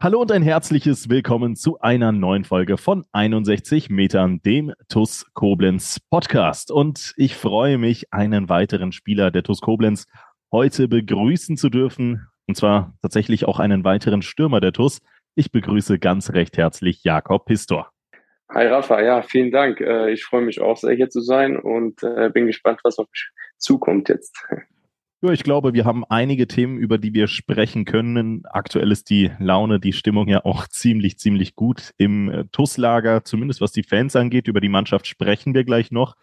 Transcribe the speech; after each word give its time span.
Hallo 0.00 0.20
und 0.20 0.30
ein 0.30 0.44
herzliches 0.44 1.08
Willkommen 1.08 1.56
zu 1.56 1.80
einer 1.80 2.12
neuen 2.12 2.44
Folge 2.44 2.76
von 2.76 3.04
61 3.10 3.90
Metern, 3.90 4.40
dem 4.42 4.72
TUS 4.88 5.26
Koblenz 5.34 5.98
Podcast. 6.08 6.70
Und 6.70 7.14
ich 7.16 7.34
freue 7.34 7.78
mich, 7.78 8.12
einen 8.12 8.48
weiteren 8.48 8.92
Spieler 8.92 9.32
der 9.32 9.42
TUS 9.42 9.60
Koblenz 9.60 10.06
heute 10.52 10.86
begrüßen 10.86 11.56
zu 11.56 11.68
dürfen. 11.68 12.28
Und 12.46 12.56
zwar 12.56 12.94
tatsächlich 13.02 13.46
auch 13.46 13.58
einen 13.58 13.82
weiteren 13.82 14.22
Stürmer 14.22 14.60
der 14.60 14.72
TUS. 14.72 15.00
Ich 15.34 15.50
begrüße 15.50 15.98
ganz 15.98 16.32
recht 16.32 16.56
herzlich 16.58 17.02
Jakob 17.02 17.46
Pistor. 17.46 17.90
Hi 18.50 18.68
Rafa, 18.68 19.02
ja, 19.02 19.22
vielen 19.22 19.50
Dank. 19.50 19.80
Äh, 19.80 20.12
ich 20.12 20.24
freue 20.24 20.42
mich 20.42 20.60
auch 20.60 20.76
sehr 20.76 20.94
hier 20.94 21.10
zu 21.10 21.20
sein 21.20 21.56
und 21.58 22.04
äh, 22.04 22.30
bin 22.32 22.46
gespannt, 22.46 22.78
was 22.84 23.00
auf 23.00 23.08
mich 23.10 23.30
zukommt 23.56 24.08
jetzt. 24.08 24.46
Ja, 25.20 25.32
ich 25.32 25.42
glaube, 25.42 25.74
wir 25.74 25.84
haben 25.84 26.04
einige 26.04 26.46
Themen, 26.46 26.78
über 26.78 26.96
die 26.96 27.12
wir 27.12 27.26
sprechen 27.26 27.84
können. 27.84 28.42
Aktuell 28.46 28.92
ist 28.92 29.10
die 29.10 29.32
Laune, 29.40 29.80
die 29.80 29.92
Stimmung 29.92 30.28
ja 30.28 30.44
auch 30.44 30.68
ziemlich, 30.68 31.18
ziemlich 31.18 31.56
gut 31.56 31.92
im 31.96 32.30
äh, 32.30 32.44
TUS-Lager, 32.52 33.24
zumindest 33.24 33.60
was 33.60 33.72
die 33.72 33.82
Fans 33.82 34.14
angeht. 34.14 34.46
Über 34.46 34.60
die 34.60 34.68
Mannschaft 34.68 35.08
sprechen 35.08 35.54
wir 35.54 35.64
gleich 35.64 35.90
noch. 35.90 36.14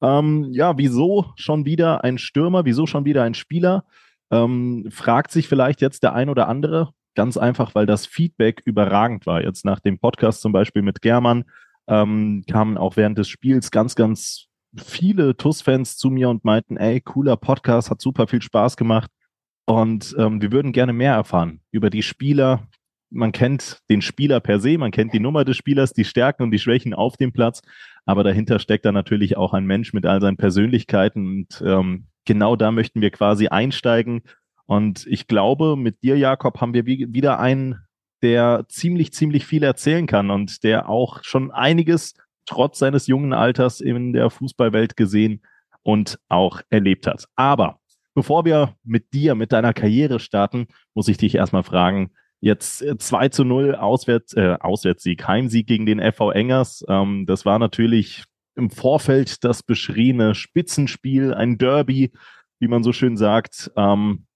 Ähm, 0.00 0.46
ja, 0.52 0.78
wieso 0.78 1.32
schon 1.34 1.64
wieder 1.64 2.04
ein 2.04 2.18
Stürmer? 2.18 2.64
Wieso 2.64 2.86
schon 2.86 3.04
wieder 3.04 3.24
ein 3.24 3.34
Spieler? 3.34 3.84
Ähm, 4.30 4.86
fragt 4.90 5.32
sich 5.32 5.48
vielleicht 5.48 5.80
jetzt 5.80 6.04
der 6.04 6.14
ein 6.14 6.28
oder 6.28 6.46
andere. 6.46 6.90
Ganz 7.16 7.36
einfach, 7.36 7.74
weil 7.74 7.86
das 7.86 8.06
Feedback 8.06 8.62
überragend 8.64 9.26
war. 9.26 9.42
Jetzt 9.42 9.64
nach 9.64 9.80
dem 9.80 9.98
Podcast 9.98 10.40
zum 10.40 10.52
Beispiel 10.52 10.82
mit 10.82 11.02
German 11.02 11.46
ähm, 11.88 12.44
kamen 12.48 12.78
auch 12.78 12.96
während 12.96 13.18
des 13.18 13.28
Spiels 13.28 13.72
ganz, 13.72 13.96
ganz 13.96 14.46
viele 14.76 15.36
TUS-Fans 15.36 15.96
zu 15.96 16.10
mir 16.10 16.28
und 16.28 16.44
meinten, 16.44 16.76
ey, 16.76 17.00
cooler 17.00 17.36
Podcast, 17.36 17.90
hat 17.90 18.00
super 18.00 18.26
viel 18.26 18.42
Spaß 18.42 18.76
gemacht. 18.76 19.10
Und 19.64 20.14
ähm, 20.18 20.40
wir 20.40 20.52
würden 20.52 20.72
gerne 20.72 20.92
mehr 20.92 21.14
erfahren 21.14 21.60
über 21.72 21.90
die 21.90 22.02
Spieler. 22.02 22.68
Man 23.10 23.32
kennt 23.32 23.80
den 23.88 24.02
Spieler 24.02 24.40
per 24.40 24.60
se, 24.60 24.78
man 24.78 24.90
kennt 24.90 25.12
die 25.12 25.20
Nummer 25.20 25.44
des 25.44 25.56
Spielers, 25.56 25.92
die 25.92 26.04
Stärken 26.04 26.44
und 26.44 26.50
die 26.50 26.58
Schwächen 26.58 26.94
auf 26.94 27.16
dem 27.16 27.32
Platz. 27.32 27.62
Aber 28.04 28.22
dahinter 28.22 28.58
steckt 28.58 28.84
da 28.84 28.92
natürlich 28.92 29.36
auch 29.36 29.52
ein 29.52 29.66
Mensch 29.66 29.92
mit 29.92 30.06
all 30.06 30.20
seinen 30.20 30.36
Persönlichkeiten. 30.36 31.26
Und 31.26 31.62
ähm, 31.66 32.06
genau 32.24 32.56
da 32.56 32.70
möchten 32.70 33.00
wir 33.00 33.10
quasi 33.10 33.48
einsteigen. 33.48 34.22
Und 34.66 35.06
ich 35.06 35.26
glaube, 35.26 35.76
mit 35.76 36.02
dir, 36.02 36.16
Jakob, 36.16 36.60
haben 36.60 36.74
wir 36.74 36.86
wieder 36.86 37.38
einen, 37.38 37.80
der 38.22 38.66
ziemlich, 38.68 39.12
ziemlich 39.12 39.46
viel 39.46 39.62
erzählen 39.62 40.06
kann 40.06 40.30
und 40.30 40.64
der 40.64 40.88
auch 40.88 41.22
schon 41.22 41.50
einiges 41.50 42.14
trotz 42.46 42.78
seines 42.78 43.06
jungen 43.06 43.32
Alters 43.32 43.80
in 43.80 44.12
der 44.12 44.30
Fußballwelt 44.30 44.96
gesehen 44.96 45.42
und 45.82 46.18
auch 46.28 46.62
erlebt 46.70 47.06
hat. 47.06 47.26
Aber 47.36 47.80
bevor 48.14 48.44
wir 48.44 48.74
mit 48.82 49.12
dir, 49.12 49.34
mit 49.34 49.52
deiner 49.52 49.72
Karriere 49.72 50.18
starten, 50.18 50.66
muss 50.94 51.08
ich 51.08 51.16
dich 51.16 51.34
erstmal 51.34 51.62
fragen, 51.62 52.10
jetzt 52.40 52.84
2 52.98 53.24
äh, 53.24 53.30
zu 53.30 53.44
0 53.44 53.74
Auswärts, 53.74 54.34
äh, 54.34 54.56
Auswärtssieg, 54.60 55.26
Heimsieg 55.26 55.66
gegen 55.66 55.86
den 55.86 56.00
FV 56.00 56.30
Engers. 56.32 56.84
Ähm, 56.88 57.26
das 57.26 57.44
war 57.44 57.58
natürlich 57.58 58.24
im 58.56 58.70
Vorfeld 58.70 59.44
das 59.44 59.62
beschriebene 59.62 60.34
Spitzenspiel, 60.34 61.34
ein 61.34 61.58
Derby, 61.58 62.12
wie 62.58 62.68
man 62.68 62.82
so 62.82 62.92
schön 62.92 63.16
sagt. 63.16 63.70
Ähm, 63.76 64.26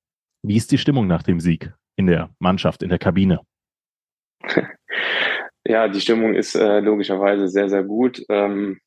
wie 0.42 0.56
ist 0.56 0.72
die 0.72 0.78
Stimmung 0.78 1.06
nach 1.06 1.22
dem 1.22 1.40
Sieg 1.40 1.72
in 1.96 2.06
der 2.06 2.30
Mannschaft, 2.38 2.82
in 2.82 2.90
der 2.90 2.98
Kabine? 2.98 3.40
Ja, 5.70 5.86
die 5.86 6.00
Stimmung 6.00 6.34
ist 6.34 6.56
äh, 6.56 6.80
logischerweise 6.80 7.46
sehr, 7.46 7.68
sehr 7.68 7.84
gut. 7.84 8.24
Ähm, 8.28 8.80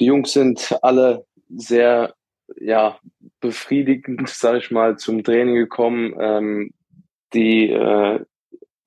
die 0.00 0.06
Jungs 0.06 0.32
sind 0.32 0.76
alle 0.82 1.24
sehr, 1.48 2.16
ja, 2.56 2.98
befriedigend, 3.40 4.28
sage 4.28 4.58
ich 4.58 4.72
mal, 4.72 4.98
zum 4.98 5.22
Training 5.22 5.54
gekommen. 5.54 6.16
Ähm, 6.18 6.70
die 7.32 7.70
äh, 7.70 8.24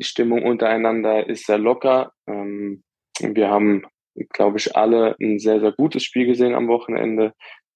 Stimmung 0.02 0.44
untereinander 0.44 1.30
ist 1.30 1.46
sehr 1.46 1.60
locker. 1.60 2.12
Ähm, 2.28 2.84
wir 3.22 3.50
haben, 3.50 3.86
glaube 4.34 4.58
ich, 4.58 4.76
alle 4.76 5.16
ein 5.22 5.40
sehr, 5.40 5.62
sehr 5.62 5.72
gutes 5.72 6.04
Spiel 6.04 6.26
gesehen 6.26 6.56
am 6.56 6.68
Wochenende 6.68 7.32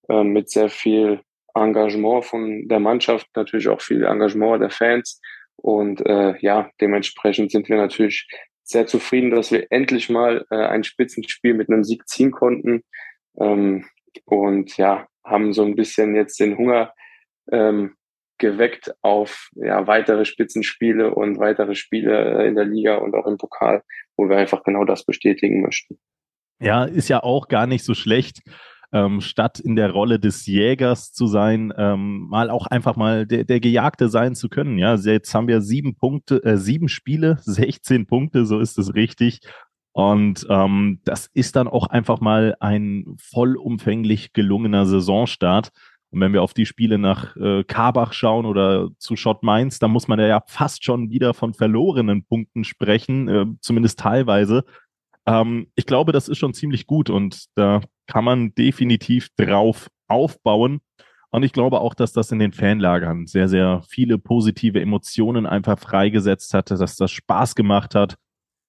äh, 0.10 0.26
mit 0.26 0.50
sehr 0.50 0.68
viel 0.68 1.22
Engagement 1.56 2.26
von 2.26 2.68
der 2.68 2.82
Mannschaft, 2.82 3.28
natürlich 3.34 3.70
auch 3.70 3.80
viel 3.80 4.04
Engagement 4.04 4.62
der 4.62 4.72
Fans. 4.72 5.22
Und 5.56 6.06
äh, 6.06 6.38
ja, 6.40 6.70
dementsprechend 6.82 7.52
sind 7.52 7.70
wir 7.70 7.78
natürlich 7.78 8.28
sehr 8.64 8.88
zufrieden, 8.88 9.32
dass 9.32 9.52
wir 9.52 9.72
endlich 9.72 10.10
mal 10.10 10.46
äh, 10.50 10.56
ein 10.56 10.84
Spitzenspiel 10.84 11.54
mit 11.54 11.70
einem 11.70 11.84
Sieg 11.84 12.08
ziehen 12.08 12.32
konnten. 12.32 12.84
Ähm, 13.40 13.86
und 14.26 14.78
ja, 14.78 15.08
haben 15.24 15.54
so 15.54 15.64
ein 15.64 15.76
bisschen 15.76 16.16
jetzt 16.16 16.40
den 16.40 16.58
Hunger 16.58 16.94
ähm, 17.52 17.96
geweckt 18.38 18.94
auf 19.02 19.50
ja, 19.56 19.88
weitere 19.88 20.26
Spitzenspiele 20.26 21.14
und 21.14 21.40
weitere 21.40 21.76
Spiele 21.76 22.40
äh, 22.40 22.48
in 22.48 22.56
der 22.56 22.66
Liga 22.66 22.98
und 22.98 23.16
auch 23.16 23.28
im 23.28 23.38
Pokal, 23.38 23.84
wo 24.18 24.28
wir 24.30 24.38
einfach 24.38 24.64
genau 24.64 24.86
das 24.86 25.06
bestätigen 25.06 25.62
möchten. 25.62 26.00
Ja, 26.60 26.86
ist 26.86 27.10
ja 27.10 27.24
auch 27.24 27.48
gar 27.48 27.68
nicht 27.68 27.84
so 27.84 27.94
schlecht 27.94 28.42
ähm, 28.94 29.22
statt 29.22 29.60
in 29.60 29.76
der 29.76 29.92
Rolle 29.92 30.20
des 30.20 30.46
Jägers 30.46 31.12
zu 31.12 31.26
sein, 31.26 31.74
ähm, 31.78 32.28
mal 32.30 32.52
auch 32.52 32.68
einfach 32.68 32.96
mal 32.96 33.26
der, 33.26 33.44
der 33.44 33.60
Gejagte 33.60 34.08
sein 34.08 34.36
zu 34.36 34.50
können. 34.50 34.78
Ja, 34.78 34.96
jetzt 34.96 35.34
haben 35.34 35.48
wir 35.48 35.62
sieben 35.62 35.96
Punkte, 35.96 36.44
äh, 36.44 36.58
sieben 36.58 36.88
Spiele, 36.88 37.38
16 37.42 38.06
Punkte, 38.06 38.46
so 38.46 38.60
ist 38.60 38.78
es 38.78 38.94
richtig. 38.94 39.42
Und 39.94 40.46
ähm, 40.50 41.02
das 41.06 41.28
ist 41.34 41.56
dann 41.56 41.68
auch 41.68 41.88
einfach 41.88 42.20
mal 42.20 42.56
ein 42.60 43.16
vollumfänglich 43.18 44.34
gelungener 44.34 44.86
Saisonstart. 44.86 45.70
Und 46.12 46.22
wenn 46.22 46.34
wir 46.34 46.44
auf 46.44 46.54
die 46.54 46.68
Spiele 46.68 47.00
nach 47.00 47.36
äh, 47.36 47.64
Karbach 47.64 48.14
schauen 48.14 48.46
oder 48.46 48.90
zu 49.00 49.16
Schott 49.16 49.42
Mainz, 49.42 49.80
dann 49.80 49.92
muss 49.92 50.08
man 50.08 50.20
ja 50.20 50.44
fast 50.48 50.84
schon 50.84 51.10
wieder 51.10 51.34
von 51.34 51.56
verlorenen 51.56 52.24
Punkten 52.26 52.64
sprechen, 52.64 53.28
äh, 53.28 53.46
zumindest 53.62 54.00
teilweise. 54.00 54.64
Ähm, 55.26 55.68
ich 55.76 55.88
glaube, 55.88 56.12
das 56.12 56.28
ist 56.28 56.38
schon 56.38 56.54
ziemlich 56.54 56.86
gut 56.86 57.10
und 57.10 57.46
da 57.56 57.82
kann 58.08 58.24
man 58.24 58.54
definitiv 58.56 59.30
drauf 59.38 59.90
aufbauen. 60.08 60.82
Und 61.32 61.44
ich 61.44 61.54
glaube 61.54 61.82
auch, 61.82 61.96
dass 61.96 62.14
das 62.14 62.32
in 62.32 62.40
den 62.40 62.54
Fanlagern 62.54 63.26
sehr, 63.26 63.50
sehr 63.50 63.82
viele 63.88 64.20
positive 64.20 64.80
Emotionen 64.80 65.46
einfach 65.48 65.80
freigesetzt 65.80 66.54
hat, 66.54 66.70
dass 66.70 66.96
das 66.96 67.12
Spaß 67.12 67.56
gemacht 67.56 67.96
hat, 67.96 68.18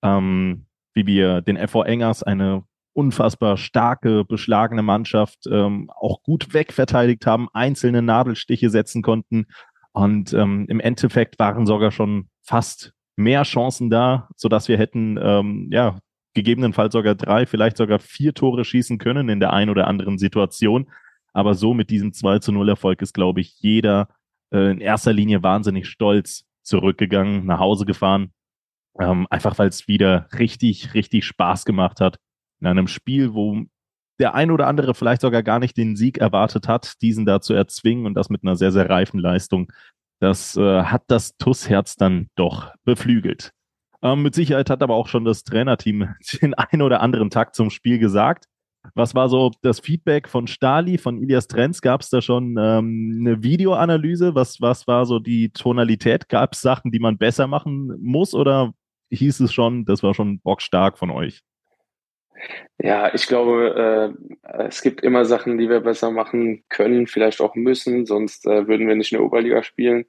ähm, 0.03 0.67
wie 0.95 1.07
wir 1.07 1.43
den 1.43 1.59
FV 1.59 1.83
Engers, 1.83 2.23
eine 2.23 2.65
unfassbar 2.95 3.57
starke, 3.57 4.25
beschlagene 4.25 4.83
Mannschaft, 4.83 5.47
ähm, 5.51 5.91
auch 5.95 6.23
gut 6.23 6.55
wegverteidigt 6.55 7.27
haben, 7.27 7.49
einzelne 7.53 8.01
Nadelstiche 8.01 8.71
setzen 8.71 9.03
konnten. 9.03 9.47
Und 9.93 10.33
ähm, 10.33 10.67
im 10.69 10.81
Endeffekt 10.81 11.39
waren 11.39 11.67
sogar 11.67 11.91
schon 11.91 12.29
fast 12.43 12.95
mehr 13.17 13.43
Chancen 13.43 13.91
da, 13.91 14.29
so 14.37 14.49
dass 14.49 14.69
wir 14.69 14.79
hätten 14.79 15.19
ähm, 15.21 15.69
ja 15.71 15.99
gegebenenfalls 16.35 16.93
sogar 16.93 17.15
drei, 17.15 17.47
vielleicht 17.47 17.77
sogar 17.77 17.99
vier 17.99 18.35
Tore 18.35 18.65
schießen 18.65 18.99
können 18.99 19.29
in 19.29 19.41
der 19.41 19.53
einen 19.53 19.71
oder 19.71 19.87
anderen 19.87 20.19
Situation. 20.19 20.91
Aber 21.33 21.55
so 21.55 21.75
mit 21.75 21.91
diesem 21.91 22.13
2 22.13 22.41
zu 22.41 22.53
0 22.53 22.69
Erfolg 22.69 23.03
ist, 23.03 23.15
glaube 23.15 23.41
ich, 23.41 23.59
jeder 23.61 24.09
äh, 24.53 24.71
in 24.71 24.81
erster 24.81 25.13
Linie 25.13 25.43
wahnsinnig 25.43 25.89
stolz 25.89 26.45
zurückgegangen, 26.63 27.47
nach 27.47 27.59
Hause 27.59 27.85
gefahren. 27.87 28.33
Ähm, 28.99 29.27
einfach 29.31 29.59
weil 29.59 29.69
es 29.69 29.89
wieder 29.89 30.29
richtig, 30.39 30.95
richtig 30.95 31.25
Spaß 31.25 31.65
gemacht 31.65 32.01
hat. 32.01 32.19
In 32.61 32.69
einem 32.69 32.87
Spiel, 32.87 33.35
wo 33.35 33.65
der 34.21 34.35
ein 34.35 34.51
oder 34.51 34.69
andere 34.69 34.95
vielleicht 34.95 35.23
sogar 35.23 35.43
gar 35.43 35.59
nicht 35.59 35.77
den 35.77 35.97
Sieg 35.97 36.19
erwartet 36.19 36.69
hat, 36.69 37.01
diesen 37.03 37.27
da 37.27 37.41
zu 37.41 37.55
erzwingen 37.55 38.07
und 38.07 38.15
das 38.15 38.31
mit 38.31 38.45
einer 38.45 38.57
sehr, 38.57 38.71
sehr 38.71 38.89
reifen 38.89 39.19
Leistung. 39.19 39.73
Das 40.21 40.57
äh, 40.57 40.85
hat 40.85 41.03
das 41.09 41.37
TUS-Herz 41.37 41.97
dann 41.97 42.29
doch 42.37 42.73
beflügelt. 42.85 43.53
Ähm, 44.05 44.23
mit 44.23 44.35
Sicherheit 44.35 44.69
hat 44.69 44.83
aber 44.83 44.95
auch 44.95 45.09
schon 45.09 45.25
das 45.25 45.45
Trainerteam 45.45 46.15
den 46.43 46.55
einen 46.55 46.83
oder 46.83 47.01
anderen 47.01 47.31
Takt 47.31 47.57
zum 47.57 47.71
Spiel 47.71 47.99
gesagt. 47.99 48.45
Was 48.95 49.15
war 49.15 49.31
so 49.31 49.51
das 49.63 49.81
Feedback 49.81 50.29
von 50.29 50.47
Stali, 50.47 50.99
von 50.99 51.17
Ilias 51.17 51.49
Trenz? 51.49 51.81
Gab 51.81 52.03
es 52.03 52.11
da 52.11 52.21
schon 52.21 52.57
ähm, 52.59 53.17
eine 53.19 53.43
Videoanalyse? 53.43 54.35
Was, 54.35 54.61
was 54.61 54.87
war 54.87 55.07
so 55.07 55.19
die 55.19 55.49
Tonalität? 55.49 56.29
Gab 56.29 56.53
es 56.53 56.61
Sachen, 56.61 56.93
die 56.93 56.99
man 56.99 57.17
besser 57.17 57.47
machen 57.47 57.97
muss 58.03 58.35
oder 58.35 58.75
hieß 59.11 59.41
es 59.41 59.55
schon, 59.55 59.87
das 59.87 60.03
war 60.03 60.13
schon 60.13 60.39
bockstark 60.41 60.99
von 60.99 61.11
euch? 61.11 61.41
Ja, 62.79 63.15
ich 63.15 63.27
glaube, 63.27 64.15
äh, 64.43 64.65
es 64.65 64.83
gibt 64.83 65.01
immer 65.01 65.25
Sachen, 65.25 65.57
die 65.57 65.71
wir 65.71 65.81
besser 65.81 66.11
machen 66.11 66.63
können, 66.69 67.07
vielleicht 67.07 67.41
auch 67.41 67.55
müssen, 67.55 68.05
sonst 68.05 68.47
äh, 68.47 68.69
würden 68.69 68.87
wir 68.87 68.97
nicht 68.97 69.13
in 69.13 69.19
der 69.19 69.25
Oberliga 69.25 69.63
spielen. 69.63 70.05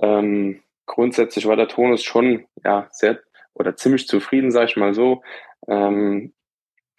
Ähm, 0.00 0.62
grundsätzlich 0.86 1.46
war 1.46 1.56
der 1.56 1.68
Tonus 1.68 2.02
schon 2.02 2.46
ja 2.64 2.88
sehr 2.90 3.18
oder 3.54 3.76
ziemlich 3.76 4.06
zufrieden, 4.08 4.50
sage 4.50 4.66
ich 4.66 4.76
mal 4.76 4.94
so. 4.94 5.22
Ähm, 5.68 6.32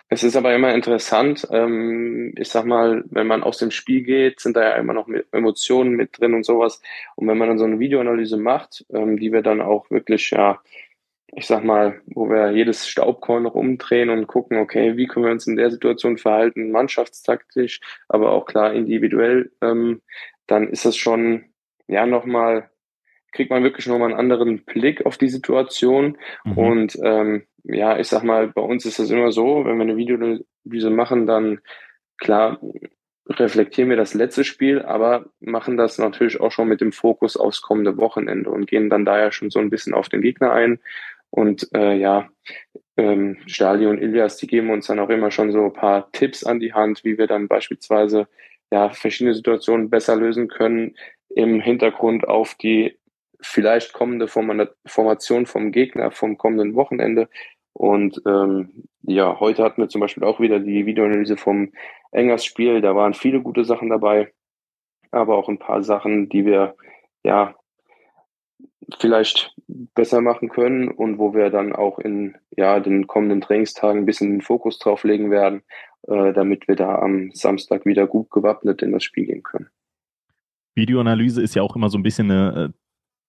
es 0.07 0.23
ist 0.23 0.35
aber 0.35 0.53
immer 0.53 0.73
interessant, 0.73 1.47
ähm, 1.51 2.33
ich 2.37 2.49
sag 2.49 2.65
mal, 2.65 3.03
wenn 3.07 3.25
man 3.25 3.43
aus 3.43 3.57
dem 3.57 3.71
Spiel 3.71 4.03
geht, 4.03 4.39
sind 4.39 4.55
da 4.55 4.63
ja 4.63 4.75
immer 4.75 4.93
noch 4.93 5.07
Emotionen 5.31 5.91
mit 5.95 6.19
drin 6.19 6.35
und 6.35 6.45
sowas. 6.45 6.79
Und 7.15 7.27
wenn 7.27 7.37
man 7.37 7.47
dann 7.49 7.57
so 7.57 7.65
eine 7.65 7.79
Videoanalyse 7.79 8.37
macht, 8.37 8.85
ähm, 8.93 9.17
die 9.17 9.33
wir 9.33 9.41
dann 9.41 9.61
auch 9.61 9.89
wirklich, 9.89 10.29
ja, 10.29 10.61
ich 11.33 11.47
sag 11.47 11.63
mal, 11.63 12.01
wo 12.05 12.29
wir 12.29 12.51
jedes 12.51 12.87
Staubkorn 12.87 13.43
noch 13.43 13.55
umdrehen 13.55 14.09
und 14.09 14.27
gucken, 14.27 14.57
okay, 14.59 14.95
wie 14.95 15.07
können 15.07 15.25
wir 15.25 15.31
uns 15.31 15.47
in 15.47 15.57
der 15.57 15.71
Situation 15.71 16.17
verhalten, 16.17 16.71
mannschaftstaktisch, 16.71 17.81
aber 18.07 18.31
auch 18.31 18.45
klar 18.45 18.73
individuell, 18.73 19.51
ähm, 19.61 20.01
dann 20.47 20.69
ist 20.69 20.85
das 20.85 20.95
schon, 20.95 21.45
ja, 21.87 22.05
nochmal, 22.05 22.69
kriegt 23.35 23.51
man 23.51 23.63
wirklich 23.63 23.85
nochmal 23.85 24.09
einen 24.09 24.19
anderen 24.19 24.63
Blick 24.63 25.05
auf 25.05 25.17
die 25.17 25.29
Situation. 25.29 26.17
Mhm. 26.43 26.57
Und 26.57 26.99
ähm, 27.03 27.43
ja, 27.63 27.99
ich 27.99 28.07
sag 28.07 28.23
mal, 28.23 28.47
bei 28.47 28.61
uns 28.61 28.85
ist 28.85 28.99
das 28.99 29.11
immer 29.11 29.31
so, 29.31 29.65
wenn 29.65 29.77
wir 29.77 29.83
eine 29.83 29.97
Videoanalyse 29.97 30.89
machen, 30.89 31.27
dann 31.27 31.59
klar 32.17 32.59
reflektieren 33.27 33.89
wir 33.89 33.97
das 33.97 34.13
letzte 34.13 34.43
Spiel, 34.43 34.81
aber 34.81 35.25
machen 35.39 35.77
das 35.77 35.97
natürlich 35.97 36.39
auch 36.39 36.51
schon 36.51 36.67
mit 36.67 36.79
dem 36.79 36.91
Fokus 36.91 37.37
aufs 37.37 37.61
kommende 37.61 37.97
Wochenende 37.97 38.51
und 38.51 38.67
gehen 38.67 38.89
dann 38.89 39.03
daher 39.03 39.31
schon 39.31 39.49
so 39.49 39.59
ein 39.59 39.71
bisschen 39.71 39.93
auf 39.95 40.09
den 40.09 40.21
Gegner 40.21 40.51
ein 40.51 40.79
und 41.31 41.67
äh, 41.75 41.97
ja, 41.97 42.29
ähm, 42.97 43.37
Stali 43.47 43.87
und 43.87 43.97
Ilias, 43.97 44.37
die 44.37 44.47
geben 44.47 44.69
uns 44.69 44.87
dann 44.87 44.99
auch 44.99 45.09
immer 45.09 45.31
schon 45.31 45.51
so 45.51 45.65
ein 45.65 45.73
paar 45.73 46.11
Tipps 46.11 46.43
an 46.43 46.59
die 46.59 46.73
Hand, 46.73 47.03
wie 47.03 47.17
wir 47.17 47.27
dann 47.27 47.47
beispielsweise 47.47 48.27
ja 48.71 48.89
verschiedene 48.89 49.33
Situationen 49.33 49.89
besser 49.89 50.15
lösen 50.15 50.47
können 50.47 50.95
im 51.29 51.59
Hintergrund 51.59 52.27
auf 52.27 52.55
die 52.55 52.97
vielleicht 53.41 53.93
kommende 53.93 54.27
Formation 54.27 55.45
vom 55.45 55.71
Gegner 55.71 56.11
vom 56.11 56.37
kommenden 56.37 56.75
Wochenende. 56.75 57.29
Und 57.73 58.21
ähm, 58.25 58.85
ja, 59.01 59.39
heute 59.39 59.63
hatten 59.63 59.81
wir 59.81 59.89
zum 59.89 60.01
Beispiel 60.01 60.23
auch 60.23 60.39
wieder 60.39 60.59
die 60.59 60.85
Videoanalyse 60.85 61.37
vom 61.37 61.73
Engers-Spiel. 62.11 62.81
Da 62.81 62.95
waren 62.95 63.13
viele 63.13 63.41
gute 63.41 63.65
Sachen 63.65 63.89
dabei, 63.89 64.31
aber 65.11 65.37
auch 65.37 65.49
ein 65.49 65.59
paar 65.59 65.83
Sachen, 65.83 66.29
die 66.29 66.45
wir 66.45 66.75
ja 67.23 67.55
vielleicht 68.99 69.53
besser 69.67 70.21
machen 70.21 70.49
können 70.49 70.89
und 70.89 71.17
wo 71.17 71.33
wir 71.33 71.49
dann 71.49 71.73
auch 71.73 71.99
in 71.99 72.35
ja, 72.55 72.79
den 72.79 73.07
kommenden 73.07 73.41
Trainingstagen 73.41 74.01
ein 74.01 74.05
bisschen 74.05 74.31
den 74.31 74.41
Fokus 74.41 74.79
drauf 74.79 75.03
legen 75.03 75.31
werden, 75.31 75.63
äh, 76.07 76.33
damit 76.33 76.67
wir 76.67 76.75
da 76.75 76.99
am 76.99 77.31
Samstag 77.33 77.85
wieder 77.85 78.07
gut 78.07 78.29
gewappnet 78.29 78.81
in 78.81 78.91
das 78.91 79.03
Spiel 79.03 79.25
gehen 79.25 79.43
können. 79.43 79.69
Videoanalyse 80.75 81.41
ist 81.41 81.55
ja 81.55 81.61
auch 81.61 81.75
immer 81.75 81.89
so 81.89 81.97
ein 81.97 82.03
bisschen 82.03 82.29
eine 82.29 82.65
äh, 82.65 82.84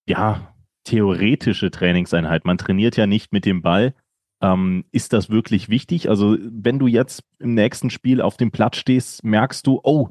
ja, 0.06 0.55
theoretische 0.85 1.70
Trainingseinheit. 1.70 2.44
Man 2.44 2.58
trainiert 2.58 2.97
ja 2.97 3.06
nicht 3.06 3.32
mit 3.32 3.44
dem 3.44 3.62
Ball. 3.62 3.94
Ähm, 4.41 4.85
ist 4.93 5.12
das 5.12 5.31
wirklich 5.31 5.69
wichtig? 5.69 6.08
Also, 6.08 6.37
wenn 6.41 6.79
du 6.79 6.87
jetzt 6.87 7.23
im 7.38 7.55
nächsten 7.55 7.91
Spiel 7.91 8.20
auf 8.20 8.37
dem 8.37 8.50
Platz 8.50 8.76
stehst, 8.76 9.25
merkst 9.25 9.67
du, 9.67 9.81
oh, 9.82 10.11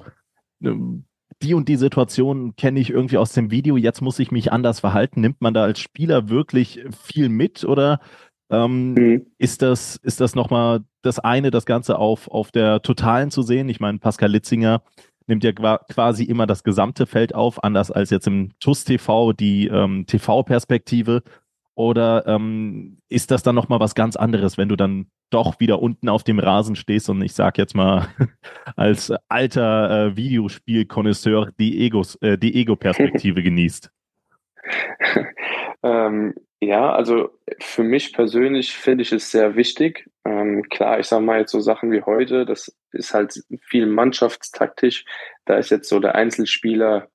ähm, 0.64 1.06
die 1.42 1.54
und 1.54 1.68
die 1.68 1.76
Situation 1.76 2.56
kenne 2.56 2.80
ich 2.80 2.90
irgendwie 2.90 3.18
aus 3.18 3.34
dem 3.34 3.52
Video, 3.52 3.78
jetzt 3.78 4.02
muss 4.02 4.20
ich 4.20 4.32
mich 4.32 4.52
anders 4.52 4.80
verhalten. 4.80 5.22
Nimmt 5.22 5.42
man 5.42 5.54
da 5.54 5.64
als 5.64 5.80
Spieler 5.80 6.30
wirklich 6.30 6.84
viel 7.04 7.30
mit 7.30 7.64
oder 7.64 8.00
ähm, 8.50 8.94
mhm. 8.94 9.26
ist 9.38 9.62
das, 9.62 9.98
ist 9.98 10.22
das 10.22 10.36
nochmal 10.36 10.84
das 11.02 11.20
eine, 11.20 11.52
das 11.52 11.66
Ganze 11.66 11.98
auf, 11.98 12.30
auf 12.30 12.52
der 12.52 12.82
Totalen 12.82 13.32
zu 13.32 13.42
sehen? 13.42 13.70
Ich 13.70 13.80
meine, 13.80 14.00
Pascal 14.00 14.32
Litzinger 14.32 14.82
nimmt 15.28 15.44
ja 15.44 15.52
quasi 15.52 16.24
immer 16.24 16.46
das 16.48 16.64
gesamte 16.64 17.06
Feld 17.06 17.34
auf, 17.34 17.64
anders 17.64 17.92
als 17.92 18.10
jetzt 18.10 18.28
im 18.28 18.52
TUS 18.60 18.84
TV 18.84 19.34
die 19.34 19.68
ähm, 19.68 20.06
TV-Perspektive. 20.06 21.24
Oder 21.76 22.26
ähm, 22.26 23.00
ist 23.10 23.32
das 23.32 23.44
dann 23.44 23.56
nochmal 23.56 23.82
was 23.82 23.96
ganz 23.96 24.16
anderes, 24.16 24.58
wenn 24.58 24.70
du 24.70 24.78
dann 24.78 25.08
doch 25.30 25.60
wieder 25.60 25.82
unten 25.82 26.08
auf 26.08 26.24
dem 26.24 26.40
Rasen 26.40 26.78
stehst 26.78 27.10
und 27.10 27.22
ich 27.22 27.34
sag 27.34 27.58
jetzt 27.58 27.76
mal 27.76 28.08
als 28.78 29.12
alter 29.28 30.08
äh, 30.08 30.16
Videospiel-Konnoisseur 30.16 31.52
die, 31.60 31.86
Egos, 31.86 32.16
äh, 32.22 32.38
die 32.38 32.56
Ego-Perspektive 32.56 33.44
genießt? 33.44 33.92
ähm, 35.84 36.34
ja, 36.62 36.94
also 36.94 37.30
für 37.60 37.84
mich 37.84 38.14
persönlich 38.14 38.74
finde 38.74 39.02
ich 39.02 39.12
es 39.12 39.30
sehr 39.30 39.56
wichtig. 39.56 40.10
Ähm, 40.26 40.64
klar, 40.70 41.00
ich 41.00 41.08
sage 41.08 41.24
mal 41.24 41.40
jetzt 41.40 41.52
so 41.52 41.60
Sachen 41.60 41.92
wie 41.92 42.02
heute, 42.02 42.46
das 42.46 42.76
ist 42.92 43.14
halt 43.14 43.44
viel 43.62 43.86
mannschaftstaktisch. 43.86 45.06
Da 45.46 45.58
ist 45.58 45.70
jetzt 45.70 45.88
so 45.88 46.00
der 46.00 46.16
Einzelspieler 46.16 47.10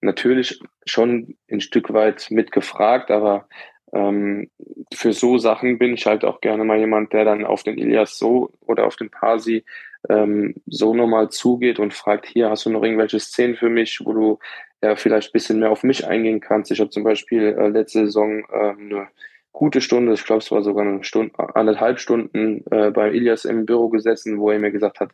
natürlich 0.00 0.60
schon 0.86 1.36
ein 1.50 1.60
Stück 1.60 1.92
weit 1.92 2.30
mitgefragt, 2.30 3.10
aber 3.10 3.48
ähm, 3.92 4.50
für 4.92 5.12
so 5.12 5.38
Sachen 5.38 5.78
bin 5.78 5.94
ich 5.94 6.06
halt 6.06 6.24
auch 6.24 6.40
gerne 6.40 6.64
mal 6.64 6.78
jemand, 6.78 7.12
der 7.12 7.24
dann 7.24 7.44
auf 7.44 7.62
den 7.64 7.78
Ilias 7.78 8.18
so 8.18 8.52
oder 8.60 8.86
auf 8.86 8.96
den 8.96 9.10
Pasi 9.10 9.64
ähm, 10.08 10.54
so 10.66 10.94
nochmal 10.94 11.30
zugeht 11.30 11.78
und 11.78 11.94
fragt, 11.94 12.26
hier 12.26 12.50
hast 12.50 12.66
du 12.66 12.70
noch 12.70 12.82
irgendwelche 12.82 13.18
Szenen 13.18 13.56
für 13.56 13.70
mich, 13.70 14.00
wo 14.04 14.12
du 14.12 14.38
ja 14.82 14.96
vielleicht 14.96 15.30
ein 15.30 15.32
bisschen 15.32 15.58
mehr 15.58 15.70
auf 15.70 15.82
mich 15.82 16.06
eingehen 16.06 16.40
kannst. 16.40 16.70
Ich 16.70 16.80
habe 16.80 16.90
zum 16.90 17.04
Beispiel 17.04 17.56
äh, 17.58 17.68
letzte 17.68 18.06
Saison 18.06 18.40
äh, 18.50 18.74
eine 18.78 19.08
gute 19.54 19.80
Stunde, 19.80 20.12
ich 20.12 20.24
glaube 20.24 20.42
es 20.42 20.50
war 20.50 20.62
sogar 20.62 20.84
eine 20.84 21.04
Stunde, 21.04 21.32
anderthalb 21.54 22.00
Stunden 22.00 22.64
äh, 22.70 22.90
bei 22.90 23.10
Ilias 23.10 23.46
im 23.46 23.64
Büro 23.64 23.88
gesessen, 23.88 24.38
wo 24.38 24.50
er 24.50 24.58
mir 24.58 24.72
gesagt 24.72 25.00
hat, 25.00 25.12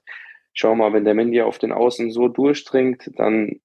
schau 0.54 0.74
mal, 0.74 0.92
wenn 0.92 1.04
der 1.04 1.14
Mandy 1.14 1.40
auf 1.42 1.58
den 1.58 1.72
Außen 1.72 2.10
so 2.10 2.26
durchdringt, 2.26 3.10
dann 3.16 3.60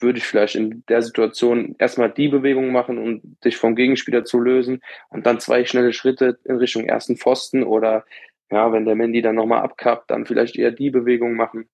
würde 0.00 0.18
ich 0.18 0.24
vielleicht 0.24 0.56
in 0.56 0.82
der 0.88 1.02
Situation 1.02 1.76
erstmal 1.78 2.10
die 2.10 2.28
Bewegung 2.28 2.72
machen, 2.72 2.98
um 2.98 3.36
dich 3.44 3.56
vom 3.56 3.76
Gegenspieler 3.76 4.24
zu 4.24 4.40
lösen 4.40 4.80
und 5.10 5.26
dann 5.26 5.40
zwei 5.40 5.64
schnelle 5.66 5.92
Schritte 5.92 6.38
in 6.44 6.56
Richtung 6.56 6.84
ersten 6.86 7.16
Pfosten 7.16 7.62
oder 7.62 8.04
ja, 8.50 8.72
wenn 8.72 8.86
der 8.86 8.94
Mandy 8.94 9.20
dann 9.20 9.36
nochmal 9.36 9.62
abkappt, 9.62 10.10
dann 10.10 10.26
vielleicht 10.26 10.56
eher 10.56 10.70
die 10.70 10.90
Bewegung 10.90 11.34
machen. 11.34 11.68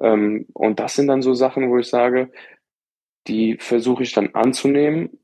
Ähm, 0.00 0.46
und 0.52 0.78
das 0.78 0.94
sind 0.94 1.08
dann 1.08 1.22
so 1.22 1.34
Sachen, 1.34 1.68
wo 1.68 1.78
ich 1.78 1.88
sage, 1.88 2.30
die 3.26 3.56
versuche 3.58 4.04
ich 4.04 4.12
dann 4.12 4.34
anzunehmen 4.34 5.18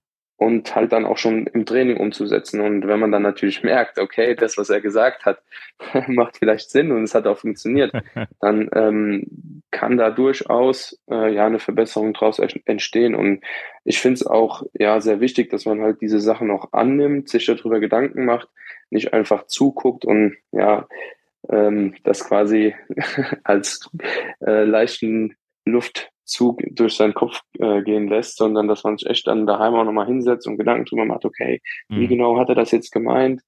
und 0.45 0.75
halt 0.75 0.93
dann 0.93 1.07
auch 1.07 1.17
schon 1.17 1.47
im 1.47 1.65
Training 1.65 1.97
umzusetzen. 1.97 2.61
Und 2.61 2.87
wenn 2.87 3.01
man 3.01 3.11
dann 3.11 3.23
natürlich 3.23 3.63
merkt, 3.63 3.99
okay, 3.99 4.35
das, 4.35 4.59
was 4.59 4.69
er 4.69 4.83
gesagt 4.83 5.25
hat, 5.25 5.43
macht 6.07 6.37
vielleicht 6.37 6.71
Sinn 6.71 6.93
und 6.93 7.05
es 7.05 7.15
hat 7.15 7.27
auch 7.27 7.39
funktioniert, 7.39 7.93
dann 8.41 8.69
ähm, 8.75 9.63
kann 9.71 9.97
da 9.97 10.11
durchaus 10.11 11.01
äh, 11.11 11.35
ja 11.35 11.47
eine 11.47 11.59
Verbesserung 11.59 12.13
daraus 12.13 12.39
entstehen. 12.39 13.15
Und 13.15 13.43
ich 13.85 14.01
finde 14.01 14.17
es 14.17 14.27
auch 14.27 14.63
ja 14.75 15.01
sehr 15.01 15.21
wichtig, 15.21 15.49
dass 15.49 15.65
man 15.65 15.81
halt 15.81 16.03
diese 16.03 16.21
Sachen 16.21 16.51
auch 16.51 16.73
annimmt, 16.73 17.31
sich 17.31 17.47
darüber 17.47 17.81
Gedanken 17.81 18.27
macht, 18.27 18.49
nicht 18.91 19.15
einfach 19.15 19.47
zuguckt 19.47 20.05
und 20.05 20.37
ja 20.53 20.87
ähm, 21.49 21.95
das 22.05 22.25
quasi 22.29 22.75
als 23.45 23.89
äh, 24.41 24.65
leichten 24.65 25.37
Luft 25.65 26.11
Zug 26.25 26.63
durch 26.71 26.97
seinen 26.97 27.15
Kopf 27.15 27.41
äh, 27.59 27.83
gehen 27.83 28.09
lässt, 28.09 28.37
sondern 28.37 28.69
dass 28.69 28.85
man 28.85 28.97
sich 28.97 29.09
echt 29.09 29.27
dann 29.27 29.47
daheim 29.47 29.75
auch 29.75 29.85
nochmal 29.85 30.07
hinsetzt 30.07 30.47
und 30.47 30.59
Gedanken 30.59 30.87
drüber 30.87 31.05
macht, 31.05 31.25
okay, 31.25 31.61
mhm. 31.89 32.01
wie 32.01 32.09
genau 32.09 32.39
hat 32.39 32.49
er 32.49 32.55
das 32.55 32.71
jetzt 32.71 32.93
gemeint? 32.93 33.43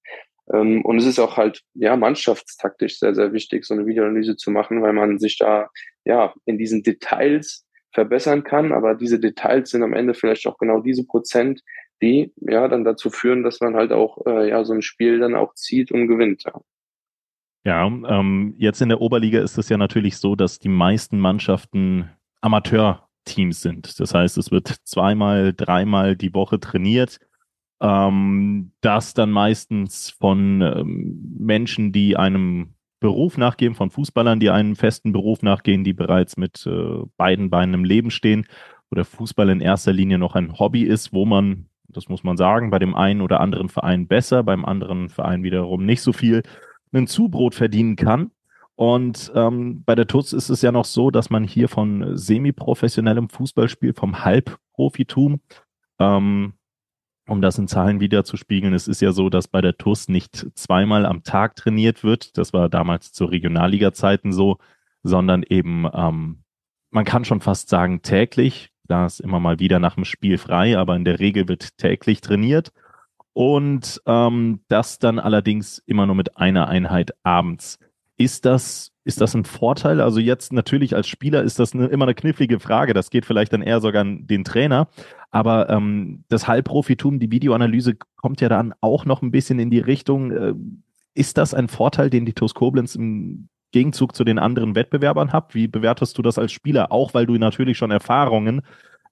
Ähm, 0.52 0.84
und 0.84 0.98
es 0.98 1.06
ist 1.06 1.18
auch 1.18 1.36
halt, 1.36 1.62
ja, 1.74 1.96
mannschaftstaktisch 1.96 2.98
sehr, 2.98 3.14
sehr 3.14 3.32
wichtig, 3.32 3.64
so 3.64 3.74
eine 3.74 3.86
Videoanalyse 3.86 4.36
zu 4.36 4.50
machen, 4.50 4.82
weil 4.82 4.92
man 4.92 5.18
sich 5.18 5.38
da, 5.38 5.68
ja, 6.04 6.34
in 6.44 6.58
diesen 6.58 6.82
Details 6.82 7.66
verbessern 7.92 8.44
kann, 8.44 8.72
aber 8.72 8.94
diese 8.94 9.18
Details 9.18 9.70
sind 9.70 9.82
am 9.82 9.94
Ende 9.94 10.14
vielleicht 10.14 10.46
auch 10.46 10.58
genau 10.58 10.80
diese 10.80 11.06
Prozent, 11.06 11.62
die, 12.02 12.32
ja, 12.36 12.68
dann 12.68 12.84
dazu 12.84 13.10
führen, 13.10 13.42
dass 13.42 13.60
man 13.60 13.74
halt 13.74 13.90
auch, 13.92 14.24
äh, 14.26 14.50
ja, 14.50 14.64
so 14.64 14.74
ein 14.74 14.82
Spiel 14.82 15.18
dann 15.18 15.34
auch 15.34 15.54
zieht 15.54 15.90
und 15.90 16.06
gewinnt, 16.08 16.44
ja. 16.44 16.60
Ja, 17.64 17.86
ähm, 17.86 18.54
jetzt 18.58 18.80
in 18.80 18.90
der 18.90 19.00
Oberliga 19.00 19.40
ist 19.40 19.58
es 19.58 19.68
ja 19.68 19.76
natürlich 19.76 20.18
so, 20.18 20.36
dass 20.36 20.60
die 20.60 20.68
meisten 20.68 21.18
Mannschaften 21.18 22.08
Amateurteams 22.40 23.60
sind. 23.60 23.98
Das 24.00 24.14
heißt, 24.14 24.38
es 24.38 24.50
wird 24.50 24.68
zweimal, 24.84 25.52
dreimal 25.54 26.16
die 26.16 26.34
Woche 26.34 26.60
trainiert. 26.60 27.18
Ähm, 27.80 28.72
das 28.80 29.14
dann 29.14 29.30
meistens 29.30 30.10
von 30.10 30.62
ähm, 30.62 31.36
Menschen, 31.38 31.92
die 31.92 32.16
einem 32.16 32.74
Beruf 33.00 33.36
nachgehen, 33.36 33.74
von 33.74 33.90
Fußballern, 33.90 34.40
die 34.40 34.50
einem 34.50 34.76
festen 34.76 35.12
Beruf 35.12 35.42
nachgehen, 35.42 35.84
die 35.84 35.92
bereits 35.92 36.36
mit 36.36 36.66
äh, 36.66 37.02
beiden 37.18 37.50
Beinen 37.50 37.74
im 37.74 37.84
Leben 37.84 38.10
stehen 38.10 38.46
oder 38.90 39.04
Fußball 39.04 39.50
in 39.50 39.60
erster 39.60 39.92
Linie 39.92 40.18
noch 40.18 40.34
ein 40.34 40.58
Hobby 40.58 40.82
ist, 40.82 41.12
wo 41.12 41.26
man, 41.26 41.66
das 41.88 42.08
muss 42.08 42.24
man 42.24 42.36
sagen, 42.36 42.70
bei 42.70 42.78
dem 42.78 42.94
einen 42.94 43.20
oder 43.20 43.40
anderen 43.40 43.68
Verein 43.68 44.08
besser, 44.08 44.42
beim 44.42 44.64
anderen 44.64 45.10
Verein 45.10 45.42
wiederum 45.42 45.84
nicht 45.84 46.00
so 46.00 46.12
viel, 46.12 46.42
ein 46.92 47.06
Zubrot 47.06 47.54
verdienen 47.54 47.96
kann. 47.96 48.30
Und 48.76 49.32
ähm, 49.34 49.82
bei 49.84 49.94
der 49.94 50.06
TUS 50.06 50.32
ist 50.34 50.50
es 50.50 50.60
ja 50.62 50.70
noch 50.70 50.84
so, 50.84 51.10
dass 51.10 51.30
man 51.30 51.44
hier 51.44 51.68
von 51.68 52.16
semi-professionellem 52.16 53.30
Fußballspiel, 53.30 53.94
vom 53.94 54.22
Halbprofitum, 54.24 55.40
ähm, 55.98 56.52
um 57.28 57.42
das 57.42 57.58
in 57.58 57.68
Zahlen 57.68 58.00
wiederzuspiegeln, 58.00 58.74
es 58.74 58.86
ist 58.86 59.00
ja 59.00 59.12
so, 59.12 59.30
dass 59.30 59.48
bei 59.48 59.60
der 59.62 59.78
TUS 59.78 60.08
nicht 60.08 60.46
zweimal 60.54 61.06
am 61.06 61.22
Tag 61.24 61.56
trainiert 61.56 62.04
wird. 62.04 62.36
Das 62.38 62.52
war 62.52 62.68
damals 62.68 63.12
zu 63.12 63.24
Regionalliga-Zeiten 63.24 64.32
so, 64.32 64.58
sondern 65.02 65.42
eben, 65.42 65.88
ähm, 65.92 66.44
man 66.90 67.04
kann 67.04 67.24
schon 67.24 67.40
fast 67.40 67.68
sagen 67.68 68.02
täglich. 68.02 68.70
Da 68.84 69.06
ist 69.06 69.20
immer 69.20 69.40
mal 69.40 69.58
wieder 69.58 69.78
nach 69.80 69.94
dem 69.94 70.04
Spiel 70.04 70.38
frei, 70.38 70.78
aber 70.78 70.94
in 70.94 71.04
der 71.04 71.18
Regel 71.18 71.48
wird 71.48 71.78
täglich 71.78 72.20
trainiert. 72.20 72.72
und 73.32 74.00
ähm, 74.06 74.60
das 74.68 74.98
dann 74.98 75.18
allerdings 75.18 75.78
immer 75.84 76.06
nur 76.06 76.14
mit 76.14 76.38
einer 76.38 76.68
Einheit 76.68 77.12
abends. 77.22 77.78
Ist 78.18 78.46
das, 78.46 78.92
ist 79.04 79.20
das 79.20 79.34
ein 79.34 79.44
Vorteil? 79.44 80.00
Also 80.00 80.20
jetzt 80.20 80.52
natürlich 80.52 80.96
als 80.96 81.06
Spieler 81.06 81.42
ist 81.42 81.58
das 81.58 81.74
eine, 81.74 81.86
immer 81.86 82.06
eine 82.06 82.14
knifflige 82.14 82.60
Frage. 82.60 82.94
Das 82.94 83.10
geht 83.10 83.26
vielleicht 83.26 83.52
dann 83.52 83.62
eher 83.62 83.80
sogar 83.80 84.02
an 84.02 84.26
den 84.26 84.44
Trainer. 84.44 84.88
Aber 85.30 85.68
ähm, 85.68 86.24
das 86.28 86.48
Heilprofitum, 86.48 87.18
die 87.18 87.30
Videoanalyse 87.30 87.94
kommt 88.16 88.40
ja 88.40 88.48
dann 88.48 88.74
auch 88.80 89.04
noch 89.04 89.20
ein 89.20 89.30
bisschen 89.30 89.58
in 89.58 89.70
die 89.70 89.80
Richtung. 89.80 90.30
Äh, 90.30 90.54
ist 91.14 91.36
das 91.36 91.52
ein 91.52 91.68
Vorteil, 91.68 92.08
den 92.08 92.24
die 92.24 92.32
TuS 92.32 92.54
Koblenz 92.54 92.94
im 92.94 93.48
Gegenzug 93.72 94.14
zu 94.14 94.24
den 94.24 94.38
anderen 94.38 94.74
Wettbewerbern 94.74 95.32
hat? 95.32 95.54
Wie 95.54 95.68
bewertest 95.68 96.16
du 96.16 96.22
das 96.22 96.38
als 96.38 96.52
Spieler? 96.52 96.92
Auch 96.92 97.12
weil 97.12 97.26
du 97.26 97.34
natürlich 97.34 97.76
schon 97.76 97.90
Erfahrungen 97.90 98.62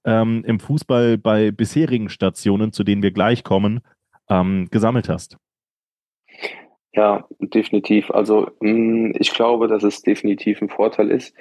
ähm, 0.03 0.43
im 0.45 0.59
Fußball 0.59 1.17
bei 1.19 1.51
bisherigen 1.51 2.09
Stationen, 2.09 2.71
zu 2.71 2.83
denen 2.83 3.03
wir 3.03 3.11
gleich 3.11 3.43
kommen, 3.43 3.81
ähm, 4.29 4.67
gesammelt 4.71 5.09
hast. 5.09 5.37
Ja, 6.95 7.27
definitiv. 7.39 8.09
Also 8.11 8.49
mm, 8.61 9.11
ich 9.19 9.33
glaube, 9.33 9.67
dass 9.67 9.83
es 9.83 10.01
definitiv 10.01 10.61
ein 10.61 10.69
Vorteil 10.69 11.11
ist. 11.11 11.35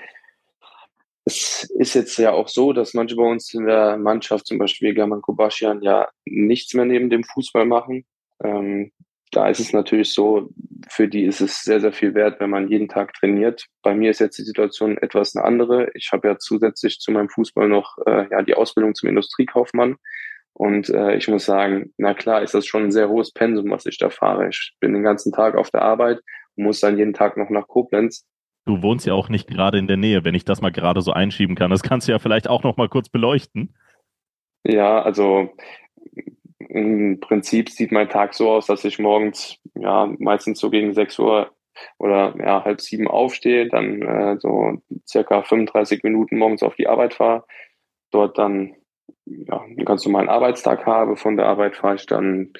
Es 1.25 1.70
ist 1.78 1.94
jetzt 1.94 2.18
ja 2.18 2.32
auch 2.32 2.49
so, 2.49 2.73
dass 2.73 2.92
manche 2.92 3.16
bei 3.16 3.23
uns 3.23 3.54
in 3.54 3.66
der 3.66 3.96
Mannschaft, 3.96 4.46
zum 4.46 4.58
Beispiel 4.58 4.94
German 4.94 5.23
Kobaschian, 5.23 5.80
ja 5.80 6.08
nichts 6.26 6.75
mehr 6.75 6.84
neben 6.84 7.08
dem 7.08 7.25
Fußball 7.25 7.64
machen. 7.64 8.04
Ähm, 8.42 8.92
da 9.30 9.49
ist 9.49 9.61
es 9.61 9.73
natürlich 9.73 10.12
so, 10.12 10.50
für 10.88 11.08
die 11.08 11.25
ist 11.25 11.40
es 11.40 11.62
sehr, 11.62 11.80
sehr 11.80 11.92
viel 11.92 12.14
wert, 12.14 12.40
wenn 12.40 12.50
man 12.50 12.68
jeden 12.68 12.88
Tag 12.88 13.14
trainiert. 13.14 13.66
Bei 13.82 13.94
mir 13.94 14.11
ist 14.11 14.20
jetzt 14.20 14.38
die 14.38 14.42
Situation 14.44 14.99
etwas 14.99 15.34
eine 15.34 15.44
andere. 15.44 15.90
Ich 15.94 16.11
habe 16.12 16.28
ja 16.28 16.38
zusätzlich 16.38 16.99
zu 16.99 17.11
meinem 17.11 17.28
Fußball 17.28 17.68
noch 17.68 17.96
äh, 18.06 18.28
ja, 18.30 18.42
die 18.42 18.54
Ausbildung 18.54 18.94
zum 18.94 19.08
Industriekaufmann. 19.08 19.96
Und 20.54 20.88
äh, 20.88 21.16
ich 21.16 21.28
muss 21.28 21.44
sagen, 21.44 21.92
na 21.99 22.14
klar 22.14 22.42
ist 22.42 22.54
das 22.54 22.64
schon 22.64 22.84
ein 22.84 22.92
sehr 22.92 23.08
hohes 23.08 23.32
Pensum, 23.32 23.70
was 23.70 23.87
ich 23.87 23.99
da 23.99 24.08
fahre. 24.08 24.49
Ich 24.49 24.75
bin 24.80 24.92
den 24.92 25.02
ganzen 25.02 25.32
Tag 25.32 25.56
auf 25.56 25.70
der 25.70 25.82
Arbeit 25.82 26.20
und 26.54 26.64
muss 26.64 26.80
dann 26.80 26.96
jeden 26.96 27.12
Tag 27.12 27.37
noch 27.37 27.50
nach 27.50 27.66
Koblenz. 27.66 28.25
Du 28.64 28.80
wohnst 28.80 29.04
ja 29.04 29.14
auch 29.14 29.28
nicht 29.28 29.49
gerade 29.49 29.78
in 29.78 29.88
der 29.88 29.96
Nähe, 29.96 30.25
wenn 30.25 30.34
ich 30.34 30.44
das 30.44 30.62
mal 30.62 30.70
gerade 30.70 31.02
so 31.02 31.12
einschieben 31.12 31.56
kann. 31.56 31.70
Das 31.70 31.82
kannst 31.82 32.08
du 32.08 32.12
ja 32.12 32.18
vielleicht 32.18 32.49
auch 32.49 32.62
noch 32.62 32.76
mal 32.76 32.88
kurz 32.88 33.08
beleuchten. 33.08 33.75
Ja, 34.64 35.02
also 35.02 35.50
im 36.61 37.20
Prinzip 37.20 37.68
sieht 37.68 37.92
mein 37.92 38.08
Tag 38.08 38.32
so 38.32 38.50
aus, 38.50 38.66
dass 38.66 38.84
ich 38.84 38.99
morgens 38.99 39.58
ja 39.75 40.11
meistens 40.18 40.61
so 40.61 40.70
gegen 40.70 40.94
6 40.94 41.18
Uhr 41.18 41.50
oder 41.99 42.34
ja, 42.38 42.64
halb 42.64 42.80
sieben 42.80 43.08
aufstehe, 43.08 43.68
dann 43.68 44.02
äh, 44.02 44.38
so 44.38 44.78
circa 45.06 45.42
35 45.42 46.02
Minuten 46.04 46.38
morgens 46.38 46.62
auf 46.62 46.76
die 46.76 46.87
Arbeit 46.87 47.14
fahre, 47.14 47.44
dort 48.11 48.38
dann 48.38 48.75
ja, 49.26 49.61
einen 49.61 49.84
ganz 49.84 50.04
normalen 50.04 50.28
Arbeitstag 50.28 50.87
habe. 50.87 51.16
Von 51.16 51.37
der 51.37 51.46
Arbeit 51.46 51.76
fahre 51.76 51.96
ich 51.96 52.06
dann 52.06 52.52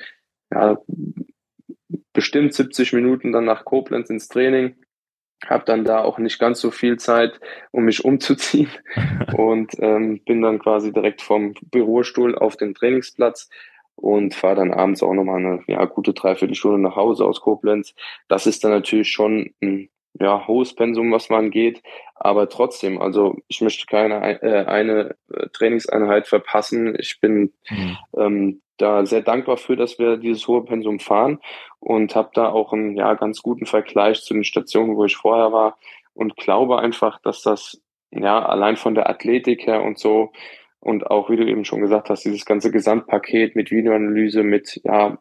ja, 0.53 0.79
bestimmt 2.13 2.55
70 2.55 2.93
Minuten 2.93 3.33
dann 3.33 3.45
nach 3.45 3.65
Koblenz 3.65 4.11
ins 4.11 4.29
Training. 4.29 4.77
Habe 5.47 5.65
dann 5.67 5.85
da 5.85 6.03
auch 6.03 6.19
nicht 6.19 6.39
ganz 6.39 6.61
so 6.61 6.71
viel 6.71 6.99
Zeit, 6.99 7.39
um 7.71 7.85
mich 7.85 8.05
umzuziehen 8.05 8.71
und 9.37 9.73
ähm, 9.79 10.23
bin 10.25 10.41
dann 10.41 10.59
quasi 10.59 10.93
direkt 10.93 11.21
vom 11.21 11.55
Bürostuhl 11.71 12.37
auf 12.37 12.57
den 12.57 12.75
Trainingsplatz 12.75 13.51
und 13.97 14.35
fahre 14.35 14.57
dann 14.57 14.73
abends 14.73 15.03
auch 15.03 15.13
nochmal 15.13 15.41
eine 15.41 15.63
ja, 15.67 15.85
gute 15.85 16.15
Dreiviertelstunde 16.15 16.79
nach 16.79 16.97
Hause 16.97 17.25
aus 17.27 17.41
Koblenz. 17.41 17.95
Das 18.29 18.47
ist 18.47 18.65
dann 18.65 18.71
natürlich 18.71 19.11
schon 19.11 19.55
ein 19.63 19.91
ja, 20.21 20.47
hohes 20.47 20.75
Pensum, 20.75 21.11
was 21.13 21.29
man 21.29 21.51
geht. 21.51 21.83
Aber 22.15 22.49
trotzdem, 22.49 23.01
also 23.01 23.37
ich 23.49 23.61
möchte 23.61 23.87
keine 23.87 24.43
äh, 24.43 24.65
eine 24.65 25.17
äh, 25.33 25.49
Trainingseinheit 25.53 26.29
verpassen. 26.29 26.97
Ich 26.99 27.21
bin 27.21 27.53
mhm. 27.69 27.97
ähm, 28.17 28.63
da 28.77 29.07
sehr 29.07 29.23
dankbar 29.23 29.57
für, 29.57 29.77
dass 29.77 29.99
wir 29.99 30.17
dieses 30.17 30.49
hohe 30.49 30.65
Pensum 30.65 30.99
fahren 31.01 31.41
und 31.81 32.15
habe 32.17 32.31
da 32.35 32.49
auch 32.49 32.73
einen 32.73 32.97
ja, 32.97 33.15
ganz 33.15 33.43
guten 33.43 33.67
Vergleich 33.67 34.23
zu 34.23 34.35
den 34.35 34.45
Stationen, 34.45 34.97
wo 34.97 35.05
ich 35.05 35.17
vorher 35.17 35.53
war 35.53 35.77
und 36.13 36.37
glaube 36.37 36.79
einfach, 36.79 37.21
dass 37.21 37.43
das 37.43 37.81
ja 38.11 38.45
allein 38.45 38.77
von 38.77 38.95
der 38.95 39.09
Athletik 39.09 39.67
her 39.67 39.83
und 39.83 39.99
so 39.99 40.33
und 40.85 41.07
auch, 41.11 41.31
wie 41.31 41.37
du 41.37 41.47
eben 41.47 41.65
schon 41.65 41.81
gesagt 41.81 42.11
hast, 42.11 42.25
dieses 42.25 42.45
ganze 42.45 42.71
Gesamtpaket 42.71 43.57
mit 43.57 43.71
Videoanalyse, 43.71 44.43
mit 44.43 44.81
ja 44.85 45.19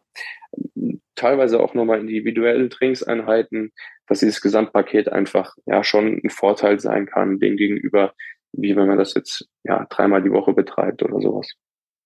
teilweise 1.16 1.60
auch 1.60 1.74
nochmal 1.74 2.00
individuellen 2.00 2.70
Trainingseinheiten, 2.70 3.72
dass 4.08 4.20
dieses 4.20 4.42
Gesamtpaket 4.42 5.10
einfach 5.10 5.56
ja 5.66 5.84
schon 5.84 6.20
ein 6.24 6.30
Vorteil 6.30 6.80
sein 6.80 7.06
kann 7.06 7.40
dem 7.40 7.56
gegenüber, 7.56 8.14
wie 8.52 8.76
wenn 8.76 8.88
man 8.88 8.98
das 8.98 9.14
jetzt 9.14 9.48
ja 9.64 9.86
dreimal 9.90 10.22
die 10.22 10.32
Woche 10.32 10.54
betreibt 10.54 11.02
oder 11.02 11.20
sowas. 11.22 11.50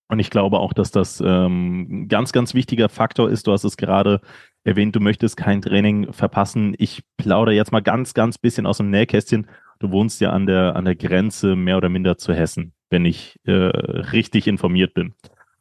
Und 0.09 0.19
ich 0.19 0.29
glaube 0.29 0.59
auch, 0.59 0.73
dass 0.73 0.91
das 0.91 1.21
ähm, 1.25 2.05
ganz, 2.07 2.31
ganz 2.31 2.53
wichtiger 2.53 2.87
Faktor 2.87 3.29
ist. 3.29 3.47
Du 3.47 3.51
hast 3.51 3.65
es 3.65 3.75
gerade 3.75 4.21
erwähnt, 4.63 4.95
du 4.95 4.99
möchtest 4.99 5.35
kein 5.35 5.61
Training 5.61 6.13
verpassen. 6.13 6.75
Ich 6.77 7.03
plaudere 7.17 7.55
jetzt 7.55 7.71
mal 7.71 7.81
ganz, 7.81 8.13
ganz 8.13 8.37
bisschen 8.37 8.65
aus 8.65 8.77
dem 8.77 8.89
Nähkästchen. 8.89 9.47
Du 9.79 9.91
wohnst 9.91 10.21
ja 10.21 10.31
an 10.31 10.45
der, 10.45 10.75
an 10.75 10.85
der 10.85 10.95
Grenze 10.95 11.55
mehr 11.55 11.77
oder 11.77 11.89
minder 11.89 12.17
zu 12.17 12.33
Hessen, 12.33 12.73
wenn 12.89 13.05
ich 13.05 13.39
äh, 13.45 13.51
richtig 13.51 14.47
informiert 14.47 14.93
bin. 14.93 15.13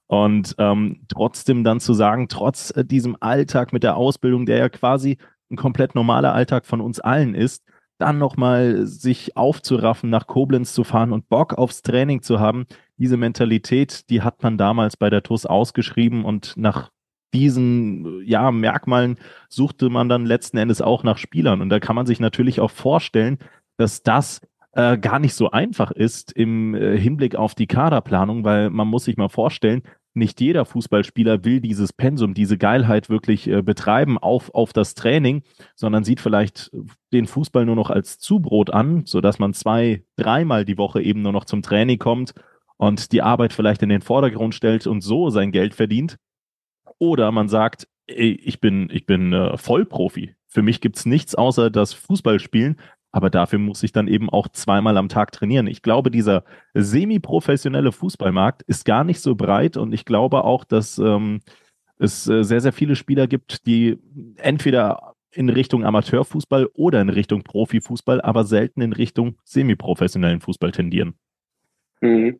Und 0.08 0.54
ähm, 0.58 1.00
trotzdem 1.08 1.64
dann 1.64 1.80
zu 1.80 1.92
sagen, 1.92 2.28
trotz 2.28 2.70
äh, 2.70 2.84
diesem 2.84 3.16
Alltag 3.20 3.72
mit 3.72 3.82
der 3.82 3.96
Ausbildung, 3.96 4.46
der 4.46 4.58
ja 4.58 4.68
quasi 4.68 5.18
ein 5.50 5.56
komplett 5.56 5.94
normaler 5.94 6.32
Alltag 6.32 6.66
von 6.66 6.80
uns 6.80 7.00
allen 7.00 7.34
ist, 7.34 7.64
dann 7.98 8.18
nochmal 8.18 8.86
sich 8.86 9.36
aufzuraffen, 9.36 10.10
nach 10.10 10.26
Koblenz 10.26 10.74
zu 10.74 10.84
fahren 10.84 11.12
und 11.12 11.28
Bock 11.28 11.54
aufs 11.54 11.82
Training 11.82 12.22
zu 12.22 12.40
haben. 12.40 12.66
Diese 12.98 13.16
Mentalität, 13.16 14.08
die 14.10 14.22
hat 14.22 14.42
man 14.42 14.58
damals 14.58 14.96
bei 14.96 15.10
der 15.10 15.22
TUS 15.22 15.46
ausgeschrieben 15.46 16.24
und 16.24 16.54
nach 16.56 16.90
diesen 17.34 18.22
ja, 18.24 18.50
Merkmalen 18.50 19.18
suchte 19.48 19.88
man 19.88 20.08
dann 20.08 20.26
letzten 20.26 20.58
Endes 20.58 20.80
auch 20.80 21.02
nach 21.02 21.18
Spielern. 21.18 21.60
Und 21.60 21.70
da 21.70 21.80
kann 21.80 21.96
man 21.96 22.06
sich 22.06 22.20
natürlich 22.20 22.60
auch 22.60 22.70
vorstellen, 22.70 23.38
dass 23.76 24.02
das 24.02 24.40
äh, 24.76 24.98
gar 24.98 25.18
nicht 25.18 25.34
so 25.34 25.50
einfach 25.50 25.90
ist 25.90 26.32
im 26.32 26.74
äh, 26.74 26.98
Hinblick 26.98 27.34
auf 27.34 27.54
die 27.54 27.66
Kaderplanung, 27.66 28.44
weil 28.44 28.68
man 28.68 28.86
muss 28.86 29.04
sich 29.04 29.16
mal 29.16 29.30
vorstellen, 29.30 29.82
nicht 30.12 30.40
jeder 30.40 30.64
Fußballspieler 30.64 31.44
will 31.44 31.60
dieses 31.60 31.92
Pensum, 31.92 32.34
diese 32.34 32.58
Geilheit 32.58 33.08
wirklich 33.08 33.48
äh, 33.48 33.62
betreiben 33.62 34.18
auf, 34.18 34.54
auf 34.54 34.74
das 34.74 34.94
Training, 34.94 35.42
sondern 35.74 36.04
sieht 36.04 36.20
vielleicht 36.20 36.70
den 37.12 37.26
Fußball 37.26 37.64
nur 37.64 37.76
noch 37.76 37.90
als 37.90 38.18
Zubrot 38.18 38.70
an, 38.70 39.04
sodass 39.06 39.38
man 39.38 39.54
zwei, 39.54 40.04
dreimal 40.16 40.66
die 40.66 40.78
Woche 40.78 41.02
eben 41.02 41.22
nur 41.22 41.32
noch 41.32 41.46
zum 41.46 41.62
Training 41.62 41.98
kommt 41.98 42.34
und 42.76 43.12
die 43.12 43.22
Arbeit 43.22 43.54
vielleicht 43.54 43.82
in 43.82 43.88
den 43.88 44.02
Vordergrund 44.02 44.54
stellt 44.54 44.86
und 44.86 45.00
so 45.00 45.30
sein 45.30 45.52
Geld 45.52 45.74
verdient. 45.74 46.18
Oder 46.98 47.32
man 47.32 47.48
sagt, 47.48 47.88
ey, 48.06 48.32
ich 48.42 48.60
bin, 48.60 48.88
ich 48.92 49.06
bin 49.06 49.32
äh, 49.32 49.56
Vollprofi. 49.56 50.34
Für 50.48 50.62
mich 50.62 50.80
gibt's 50.80 51.04
nichts 51.04 51.34
außer 51.34 51.70
das 51.70 51.92
Fußballspielen. 51.92 52.76
Aber 53.16 53.30
dafür 53.30 53.58
muss 53.58 53.82
ich 53.82 53.92
dann 53.92 54.08
eben 54.08 54.28
auch 54.28 54.46
zweimal 54.48 54.98
am 54.98 55.08
Tag 55.08 55.32
trainieren. 55.32 55.68
Ich 55.68 55.80
glaube, 55.80 56.10
dieser 56.10 56.44
semi-professionelle 56.74 57.90
Fußballmarkt 57.90 58.60
ist 58.64 58.84
gar 58.84 59.04
nicht 59.04 59.20
so 59.20 59.34
breit 59.36 59.78
und 59.78 59.94
ich 59.94 60.04
glaube 60.04 60.44
auch, 60.44 60.64
dass 60.64 60.98
ähm, 60.98 61.40
es 61.98 62.28
äh, 62.28 62.42
sehr, 62.44 62.60
sehr 62.60 62.74
viele 62.74 62.94
Spieler 62.94 63.26
gibt, 63.26 63.66
die 63.66 63.96
entweder 64.36 65.14
in 65.32 65.48
Richtung 65.48 65.82
Amateurfußball 65.82 66.68
oder 66.74 67.00
in 67.00 67.08
Richtung 67.08 67.42
Profifußball, 67.42 68.20
aber 68.20 68.44
selten 68.44 68.82
in 68.82 68.92
Richtung 68.92 69.38
semi-professionellen 69.44 70.42
Fußball 70.42 70.72
tendieren. 70.72 71.14
Mhm. 72.02 72.38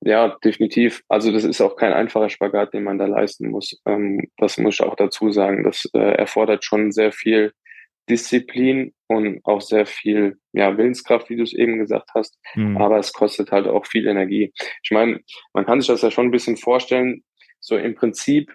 Ja, 0.00 0.38
definitiv. 0.42 1.02
Also 1.08 1.32
das 1.32 1.44
ist 1.44 1.60
auch 1.60 1.76
kein 1.76 1.92
einfacher 1.92 2.30
Spagat, 2.30 2.72
den 2.72 2.84
man 2.84 2.96
da 2.96 3.04
leisten 3.04 3.50
muss. 3.50 3.78
Ähm, 3.84 4.30
das 4.38 4.56
muss 4.56 4.76
ich 4.76 4.82
auch 4.82 4.96
dazu 4.96 5.30
sagen. 5.32 5.64
Das 5.64 5.86
äh, 5.92 6.14
erfordert 6.14 6.64
schon 6.64 6.92
sehr 6.92 7.12
viel 7.12 7.52
Disziplin 8.08 8.92
und 9.06 9.40
auch 9.44 9.60
sehr 9.60 9.86
viel 9.86 10.38
ja, 10.52 10.76
Willenskraft, 10.76 11.30
wie 11.30 11.36
du 11.36 11.42
es 11.42 11.52
eben 11.52 11.78
gesagt 11.78 12.10
hast. 12.14 12.38
Mhm. 12.54 12.76
Aber 12.76 12.98
es 12.98 13.12
kostet 13.12 13.52
halt 13.52 13.66
auch 13.66 13.86
viel 13.86 14.06
Energie. 14.06 14.52
Ich 14.82 14.90
meine, 14.90 15.20
man 15.52 15.64
kann 15.64 15.80
sich 15.80 15.88
das 15.88 16.02
ja 16.02 16.10
schon 16.10 16.26
ein 16.26 16.32
bisschen 16.32 16.56
vorstellen. 16.56 17.22
So 17.60 17.76
im 17.76 17.94
Prinzip 17.94 18.52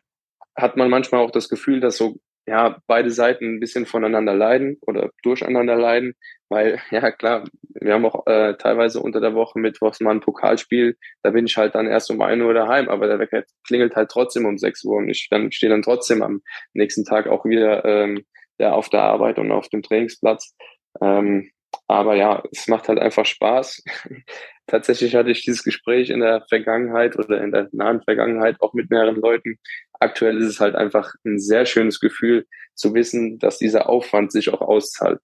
hat 0.55 0.77
man 0.77 0.89
manchmal 0.89 1.21
auch 1.21 1.31
das 1.31 1.49
Gefühl, 1.49 1.79
dass 1.79 1.97
so 1.97 2.17
ja 2.45 2.77
beide 2.87 3.09
Seiten 3.09 3.55
ein 3.55 3.59
bisschen 3.59 3.85
voneinander 3.85 4.33
leiden 4.33 4.77
oder 4.81 5.09
durcheinander 5.23 5.75
leiden, 5.75 6.13
weil 6.49 6.79
ja 6.91 7.11
klar, 7.11 7.45
wir 7.79 7.93
haben 7.93 8.05
auch 8.05 8.27
äh, 8.27 8.55
teilweise 8.57 8.99
unter 8.99 9.21
der 9.21 9.33
Woche 9.33 9.59
mittwochs 9.59 9.99
mal 10.01 10.11
ein 10.11 10.19
Pokalspiel, 10.19 10.97
da 11.21 11.31
bin 11.31 11.45
ich 11.45 11.57
halt 11.57 11.75
dann 11.75 11.87
erst 11.87 12.11
um 12.11 12.21
ein 12.21 12.41
Uhr 12.41 12.53
daheim, 12.53 12.89
aber 12.89 13.07
der 13.07 13.19
Wecker 13.19 13.43
klingelt 13.65 13.95
halt 13.95 14.11
trotzdem 14.11 14.45
um 14.45 14.57
sechs 14.57 14.83
Uhr 14.83 14.97
und 14.97 15.09
ich 15.09 15.27
dann 15.29 15.51
stehe 15.51 15.69
dann 15.69 15.81
trotzdem 15.81 16.21
am 16.21 16.41
nächsten 16.73 17.05
Tag 17.05 17.27
auch 17.27 17.45
wieder 17.45 17.85
ähm, 17.85 18.25
ja, 18.59 18.73
auf 18.73 18.89
der 18.89 19.01
Arbeit 19.01 19.39
und 19.39 19.51
auf 19.51 19.69
dem 19.69 19.81
Trainingsplatz. 19.81 20.55
Ähm, 21.01 21.49
aber 21.87 22.15
ja, 22.15 22.43
es 22.51 22.67
macht 22.67 22.87
halt 22.87 22.99
einfach 22.99 23.25
Spaß. 23.25 23.83
Tatsächlich 24.67 25.15
hatte 25.15 25.31
ich 25.31 25.43
dieses 25.43 25.63
Gespräch 25.63 26.09
in 26.09 26.21
der 26.21 26.45
Vergangenheit 26.47 27.17
oder 27.17 27.43
in 27.43 27.51
der 27.51 27.67
nahen 27.71 28.01
Vergangenheit 28.01 28.61
auch 28.61 28.73
mit 28.73 28.89
mehreren 28.89 29.17
Leuten. 29.17 29.59
Aktuell 29.99 30.37
ist 30.37 30.47
es 30.47 30.59
halt 30.59 30.75
einfach 30.75 31.13
ein 31.25 31.39
sehr 31.39 31.65
schönes 31.65 31.99
Gefühl 31.99 32.45
zu 32.73 32.93
wissen, 32.93 33.39
dass 33.39 33.57
dieser 33.57 33.89
Aufwand 33.89 34.31
sich 34.31 34.49
auch 34.53 34.61
auszahlt. 34.61 35.19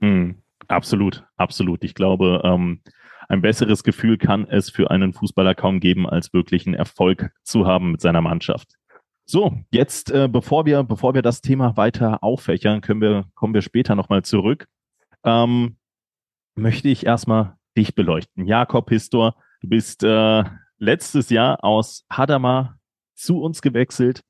Mm, 0.00 0.32
absolut, 0.68 1.24
absolut. 1.36 1.84
Ich 1.84 1.94
glaube, 1.94 2.42
ähm, 2.44 2.82
ein 3.28 3.42
besseres 3.42 3.84
Gefühl 3.84 4.18
kann 4.18 4.48
es 4.48 4.70
für 4.70 4.90
einen 4.90 5.12
Fußballer 5.12 5.54
kaum 5.54 5.78
geben, 5.78 6.08
als 6.08 6.32
wirklich 6.32 6.66
einen 6.66 6.74
Erfolg 6.74 7.30
zu 7.44 7.66
haben 7.66 7.92
mit 7.92 8.00
seiner 8.00 8.22
Mannschaft. 8.22 8.79
So, 9.30 9.52
jetzt, 9.70 10.10
äh, 10.10 10.26
bevor 10.26 10.66
wir, 10.66 10.82
bevor 10.82 11.14
wir 11.14 11.22
das 11.22 11.40
Thema 11.40 11.76
weiter 11.76 12.24
auffächern, 12.24 12.80
können 12.80 13.00
wir, 13.00 13.26
kommen 13.36 13.54
wir 13.54 13.62
später 13.62 13.94
nochmal 13.94 14.24
zurück. 14.24 14.66
Ähm, 15.22 15.76
möchte 16.56 16.88
ich 16.88 17.06
erstmal 17.06 17.54
dich 17.76 17.94
beleuchten. 17.94 18.44
Jakob 18.46 18.86
Pistor, 18.86 19.36
du 19.60 19.68
bist 19.68 20.02
äh, 20.02 20.42
letztes 20.78 21.30
Jahr 21.30 21.62
aus 21.62 22.04
Hadamar 22.10 22.80
zu 23.14 23.40
uns 23.40 23.62
gewechselt. 23.62 24.22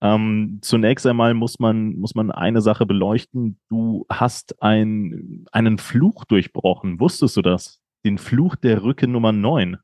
Ähm, 0.00 0.60
zunächst 0.62 1.04
einmal 1.04 1.34
muss 1.34 1.58
man, 1.58 1.96
muss 1.96 2.14
man 2.14 2.30
eine 2.30 2.60
Sache 2.60 2.86
beleuchten. 2.86 3.58
Du 3.70 4.06
hast 4.08 4.62
ein, 4.62 5.46
einen 5.50 5.78
Fluch 5.78 6.24
durchbrochen. 6.26 7.00
Wusstest 7.00 7.36
du 7.36 7.42
das? 7.42 7.80
Den 8.04 8.18
Fluch 8.18 8.54
der 8.54 8.84
Rücke 8.84 9.08
Nummer 9.08 9.32
9. 9.32 9.78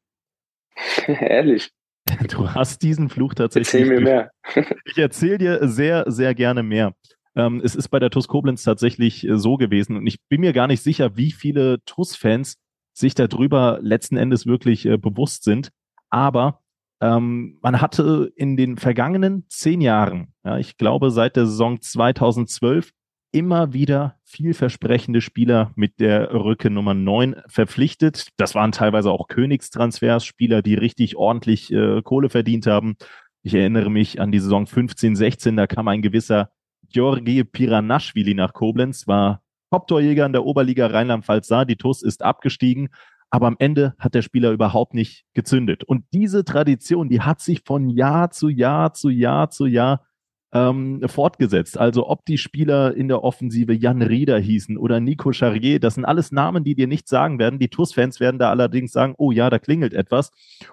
Ehrlich. 1.09 1.73
Du 2.29 2.51
hast 2.51 2.83
diesen 2.83 3.09
Fluch 3.09 3.35
tatsächlich. 3.35 3.83
Erzähl 3.83 3.89
mir 3.89 4.01
mehr. 4.01 4.31
ich 4.85 4.99
erzähle 4.99 5.39
dir 5.39 5.69
sehr, 5.69 6.05
sehr 6.09 6.35
gerne 6.35 6.63
mehr. 6.63 6.95
Ähm, 7.37 7.61
es 7.65 7.75
ist 7.75 7.89
bei 7.89 7.99
der 7.99 8.11
TUS 8.11 8.29
Koblenz 8.29 8.63
tatsächlich 8.63 9.27
äh, 9.27 9.39
so 9.39 9.57
gewesen 9.57 9.97
und 9.97 10.07
ich 10.07 10.19
bin 10.29 10.41
mir 10.41 10.53
gar 10.53 10.67
nicht 10.67 10.83
sicher, 10.83 11.17
wie 11.17 11.31
viele 11.31 11.79
TUS-Fans 11.85 12.57
sich 12.93 13.15
darüber 13.15 13.79
letzten 13.81 14.17
Endes 14.17 14.47
wirklich 14.47 14.87
äh, 14.87 14.97
bewusst 14.97 15.45
sind. 15.45 15.71
Aber 16.11 16.61
ähm, 17.01 17.59
man 17.63 17.81
hatte 17.81 18.33
in 18.35 18.57
den 18.57 18.77
vergangenen 18.77 19.47
zehn 19.49 19.81
Jahren, 19.81 20.35
ja, 20.45 20.59
ich 20.59 20.77
glaube 20.77 21.11
seit 21.11 21.37
der 21.37 21.47
Saison 21.47 21.81
2012, 21.81 22.91
immer 23.33 23.73
wieder 23.73 24.17
vielversprechende 24.25 25.21
Spieler 25.21 25.73
mit 25.77 26.01
der 26.01 26.33
Rücke 26.33 26.71
Nummer 26.71 26.95
9 26.95 27.37
verpflichtet. 27.47 28.29
Das 28.37 28.55
waren 28.55 28.73
teilweise 28.73 29.11
auch 29.11 29.29
Königstransfers, 29.29 30.25
Spieler, 30.25 30.63
die 30.63 30.75
richtig 30.75 31.17
ordentlich 31.17 31.73
äh, 31.73 32.03
Kohle 32.03 32.29
verdient 32.29 32.67
haben. 32.67 32.97
Ich 33.43 33.55
erinnere 33.55 33.91
mich 33.91 34.21
an 34.21 34.33
die 34.33 34.41
Saison 34.41 34.67
15, 34.67 35.17
16, 35.17 35.57
da 35.57 35.67
kam 35.67 35.89
ein 35.89 36.03
gewisser 36.03 36.51
Georgi 36.93 37.45
Piranashvili 37.45 38.35
nach 38.35 38.53
Koblenz, 38.53 39.07
war 39.07 39.43
Top-Torjäger 39.71 40.27
in 40.27 40.33
der 40.33 40.45
Oberliga 40.45 40.89
Rheinland-Pfalz 40.89 41.47
sah, 41.47 41.65
die 41.65 41.77
TUS 41.77 42.03
ist 42.03 42.23
abgestiegen, 42.25 42.89
aber 43.31 43.47
am 43.47 43.57
Ende 43.61 43.95
hat 43.99 44.15
der 44.15 44.23
Spieler 44.23 44.51
überhaupt 44.51 44.93
nicht 44.93 45.25
gezündet. 45.35 45.85
Und 45.85 46.05
diese 46.13 46.45
Tradition, 46.45 47.09
die 47.09 47.21
hat 47.21 47.41
sich 47.41 47.63
von 47.65 47.89
Jahr 47.89 48.31
zu 48.33 48.49
Jahr 48.49 48.93
zu 48.93 49.09
Jahr 49.09 49.51
zu 49.51 49.67
Jahr 49.67 50.05
ähm, 50.53 51.01
fortgesetzt. 51.07 51.79
Also 51.79 52.09
ob 52.09 52.25
die 52.25 52.39
Spieler 52.39 52.95
in 52.95 53.09
der 53.09 53.23
Offensive 53.23 53.73
Jan 53.73 54.03
Rieder 54.03 54.39
hießen 54.39 54.77
oder 54.77 55.01
Nico 55.01 55.33
Charrier, 55.33 55.79
das 55.79 55.95
sind 55.95 56.05
alles 56.05 56.33
Namen, 56.33 56.65
die 56.65 56.75
dir 56.75 56.87
nichts 56.87 57.11
sagen 57.11 57.39
werden. 57.39 57.59
Die 57.59 57.69
TUS-Fans 57.69 58.21
werden 58.21 58.39
da 58.39 58.51
allerdings 58.51 58.93
sagen, 58.93 59.15
oh 59.19 59.31
ja, 59.31 59.51
da 59.51 59.59
klingelt 59.59 59.95
etwas. 59.95 60.31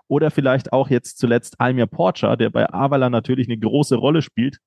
Oder 0.08 0.32
vielleicht 0.32 0.74
auch 0.74 0.90
jetzt 0.90 1.20
zuletzt 1.20 1.60
Almir 1.60 1.86
Porcher, 1.86 2.38
der 2.38 2.50
bei 2.50 2.72
Avala 2.74 3.10
natürlich 3.10 3.48
eine 3.48 3.60
große 3.60 3.96
Rolle 3.96 4.22
spielt, 4.22 4.60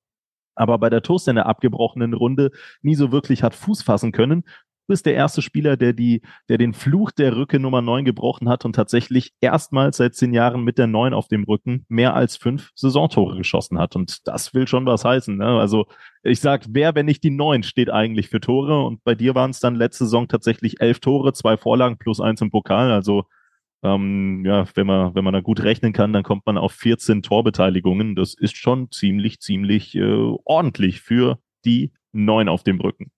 aber 0.55 0.77
bei 0.77 0.89
der 0.89 1.01
TUS 1.01 1.27
in 1.27 1.35
der 1.35 1.45
abgebrochenen 1.45 2.13
Runde 2.13 2.51
nie 2.81 2.95
so 2.95 3.11
wirklich 3.11 3.43
hat 3.43 3.55
Fuß 3.55 3.83
fassen 3.83 4.11
können. 4.11 4.43
Bist 4.91 5.05
der 5.05 5.13
erste 5.13 5.41
Spieler, 5.41 5.77
der 5.77 5.93
die, 5.93 6.21
der 6.49 6.57
den 6.57 6.73
Fluch 6.73 7.11
der 7.11 7.37
Rücke 7.37 7.61
Nummer 7.61 7.81
9 7.81 8.03
gebrochen 8.03 8.49
hat 8.49 8.65
und 8.65 8.75
tatsächlich 8.75 9.31
erstmals 9.39 9.95
seit 9.95 10.15
zehn 10.15 10.33
Jahren 10.33 10.65
mit 10.65 10.77
der 10.77 10.87
9 10.87 11.13
auf 11.13 11.29
dem 11.29 11.45
Rücken 11.45 11.85
mehr 11.87 12.13
als 12.13 12.35
fünf 12.35 12.71
Saisontore 12.75 13.37
geschossen 13.37 13.79
hat. 13.79 13.95
Und 13.95 14.27
das 14.27 14.53
will 14.53 14.67
schon 14.67 14.85
was 14.85 15.05
heißen. 15.05 15.37
Ne? 15.37 15.45
Also 15.45 15.85
ich 16.23 16.41
sag, 16.41 16.65
wer, 16.67 16.93
wenn 16.93 17.05
nicht 17.05 17.23
die 17.23 17.29
9, 17.29 17.63
steht 17.63 17.89
eigentlich 17.89 18.27
für 18.27 18.41
Tore. 18.41 18.83
Und 18.83 19.01
bei 19.05 19.15
dir 19.15 19.33
waren 19.33 19.51
es 19.51 19.61
dann 19.61 19.75
letzte 19.75 20.03
Saison 20.03 20.27
tatsächlich 20.27 20.81
elf 20.81 20.99
Tore, 20.99 21.31
zwei 21.31 21.55
Vorlagen 21.55 21.97
plus 21.97 22.19
eins 22.19 22.41
im 22.41 22.51
Pokal. 22.51 22.91
Also 22.91 23.23
ähm, 23.81 24.43
ja, 24.45 24.65
wenn 24.75 24.87
man, 24.87 25.15
wenn 25.15 25.23
man 25.23 25.33
da 25.33 25.39
gut 25.39 25.63
rechnen 25.63 25.93
kann, 25.93 26.11
dann 26.11 26.23
kommt 26.23 26.45
man 26.45 26.57
auf 26.57 26.73
14 26.73 27.23
Torbeteiligungen. 27.23 28.17
Das 28.17 28.33
ist 28.33 28.57
schon 28.57 28.91
ziemlich, 28.91 29.39
ziemlich 29.39 29.95
äh, 29.95 30.35
ordentlich 30.43 30.99
für 30.99 31.39
die 31.63 31.93
neun 32.11 32.49
auf 32.49 32.63
dem 32.63 32.81
Rücken. 32.81 33.09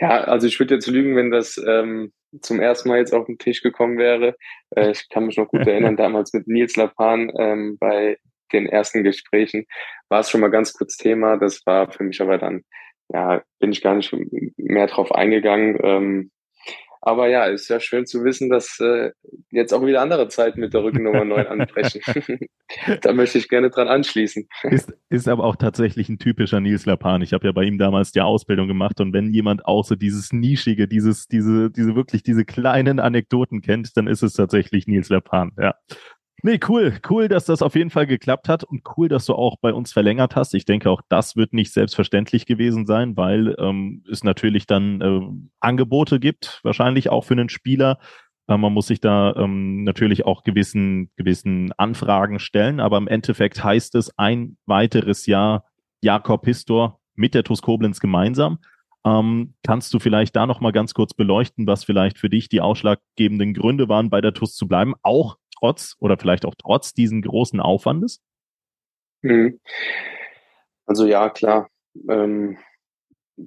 Ja, 0.00 0.22
also 0.24 0.46
ich 0.46 0.58
würde 0.58 0.74
jetzt 0.74 0.86
lügen, 0.86 1.16
wenn 1.16 1.30
das 1.30 1.60
ähm, 1.66 2.12
zum 2.40 2.60
ersten 2.60 2.88
Mal 2.88 2.98
jetzt 2.98 3.12
auf 3.12 3.26
den 3.26 3.38
Tisch 3.38 3.62
gekommen 3.62 3.98
wäre. 3.98 4.36
Äh, 4.76 4.90
ich 4.92 5.08
kann 5.08 5.26
mich 5.26 5.36
noch 5.36 5.48
gut 5.48 5.60
erinnern, 5.66 5.96
damals 5.96 6.32
mit 6.32 6.46
Nils 6.46 6.76
Lapan 6.76 7.32
ähm, 7.38 7.76
bei 7.78 8.18
den 8.52 8.66
ersten 8.66 9.04
Gesprächen 9.04 9.66
war 10.08 10.20
es 10.20 10.30
schon 10.30 10.40
mal 10.40 10.50
ganz 10.50 10.72
kurz 10.72 10.96
Thema. 10.96 11.36
Das 11.36 11.66
war 11.66 11.90
für 11.90 12.04
mich 12.04 12.20
aber 12.20 12.38
dann, 12.38 12.62
ja, 13.08 13.42
bin 13.58 13.72
ich 13.72 13.82
gar 13.82 13.94
nicht 13.94 14.14
mehr 14.56 14.86
drauf 14.86 15.12
eingegangen. 15.12 15.78
Ähm, 15.82 16.30
aber 17.00 17.28
ja, 17.28 17.44
ist 17.44 17.68
ja 17.68 17.80
schön 17.80 18.06
zu 18.06 18.24
wissen, 18.24 18.50
dass 18.50 18.78
äh, 18.80 19.10
jetzt 19.50 19.72
auch 19.72 19.84
wieder 19.84 20.02
andere 20.02 20.28
Zeiten 20.28 20.60
mit 20.60 20.74
der 20.74 20.82
Rückennummer 20.82 21.24
9 21.24 21.46
anbrechen. 21.48 22.00
da 23.02 23.12
möchte 23.12 23.38
ich 23.38 23.48
gerne 23.48 23.70
dran 23.70 23.88
anschließen. 23.88 24.48
Ist, 24.64 24.92
ist 25.08 25.28
aber 25.28 25.44
auch 25.44 25.56
tatsächlich 25.56 26.08
ein 26.08 26.18
typischer 26.18 26.60
Nils 26.60 26.86
Lapan. 26.86 27.22
Ich 27.22 27.32
habe 27.32 27.46
ja 27.46 27.52
bei 27.52 27.64
ihm 27.64 27.78
damals 27.78 28.12
die 28.12 28.20
Ausbildung 28.20 28.68
gemacht 28.68 29.00
und 29.00 29.12
wenn 29.12 29.32
jemand 29.32 29.66
auch 29.66 29.84
so 29.84 29.94
dieses 29.94 30.32
Nischige, 30.32 30.88
dieses, 30.88 31.28
diese, 31.28 31.70
diese 31.70 31.94
wirklich 31.94 32.22
diese 32.22 32.44
kleinen 32.44 33.00
Anekdoten 33.00 33.60
kennt, 33.60 33.96
dann 33.96 34.06
ist 34.06 34.22
es 34.22 34.34
tatsächlich 34.34 34.86
Nils 34.86 35.08
Lapan, 35.08 35.52
ja. 35.58 35.74
Nee, 36.42 36.60
cool. 36.68 37.00
Cool, 37.08 37.26
dass 37.26 37.46
das 37.46 37.62
auf 37.62 37.74
jeden 37.74 37.90
Fall 37.90 38.06
geklappt 38.06 38.48
hat 38.48 38.62
und 38.62 38.82
cool, 38.96 39.08
dass 39.08 39.26
du 39.26 39.34
auch 39.34 39.56
bei 39.60 39.72
uns 39.72 39.92
verlängert 39.92 40.36
hast. 40.36 40.54
Ich 40.54 40.64
denke, 40.64 40.88
auch 40.88 41.02
das 41.08 41.34
wird 41.34 41.52
nicht 41.52 41.72
selbstverständlich 41.72 42.46
gewesen 42.46 42.86
sein, 42.86 43.16
weil 43.16 43.56
ähm, 43.58 44.04
es 44.10 44.22
natürlich 44.22 44.66
dann 44.66 45.00
äh, 45.00 45.20
Angebote 45.58 46.20
gibt, 46.20 46.60
wahrscheinlich 46.62 47.10
auch 47.10 47.24
für 47.24 47.34
einen 47.34 47.48
Spieler. 47.48 47.98
Äh, 48.46 48.56
man 48.56 48.72
muss 48.72 48.86
sich 48.86 49.00
da 49.00 49.34
ähm, 49.34 49.82
natürlich 49.82 50.26
auch 50.26 50.44
gewissen, 50.44 51.10
gewissen 51.16 51.72
Anfragen 51.76 52.38
stellen, 52.38 52.78
aber 52.78 52.98
im 52.98 53.08
Endeffekt 53.08 53.64
heißt 53.64 53.96
es 53.96 54.16
ein 54.16 54.56
weiteres 54.64 55.26
Jahr 55.26 55.64
Jakob 56.02 56.44
Histor 56.44 57.00
mit 57.16 57.34
der 57.34 57.42
TuS 57.42 57.62
Koblenz 57.62 57.98
gemeinsam. 57.98 58.58
Ähm, 59.04 59.54
kannst 59.64 59.92
du 59.92 59.98
vielleicht 59.98 60.36
da 60.36 60.46
nochmal 60.46 60.72
ganz 60.72 60.94
kurz 60.94 61.14
beleuchten, 61.14 61.66
was 61.66 61.82
vielleicht 61.82 62.18
für 62.18 62.30
dich 62.30 62.48
die 62.48 62.60
ausschlaggebenden 62.60 63.54
Gründe 63.54 63.88
waren, 63.88 64.08
bei 64.08 64.20
der 64.20 64.34
TuS 64.34 64.54
zu 64.54 64.68
bleiben, 64.68 64.94
auch 65.02 65.36
trotz 65.58 65.96
oder 65.98 66.18
vielleicht 66.18 66.44
auch 66.44 66.54
trotz 66.56 66.94
diesen 66.94 67.22
großen 67.22 67.60
Aufwandes? 67.60 68.22
Mhm. 69.22 69.60
Also 70.86 71.06
ja, 71.06 71.28
klar. 71.30 71.68
Ähm, 72.08 72.58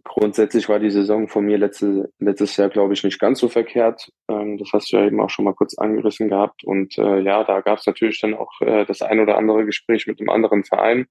grundsätzlich 0.03 0.69
war 0.69 0.79
die 0.79 0.91
Saison 0.91 1.27
von 1.27 1.45
mir 1.45 1.57
letzte, 1.57 2.11
letztes 2.19 2.55
Jahr, 2.57 2.69
glaube 2.69 2.93
ich, 2.93 3.03
nicht 3.03 3.19
ganz 3.19 3.39
so 3.39 3.49
verkehrt. 3.49 4.11
Ähm, 4.29 4.57
das 4.57 4.69
hast 4.73 4.91
du 4.91 4.97
ja 4.97 5.05
eben 5.05 5.19
auch 5.19 5.29
schon 5.29 5.45
mal 5.45 5.53
kurz 5.53 5.77
angerissen 5.77 6.29
gehabt. 6.29 6.63
Und 6.63 6.97
äh, 6.97 7.19
ja, 7.19 7.43
da 7.43 7.61
gab 7.61 7.79
es 7.79 7.85
natürlich 7.85 8.19
dann 8.21 8.33
auch 8.33 8.61
äh, 8.61 8.85
das 8.85 9.01
ein 9.01 9.19
oder 9.19 9.37
andere 9.37 9.65
Gespräch 9.65 10.07
mit 10.07 10.19
einem 10.19 10.29
anderen 10.29 10.63
Verein. 10.63 11.07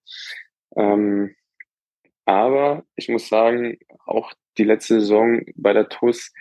Ähm, 0.76 1.34
aber 2.24 2.84
ich 2.96 3.08
muss 3.08 3.28
sagen, 3.28 3.78
auch 4.06 4.32
die 4.56 4.64
letzte 4.64 5.00
Saison 5.00 5.42
bei 5.56 5.72
der 5.72 5.88
TUS 5.88 6.32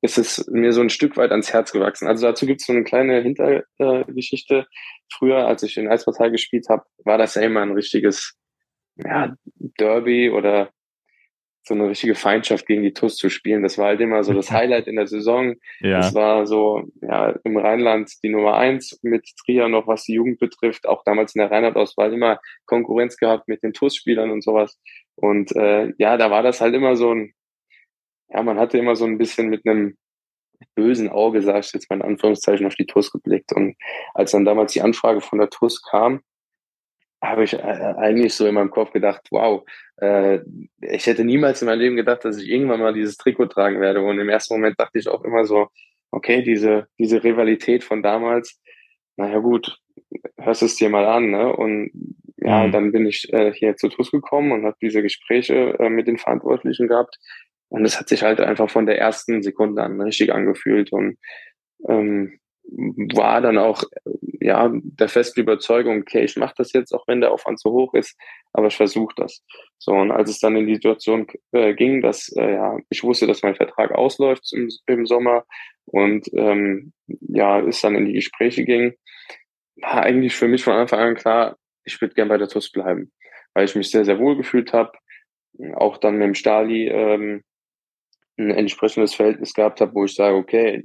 ist 0.00 0.18
es 0.18 0.46
mir 0.48 0.72
so 0.72 0.80
ein 0.80 0.90
Stück 0.90 1.16
weit 1.16 1.30
ans 1.30 1.52
Herz 1.52 1.72
gewachsen. 1.72 2.06
Also 2.08 2.26
dazu 2.26 2.46
gibt 2.46 2.60
es 2.60 2.66
so 2.66 2.72
eine 2.72 2.84
kleine 2.84 3.20
Hintergeschichte. 3.22 4.66
Früher, 5.12 5.46
als 5.46 5.62
ich 5.62 5.76
in 5.76 5.88
Eispartei 5.88 6.28
gespielt 6.28 6.66
habe, 6.68 6.84
war 7.04 7.18
das 7.18 7.34
ja 7.34 7.42
immer 7.42 7.62
ein 7.62 7.72
richtiges 7.72 8.36
ja, 8.96 9.34
Derby 9.78 10.30
oder 10.30 10.70
so 11.68 11.74
eine 11.74 11.88
richtige 11.88 12.14
Feindschaft 12.14 12.66
gegen 12.66 12.82
die 12.82 12.94
TUS 12.94 13.16
zu 13.16 13.28
spielen. 13.28 13.62
Das 13.62 13.78
war 13.78 13.88
halt 13.88 14.00
immer 14.00 14.24
so 14.24 14.32
das 14.32 14.50
Highlight 14.50 14.86
in 14.86 14.96
der 14.96 15.06
Saison. 15.06 15.54
Ja. 15.80 15.98
Das 15.98 16.14
war 16.14 16.46
so 16.46 16.84
ja, 17.02 17.34
im 17.44 17.56
Rheinland 17.56 18.10
die 18.22 18.30
Nummer 18.30 18.56
eins 18.56 18.98
mit 19.02 19.28
Trier 19.44 19.68
noch, 19.68 19.86
was 19.86 20.04
die 20.04 20.14
Jugend 20.14 20.40
betrifft. 20.40 20.88
Auch 20.88 21.04
damals 21.04 21.34
in 21.34 21.40
der 21.40 21.50
Rheinland-Auswahl 21.50 22.12
immer 22.12 22.40
Konkurrenz 22.64 23.16
gehabt 23.18 23.48
mit 23.48 23.62
den 23.62 23.74
TUS-Spielern 23.74 24.30
und 24.30 24.42
sowas. 24.42 24.80
Und 25.14 25.54
äh, 25.56 25.92
ja, 25.98 26.16
da 26.16 26.30
war 26.30 26.42
das 26.42 26.60
halt 26.60 26.74
immer 26.74 26.96
so 26.96 27.14
ein 27.14 27.34
ja, 28.28 28.42
man 28.42 28.58
hatte 28.58 28.78
immer 28.78 28.96
so 28.96 29.04
ein 29.04 29.18
bisschen 29.18 29.48
mit 29.48 29.66
einem 29.66 29.96
bösen 30.74 31.08
Auge, 31.08 31.42
sage 31.42 31.60
ich 31.60 31.72
jetzt 31.72 31.88
mal 31.90 31.96
in 31.96 32.02
Anführungszeichen, 32.02 32.66
auf 32.66 32.74
die 32.74 32.86
TUS 32.86 33.10
geblickt. 33.12 33.52
Und 33.52 33.76
als 34.14 34.32
dann 34.32 34.44
damals 34.44 34.72
die 34.72 34.82
Anfrage 34.82 35.20
von 35.20 35.38
der 35.38 35.50
TUS 35.50 35.82
kam, 35.82 36.20
habe 37.22 37.44
ich 37.44 37.54
äh, 37.54 37.58
eigentlich 37.58 38.34
so 38.34 38.46
in 38.46 38.54
meinem 38.54 38.70
Kopf 38.70 38.92
gedacht, 38.92 39.26
wow, 39.30 39.64
äh, 39.96 40.40
ich 40.80 41.06
hätte 41.06 41.24
niemals 41.24 41.62
in 41.62 41.66
meinem 41.66 41.80
Leben 41.80 41.96
gedacht, 41.96 42.24
dass 42.24 42.38
ich 42.38 42.48
irgendwann 42.48 42.80
mal 42.80 42.92
dieses 42.92 43.16
Trikot 43.16 43.46
tragen 43.46 43.80
werde. 43.80 44.00
Und 44.02 44.18
im 44.18 44.28
ersten 44.28 44.54
Moment 44.54 44.78
dachte 44.78 44.98
ich 44.98 45.08
auch 45.08 45.24
immer 45.24 45.44
so, 45.44 45.68
okay, 46.10 46.42
diese, 46.42 46.86
diese 46.98 47.22
Rivalität 47.22 47.82
von 47.82 48.02
damals, 48.02 48.60
naja 49.16 49.38
gut, 49.38 49.78
hörst 50.38 50.62
es 50.62 50.76
dir 50.76 50.90
mal 50.90 51.06
an, 51.06 51.30
ne? 51.30 51.54
Und 51.54 51.90
ja, 52.36 52.66
mhm. 52.66 52.72
dann 52.72 52.92
bin 52.92 53.06
ich 53.06 53.32
äh, 53.32 53.52
hier 53.52 53.76
zu 53.76 53.88
TUS 53.88 54.12
gekommen 54.12 54.52
und 54.52 54.64
habe 54.64 54.76
diese 54.80 55.02
Gespräche 55.02 55.76
äh, 55.80 55.90
mit 55.90 56.06
den 56.06 56.18
Verantwortlichen 56.18 56.86
gehabt. 56.86 57.18
Und 57.68 57.84
es 57.84 57.98
hat 57.98 58.08
sich 58.08 58.22
halt 58.22 58.40
einfach 58.40 58.70
von 58.70 58.86
der 58.86 58.98
ersten 58.98 59.42
Sekunde 59.42 59.82
an 59.82 60.00
richtig 60.00 60.32
angefühlt 60.32 60.92
und 60.92 61.18
ähm, 61.88 62.38
war 62.70 63.40
dann 63.40 63.56
auch 63.56 63.82
ja 64.40 64.70
der 64.72 65.08
festen 65.08 65.40
Überzeugung, 65.40 66.00
okay, 66.00 66.24
ich 66.24 66.36
mache 66.36 66.54
das 66.56 66.72
jetzt, 66.72 66.92
auch 66.92 67.06
wenn 67.06 67.20
der 67.20 67.32
Aufwand 67.32 67.58
zu 67.58 67.70
hoch 67.70 67.94
ist, 67.94 68.16
aber 68.52 68.66
ich 68.66 68.76
versuche 68.76 69.14
das. 69.16 69.42
So 69.78 69.92
und 69.92 70.10
als 70.10 70.30
es 70.30 70.38
dann 70.38 70.56
in 70.56 70.66
die 70.66 70.74
Situation 70.74 71.26
äh, 71.52 71.74
ging, 71.74 72.02
dass 72.02 72.30
äh, 72.36 72.52
ja 72.52 72.78
ich 72.90 73.02
wusste, 73.02 73.26
dass 73.26 73.42
mein 73.42 73.54
Vertrag 73.54 73.92
ausläuft 73.92 74.52
im, 74.52 74.68
im 74.86 75.06
Sommer 75.06 75.44
und 75.86 76.28
ähm, 76.34 76.92
ja 77.06 77.60
es 77.60 77.80
dann 77.80 77.94
in 77.94 78.04
die 78.04 78.14
Gespräche 78.14 78.64
ging, 78.64 78.94
war 79.80 80.02
eigentlich 80.02 80.34
für 80.34 80.48
mich 80.48 80.62
von 80.62 80.74
Anfang 80.74 81.00
an 81.00 81.14
klar, 81.14 81.56
ich 81.84 82.00
würde 82.00 82.14
gern 82.14 82.28
bei 82.28 82.38
der 82.38 82.48
TUS 82.48 82.70
bleiben, 82.70 83.12
weil 83.54 83.64
ich 83.64 83.74
mich 83.74 83.90
sehr, 83.90 84.04
sehr 84.04 84.18
wohl 84.18 84.36
gefühlt 84.36 84.72
habe. 84.72 84.92
Auch 85.74 85.96
dann 85.96 86.18
mit 86.18 86.26
dem 86.26 86.34
Stali 86.34 86.88
ähm, 86.88 87.42
ein 88.38 88.50
entsprechendes 88.50 89.14
Verhältnis 89.14 89.52
gehabt 89.52 89.80
habe, 89.80 89.94
wo 89.94 90.04
ich 90.04 90.14
sage, 90.14 90.36
okay, 90.36 90.84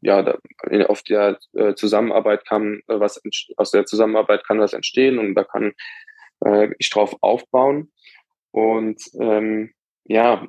ja, 0.00 0.22
da, 0.22 0.38
auf 0.86 1.02
der 1.02 1.38
äh, 1.54 1.74
Zusammenarbeit 1.74 2.44
kann 2.44 2.80
äh, 2.88 2.98
was 2.98 3.22
aus 3.56 3.70
der 3.70 3.86
Zusammenarbeit 3.86 4.44
kann 4.44 4.58
was 4.58 4.72
entstehen 4.72 5.18
und 5.18 5.34
da 5.34 5.44
kann 5.44 5.72
äh, 6.44 6.70
ich 6.78 6.90
drauf 6.90 7.16
aufbauen. 7.20 7.92
Und 8.50 9.00
ähm, 9.20 9.72
ja, 10.04 10.46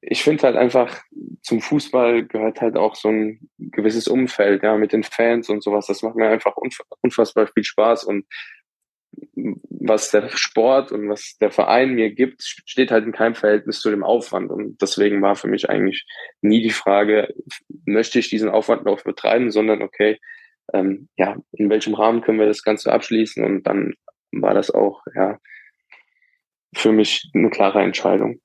ich 0.00 0.22
finde 0.22 0.42
halt 0.42 0.56
einfach, 0.56 1.02
zum 1.42 1.60
Fußball 1.60 2.26
gehört 2.26 2.60
halt 2.60 2.76
auch 2.76 2.94
so 2.94 3.08
ein 3.08 3.48
gewisses 3.58 4.08
Umfeld, 4.08 4.62
ja, 4.62 4.76
mit 4.76 4.92
den 4.92 5.04
Fans 5.04 5.48
und 5.48 5.62
sowas. 5.62 5.86
Das 5.86 6.02
macht 6.02 6.16
mir 6.16 6.28
einfach 6.28 6.54
unfassbar 7.02 7.46
viel 7.46 7.64
Spaß 7.64 8.04
und 8.04 8.26
was 9.34 10.10
der 10.10 10.28
Sport 10.30 10.92
und 10.92 11.08
was 11.08 11.36
der 11.40 11.50
Verein 11.50 11.94
mir 11.94 12.10
gibt, 12.10 12.42
steht 12.42 12.90
halt 12.90 13.04
in 13.04 13.12
keinem 13.12 13.34
Verhältnis 13.34 13.80
zu 13.80 13.90
dem 13.90 14.02
Aufwand. 14.04 14.50
Und 14.50 14.80
deswegen 14.82 15.22
war 15.22 15.36
für 15.36 15.48
mich 15.48 15.70
eigentlich 15.70 16.06
nie 16.40 16.62
die 16.62 16.70
Frage, 16.70 17.32
möchte 17.84 18.18
ich 18.18 18.28
diesen 18.28 18.48
Aufwand 18.48 18.84
noch 18.84 19.02
betreiben, 19.02 19.50
sondern 19.50 19.82
okay, 19.82 20.18
ähm, 20.72 21.08
ja, 21.16 21.36
in 21.52 21.70
welchem 21.70 21.94
Rahmen 21.94 22.22
können 22.22 22.38
wir 22.38 22.46
das 22.46 22.62
Ganze 22.62 22.92
abschließen? 22.92 23.44
Und 23.44 23.64
dann 23.64 23.94
war 24.32 24.54
das 24.54 24.70
auch, 24.70 25.02
ja, 25.14 25.38
für 26.74 26.92
mich 26.92 27.30
eine 27.34 27.50
klare 27.50 27.82
Entscheidung. 27.82 28.40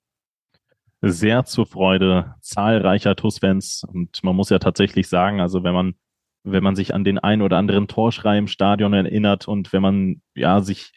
Sehr 1.01 1.45
zur 1.45 1.65
Freude 1.65 2.35
zahlreicher 2.41 3.15
TUS-Fans. 3.15 3.83
Und 3.91 4.23
man 4.23 4.35
muss 4.35 4.51
ja 4.51 4.59
tatsächlich 4.59 5.09
sagen, 5.09 5.41
also 5.41 5.63
wenn 5.63 5.73
man 5.73 5.95
wenn 6.43 6.63
man 6.63 6.75
sich 6.75 6.93
an 6.93 7.03
den 7.03 7.19
ein 7.19 7.41
oder 7.41 7.57
anderen 7.57 7.87
Torschrei 7.87 8.37
im 8.37 8.47
Stadion 8.47 8.93
erinnert 8.93 9.47
und 9.47 9.73
wenn 9.73 9.81
man 9.81 10.21
ja 10.35 10.61
sich 10.61 10.91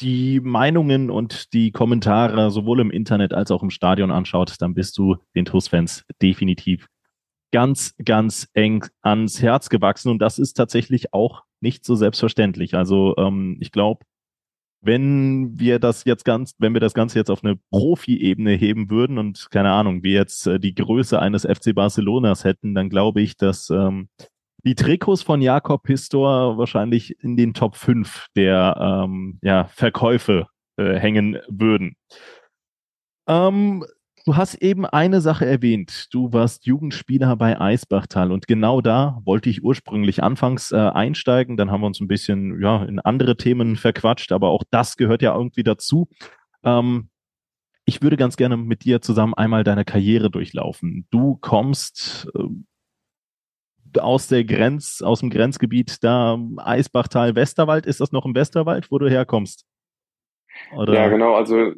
die 0.00 0.40
Meinungen 0.40 1.10
und 1.10 1.52
die 1.52 1.72
Kommentare 1.72 2.50
sowohl 2.50 2.80
im 2.80 2.90
Internet 2.90 3.32
als 3.32 3.50
auch 3.50 3.62
im 3.62 3.70
Stadion 3.70 4.10
anschaut, 4.10 4.54
dann 4.60 4.74
bist 4.74 4.98
du 4.98 5.16
den 5.34 5.46
TUS-Fans 5.46 6.04
definitiv 6.20 6.88
ganz, 7.52 7.94
ganz 8.04 8.48
eng 8.52 8.84
ans 9.02 9.40
Herz 9.40 9.68
gewachsen. 9.70 10.10
Und 10.10 10.18
das 10.18 10.38
ist 10.38 10.54
tatsächlich 10.54 11.14
auch 11.14 11.44
nicht 11.60 11.84
so 11.84 11.94
selbstverständlich. 11.94 12.74
Also 12.74 13.14
ähm, 13.16 13.56
ich 13.60 13.72
glaube, 13.72 14.04
wenn 14.82 15.58
wir 15.58 15.78
das 15.78 16.04
jetzt 16.04 16.24
ganz, 16.24 16.54
wenn 16.58 16.74
wir 16.74 16.80
das 16.80 16.94
Ganze 16.94 17.18
jetzt 17.18 17.30
auf 17.30 17.42
eine 17.42 17.56
Profi-Ebene 17.70 18.52
heben 18.52 18.90
würden 18.90 19.18
und 19.18 19.48
keine 19.50 19.72
Ahnung, 19.72 20.02
wir 20.02 20.12
jetzt 20.12 20.46
äh, 20.46 20.60
die 20.60 20.74
Größe 20.74 21.18
eines 21.18 21.42
FC 21.42 21.74
Barcelonas 21.74 22.44
hätten, 22.44 22.74
dann 22.74 22.90
glaube 22.90 23.22
ich, 23.22 23.36
dass 23.36 23.70
ähm, 23.70 24.08
die 24.66 24.74
Trikots 24.74 25.22
von 25.22 25.40
Jakob 25.40 25.84
Pistor 25.84 26.58
wahrscheinlich 26.58 27.22
in 27.22 27.36
den 27.36 27.54
Top 27.54 27.76
5 27.76 28.26
der 28.34 29.04
ähm, 29.04 29.38
ja, 29.40 29.66
Verkäufe 29.66 30.48
äh, 30.76 30.98
hängen 30.98 31.38
würden. 31.48 31.96
Ähm, 33.28 33.84
du 34.24 34.34
hast 34.34 34.56
eben 34.56 34.84
eine 34.84 35.20
Sache 35.20 35.46
erwähnt. 35.46 36.08
Du 36.10 36.32
warst 36.32 36.66
Jugendspieler 36.66 37.36
bei 37.36 37.60
Eisbachtal 37.60 38.32
und 38.32 38.48
genau 38.48 38.80
da 38.80 39.20
wollte 39.24 39.50
ich 39.50 39.62
ursprünglich 39.62 40.24
anfangs 40.24 40.72
äh, 40.72 40.76
einsteigen. 40.76 41.56
Dann 41.56 41.70
haben 41.70 41.82
wir 41.82 41.86
uns 41.86 42.00
ein 42.00 42.08
bisschen 42.08 42.60
ja, 42.60 42.84
in 42.84 42.98
andere 42.98 43.36
Themen 43.36 43.76
verquatscht, 43.76 44.32
aber 44.32 44.50
auch 44.50 44.64
das 44.70 44.96
gehört 44.96 45.22
ja 45.22 45.32
irgendwie 45.32 45.62
dazu. 45.62 46.08
Ähm, 46.64 47.08
ich 47.84 48.02
würde 48.02 48.16
ganz 48.16 48.36
gerne 48.36 48.56
mit 48.56 48.82
dir 48.82 49.00
zusammen 49.00 49.34
einmal 49.34 49.62
deine 49.62 49.84
Karriere 49.84 50.28
durchlaufen. 50.28 51.06
Du 51.10 51.36
kommst 51.36 52.28
äh, 52.34 52.42
aus 53.98 54.28
der 54.28 54.44
Grenz, 54.44 55.02
aus 55.02 55.20
dem 55.20 55.30
Grenzgebiet 55.30 56.02
da 56.02 56.38
Eisbachtal, 56.58 57.34
Westerwald. 57.34 57.86
Ist 57.86 58.00
das 58.00 58.12
noch 58.12 58.24
im 58.24 58.34
Westerwald, 58.34 58.90
wo 58.90 58.98
du 58.98 59.08
herkommst? 59.08 59.64
Oder? 60.74 60.94
Ja, 60.94 61.08
genau. 61.08 61.34
Also, 61.34 61.72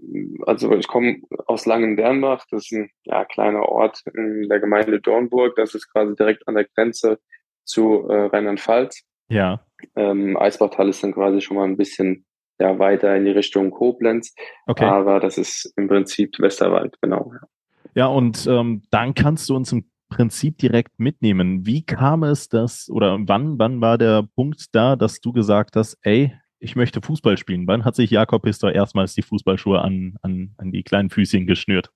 also 0.47 0.75
ich 0.75 0.87
komme 0.89 1.19
aus 1.47 1.67
Langendernbach. 1.67 2.45
Das 2.51 2.65
ist 2.65 2.73
ein 2.73 2.91
ja, 3.05 3.25
kleiner 3.25 3.63
Ort 3.63 4.03
in 4.15 4.49
der 4.49 4.61
Gemeinde 4.61 5.01
Dornburg. 5.01 5.57
Das 5.57 5.75
ist 5.75 5.91
quasi 5.93 6.15
direkt 6.15 6.47
an 6.49 6.55
der 6.55 6.65
Grenze 6.65 7.19
zu 7.65 8.09
äh, 8.09 8.27
Rheinland-Pfalz. 8.27 9.03
Ja. 9.29 9.61
Ähm, 9.97 10.37
Eisbachtal 10.37 10.89
ist 10.89 11.03
dann 11.03 11.13
quasi 11.13 11.41
schon 11.41 11.57
mal 11.57 11.65
ein 11.65 11.77
bisschen 11.77 12.25
ja, 12.59 12.79
weiter 12.79 13.15
in 13.17 13.25
die 13.25 13.31
Richtung 13.31 13.71
Koblenz. 13.71 14.35
Okay. 14.67 14.85
Aber 14.85 15.21
das 15.21 15.39
ist 15.39 15.73
im 15.77 15.89
Prinzip 15.89 16.39
Westerwald, 16.39 16.97
genau. 17.01 17.33
Ja, 17.33 17.49
ja 17.95 18.07
und 18.07 18.47
ähm, 18.47 18.83
dann 18.91 19.15
kannst 19.15 19.49
du 19.49 19.57
uns 19.57 19.73
im 19.73 19.91
Prinzip 20.09 20.59
direkt 20.59 20.99
mitnehmen. 20.99 21.67
Wie 21.67 21.85
kam 21.85 22.23
es, 22.23 22.49
dass, 22.49 22.89
oder 22.91 23.19
wann, 23.21 23.59
wann 23.59 23.81
war 23.81 23.99
der 23.99 24.27
Punkt 24.35 24.75
da, 24.75 24.97
dass 24.97 25.21
du 25.21 25.33
gesagt 25.33 25.77
hast, 25.77 25.99
ey, 26.03 26.33
ich 26.61 26.77
möchte 26.77 27.01
Fußball 27.01 27.37
spielen? 27.37 27.67
Wann 27.67 27.85
hat 27.85 27.95
sich 27.95 28.11
Jakob 28.11 28.45
Histor 28.45 28.73
erstmals 28.73 29.15
die 29.15 29.23
Fußballschuhe 29.23 29.81
an, 29.81 30.17
an, 30.23 30.55
an 30.57 30.73
die 30.73 30.83
kleinen 30.83 31.11
Füßchen 31.11 31.47
geschnürt? 31.47 31.91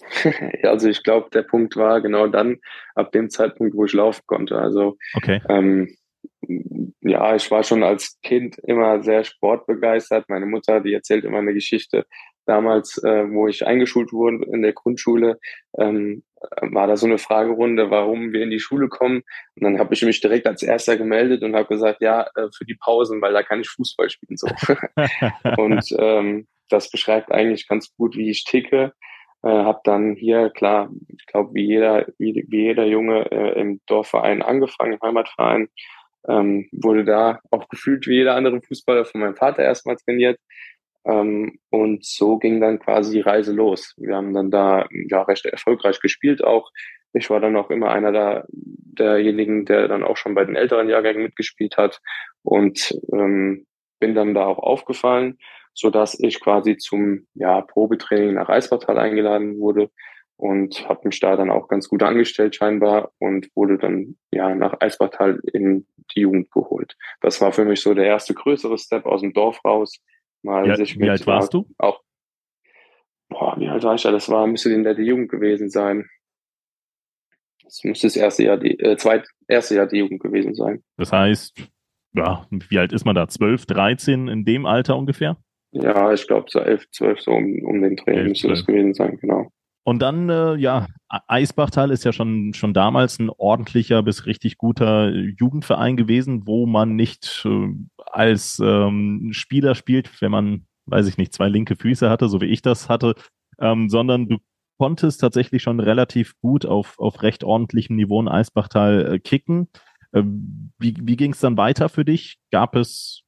also 0.62 0.88
ich 0.88 1.02
glaube, 1.02 1.28
der 1.32 1.42
Punkt 1.42 1.76
war 1.76 2.00
genau 2.00 2.26
dann, 2.26 2.58
ab 2.94 3.12
dem 3.12 3.30
Zeitpunkt, 3.30 3.76
wo 3.76 3.84
ich 3.84 3.92
laufen 3.92 4.22
konnte. 4.26 4.58
Also 4.58 4.96
okay. 5.14 5.40
ähm, 5.48 5.94
ja, 7.00 7.34
ich 7.34 7.50
war 7.50 7.62
schon 7.62 7.82
als 7.82 8.18
Kind 8.22 8.58
immer 8.58 9.02
sehr 9.02 9.24
sportbegeistert. 9.24 10.28
Meine 10.28 10.46
Mutter, 10.46 10.80
die 10.80 10.92
erzählt 10.92 11.24
immer 11.24 11.38
eine 11.38 11.54
Geschichte. 11.54 12.06
Damals, 12.46 12.98
äh, 13.04 13.30
wo 13.30 13.46
ich 13.46 13.66
eingeschult 13.66 14.12
wurde 14.12 14.44
in 14.46 14.62
der 14.62 14.72
Grundschule, 14.72 15.38
ähm, 15.78 16.22
war 16.62 16.86
da 16.86 16.96
so 16.96 17.06
eine 17.06 17.18
Fragerunde, 17.18 17.90
warum 17.90 18.32
wir 18.32 18.42
in 18.42 18.50
die 18.50 18.60
Schule 18.60 18.88
kommen. 18.88 19.22
Und 19.56 19.62
dann 19.62 19.78
habe 19.78 19.94
ich 19.94 20.02
mich 20.02 20.20
direkt 20.20 20.46
als 20.46 20.62
Erster 20.62 20.96
gemeldet 20.96 21.42
und 21.42 21.54
habe 21.54 21.68
gesagt, 21.68 22.00
ja, 22.00 22.22
äh, 22.34 22.48
für 22.56 22.64
die 22.64 22.76
Pausen, 22.76 23.20
weil 23.20 23.32
da 23.32 23.42
kann 23.42 23.60
ich 23.60 23.68
Fußball 23.68 24.10
spielen. 24.10 24.36
So. 24.36 24.46
und 25.58 25.84
ähm, 25.98 26.46
das 26.68 26.90
beschreibt 26.90 27.30
eigentlich 27.32 27.68
ganz 27.68 27.94
gut, 27.96 28.16
wie 28.16 28.30
ich 28.30 28.44
ticke. 28.44 28.92
Äh, 29.42 29.48
habe 29.48 29.80
dann 29.84 30.14
hier, 30.16 30.50
klar, 30.50 30.90
ich 31.08 31.26
glaube, 31.26 31.54
wie 31.54 31.66
jeder, 31.66 32.06
wie, 32.18 32.44
wie 32.48 32.62
jeder 32.62 32.86
Junge 32.86 33.30
äh, 33.30 33.60
im 33.60 33.80
Dorfverein 33.86 34.42
angefangen, 34.42 34.94
im 34.94 35.00
Heimatverein, 35.02 35.68
ähm, 36.28 36.68
wurde 36.72 37.04
da 37.04 37.40
auch 37.50 37.68
gefühlt 37.68 38.06
wie 38.06 38.16
jeder 38.16 38.34
andere 38.34 38.60
Fußballer 38.60 39.06
von 39.06 39.20
meinem 39.20 39.36
Vater 39.36 39.62
erstmal 39.62 39.96
trainiert. 39.96 40.38
Ähm, 41.04 41.58
und 41.70 42.04
so 42.04 42.38
ging 42.38 42.60
dann 42.60 42.78
quasi 42.78 43.12
die 43.12 43.20
Reise 43.20 43.52
los. 43.52 43.94
Wir 43.96 44.16
haben 44.16 44.34
dann 44.34 44.50
da 44.50 44.86
ja 45.08 45.22
recht 45.22 45.46
erfolgreich 45.46 46.00
gespielt 46.00 46.44
auch. 46.44 46.70
Ich 47.12 47.30
war 47.30 47.40
dann 47.40 47.56
auch 47.56 47.70
immer 47.70 47.90
einer 47.90 48.12
der, 48.12 48.46
derjenigen, 48.50 49.64
der 49.64 49.88
dann 49.88 50.04
auch 50.04 50.16
schon 50.16 50.34
bei 50.34 50.44
den 50.44 50.56
älteren 50.56 50.88
Jahrgängen 50.88 51.22
mitgespielt 51.22 51.76
hat 51.76 52.00
und 52.42 52.96
ähm, 53.12 53.66
bin 53.98 54.14
dann 54.14 54.34
da 54.34 54.46
auch 54.46 54.58
aufgefallen, 54.58 55.38
so 55.74 55.90
dass 55.90 56.18
ich 56.18 56.40
quasi 56.40 56.76
zum 56.76 57.26
ja, 57.34 57.60
Probetraining 57.60 58.34
nach 58.34 58.48
Eisbachtal 58.48 58.98
eingeladen 58.98 59.58
wurde 59.58 59.90
und 60.36 60.88
habe 60.88 61.08
mich 61.08 61.20
da 61.20 61.36
dann 61.36 61.50
auch 61.50 61.68
ganz 61.68 61.88
gut 61.88 62.02
angestellt 62.02 62.56
scheinbar 62.56 63.12
und 63.18 63.48
wurde 63.54 63.76
dann 63.76 64.16
ja 64.30 64.54
nach 64.54 64.80
Eisbachtal 64.80 65.40
in 65.52 65.86
die 66.14 66.20
Jugend 66.20 66.50
geholt. 66.50 66.96
Das 67.20 67.40
war 67.40 67.52
für 67.52 67.64
mich 67.64 67.80
so 67.82 67.92
der 67.92 68.06
erste 68.06 68.34
größere 68.34 68.78
Step 68.78 69.04
aus 69.06 69.20
dem 69.20 69.32
Dorf 69.32 69.62
raus, 69.64 70.00
mal 70.42 70.66
ja, 70.66 70.76
sich 70.76 70.96
mit, 70.96 71.06
Wie 71.06 71.10
alt 71.10 71.26
warst 71.26 71.54
du? 71.54 71.66
Auch, 71.78 72.00
boah, 73.28 73.56
wie 73.58 73.68
alt 73.68 73.82
war 73.82 73.94
ich 73.94 74.02
da? 74.02 74.10
Das 74.10 74.28
war, 74.28 74.46
müsste 74.46 74.72
in 74.72 74.84
der 74.84 74.94
die 74.94 75.04
Jugend 75.04 75.30
gewesen 75.30 75.70
sein. 75.70 76.08
Das 77.64 77.84
müsste 77.84 78.08
das 78.08 78.16
erste 78.16 78.44
Jahr, 78.44 78.56
die, 78.56 78.78
äh, 78.80 78.96
zweit, 78.96 79.28
erste 79.46 79.76
Jahr 79.76 79.86
die 79.86 79.98
Jugend 79.98 80.20
gewesen 80.20 80.54
sein. 80.54 80.82
Das 80.96 81.12
heißt, 81.12 81.54
ja, 82.14 82.46
wie 82.50 82.78
alt 82.78 82.92
ist 82.92 83.04
man 83.04 83.14
da? 83.14 83.28
12, 83.28 83.66
13 83.66 84.28
in 84.28 84.44
dem 84.44 84.66
Alter 84.66 84.96
ungefähr? 84.96 85.36
Ja, 85.72 86.12
ich 86.12 86.26
glaube 86.26 86.46
so 86.48 86.58
11, 86.58 86.90
12 86.90 87.20
so 87.20 87.30
um, 87.30 87.62
um 87.64 87.80
den 87.80 87.94
Dreh 87.96 88.24
müsste 88.24 88.48
das 88.48 88.66
gewesen 88.66 88.92
sein, 88.94 89.18
genau. 89.20 89.52
Und 89.82 90.00
dann, 90.00 90.28
äh, 90.28 90.56
ja, 90.56 90.86
Eisbachtal 91.08 91.90
ist 91.90 92.04
ja 92.04 92.12
schon, 92.12 92.52
schon 92.54 92.74
damals 92.74 93.18
ein 93.18 93.30
ordentlicher 93.30 94.02
bis 94.02 94.26
richtig 94.26 94.58
guter 94.58 95.10
Jugendverein 95.10 95.96
gewesen, 95.96 96.46
wo 96.46 96.66
man 96.66 96.96
nicht 96.96 97.44
äh, 97.46 97.68
als 98.06 98.60
ähm, 98.62 99.30
Spieler 99.32 99.74
spielt, 99.74 100.20
wenn 100.20 100.30
man, 100.30 100.66
weiß 100.86 101.06
ich 101.06 101.16
nicht, 101.16 101.32
zwei 101.32 101.48
linke 101.48 101.76
Füße 101.76 102.10
hatte, 102.10 102.28
so 102.28 102.40
wie 102.40 102.46
ich 102.46 102.62
das 102.62 102.88
hatte, 102.88 103.14
ähm, 103.58 103.88
sondern 103.88 104.28
du 104.28 104.38
konntest 104.78 105.20
tatsächlich 105.20 105.62
schon 105.62 105.80
relativ 105.80 106.38
gut 106.40 106.66
auf, 106.66 106.98
auf 106.98 107.22
recht 107.22 107.44
ordentlichem 107.44 107.96
Niveau 107.96 108.20
in 108.20 108.28
Eisbachtal 108.28 109.14
äh, 109.14 109.18
kicken. 109.18 109.68
Ähm, 110.12 110.72
wie 110.78 110.94
wie 111.00 111.16
ging 111.16 111.32
es 111.32 111.40
dann 111.40 111.56
weiter 111.56 111.88
für 111.88 112.04
dich? 112.04 112.38
Gab 112.50 112.76
es 112.76 113.22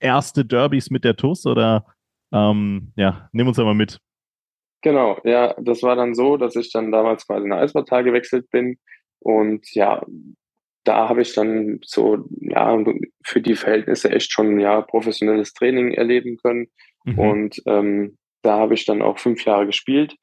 erste 0.00 0.44
Derbys 0.44 0.90
mit 0.90 1.04
der 1.04 1.16
TUS 1.16 1.46
oder 1.46 1.86
ähm, 2.32 2.92
ja, 2.96 3.28
nimm 3.32 3.48
uns 3.48 3.58
einmal 3.58 3.74
mit. 3.74 4.00
Genau, 4.82 5.18
ja, 5.24 5.54
das 5.60 5.82
war 5.82 5.96
dann 5.96 6.14
so, 6.14 6.36
dass 6.36 6.54
ich 6.56 6.70
dann 6.72 6.92
damals 6.92 7.26
quasi 7.26 7.46
in 7.46 7.52
Eisbachtal 7.52 8.04
gewechselt 8.04 8.48
bin 8.50 8.78
und 9.20 9.66
ja, 9.74 10.02
da 10.84 11.08
habe 11.08 11.22
ich 11.22 11.34
dann 11.34 11.80
so, 11.84 12.24
ja, 12.40 12.82
für 13.24 13.42
die 13.42 13.56
Verhältnisse 13.56 14.10
echt 14.10 14.32
schon 14.32 14.58
ja 14.58 14.80
professionelles 14.80 15.52
Training 15.52 15.92
erleben 15.92 16.38
können. 16.38 16.68
Mhm. 17.04 17.18
Und 17.18 17.62
ähm, 17.66 18.16
da 18.42 18.58
habe 18.58 18.74
ich 18.74 18.86
dann 18.86 19.02
auch 19.02 19.18
fünf 19.18 19.44
Jahre 19.44 19.66
gespielt. 19.66 20.14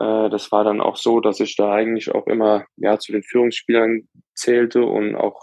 Äh, 0.00 0.30
das 0.30 0.50
war 0.50 0.64
dann 0.64 0.80
auch 0.80 0.96
so, 0.96 1.20
dass 1.20 1.40
ich 1.40 1.56
da 1.56 1.72
eigentlich 1.72 2.14
auch 2.14 2.26
immer 2.26 2.64
ja 2.76 2.98
zu 2.98 3.12
den 3.12 3.22
Führungsspielern 3.22 4.08
zählte 4.34 4.82
und 4.82 5.14
auch 5.14 5.40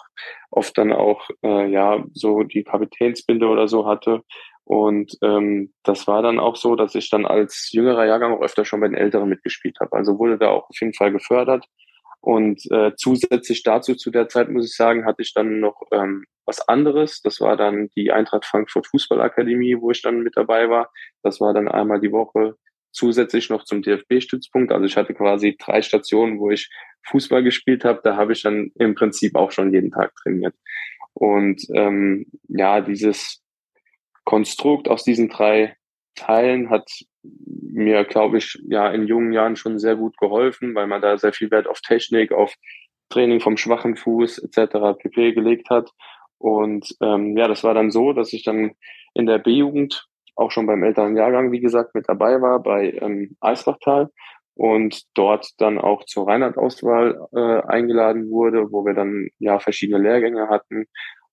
oft 0.49 0.77
dann 0.77 0.93
auch 0.93 1.27
äh, 1.43 1.69
ja 1.69 2.03
so 2.13 2.43
die 2.43 2.63
Kapitänsbinde 2.63 3.47
oder 3.47 3.67
so 3.67 3.85
hatte. 3.85 4.21
Und 4.65 5.15
ähm, 5.21 5.73
das 5.83 6.07
war 6.07 6.23
dann 6.23 6.39
auch 6.39 6.55
so, 6.55 6.75
dass 6.75 6.95
ich 6.95 7.09
dann 7.11 7.25
als 7.25 7.69
jüngerer 7.71 8.05
Jahrgang 8.05 8.33
auch 8.33 8.41
öfter 8.41 8.65
schon 8.65 8.79
bei 8.79 8.87
den 8.87 8.97
Älteren 8.97 9.29
mitgespielt 9.29 9.77
habe. 9.79 9.93
Also 9.95 10.17
wurde 10.17 10.39
da 10.39 10.49
auch 10.49 10.69
auf 10.69 10.81
jeden 10.81 10.93
Fall 10.93 11.11
gefördert. 11.11 11.65
Und 12.19 12.59
äh, 12.71 12.91
zusätzlich 12.97 13.61
dazu 13.61 13.93
zu 13.93 14.09
der 14.09 14.27
Zeit 14.27 14.49
muss 14.49 14.65
ich 14.65 14.75
sagen, 14.75 15.05
hatte 15.05 15.21
ich 15.21 15.35
dann 15.35 15.59
noch 15.59 15.83
ähm, 15.91 16.25
was 16.45 16.67
anderes. 16.67 17.21
Das 17.21 17.39
war 17.39 17.55
dann 17.55 17.89
die 17.95 18.11
Eintracht 18.11 18.45
Frankfurt 18.45 18.87
Fußballakademie, 18.87 19.77
wo 19.79 19.91
ich 19.91 20.01
dann 20.01 20.21
mit 20.21 20.35
dabei 20.35 20.67
war. 20.67 20.91
Das 21.21 21.39
war 21.39 21.53
dann 21.53 21.67
einmal 21.67 21.99
die 21.99 22.11
Woche 22.11 22.55
zusätzlich 22.91 23.51
noch 23.51 23.65
zum 23.65 23.83
DFB-Stützpunkt. 23.83 24.71
Also 24.71 24.85
ich 24.85 24.97
hatte 24.97 25.13
quasi 25.13 25.55
drei 25.63 25.83
Stationen, 25.83 26.39
wo 26.39 26.49
ich 26.49 26.71
Fußball 27.03 27.43
gespielt 27.43 27.85
habe. 27.85 28.01
Da 28.03 28.15
habe 28.15 28.33
ich 28.33 28.41
dann 28.41 28.71
im 28.79 28.95
Prinzip 28.95 29.35
auch 29.35 29.51
schon 29.51 29.71
jeden 29.71 29.91
Tag 29.91 30.15
trainiert. 30.15 30.55
Und 31.13 31.61
ähm, 31.75 32.25
ja, 32.47 32.81
dieses 32.81 33.44
Konstrukt 34.25 34.89
aus 34.89 35.03
diesen 35.03 35.29
drei 35.29 35.75
Teilen 36.15 36.69
hat 36.69 36.89
mir, 37.23 38.03
glaube 38.05 38.37
ich, 38.37 38.57
ja 38.67 38.89
in 38.89 39.07
jungen 39.07 39.33
Jahren 39.33 39.55
schon 39.55 39.79
sehr 39.79 39.95
gut 39.95 40.17
geholfen, 40.17 40.75
weil 40.75 40.87
man 40.87 41.01
da 41.01 41.17
sehr 41.17 41.33
viel 41.33 41.51
Wert 41.51 41.67
auf 41.67 41.81
Technik, 41.81 42.31
auf 42.31 42.53
Training 43.09 43.39
vom 43.39 43.57
schwachen 43.57 43.95
Fuß 43.95 44.39
etc. 44.39 44.97
pp. 44.99 45.33
gelegt 45.33 45.69
hat. 45.69 45.91
Und 46.37 46.95
ähm, 47.01 47.37
ja, 47.37 47.47
das 47.47 47.63
war 47.63 47.73
dann 47.73 47.91
so, 47.91 48.13
dass 48.13 48.33
ich 48.33 48.43
dann 48.43 48.71
in 49.13 49.25
der 49.25 49.39
B-Jugend 49.39 50.07
auch 50.35 50.51
schon 50.51 50.67
beim 50.67 50.83
älteren 50.83 51.15
Jahrgang, 51.15 51.51
wie 51.51 51.61
gesagt, 51.61 51.95
mit 51.95 52.07
dabei 52.09 52.41
war 52.41 52.61
bei 52.61 52.91
ähm, 53.01 53.37
Eisbachtal 53.39 54.09
und 54.53 55.03
dort 55.13 55.49
dann 55.57 55.77
auch 55.77 56.05
zur 56.05 56.27
Rheinland-Auswahl 56.27 57.27
äh, 57.33 57.61
eingeladen 57.67 58.29
wurde, 58.29 58.71
wo 58.71 58.85
wir 58.85 58.93
dann 58.93 59.29
ja 59.39 59.59
verschiedene 59.59 60.01
Lehrgänge 60.01 60.49
hatten. 60.49 60.85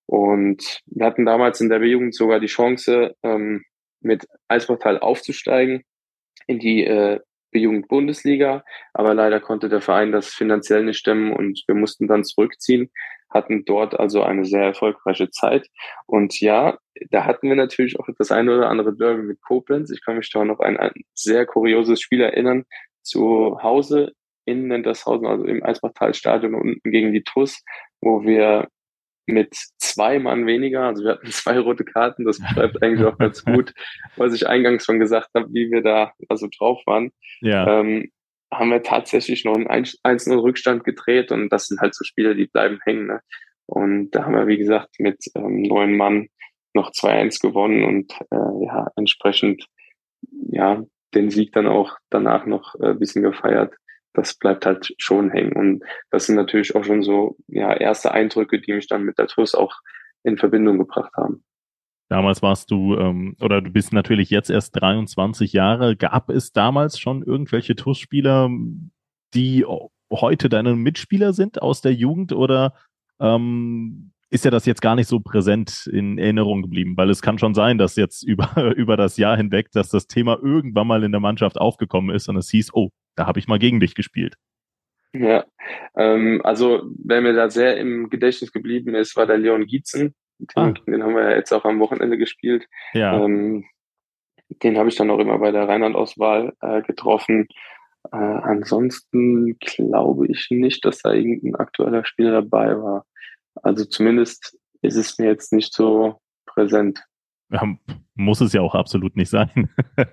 Und 0.06 0.80
wir 0.86 1.06
hatten 1.06 1.24
damals 1.24 1.60
in 1.60 1.68
der 1.68 1.78
B-Jugend 1.78 2.14
sogar 2.14 2.40
die 2.40 2.46
Chance, 2.46 3.14
ähm, 3.22 3.64
mit 4.00 4.26
Eisbachtal 4.48 4.98
aufzusteigen 4.98 5.84
in 6.46 6.58
die 6.58 6.84
äh, 6.84 7.20
B-Jugend-Bundesliga. 7.52 8.64
Aber 8.92 9.14
leider 9.14 9.40
konnte 9.40 9.68
der 9.68 9.80
Verein 9.80 10.12
das 10.12 10.28
finanziell 10.28 10.84
nicht 10.84 10.98
stemmen 10.98 11.32
und 11.32 11.62
wir 11.66 11.74
mussten 11.74 12.08
dann 12.08 12.24
zurückziehen 12.24 12.90
hatten 13.32 13.64
dort 13.64 13.98
also 13.98 14.22
eine 14.22 14.44
sehr 14.44 14.62
erfolgreiche 14.64 15.30
Zeit. 15.30 15.68
Und 16.06 16.40
ja, 16.40 16.78
da 17.10 17.24
hatten 17.24 17.48
wir 17.48 17.56
natürlich 17.56 17.98
auch 17.98 18.06
das 18.18 18.30
eine 18.30 18.56
oder 18.56 18.68
andere 18.68 18.94
Derby 18.94 19.22
mit 19.22 19.40
Koblenz. 19.40 19.90
Ich 19.90 20.04
kann 20.04 20.16
mich 20.16 20.30
da 20.30 20.44
noch 20.44 20.60
an 20.60 20.76
ein 20.76 20.92
sehr 21.14 21.46
kurioses 21.46 22.00
Spiel 22.00 22.20
erinnern. 22.20 22.64
Zu 23.02 23.58
Hause 23.62 24.12
in 24.44 24.68
Nendershausen, 24.68 25.26
also 25.26 25.44
im 25.44 25.62
Eisbachtalstadion 25.62 26.54
unten 26.54 26.90
gegen 26.90 27.12
die 27.12 27.24
TUS, 27.24 27.62
wo 28.00 28.22
wir 28.22 28.68
mit 29.26 29.54
zwei 29.78 30.18
Mann 30.18 30.46
weniger, 30.46 30.84
also 30.84 31.04
wir 31.04 31.12
hatten 31.12 31.26
zwei 31.30 31.58
rote 31.58 31.84
Karten, 31.84 32.24
das 32.24 32.40
beschreibt 32.40 32.82
eigentlich 32.82 33.06
auch 33.06 33.18
ganz 33.18 33.44
gut, 33.44 33.72
was 34.16 34.34
ich 34.34 34.46
eingangs 34.46 34.84
schon 34.84 35.00
gesagt 35.00 35.28
habe, 35.34 35.48
wie 35.52 35.70
wir 35.70 35.82
da 35.82 36.12
also 36.28 36.48
drauf 36.56 36.82
waren. 36.86 37.12
Ja. 37.40 37.80
Ähm, 37.80 38.10
haben 38.52 38.70
wir 38.70 38.82
tatsächlich 38.82 39.44
noch 39.44 39.54
einen 39.54 39.66
1-0 39.66 40.42
Rückstand 40.42 40.84
gedreht 40.84 41.32
und 41.32 41.48
das 41.48 41.68
sind 41.68 41.80
halt 41.80 41.94
so 41.94 42.04
Spiele, 42.04 42.34
die 42.34 42.46
bleiben 42.46 42.80
hängen. 42.84 43.06
Ne? 43.06 43.20
Und 43.64 44.10
da 44.10 44.24
haben 44.24 44.34
wir, 44.34 44.46
wie 44.46 44.58
gesagt, 44.58 44.96
mit 44.98 45.24
ähm, 45.34 45.62
neun 45.62 45.96
Mann 45.96 46.28
noch 46.74 46.90
2-1 46.90 47.40
gewonnen 47.40 47.82
und 47.84 48.12
äh, 48.30 48.66
ja, 48.66 48.88
entsprechend 48.96 49.66
ja, 50.50 50.84
den 51.14 51.30
Sieg 51.30 51.52
dann 51.52 51.66
auch 51.66 51.96
danach 52.10 52.46
noch 52.46 52.74
äh, 52.80 52.94
bisschen 52.94 53.22
gefeiert. 53.22 53.74
Das 54.14 54.34
bleibt 54.34 54.66
halt 54.66 54.94
schon 54.98 55.30
hängen. 55.30 55.52
Und 55.52 55.84
das 56.10 56.26
sind 56.26 56.36
natürlich 56.36 56.74
auch 56.74 56.84
schon 56.84 57.02
so 57.02 57.36
ja, 57.48 57.72
erste 57.72 58.12
Eindrücke, 58.12 58.60
die 58.60 58.72
mich 58.72 58.86
dann 58.88 59.04
mit 59.04 59.18
der 59.18 59.26
TUS 59.26 59.54
auch 59.54 59.74
in 60.22 60.36
Verbindung 60.36 60.78
gebracht 60.78 61.12
haben. 61.16 61.44
Damals 62.08 62.42
warst 62.42 62.70
du, 62.70 62.94
ähm, 62.96 63.36
oder 63.40 63.62
du 63.62 63.70
bist 63.70 63.92
natürlich 63.94 64.28
jetzt 64.28 64.50
erst 64.50 64.78
23 64.80 65.54
Jahre. 65.54 65.96
Gab 65.96 66.28
es 66.28 66.52
damals 66.52 66.98
schon 66.98 67.22
irgendwelche 67.22 67.74
TUS-Spieler, 67.74 68.50
die 69.32 69.64
heute 70.10 70.48
deine 70.50 70.76
Mitspieler 70.76 71.32
sind 71.32 71.62
aus 71.62 71.80
der 71.80 71.94
Jugend 71.94 72.32
oder 72.32 72.74
ähm, 73.18 74.12
ist 74.28 74.44
ja 74.44 74.50
das 74.50 74.66
jetzt 74.66 74.82
gar 74.82 74.94
nicht 74.94 75.08
so 75.08 75.20
präsent 75.20 75.86
in 75.92 76.18
Erinnerung 76.18 76.62
geblieben? 76.62 76.96
Weil 76.96 77.10
es 77.10 77.22
kann 77.22 77.38
schon 77.38 77.54
sein, 77.54 77.78
dass 77.78 77.96
jetzt 77.96 78.22
über, 78.26 78.74
über 78.76 78.96
das 78.96 79.16
Jahr 79.16 79.36
hinweg, 79.36 79.70
dass 79.72 79.88
das 79.88 80.06
Thema 80.06 80.38
irgendwann 80.42 80.86
mal 80.86 81.04
in 81.04 81.12
der 81.12 81.20
Mannschaft 81.20 81.58
aufgekommen 81.58 82.14
ist 82.14 82.28
und 82.28 82.36
es 82.36 82.50
hieß, 82.50 82.74
oh, 82.74 82.90
da 83.14 83.26
habe 83.26 83.38
ich 83.38 83.48
mal 83.48 83.58
gegen 83.58 83.80
dich 83.80 83.94
gespielt. 83.94 84.36
Ja, 85.14 85.44
ähm, 85.94 86.40
also 86.42 86.82
wer 87.04 87.20
mir 87.20 87.34
da 87.34 87.50
sehr 87.50 87.76
im 87.76 88.08
Gedächtnis 88.08 88.52
geblieben 88.52 88.94
ist, 88.94 89.16
war 89.16 89.26
der 89.26 89.38
Leon 89.38 89.66
Gietzen. 89.66 90.14
Den, 90.38 90.48
ah. 90.56 90.72
den 90.86 91.02
haben 91.02 91.14
wir 91.14 91.30
ja 91.30 91.36
jetzt 91.36 91.52
auch 91.52 91.64
am 91.64 91.80
Wochenende 91.80 92.16
gespielt. 92.16 92.66
Ja. 92.94 93.22
Ähm, 93.22 93.64
den 94.62 94.78
habe 94.78 94.88
ich 94.88 94.96
dann 94.96 95.10
auch 95.10 95.18
immer 95.18 95.38
bei 95.38 95.50
der 95.50 95.68
Rheinland-Auswahl 95.68 96.54
äh, 96.60 96.82
getroffen. 96.82 97.46
Äh, 98.10 98.16
ansonsten 98.16 99.58
glaube 99.58 100.26
ich 100.28 100.48
nicht, 100.50 100.84
dass 100.84 100.98
da 101.02 101.12
irgendein 101.12 101.56
aktueller 101.56 102.04
Spieler 102.04 102.32
dabei 102.32 102.76
war. 102.78 103.06
Also 103.54 103.84
zumindest 103.84 104.58
ist 104.80 104.96
es 104.96 105.18
mir 105.18 105.26
jetzt 105.26 105.52
nicht 105.52 105.72
so 105.74 106.20
präsent. 106.46 107.04
Ja, 107.50 107.62
muss 108.14 108.40
es 108.40 108.52
ja 108.52 108.62
auch 108.62 108.74
absolut 108.74 109.14
nicht 109.14 109.28
sein. 109.28 109.70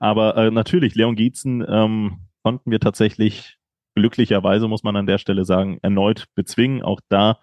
Aber 0.00 0.36
äh, 0.36 0.50
natürlich, 0.50 0.94
Leon 0.94 1.16
Gietzen 1.16 1.64
ähm, 1.68 2.20
konnten 2.46 2.70
wir 2.70 2.78
tatsächlich 2.78 3.56
glücklicherweise, 3.96 4.68
muss 4.68 4.84
man 4.84 4.94
an 4.94 5.08
der 5.08 5.18
Stelle 5.18 5.44
sagen, 5.44 5.80
erneut 5.82 6.26
bezwingen. 6.36 6.80
Auch 6.80 7.00
da 7.08 7.40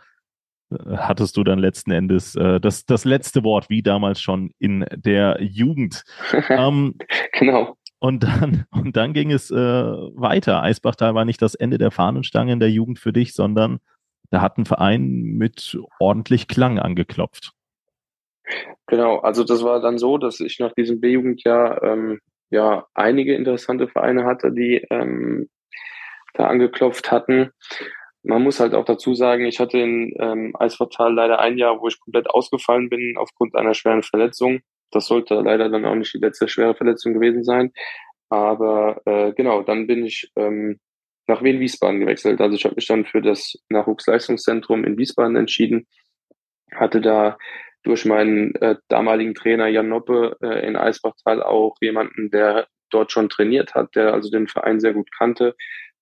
hattest 0.71 1.35
du 1.35 1.43
dann 1.43 1.59
letzten 1.59 1.91
Endes 1.91 2.37
äh, 2.37 2.61
das, 2.61 2.85
das 2.85 3.03
letzte 3.03 3.43
Wort, 3.43 3.69
wie 3.69 3.83
damals 3.83 4.21
schon 4.21 4.51
in 4.59 4.85
der 4.95 5.39
Jugend. 5.41 6.05
ähm, 6.47 6.95
genau. 7.33 7.75
Und 7.99 8.23
dann, 8.23 8.63
und 8.71 8.95
dann 8.95 9.11
ging 9.11 9.33
es 9.33 9.51
äh, 9.51 9.57
weiter. 9.57 10.63
Eisbachtal 10.63 11.13
war 11.15 11.25
nicht 11.25 11.41
das 11.41 11.53
Ende 11.53 11.77
der 11.77 11.91
Fahnenstange 11.91 12.53
in 12.53 12.61
der 12.61 12.71
Jugend 12.71 12.97
für 12.97 13.11
dich, 13.11 13.33
sondern 13.33 13.81
da 14.29 14.39
hat 14.39 14.57
ein 14.57 14.65
Verein 14.65 15.09
mit 15.09 15.77
ordentlich 15.99 16.47
Klang 16.47 16.79
angeklopft. 16.79 17.51
Genau, 18.87 19.19
also 19.19 19.43
das 19.43 19.65
war 19.65 19.81
dann 19.81 19.97
so, 19.97 20.17
dass 20.17 20.39
ich 20.39 20.59
nach 20.59 20.71
diesem 20.71 21.01
B-Jugendjahr 21.01 21.83
ähm, 21.83 22.21
ja 22.53 22.87
einige 22.93 23.35
interessante 23.35 23.87
Vereine 23.87 24.25
hatte, 24.25 24.51
die 24.51 24.85
ähm, 24.89 25.49
da 26.33 26.47
angeklopft 26.47 27.11
hatten. 27.11 27.51
Man 28.23 28.43
muss 28.43 28.59
halt 28.59 28.73
auch 28.73 28.85
dazu 28.85 29.13
sagen, 29.15 29.45
ich 29.45 29.59
hatte 29.59 29.77
in 29.77 30.13
ähm, 30.19 30.55
Eisvertal 30.57 31.13
leider 31.13 31.39
ein 31.39 31.57
Jahr, 31.57 31.81
wo 31.81 31.87
ich 31.87 31.99
komplett 31.99 32.29
ausgefallen 32.29 32.89
bin 32.89 33.15
aufgrund 33.17 33.55
einer 33.55 33.73
schweren 33.73 34.03
Verletzung. 34.03 34.61
Das 34.91 35.07
sollte 35.07 35.35
leider 35.35 35.69
dann 35.69 35.85
auch 35.85 35.95
nicht 35.95 36.13
die 36.13 36.19
letzte 36.19 36.47
schwere 36.47 36.75
Verletzung 36.75 37.13
gewesen 37.13 37.43
sein. 37.43 37.73
Aber 38.29 39.01
äh, 39.05 39.33
genau, 39.33 39.63
dann 39.63 39.87
bin 39.87 40.05
ich 40.05 40.31
ähm, 40.35 40.79
nach 41.27 41.43
Wien 41.43 41.59
Wiesbaden 41.59 41.99
gewechselt. 41.99 42.39
Also 42.39 42.55
ich 42.55 42.65
habe 42.65 42.75
mich 42.75 42.87
dann 42.87 43.05
für 43.05 43.21
das 43.21 43.55
Nachwuchsleistungszentrum 43.69 44.85
in 44.85 44.97
Wiesbaden 44.97 45.35
entschieden. 45.35 45.87
Hatte 46.73 47.01
da 47.01 47.37
durch 47.83 48.05
meinen 48.05 48.55
äh, 48.55 48.75
damaligen 48.87 49.35
Trainer 49.35 49.67
Jan 49.67 49.89
Noppe 49.89 50.37
äh, 50.41 50.65
in 50.65 50.75
Eisbachtal 50.75 51.43
auch 51.43 51.75
jemanden, 51.81 52.31
der 52.31 52.67
dort 52.89 53.11
schon 53.11 53.29
trainiert 53.29 53.75
hat, 53.75 53.95
der 53.95 54.13
also 54.13 54.29
den 54.29 54.47
Verein 54.47 54.79
sehr 54.79 54.93
gut 54.93 55.09
kannte 55.17 55.55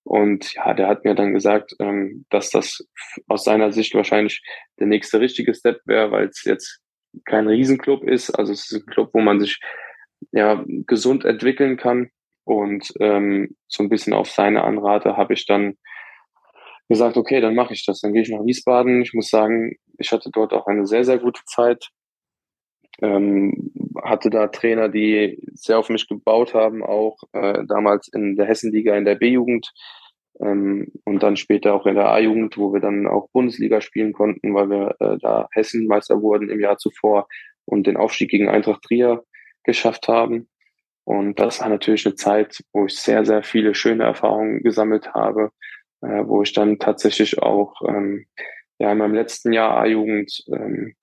und 0.04 0.54
ja, 0.54 0.74
der 0.74 0.88
hat 0.88 1.04
mir 1.04 1.14
dann 1.14 1.32
gesagt, 1.32 1.74
ähm, 1.78 2.24
dass 2.30 2.50
das 2.50 2.84
aus 3.28 3.44
seiner 3.44 3.72
Sicht 3.72 3.94
wahrscheinlich 3.94 4.42
der 4.78 4.86
nächste 4.86 5.20
richtige 5.20 5.54
Step 5.54 5.80
wäre, 5.84 6.10
weil 6.10 6.28
es 6.28 6.44
jetzt 6.44 6.80
kein 7.24 7.46
Riesenclub 7.46 8.02
ist. 8.04 8.30
Also 8.30 8.52
es 8.52 8.70
ist 8.70 8.82
ein 8.82 8.86
Club, 8.86 9.10
wo 9.12 9.20
man 9.20 9.38
sich 9.38 9.60
ja 10.32 10.64
gesund 10.66 11.24
entwickeln 11.24 11.76
kann. 11.76 12.10
Und 12.44 12.92
ähm, 12.98 13.54
so 13.68 13.84
ein 13.84 13.88
bisschen 13.88 14.12
auf 14.12 14.28
seine 14.28 14.64
Anrate 14.64 15.16
habe 15.16 15.34
ich 15.34 15.46
dann 15.46 15.76
gesagt, 16.92 17.16
okay, 17.16 17.40
dann 17.40 17.54
mache 17.54 17.74
ich 17.74 17.84
das. 17.84 18.00
Dann 18.00 18.12
gehe 18.12 18.22
ich 18.22 18.30
nach 18.30 18.44
Wiesbaden. 18.44 19.02
Ich 19.02 19.14
muss 19.14 19.28
sagen, 19.28 19.76
ich 19.98 20.12
hatte 20.12 20.30
dort 20.30 20.52
auch 20.52 20.66
eine 20.66 20.86
sehr, 20.86 21.04
sehr 21.04 21.18
gute 21.18 21.42
Zeit. 21.46 21.88
Ähm, 23.00 23.72
hatte 24.02 24.30
da 24.30 24.48
Trainer, 24.48 24.88
die 24.88 25.42
sehr 25.54 25.78
auf 25.78 25.88
mich 25.88 26.08
gebaut 26.08 26.54
haben, 26.54 26.84
auch 26.84 27.16
äh, 27.32 27.64
damals 27.66 28.08
in 28.08 28.36
der 28.36 28.46
Hessenliga 28.46 28.96
in 28.96 29.04
der 29.04 29.14
B-Jugend 29.14 29.72
ähm, 30.40 30.92
und 31.04 31.22
dann 31.22 31.36
später 31.36 31.74
auch 31.74 31.86
in 31.86 31.94
der 31.94 32.10
A-Jugend, 32.10 32.58
wo 32.58 32.72
wir 32.72 32.80
dann 32.80 33.06
auch 33.06 33.30
Bundesliga 33.32 33.80
spielen 33.80 34.12
konnten, 34.12 34.54
weil 34.54 34.70
wir 34.70 34.96
äh, 35.00 35.18
da 35.20 35.48
Hessenmeister 35.52 36.20
wurden 36.20 36.50
im 36.50 36.60
Jahr 36.60 36.78
zuvor 36.78 37.26
und 37.64 37.86
den 37.86 37.96
Aufstieg 37.96 38.30
gegen 38.30 38.48
Eintracht 38.48 38.82
Trier 38.82 39.24
geschafft 39.64 40.08
haben. 40.08 40.48
Und 41.04 41.40
das 41.40 41.60
war 41.60 41.68
natürlich 41.68 42.06
eine 42.06 42.14
Zeit, 42.14 42.62
wo 42.72 42.86
ich 42.86 42.96
sehr, 42.96 43.24
sehr 43.24 43.42
viele 43.42 43.74
schöne 43.74 44.04
Erfahrungen 44.04 44.62
gesammelt 44.62 45.14
habe, 45.14 45.50
äh, 46.02 46.26
wo 46.26 46.42
ich 46.42 46.52
dann 46.52 46.78
tatsächlich 46.78 47.40
auch 47.40 47.80
ähm, 47.88 48.26
ja 48.78 48.92
in 48.92 48.98
meinem 48.98 49.14
letzten 49.14 49.52
Jahr 49.52 49.76
A-Jugend 49.76 50.44
ähm, 50.52 50.94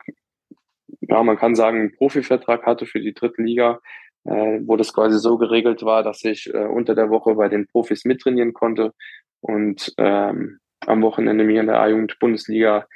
ja, 1.01 1.23
man 1.23 1.38
kann 1.38 1.55
sagen, 1.55 1.79
einen 1.79 1.95
Profivertrag 1.95 2.65
hatte 2.65 2.85
für 2.85 2.99
die 2.99 3.13
dritte 3.13 3.41
Liga, 3.41 3.79
äh, 4.25 4.59
wo 4.63 4.75
das 4.75 4.93
quasi 4.93 5.19
so 5.19 5.38
geregelt 5.38 5.83
war, 5.83 6.03
dass 6.03 6.23
ich 6.23 6.53
äh, 6.53 6.65
unter 6.65 6.95
der 6.95 7.09
Woche 7.09 7.35
bei 7.35 7.49
den 7.49 7.67
Profis 7.67 8.05
mittrainieren 8.05 8.53
konnte 8.53 8.93
und 9.41 9.93
ähm, 9.97 10.59
am 10.85 11.01
Wochenende 11.01 11.43
mir 11.43 11.62
in 11.62 11.67
der 11.67 11.79
A-Jugend-Bundesliga 11.79 12.88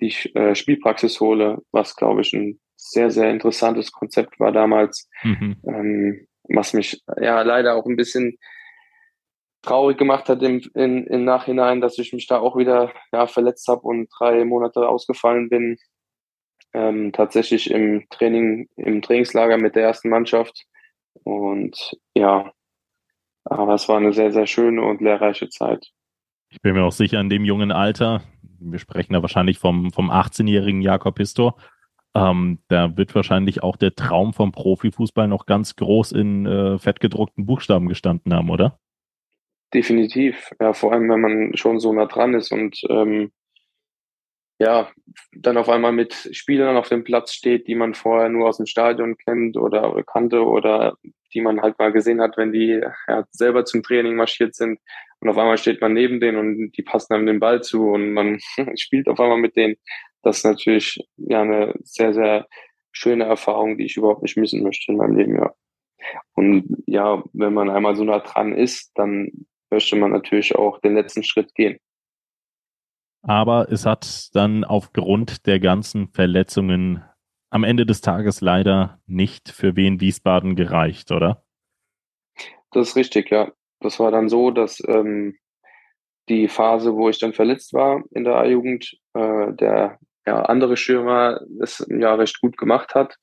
die 0.00 0.14
äh, 0.34 0.54
Spielpraxis 0.54 1.20
hole, 1.20 1.58
was, 1.70 1.96
glaube 1.96 2.22
ich, 2.22 2.32
ein 2.32 2.60
sehr, 2.76 3.10
sehr 3.10 3.30
interessantes 3.30 3.92
Konzept 3.92 4.40
war 4.40 4.52
damals, 4.52 5.08
mhm. 5.22 5.56
ähm, 5.66 6.26
was 6.44 6.74
mich 6.74 7.02
ja 7.20 7.42
leider 7.42 7.76
auch 7.76 7.86
ein 7.86 7.96
bisschen 7.96 8.36
traurig 9.62 9.96
gemacht 9.96 10.28
hat 10.28 10.42
im, 10.42 10.60
in, 10.74 11.06
im 11.06 11.24
Nachhinein, 11.24 11.80
dass 11.80 11.98
ich 11.98 12.12
mich 12.12 12.26
da 12.26 12.38
auch 12.38 12.56
wieder 12.56 12.92
ja, 13.12 13.26
verletzt 13.26 13.68
habe 13.68 13.82
und 13.82 14.08
drei 14.18 14.44
Monate 14.44 14.88
ausgefallen 14.88 15.48
bin. 15.48 15.78
Ähm, 16.74 17.12
tatsächlich 17.12 17.70
im 17.70 18.06
Training, 18.10 18.68
im 18.76 19.02
Trainingslager 19.02 19.58
mit 19.58 19.76
der 19.76 19.84
ersten 19.84 20.08
Mannschaft. 20.08 20.64
Und 21.22 21.92
ja, 22.14 22.52
aber 23.44 23.74
es 23.74 23.88
war 23.88 23.98
eine 23.98 24.12
sehr, 24.12 24.32
sehr 24.32 24.46
schöne 24.46 24.82
und 24.82 25.00
lehrreiche 25.00 25.48
Zeit. 25.48 25.86
Ich 26.50 26.60
bin 26.60 26.74
mir 26.74 26.84
auch 26.84 26.92
sicher, 26.92 27.20
in 27.20 27.30
dem 27.30 27.44
jungen 27.44 27.72
Alter, 27.72 28.22
wir 28.58 28.78
sprechen 28.78 29.12
da 29.12 29.22
wahrscheinlich 29.22 29.58
vom, 29.58 29.92
vom 29.92 30.10
18-jährigen 30.10 30.82
Jakob 30.82 31.14
Pistor, 31.14 31.56
ähm, 32.14 32.58
da 32.68 32.96
wird 32.96 33.14
wahrscheinlich 33.14 33.62
auch 33.62 33.76
der 33.76 33.94
Traum 33.94 34.34
vom 34.34 34.52
Profifußball 34.52 35.28
noch 35.28 35.46
ganz 35.46 35.76
groß 35.76 36.12
in 36.12 36.46
äh, 36.46 36.78
fettgedruckten 36.78 37.46
Buchstaben 37.46 37.88
gestanden 37.88 38.34
haben, 38.34 38.50
oder? 38.50 38.78
Definitiv. 39.74 40.50
Ja, 40.60 40.74
vor 40.74 40.92
allem, 40.92 41.08
wenn 41.08 41.20
man 41.20 41.56
schon 41.56 41.80
so 41.80 41.92
nah 41.92 42.06
dran 42.06 42.34
ist 42.34 42.52
und 42.52 42.78
ähm, 42.90 43.32
ja, 44.58 44.92
dann 45.32 45.56
auf 45.56 45.68
einmal 45.68 45.92
mit 45.92 46.28
Spielern 46.32 46.76
auf 46.76 46.88
dem 46.88 47.04
Platz 47.04 47.32
steht, 47.32 47.66
die 47.66 47.74
man 47.74 47.94
vorher 47.94 48.28
nur 48.28 48.48
aus 48.48 48.58
dem 48.58 48.66
Stadion 48.66 49.16
kennt 49.16 49.56
oder 49.56 50.02
kannte 50.04 50.44
oder 50.44 50.96
die 51.34 51.40
man 51.40 51.62
halt 51.62 51.78
mal 51.78 51.90
gesehen 51.90 52.20
hat, 52.20 52.36
wenn 52.36 52.52
die 52.52 52.80
ja, 53.08 53.24
selber 53.30 53.64
zum 53.64 53.82
Training 53.82 54.14
marschiert 54.14 54.54
sind. 54.54 54.78
Und 55.20 55.28
auf 55.28 55.38
einmal 55.38 55.58
steht 55.58 55.80
man 55.80 55.94
neben 55.94 56.20
denen 56.20 56.38
und 56.38 56.72
die 56.76 56.82
passen 56.82 57.14
einem 57.14 57.26
den 57.26 57.40
Ball 57.40 57.62
zu 57.62 57.88
und 57.90 58.12
man 58.12 58.38
spielt 58.76 59.08
auf 59.08 59.18
einmal 59.18 59.38
mit 59.38 59.56
denen. 59.56 59.76
Das 60.22 60.38
ist 60.38 60.44
natürlich 60.44 60.98
ja 61.16 61.42
eine 61.42 61.74
sehr, 61.82 62.12
sehr 62.14 62.46
schöne 62.92 63.24
Erfahrung, 63.24 63.78
die 63.78 63.86
ich 63.86 63.96
überhaupt 63.96 64.22
nicht 64.22 64.36
missen 64.36 64.62
möchte 64.62 64.92
in 64.92 64.98
meinem 64.98 65.16
Leben, 65.16 65.36
ja. 65.36 65.52
Und 66.34 66.82
ja, 66.86 67.22
wenn 67.32 67.54
man 67.54 67.70
einmal 67.70 67.96
so 67.96 68.04
nah 68.04 68.20
dran 68.20 68.54
ist, 68.54 68.92
dann 68.96 69.46
möchte 69.72 69.96
man 69.96 70.12
natürlich 70.12 70.54
auch 70.54 70.80
den 70.80 70.94
letzten 70.94 71.24
Schritt 71.24 71.54
gehen. 71.54 71.78
Aber 73.22 73.70
es 73.70 73.86
hat 73.86 74.34
dann 74.34 74.64
aufgrund 74.64 75.46
der 75.46 75.60
ganzen 75.60 76.08
Verletzungen 76.08 77.02
am 77.50 77.64
Ende 77.64 77.86
des 77.86 78.00
Tages 78.00 78.40
leider 78.40 79.00
nicht 79.06 79.50
für 79.50 79.76
Wien 79.76 80.00
Wiesbaden 80.00 80.56
gereicht, 80.56 81.12
oder? 81.12 81.44
Das 82.72 82.90
ist 82.90 82.96
richtig, 82.96 83.30
ja. 83.30 83.52
Das 83.80 84.00
war 84.00 84.10
dann 84.10 84.28
so, 84.28 84.50
dass 84.50 84.80
ähm, 84.86 85.36
die 86.28 86.48
Phase, 86.48 86.94
wo 86.94 87.08
ich 87.08 87.18
dann 87.18 87.32
verletzt 87.32 87.74
war 87.74 88.02
in 88.12 88.24
der 88.24 88.36
A-Jugend, 88.36 88.96
äh, 89.14 89.52
der 89.52 89.98
ja, 90.26 90.42
andere 90.42 90.76
Stürmer 90.76 91.40
es 91.60 91.84
ja 91.88 92.14
recht 92.14 92.40
gut 92.40 92.56
gemacht 92.56 92.94
hat 92.94 93.16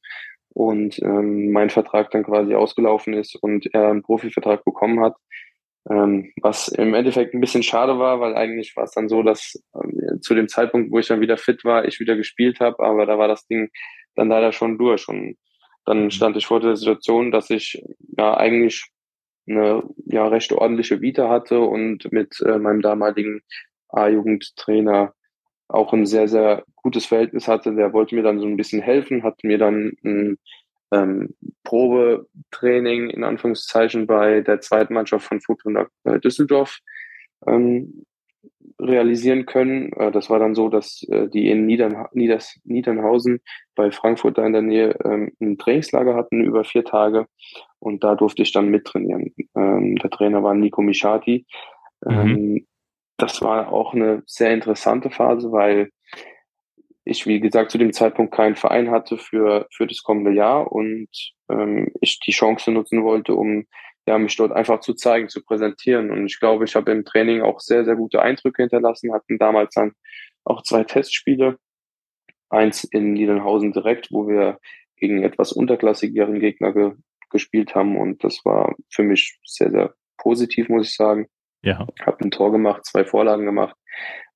und 0.49 0.99
ähm, 0.99 1.51
mein 1.51 1.69
Vertrag 1.69 2.11
dann 2.11 2.23
quasi 2.23 2.53
ausgelaufen 2.55 3.13
ist 3.13 3.35
und 3.35 3.73
er 3.73 3.89
einen 3.89 4.03
Profivertrag 4.03 4.63
bekommen 4.65 4.99
hat. 5.01 5.15
Ähm, 5.89 6.31
was 6.41 6.67
im 6.67 6.93
Endeffekt 6.93 7.33
ein 7.33 7.41
bisschen 7.41 7.63
schade 7.63 7.99
war, 7.99 8.19
weil 8.19 8.35
eigentlich 8.35 8.75
war 8.75 8.83
es 8.83 8.91
dann 8.91 9.07
so, 9.07 9.23
dass 9.23 9.55
äh, 9.73 10.19
zu 10.19 10.35
dem 10.35 10.47
Zeitpunkt, 10.47 10.91
wo 10.91 10.99
ich 10.99 11.07
dann 11.07 11.21
wieder 11.21 11.37
fit 11.37 11.63
war, 11.63 11.85
ich 11.85 11.99
wieder 11.99 12.15
gespielt 12.15 12.59
habe, 12.59 12.83
aber 12.83 13.05
da 13.05 13.17
war 13.17 13.27
das 13.27 13.47
Ding 13.47 13.69
dann 14.15 14.29
leider 14.29 14.51
schon 14.51 14.77
durch. 14.77 15.07
Und 15.07 15.37
dann 15.85 16.05
mhm. 16.05 16.11
stand 16.11 16.37
ich 16.37 16.45
vor 16.45 16.59
der 16.59 16.75
Situation, 16.75 17.31
dass 17.31 17.49
ich 17.49 17.81
ja 18.17 18.35
eigentlich 18.35 18.89
eine 19.47 19.83
ja 20.05 20.27
recht 20.27 20.51
ordentliche 20.51 21.01
Vita 21.01 21.29
hatte 21.29 21.59
und 21.59 22.11
mit 22.11 22.39
äh, 22.41 22.59
meinem 22.59 22.81
damaligen 22.81 23.41
A-Jugendtrainer 23.87 25.13
auch 25.67 25.93
ein 25.93 26.05
sehr, 26.05 26.27
sehr 26.27 26.63
gutes 26.75 27.05
Verhältnis 27.05 27.47
hatte. 27.47 27.75
Der 27.75 27.93
wollte 27.93 28.15
mir 28.15 28.23
dann 28.23 28.39
so 28.39 28.45
ein 28.45 28.57
bisschen 28.57 28.81
helfen, 28.81 29.23
hat 29.23 29.43
mir 29.43 29.57
dann 29.57 29.93
ein 30.03 30.37
ähm, 30.91 31.35
Probetraining 31.63 33.09
in 33.09 33.23
Anführungszeichen 33.23 34.07
bei 34.07 34.41
der 34.41 34.61
zweiten 34.61 34.93
Mannschaft 34.93 35.27
von 35.27 35.41
Fortuna 35.41 35.87
äh, 36.03 36.19
Düsseldorf 36.19 36.79
ähm, 37.45 38.05
realisieren 38.79 39.45
können. 39.45 39.91
Äh, 39.93 40.11
das 40.11 40.29
war 40.29 40.39
dann 40.39 40.55
so, 40.55 40.69
dass 40.69 41.03
äh, 41.09 41.27
die 41.27 41.49
in 41.49 41.65
Niedern, 41.65 42.07
Nieders, 42.13 42.59
Niedernhausen 42.63 43.41
bei 43.75 43.91
Frankfurt 43.91 44.37
da 44.37 44.45
in 44.45 44.53
der 44.53 44.61
Nähe 44.61 44.95
ähm, 45.03 45.31
ein 45.39 45.57
Trainingslager 45.57 46.15
hatten 46.15 46.43
über 46.43 46.63
vier 46.63 46.85
Tage 46.85 47.27
und 47.79 48.03
da 48.03 48.15
durfte 48.15 48.41
ich 48.41 48.51
dann 48.51 48.69
mittrainieren. 48.69 49.33
Ähm, 49.55 49.95
der 49.97 50.09
Trainer 50.09 50.43
war 50.43 50.53
Nico 50.53 50.81
Michati. 50.81 51.45
Mhm. 52.05 52.11
Ähm, 52.11 52.67
das 53.17 53.41
war 53.41 53.71
auch 53.71 53.93
eine 53.93 54.23
sehr 54.25 54.53
interessante 54.53 55.09
Phase, 55.09 55.51
weil 55.51 55.91
ich, 57.09 57.25
wie 57.25 57.39
gesagt, 57.39 57.71
zu 57.71 57.77
dem 57.77 57.93
Zeitpunkt 57.93 58.33
keinen 58.33 58.55
Verein 58.55 58.91
hatte 58.91 59.17
für, 59.17 59.67
für 59.71 59.87
das 59.87 60.03
kommende 60.03 60.31
Jahr 60.31 60.71
und 60.71 61.09
ähm, 61.49 61.91
ich 62.01 62.19
die 62.19 62.31
Chance 62.31 62.71
nutzen 62.71 63.03
wollte, 63.03 63.33
um 63.33 63.65
ja, 64.07 64.17
mich 64.17 64.35
dort 64.35 64.51
einfach 64.51 64.79
zu 64.79 64.93
zeigen, 64.93 65.29
zu 65.29 65.43
präsentieren. 65.43 66.11
Und 66.11 66.25
ich 66.25 66.39
glaube, 66.39 66.65
ich 66.65 66.75
habe 66.75 66.91
im 66.91 67.05
Training 67.05 67.41
auch 67.41 67.59
sehr, 67.59 67.85
sehr 67.85 67.95
gute 67.95 68.21
Eindrücke 68.21 68.63
hinterlassen, 68.63 69.13
hatten 69.13 69.37
damals 69.37 69.73
dann 69.75 69.93
auch 70.43 70.63
zwei 70.63 70.83
Testspiele. 70.83 71.57
Eins 72.49 72.83
in 72.83 73.13
Niedernhausen 73.13 73.71
direkt, 73.71 74.11
wo 74.11 74.27
wir 74.27 74.57
gegen 74.95 75.23
etwas 75.23 75.51
unterklassigeren 75.51 76.39
Gegner 76.39 76.73
ge 76.73 76.93
gespielt 77.31 77.75
haben. 77.75 77.95
Und 77.95 78.23
das 78.23 78.43
war 78.43 78.75
für 78.89 79.03
mich 79.03 79.37
sehr, 79.45 79.69
sehr 79.69 79.93
positiv, 80.17 80.67
muss 80.67 80.89
ich 80.89 80.95
sagen. 80.95 81.27
Ja. 81.61 81.87
Habe 82.03 82.25
ein 82.25 82.31
Tor 82.31 82.51
gemacht, 82.51 82.85
zwei 82.85 83.05
Vorlagen 83.05 83.45
gemacht. 83.45 83.75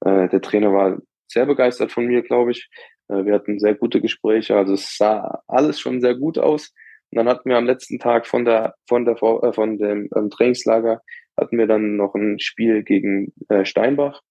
Äh, 0.06 0.30
der 0.30 0.42
Trainer 0.42 0.72
war 0.72 1.00
sehr 1.34 1.46
begeistert 1.46 1.92
von 1.92 2.06
mir, 2.06 2.22
glaube 2.22 2.52
ich. 2.52 2.70
Äh, 3.10 3.26
wir 3.26 3.34
hatten 3.34 3.60
sehr 3.60 3.76
gute 3.76 4.02
Gespräche, 4.02 4.56
also 4.56 4.74
es 4.74 4.98
sah 4.98 5.42
alles 5.48 5.80
schon 5.80 6.02
sehr 6.02 6.16
gut 6.16 6.38
aus. 6.38 6.74
Und 7.12 7.18
dann 7.18 7.30
hatten 7.30 7.50
wir 7.50 7.58
am 7.58 7.66
letzten 7.66 8.00
Tag 8.00 8.28
von 8.28 8.46
der 8.46 8.76
von 8.88 9.06
der 9.06 9.22
äh, 9.22 9.54
von 9.54 9.78
dem 9.78 10.10
ähm, 10.16 10.30
Trainingslager 10.30 11.02
hatten 11.38 11.58
wir 11.58 11.68
dann 11.68 11.96
noch 11.96 12.16
ein 12.16 12.40
Spiel 12.40 12.84
gegen 12.84 13.34
äh, 13.50 13.66
Steinbach 13.66 14.22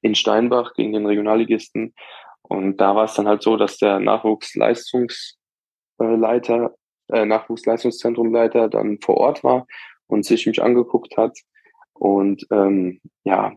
in 0.00 0.14
Steinbach 0.14 0.74
gegen 0.74 0.92
den 0.92 1.06
Regionalligisten. 1.06 1.94
Und 2.42 2.76
da 2.78 2.94
war 2.94 3.04
es 3.04 3.14
dann 3.14 3.28
halt 3.28 3.42
so, 3.42 3.56
dass 3.56 3.78
der 3.78 4.00
Nachwuchsleistungsleiter, 4.00 6.74
äh, 7.08 7.24
Nachwuchsleistungszentrumleiter 7.24 8.68
dann 8.68 8.98
vor 9.00 9.16
Ort 9.16 9.42
war 9.44 9.66
und 10.06 10.24
sich 10.24 10.46
mich 10.46 10.62
angeguckt 10.62 11.16
hat. 11.16 11.38
Und 11.92 12.46
ähm, 12.50 13.00
ja, 13.24 13.54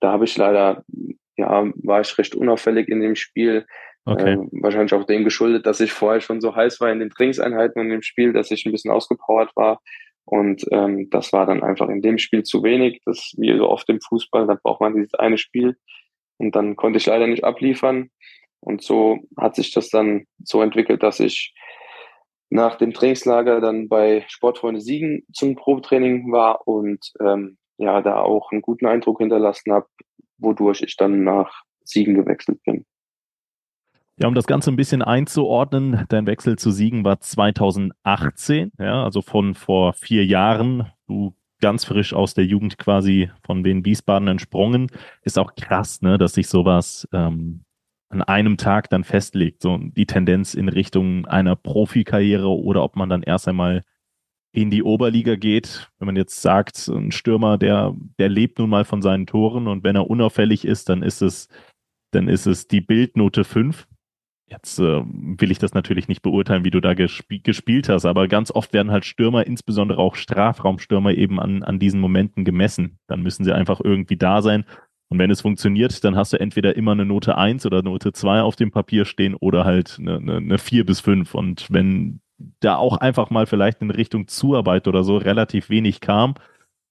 da 0.00 0.12
habe 0.12 0.24
ich 0.24 0.36
leider 0.36 0.84
ja, 1.40 1.70
war 1.74 2.00
ich 2.00 2.16
recht 2.18 2.34
unauffällig 2.34 2.88
in 2.88 3.00
dem 3.00 3.16
Spiel. 3.16 3.66
Okay. 4.04 4.32
Ähm, 4.32 4.48
wahrscheinlich 4.52 4.94
auch 4.94 5.04
dem 5.04 5.24
geschuldet, 5.24 5.66
dass 5.66 5.80
ich 5.80 5.92
vorher 5.92 6.20
schon 6.20 6.40
so 6.40 6.54
heiß 6.54 6.80
war 6.80 6.90
in 6.90 7.00
den 7.00 7.10
Trainingseinheiten 7.10 7.80
und 7.80 7.90
im 7.90 8.02
Spiel, 8.02 8.32
dass 8.32 8.50
ich 8.50 8.64
ein 8.64 8.72
bisschen 8.72 8.90
ausgepowert 8.90 9.50
war. 9.56 9.80
Und 10.24 10.64
ähm, 10.70 11.10
das 11.10 11.32
war 11.32 11.46
dann 11.46 11.62
einfach 11.62 11.88
in 11.88 12.02
dem 12.02 12.18
Spiel 12.18 12.42
zu 12.42 12.62
wenig. 12.62 13.00
Das 13.04 13.32
wie 13.36 13.56
so 13.56 13.68
oft 13.68 13.88
im 13.88 14.00
Fußball, 14.00 14.46
da 14.46 14.56
braucht 14.62 14.80
man 14.80 14.94
dieses 14.94 15.14
eine 15.14 15.38
Spiel. 15.38 15.76
Und 16.38 16.56
dann 16.56 16.76
konnte 16.76 16.98
ich 16.98 17.06
leider 17.06 17.26
nicht 17.26 17.44
abliefern. 17.44 18.10
Und 18.60 18.82
so 18.82 19.18
hat 19.36 19.56
sich 19.56 19.72
das 19.72 19.90
dann 19.90 20.24
so 20.42 20.62
entwickelt, 20.62 21.02
dass 21.02 21.20
ich 21.20 21.54
nach 22.50 22.76
dem 22.76 22.92
Trainingslager 22.92 23.60
dann 23.60 23.88
bei 23.88 24.24
Sportfreunde 24.28 24.80
Siegen 24.80 25.24
zum 25.32 25.56
Probetraining 25.56 26.32
war 26.32 26.66
und 26.66 27.12
ähm, 27.20 27.58
ja, 27.78 28.02
da 28.02 28.20
auch 28.20 28.52
einen 28.52 28.60
guten 28.60 28.86
Eindruck 28.86 29.18
hinterlassen 29.18 29.72
habe, 29.72 29.86
wodurch 30.40 30.82
ich 30.82 30.96
dann 30.96 31.24
nach 31.24 31.62
Siegen 31.84 32.14
gewechselt 32.14 32.62
bin. 32.64 32.84
Ja, 34.16 34.28
um 34.28 34.34
das 34.34 34.46
Ganze 34.46 34.70
ein 34.70 34.76
bisschen 34.76 35.00
einzuordnen, 35.00 36.04
dein 36.10 36.26
Wechsel 36.26 36.58
zu 36.58 36.70
Siegen 36.70 37.04
war 37.04 37.20
2018, 37.20 38.72
ja, 38.78 39.02
also 39.02 39.22
von 39.22 39.54
vor 39.54 39.94
vier 39.94 40.26
Jahren. 40.26 40.92
Du 41.06 41.34
ganz 41.60 41.84
frisch 41.84 42.12
aus 42.12 42.34
der 42.34 42.44
Jugend 42.44 42.78
quasi 42.78 43.30
von 43.44 43.62
den 43.62 43.84
Wiesbaden 43.84 44.28
entsprungen. 44.28 44.88
Ist 45.22 45.38
auch 45.38 45.54
krass, 45.54 46.02
ne, 46.02 46.18
dass 46.18 46.34
sich 46.34 46.48
sowas 46.48 47.08
ähm, 47.12 47.64
an 48.10 48.22
einem 48.22 48.56
Tag 48.56 48.90
dann 48.90 49.04
festlegt, 49.04 49.62
so 49.62 49.78
die 49.78 50.06
Tendenz 50.06 50.54
in 50.54 50.68
Richtung 50.68 51.26
einer 51.26 51.56
Profikarriere 51.56 52.48
oder 52.48 52.82
ob 52.82 52.96
man 52.96 53.08
dann 53.08 53.22
erst 53.22 53.46
einmal 53.46 53.84
in 54.52 54.70
die 54.70 54.82
Oberliga 54.82 55.36
geht, 55.36 55.90
wenn 55.98 56.06
man 56.06 56.16
jetzt 56.16 56.42
sagt, 56.42 56.88
ein 56.88 57.12
Stürmer, 57.12 57.56
der, 57.56 57.94
der 58.18 58.28
lebt 58.28 58.58
nun 58.58 58.70
mal 58.70 58.84
von 58.84 59.02
seinen 59.02 59.26
Toren 59.26 59.68
und 59.68 59.84
wenn 59.84 59.96
er 59.96 60.10
unauffällig 60.10 60.64
ist, 60.64 60.88
dann 60.88 61.02
ist 61.02 61.22
es, 61.22 61.48
dann 62.10 62.28
ist 62.28 62.46
es 62.46 62.66
die 62.66 62.80
Bildnote 62.80 63.44
5. 63.44 63.86
Jetzt 64.48 64.80
äh, 64.80 65.02
will 65.04 65.52
ich 65.52 65.60
das 65.60 65.74
natürlich 65.74 66.08
nicht 66.08 66.22
beurteilen, 66.22 66.64
wie 66.64 66.72
du 66.72 66.80
da 66.80 66.94
gesp 66.94 67.44
gespielt 67.44 67.88
hast, 67.88 68.04
aber 68.04 68.26
ganz 68.26 68.50
oft 68.50 68.72
werden 68.72 68.90
halt 68.90 69.04
Stürmer, 69.04 69.46
insbesondere 69.46 70.00
auch 70.00 70.16
Strafraumstürmer, 70.16 71.14
eben 71.14 71.38
an, 71.38 71.62
an 71.62 71.78
diesen 71.78 72.00
Momenten 72.00 72.44
gemessen. 72.44 72.98
Dann 73.06 73.22
müssen 73.22 73.44
sie 73.44 73.54
einfach 73.54 73.80
irgendwie 73.80 74.16
da 74.16 74.42
sein. 74.42 74.64
Und 75.08 75.18
wenn 75.20 75.30
es 75.30 75.40
funktioniert, 75.40 76.02
dann 76.02 76.16
hast 76.16 76.32
du 76.32 76.40
entweder 76.40 76.76
immer 76.76 76.92
eine 76.92 77.04
Note 77.04 77.38
1 77.38 77.64
oder 77.66 77.82
Note 77.82 78.12
2 78.12 78.42
auf 78.42 78.56
dem 78.56 78.72
Papier 78.72 79.04
stehen 79.04 79.34
oder 79.34 79.64
halt 79.64 79.98
eine, 80.00 80.16
eine, 80.16 80.36
eine 80.36 80.58
4 80.58 80.84
bis 80.84 80.98
5. 80.98 81.34
Und 81.36 81.66
wenn 81.70 82.20
da 82.60 82.76
auch 82.76 82.96
einfach 82.96 83.30
mal 83.30 83.46
vielleicht 83.46 83.82
in 83.82 83.90
Richtung 83.90 84.28
Zuarbeit 84.28 84.88
oder 84.88 85.04
so 85.04 85.16
relativ 85.16 85.70
wenig 85.70 86.00
kam 86.00 86.34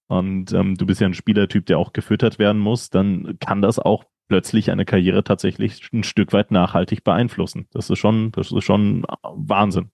und 0.09 0.53
ähm, 0.53 0.75
du 0.75 0.87
bist 0.87 1.01
ja 1.01 1.07
ein 1.07 1.13
Spielertyp, 1.13 1.67
der 1.67 1.77
auch 1.77 1.93
gefüttert 1.93 2.39
werden 2.39 2.59
muss, 2.59 2.89
dann 2.89 3.37
kann 3.39 3.61
das 3.61 3.77
auch 3.77 4.05
plötzlich 4.27 4.71
eine 4.71 4.83
Karriere 4.83 5.23
tatsächlich 5.23 5.87
ein 5.93 6.03
Stück 6.03 6.33
weit 6.33 6.49
nachhaltig 6.49 7.03
beeinflussen. 7.03 7.67
Das 7.73 7.91
ist 7.91 7.99
schon, 7.99 8.31
das 8.31 8.51
ist 8.51 8.63
schon 8.63 9.05
Wahnsinn. 9.21 9.91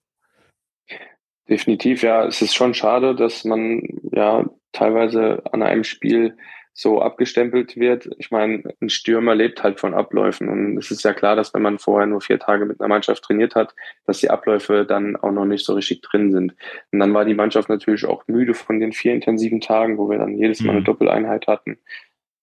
Definitiv, 1.48 2.02
ja. 2.02 2.24
Es 2.24 2.40
ist 2.40 2.54
schon 2.54 2.72
schade, 2.72 3.14
dass 3.14 3.44
man 3.44 3.82
ja 4.10 4.44
teilweise 4.72 5.42
an 5.52 5.62
einem 5.62 5.84
Spiel 5.84 6.36
so 6.78 7.00
abgestempelt 7.00 7.76
wird. 7.76 8.10
Ich 8.18 8.30
meine, 8.30 8.62
ein 8.82 8.90
Stürmer 8.90 9.34
lebt 9.34 9.62
halt 9.62 9.80
von 9.80 9.94
Abläufen 9.94 10.50
und 10.50 10.76
es 10.76 10.90
ist 10.90 11.04
ja 11.04 11.14
klar, 11.14 11.34
dass 11.34 11.54
wenn 11.54 11.62
man 11.62 11.78
vorher 11.78 12.06
nur 12.06 12.20
vier 12.20 12.38
Tage 12.38 12.66
mit 12.66 12.78
einer 12.78 12.88
Mannschaft 12.88 13.24
trainiert 13.24 13.54
hat, 13.54 13.74
dass 14.04 14.18
die 14.18 14.28
Abläufe 14.28 14.84
dann 14.84 15.16
auch 15.16 15.32
noch 15.32 15.46
nicht 15.46 15.64
so 15.64 15.72
richtig 15.72 16.02
drin 16.02 16.32
sind. 16.32 16.54
Und 16.92 17.00
dann 17.00 17.14
war 17.14 17.24
die 17.24 17.32
Mannschaft 17.32 17.70
natürlich 17.70 18.04
auch 18.04 18.24
müde 18.28 18.52
von 18.52 18.78
den 18.78 18.92
vier 18.92 19.14
intensiven 19.14 19.62
Tagen, 19.62 19.96
wo 19.96 20.10
wir 20.10 20.18
dann 20.18 20.36
jedes 20.36 20.60
Mal 20.60 20.72
eine 20.72 20.80
mhm. 20.80 20.84
Doppeleinheit 20.84 21.46
hatten. 21.46 21.78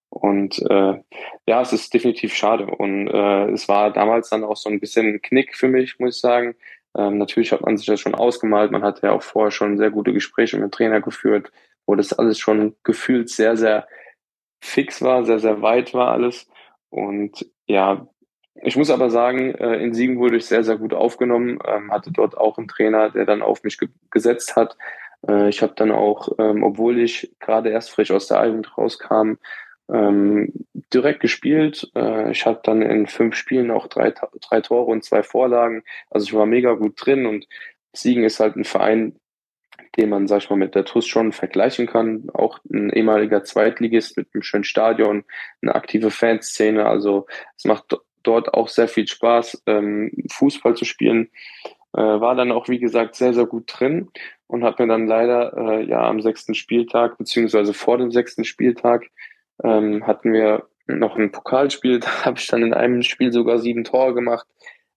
Und 0.09 0.59
äh, 0.67 0.95
ja, 1.45 1.61
es 1.61 1.71
ist 1.71 1.93
definitiv 1.93 2.33
schade. 2.33 2.65
Und 2.65 3.09
äh, 3.09 3.51
es 3.51 3.69
war 3.69 3.93
damals 3.93 4.31
dann 4.31 4.43
auch 4.43 4.57
so 4.57 4.67
ein 4.67 4.79
bisschen 4.79 5.05
ein 5.05 5.21
Knick 5.21 5.55
für 5.55 5.67
mich, 5.67 5.99
muss 5.99 6.15
ich 6.15 6.21
sagen. 6.21 6.55
Ähm, 6.97 7.19
natürlich 7.19 7.51
hat 7.51 7.61
man 7.61 7.77
sich 7.77 7.85
das 7.85 7.99
schon 7.99 8.15
ausgemalt. 8.15 8.71
Man 8.71 8.83
hatte 8.83 9.05
ja 9.05 9.13
auch 9.13 9.21
vorher 9.21 9.51
schon 9.51 9.77
sehr 9.77 9.91
gute 9.91 10.11
Gespräche 10.11 10.57
mit 10.57 10.63
dem 10.63 10.71
Trainer 10.71 11.01
geführt, 11.01 11.51
wo 11.85 11.93
das 11.93 12.13
alles 12.13 12.39
schon 12.39 12.75
gefühlt 12.83 13.29
sehr, 13.29 13.57
sehr 13.57 13.87
fix 14.63 15.01
war, 15.01 15.25
sehr, 15.25 15.39
sehr 15.39 15.61
weit 15.61 15.93
war 15.93 16.11
alles. 16.11 16.47
Und 16.89 17.45
ja, 17.67 18.07
ich 18.61 18.77
muss 18.77 18.89
aber 18.89 19.09
sagen, 19.09 19.53
äh, 19.55 19.75
in 19.77 19.93
Siegen 19.93 20.19
wurde 20.19 20.37
ich 20.37 20.45
sehr, 20.45 20.63
sehr 20.63 20.77
gut 20.77 20.93
aufgenommen, 20.93 21.59
ähm, 21.65 21.91
hatte 21.91 22.11
dort 22.11 22.37
auch 22.37 22.57
einen 22.57 22.67
Trainer, 22.67 23.09
der 23.09 23.25
dann 23.25 23.41
auf 23.41 23.63
mich 23.63 23.77
ge 23.77 23.89
gesetzt 24.09 24.55
hat. 24.55 24.77
Äh, 25.27 25.49
ich 25.49 25.61
habe 25.61 25.73
dann 25.75 25.91
auch, 25.91 26.29
ähm, 26.39 26.63
obwohl 26.63 26.99
ich 26.99 27.33
gerade 27.39 27.69
erst 27.69 27.91
frisch 27.91 28.11
aus 28.11 28.27
der 28.27 28.45
Jugend 28.45 28.77
rauskam, 28.77 29.33
ähm, 29.91 30.53
direkt 30.93 31.19
gespielt. 31.19 31.91
Äh, 31.95 32.31
ich 32.31 32.45
hatte 32.45 32.61
dann 32.63 32.81
in 32.81 33.07
fünf 33.07 33.35
Spielen 33.35 33.71
auch 33.71 33.87
drei, 33.87 34.11
drei 34.11 34.61
Tore 34.61 34.91
und 34.91 35.03
zwei 35.03 35.23
Vorlagen. 35.23 35.83
Also 36.09 36.25
ich 36.25 36.33
war 36.33 36.45
mega 36.45 36.73
gut 36.73 36.93
drin 37.03 37.25
und 37.25 37.47
Siegen 37.91 38.23
ist 38.23 38.39
halt 38.39 38.55
ein 38.55 38.63
Verein, 38.63 39.19
den 39.97 40.09
man, 40.09 40.27
sag 40.27 40.39
ich 40.39 40.49
mal, 40.49 40.55
mit 40.55 40.75
der 40.75 40.85
TUS 40.85 41.07
schon 41.07 41.31
vergleichen 41.31 41.87
kann. 41.87 42.29
Auch 42.33 42.59
ein 42.71 42.89
ehemaliger 42.89 43.43
Zweitligist 43.43 44.17
mit 44.17 44.27
einem 44.33 44.43
schönen 44.43 44.63
Stadion, 44.63 45.23
eine 45.61 45.75
aktive 45.75 46.11
Fanszene. 46.11 46.85
Also 46.85 47.27
es 47.55 47.65
macht 47.65 47.97
dort 48.23 48.53
auch 48.53 48.67
sehr 48.67 48.87
viel 48.87 49.07
Spaß, 49.07 49.63
ähm, 49.67 50.11
Fußball 50.31 50.75
zu 50.75 50.85
spielen. 50.85 51.29
Äh, 51.93 52.01
war 52.01 52.35
dann 52.35 52.51
auch, 52.51 52.69
wie 52.69 52.79
gesagt, 52.79 53.15
sehr, 53.15 53.33
sehr 53.33 53.45
gut 53.45 53.65
drin 53.67 54.09
und 54.47 54.63
hat 54.63 54.79
mir 54.79 54.87
dann 54.87 55.05
leider 55.05 55.55
äh, 55.57 55.85
ja 55.85 56.07
am 56.07 56.21
sechsten 56.21 56.55
Spieltag, 56.55 57.17
beziehungsweise 57.17 57.73
vor 57.73 57.97
dem 57.97 58.11
sechsten 58.11 58.45
Spieltag, 58.45 59.05
ähm, 59.63 60.07
hatten 60.07 60.33
wir 60.33 60.67
noch 60.87 61.17
ein 61.17 61.31
Pokalspiel. 61.31 61.99
Da 62.03 62.25
habe 62.25 62.39
ich 62.39 62.47
dann 62.47 62.63
in 62.63 62.73
einem 62.73 63.03
Spiel 63.03 63.31
sogar 63.31 63.59
sieben 63.59 63.83
Tore 63.83 64.13
gemacht. 64.13 64.47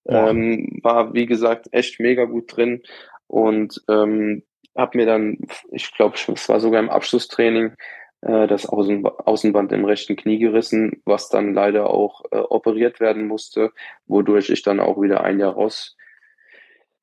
Ähm, 0.09 0.79
war, 0.83 1.15
wie 1.15 1.27
gesagt, 1.27 1.67
echt 1.73 1.99
mega 1.99 2.27
gut 2.27 2.57
drin. 2.57 2.83
Und 3.27 3.83
ähm, 3.89 4.45
habe 4.77 4.99
mir 4.99 5.07
dann, 5.07 5.39
ich 5.71 5.93
glaube, 5.95 6.17
es 6.17 6.49
war 6.49 6.61
sogar 6.61 6.81
im 6.81 6.91
Abschlusstraining, 6.91 7.75
äh, 8.23 8.47
das 8.47 8.67
Außen, 8.67 9.07
Außenband 9.07 9.73
im 9.73 9.85
rechten 9.85 10.17
Knie 10.17 10.39
gerissen, 10.39 11.03
was 11.05 11.29
dann 11.29 11.55
leider 11.55 11.91
auch 11.91 12.23
äh, 12.31 12.39
operiert 12.39 13.01
werden 13.01 13.27
musste, 13.27 13.73
wodurch 14.07 14.51
ich 14.51 14.63
dann 14.63 14.81
auch 14.81 15.01
wieder 15.01 15.23
ein 15.23 15.39
Jahr 15.39 15.55
raus 15.55 15.97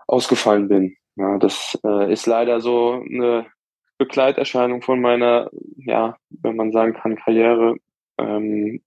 ausgefallen 0.08 0.68
bin. 0.68 0.98
Ja, 1.16 1.38
das 1.38 1.80
äh, 1.86 2.12
ist 2.12 2.26
leider 2.26 2.60
so 2.60 2.94
eine 2.94 3.46
Begleiterscheinung 3.98 4.82
von 4.82 5.00
meiner, 5.00 5.50
ja, 5.78 6.18
wenn 6.30 6.56
man 6.56 6.72
sagen 6.72 6.94
kann, 6.94 7.16
Karriere, 7.16 7.76
ähm, 8.18 8.82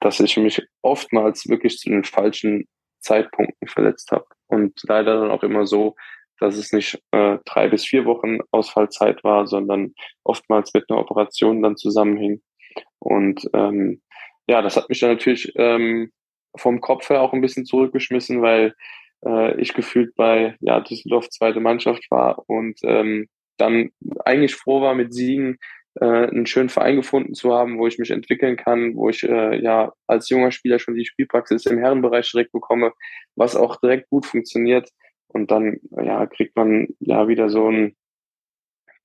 dass 0.00 0.20
ich 0.20 0.36
mich 0.36 0.66
oftmals 0.82 1.48
wirklich 1.48 1.78
zu 1.78 1.90
den 1.90 2.04
falschen 2.04 2.66
Zeitpunkten 3.00 3.68
verletzt 3.68 4.12
habe. 4.12 4.24
Und 4.46 4.80
leider 4.84 5.20
dann 5.20 5.30
auch 5.30 5.42
immer 5.42 5.66
so, 5.66 5.96
dass 6.40 6.56
es 6.56 6.72
nicht 6.72 7.00
äh, 7.12 7.38
drei 7.44 7.68
bis 7.68 7.84
vier 7.84 8.04
Wochen 8.06 8.38
Ausfallzeit 8.50 9.22
war, 9.22 9.46
sondern 9.46 9.94
oftmals 10.24 10.72
mit 10.74 10.84
einer 10.88 11.00
Operation 11.00 11.62
dann 11.62 11.76
zusammenhing. 11.76 12.42
Und 12.98 13.48
ähm, 13.52 14.00
ja, 14.48 14.62
das 14.62 14.76
hat 14.76 14.88
mich 14.88 15.00
dann 15.00 15.10
natürlich 15.10 15.52
ähm, 15.56 16.10
vom 16.56 16.80
Kopf 16.80 17.08
her 17.10 17.22
auch 17.22 17.32
ein 17.32 17.40
bisschen 17.40 17.64
zurückgeschmissen, 17.64 18.42
weil 18.42 18.74
äh, 19.24 19.60
ich 19.60 19.74
gefühlt 19.74 20.14
bei 20.16 20.56
ja, 20.60 20.80
Düsseldorf 20.80 21.28
zweite 21.30 21.60
Mannschaft 21.60 22.10
war 22.10 22.42
und 22.48 22.78
ähm, 22.84 23.28
dann 23.58 23.90
eigentlich 24.24 24.54
froh 24.54 24.80
war 24.80 24.94
mit 24.94 25.12
Siegen, 25.12 25.58
äh, 25.96 26.04
einen 26.04 26.46
schönen 26.46 26.68
Verein 26.68 26.96
gefunden 26.96 27.34
zu 27.34 27.52
haben, 27.52 27.78
wo 27.78 27.86
ich 27.86 27.98
mich 27.98 28.10
entwickeln 28.10 28.56
kann, 28.56 28.94
wo 28.96 29.08
ich 29.08 29.22
äh, 29.22 29.60
ja 29.62 29.92
als 30.06 30.28
junger 30.28 30.52
Spieler 30.52 30.78
schon 30.78 30.94
die 30.94 31.04
Spielpraxis 31.04 31.66
im 31.66 31.78
Herrenbereich 31.78 32.30
direkt 32.30 32.52
bekomme, 32.52 32.92
was 33.36 33.56
auch 33.56 33.76
direkt 33.76 34.08
gut 34.08 34.26
funktioniert. 34.26 34.88
Und 35.32 35.50
dann, 35.50 35.78
ja, 35.90 36.26
kriegt 36.26 36.56
man 36.56 36.88
ja 36.98 37.28
wieder 37.28 37.50
so 37.50 37.68
ein 37.68 37.96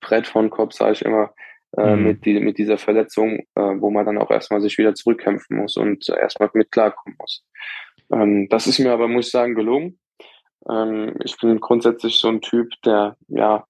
Brett 0.00 0.26
von 0.26 0.50
Kopf, 0.50 0.72
sage 0.72 0.92
ich 0.92 1.02
immer, 1.02 1.32
äh, 1.76 1.96
mhm. 1.96 2.02
mit, 2.04 2.24
die, 2.24 2.40
mit 2.40 2.58
dieser 2.58 2.78
Verletzung, 2.78 3.40
äh, 3.54 3.60
wo 3.78 3.90
man 3.90 4.06
dann 4.06 4.18
auch 4.18 4.30
erstmal 4.30 4.60
sich 4.60 4.78
wieder 4.78 4.94
zurückkämpfen 4.94 5.56
muss 5.56 5.76
und 5.76 6.08
erstmal 6.08 6.50
mit 6.54 6.70
klarkommen 6.70 7.16
muss. 7.18 7.44
Ähm, 8.12 8.48
das 8.48 8.66
ist 8.66 8.78
mir 8.78 8.92
aber, 8.92 9.08
muss 9.08 9.26
ich 9.26 9.32
sagen, 9.32 9.54
gelungen. 9.54 9.98
Ähm, 10.68 11.14
ich 11.24 11.36
bin 11.38 11.60
grundsätzlich 11.60 12.18
so 12.18 12.28
ein 12.28 12.40
Typ, 12.40 12.70
der 12.84 13.16
ja 13.28 13.66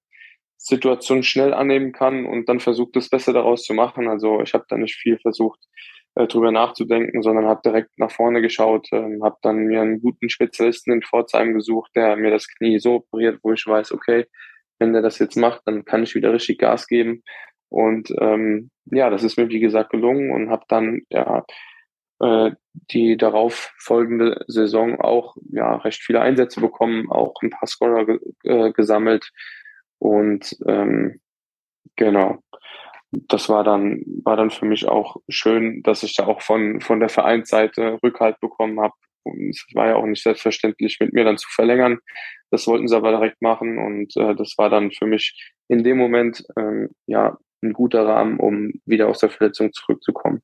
Situation 0.57 1.23
schnell 1.23 1.53
annehmen 1.53 1.91
kann 1.91 2.25
und 2.25 2.49
dann 2.49 2.59
versucht, 2.59 2.95
das 2.95 3.09
Beste 3.09 3.31
daraus 3.33 3.63
zu 3.63 3.73
machen. 3.73 4.07
Also 4.07 4.41
ich 4.41 4.53
habe 4.53 4.65
da 4.67 4.77
nicht 4.77 4.95
viel 4.95 5.17
versucht, 5.19 5.59
äh, 6.17 6.27
drüber 6.27 6.51
nachzudenken, 6.51 7.21
sondern 7.21 7.45
habe 7.45 7.61
direkt 7.63 7.97
nach 7.99 8.11
vorne 8.11 8.41
geschaut, 8.41 8.87
ähm, 8.91 9.23
habe 9.23 9.37
dann 9.41 9.65
mir 9.65 9.81
einen 9.81 10.01
guten 10.01 10.29
Spezialisten 10.29 10.91
in 10.91 11.03
Pforzheim 11.03 11.53
gesucht, 11.53 11.91
der 11.95 12.15
mir 12.15 12.31
das 12.31 12.47
Knie 12.47 12.79
so 12.79 12.95
operiert, 12.95 13.39
wo 13.43 13.53
ich 13.53 13.65
weiß, 13.67 13.91
okay, 13.91 14.25
wenn 14.79 14.93
der 14.93 15.01
das 15.01 15.19
jetzt 15.19 15.35
macht, 15.37 15.61
dann 15.65 15.85
kann 15.85 16.03
ich 16.03 16.15
wieder 16.15 16.33
richtig 16.33 16.59
Gas 16.59 16.87
geben. 16.87 17.23
Und 17.69 18.11
ähm, 18.19 18.71
ja, 18.85 19.09
das 19.09 19.23
ist 19.23 19.37
mir 19.37 19.49
wie 19.49 19.59
gesagt 19.59 19.91
gelungen 19.91 20.31
und 20.31 20.49
habe 20.49 20.63
dann 20.69 21.01
ja 21.09 21.45
äh, 22.19 22.51
die 22.91 23.17
darauf 23.17 23.73
folgende 23.77 24.43
Saison 24.47 24.99
auch 24.99 25.35
ja 25.51 25.75
recht 25.77 26.01
viele 26.01 26.21
Einsätze 26.21 26.61
bekommen, 26.61 27.11
auch 27.11 27.35
ein 27.41 27.49
paar 27.49 27.67
Scorer 27.67 28.17
äh, 28.43 28.71
gesammelt 28.71 29.31
und 29.99 30.55
ähm, 30.65 31.19
genau 31.95 32.39
das 33.11 33.49
war 33.49 33.63
dann, 33.63 34.03
war 34.23 34.35
dann 34.35 34.51
für 34.51 34.65
mich 34.65 34.87
auch 34.87 35.17
schön, 35.29 35.81
dass 35.83 36.03
ich 36.03 36.15
da 36.15 36.27
auch 36.27 36.41
von, 36.41 36.81
von 36.81 36.99
der 36.99 37.09
Vereinsseite 37.09 37.99
Rückhalt 38.03 38.39
bekommen 38.39 38.79
habe. 38.79 38.93
Es 39.49 39.65
war 39.73 39.87
ja 39.87 39.95
auch 39.95 40.05
nicht 40.05 40.23
selbstverständlich, 40.23 40.99
mit 40.99 41.13
mir 41.13 41.23
dann 41.23 41.37
zu 41.37 41.49
verlängern. 41.49 41.99
Das 42.49 42.67
wollten 42.67 42.87
sie 42.87 42.95
aber 42.95 43.11
direkt 43.11 43.41
machen 43.41 43.77
und 43.77 44.15
äh, 44.15 44.35
das 44.35 44.53
war 44.57 44.69
dann 44.69 44.91
für 44.91 45.05
mich 45.05 45.53
in 45.67 45.83
dem 45.83 45.97
Moment 45.97 46.43
ähm, 46.57 46.89
ja 47.05 47.37
ein 47.61 47.73
guter 47.73 48.05
Rahmen, 48.05 48.39
um 48.39 48.71
wieder 48.85 49.07
aus 49.07 49.19
der 49.19 49.29
Verletzung 49.29 49.73
zurückzukommen. 49.73 50.41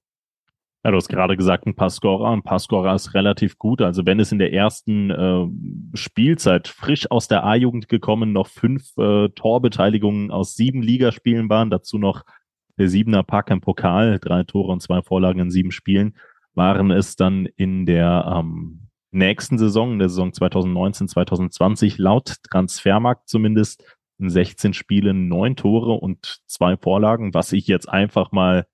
Ja, 0.83 0.91
du 0.91 0.97
hast 0.97 1.07
gerade 1.07 1.37
gesagt, 1.37 1.65
ein 1.65 1.75
paar 1.75 1.89
Scorer. 1.89 2.31
Ein 2.31 2.43
paar 2.43 2.59
Scorer 2.59 2.93
ist 2.93 3.13
relativ 3.13 3.57
gut. 3.57 3.81
Also 3.81 4.05
wenn 4.05 4.19
es 4.19 4.33
in 4.33 4.39
der 4.39 4.51
ersten 4.51 5.11
äh, 5.11 5.97
Spielzeit 5.97 6.67
frisch 6.67 7.09
aus 7.09 7.29
der 7.29 7.45
A-Jugend 7.45 7.87
gekommen 7.87 8.33
noch 8.33 8.47
fünf 8.47 8.91
äh, 8.97 9.29
Torbeteiligungen 9.29 10.29
aus 10.29 10.55
sieben 10.55 10.81
Ligaspielen 10.81 11.47
waren, 11.49 11.69
dazu 11.69 11.97
noch 11.97 12.23
der 12.77 12.89
Siebener 12.89 13.23
Pack 13.23 13.49
im 13.49 13.61
Pokal, 13.61 14.19
drei 14.19 14.43
Tore 14.43 14.71
und 14.71 14.81
zwei 14.81 15.01
Vorlagen 15.01 15.39
in 15.39 15.51
sieben 15.51 15.71
Spielen, 15.71 16.15
waren 16.55 16.91
es 16.91 17.15
dann 17.15 17.45
in 17.45 17.85
der 17.85 18.39
ähm, 18.39 18.89
nächsten 19.11 19.57
Saison, 19.57 19.99
der 19.99 20.09
Saison 20.09 20.33
2019, 20.33 21.07
2020, 21.07 21.97
laut 21.97 22.35
Transfermarkt 22.49 23.29
zumindest, 23.29 23.83
in 24.19 24.29
16 24.29 24.73
Spielen 24.73 25.27
neun 25.27 25.55
Tore 25.55 25.93
und 25.93 26.41
zwei 26.45 26.77
Vorlagen, 26.77 27.33
was 27.33 27.51
ich 27.51 27.67
jetzt 27.67 27.89
einfach 27.89 28.31
mal 28.31 28.67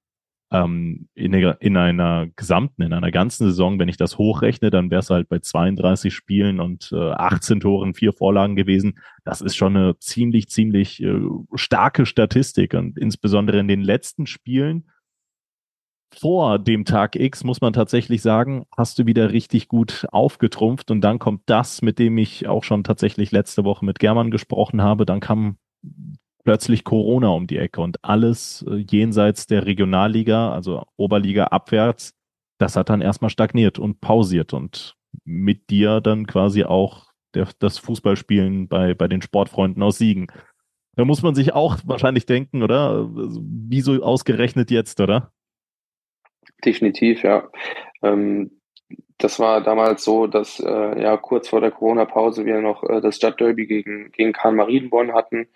ähm, 0.51 1.07
in, 1.13 1.31
der, 1.31 1.61
in 1.61 1.77
einer 1.77 2.27
gesamten, 2.35 2.81
in 2.81 2.93
einer 2.93 3.11
ganzen 3.11 3.45
Saison, 3.45 3.79
wenn 3.79 3.89
ich 3.89 3.97
das 3.97 4.17
hochrechne, 4.17 4.69
dann 4.69 4.89
wäre 4.89 4.99
es 4.99 5.09
halt 5.09 5.29
bei 5.29 5.39
32 5.39 6.13
Spielen 6.13 6.59
und 6.59 6.91
äh, 6.91 7.11
18 7.11 7.59
Toren, 7.59 7.93
vier 7.93 8.13
Vorlagen 8.13 8.55
gewesen. 8.55 8.99
Das 9.23 9.41
ist 9.41 9.55
schon 9.55 9.77
eine 9.77 9.97
ziemlich, 9.99 10.49
ziemlich 10.49 11.03
äh, 11.03 11.19
starke 11.55 12.05
Statistik 12.05 12.73
und 12.73 12.97
insbesondere 12.97 13.59
in 13.59 13.67
den 13.67 13.81
letzten 13.81 14.25
Spielen 14.25 14.89
vor 16.11 16.57
dem 16.57 16.85
Tag 16.85 17.15
X, 17.15 17.43
muss 17.43 17.61
man 17.61 17.73
tatsächlich 17.73 18.23
sagen, 18.23 18.65
hast 18.75 18.97
du 18.97 19.05
wieder 19.05 19.31
richtig 19.31 19.67
gut 19.67 20.07
aufgetrumpft 20.11 20.89
und 20.89 21.01
dann 21.01 21.19
kommt 21.19 21.43
das, 21.45 21.83
mit 21.83 21.99
dem 21.99 22.17
ich 22.17 22.47
auch 22.47 22.63
schon 22.63 22.83
tatsächlich 22.83 23.31
letzte 23.31 23.63
Woche 23.63 23.85
mit 23.85 23.99
German 23.99 24.31
gesprochen 24.31 24.81
habe. 24.81 25.05
Dann 25.05 25.19
kam 25.19 25.57
plötzlich 26.43 26.83
Corona 26.83 27.29
um 27.29 27.47
die 27.47 27.57
Ecke 27.57 27.81
und 27.81 28.03
alles 28.03 28.65
äh, 28.67 28.75
jenseits 28.89 29.47
der 29.47 29.65
Regionalliga, 29.65 30.51
also 30.51 30.83
Oberliga 30.97 31.45
abwärts, 31.45 32.13
das 32.57 32.75
hat 32.75 32.89
dann 32.89 33.01
erstmal 33.01 33.29
stagniert 33.29 33.79
und 33.79 34.01
pausiert 34.01 34.53
und 34.53 34.95
mit 35.23 35.69
dir 35.69 36.01
dann 36.01 36.27
quasi 36.27 36.63
auch 36.63 37.07
der, 37.33 37.47
das 37.59 37.77
Fußballspielen 37.77 38.67
bei, 38.67 38.93
bei 38.93 39.07
den 39.07 39.21
Sportfreunden 39.21 39.81
aus 39.83 39.97
Siegen. 39.97 40.27
Da 40.95 41.05
muss 41.05 41.21
man 41.21 41.35
sich 41.35 41.53
auch 41.53 41.77
wahrscheinlich 41.85 42.25
denken, 42.25 42.63
oder? 42.63 43.09
Wieso 43.13 44.03
ausgerechnet 44.03 44.71
jetzt, 44.71 44.99
oder? 44.99 45.31
Definitiv, 46.65 47.23
ja. 47.23 47.49
Ähm, 48.01 48.59
das 49.17 49.39
war 49.39 49.61
damals 49.61 50.03
so, 50.03 50.27
dass 50.27 50.59
äh, 50.59 51.01
ja 51.01 51.17
kurz 51.17 51.49
vor 51.49 51.61
der 51.61 51.71
Corona-Pause 51.71 52.45
wir 52.45 52.61
noch 52.61 52.83
äh, 52.83 53.01
das 53.01 53.17
Stadtderby 53.17 53.67
gegen, 53.67 54.11
gegen 54.11 54.33
Karl 54.33 54.53
Marienborn 54.53 55.13
hatten, 55.13 55.47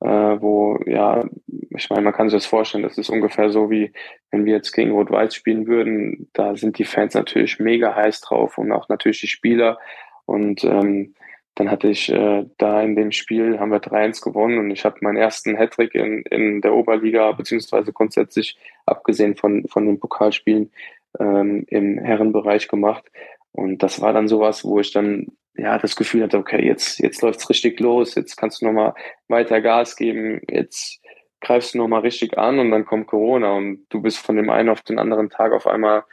äh, 0.00 0.08
wo, 0.08 0.78
ja, 0.86 1.24
ich 1.70 1.90
meine, 1.90 2.02
man 2.02 2.12
kann 2.12 2.28
sich 2.28 2.36
das 2.36 2.46
vorstellen, 2.46 2.84
das 2.84 2.98
ist 2.98 3.10
ungefähr 3.10 3.50
so 3.50 3.70
wie, 3.70 3.92
wenn 4.30 4.44
wir 4.44 4.54
jetzt 4.54 4.72
gegen 4.72 4.92
Rot-Weiß 4.92 5.34
spielen 5.34 5.66
würden, 5.66 6.28
da 6.32 6.56
sind 6.56 6.78
die 6.78 6.84
Fans 6.84 7.14
natürlich 7.14 7.58
mega 7.58 7.94
heiß 7.94 8.20
drauf 8.20 8.58
und 8.58 8.72
auch 8.72 8.88
natürlich 8.88 9.20
die 9.20 9.28
Spieler 9.28 9.78
und 10.26 10.64
ähm, 10.64 11.14
dann 11.56 11.70
hatte 11.70 11.88
ich 11.88 12.12
äh, 12.12 12.44
da 12.58 12.82
in 12.82 12.96
dem 12.96 13.12
Spiel, 13.12 13.58
haben 13.58 13.72
wir 13.72 13.80
3-1 13.80 14.22
gewonnen 14.22 14.58
und 14.58 14.70
ich 14.70 14.84
habe 14.84 14.98
meinen 15.00 15.16
ersten 15.16 15.56
Hattrick 15.56 15.94
in, 15.94 16.20
in 16.30 16.60
der 16.60 16.74
Oberliga, 16.74 17.32
beziehungsweise 17.32 17.94
grundsätzlich 17.94 18.58
abgesehen 18.84 19.36
von, 19.36 19.66
von 19.66 19.86
den 19.86 19.98
Pokalspielen 19.98 20.70
ähm, 21.18 21.64
im 21.68 21.96
Herrenbereich 21.96 22.68
gemacht. 22.68 23.10
Und 23.52 23.82
das 23.82 24.02
war 24.02 24.12
dann 24.12 24.28
sowas, 24.28 24.66
wo 24.66 24.80
ich 24.80 24.92
dann 24.92 25.28
ja 25.58 25.78
das 25.78 25.96
Gefühl 25.96 26.22
hatte, 26.22 26.38
okay, 26.38 26.64
jetzt, 26.64 26.98
jetzt 27.00 27.22
läuft's 27.22 27.48
richtig 27.48 27.80
los, 27.80 28.14
jetzt 28.14 28.36
kannst 28.36 28.60
du 28.60 28.66
nochmal 28.66 28.94
weiter 29.28 29.60
Gas 29.60 29.96
geben, 29.96 30.40
jetzt 30.50 31.00
greifst 31.40 31.74
du 31.74 31.78
nochmal 31.78 32.00
richtig 32.00 32.38
an 32.38 32.58
und 32.58 32.70
dann 32.70 32.84
kommt 32.84 33.06
Corona 33.06 33.52
und 33.52 33.86
du 33.88 34.00
bist 34.00 34.18
von 34.18 34.36
dem 34.36 34.50
einen 34.50 34.68
auf 34.68 34.82
den 34.82 34.98
anderen 34.98 35.30
Tag 35.30 35.52
auf 35.52 35.66
einmal 35.66 36.04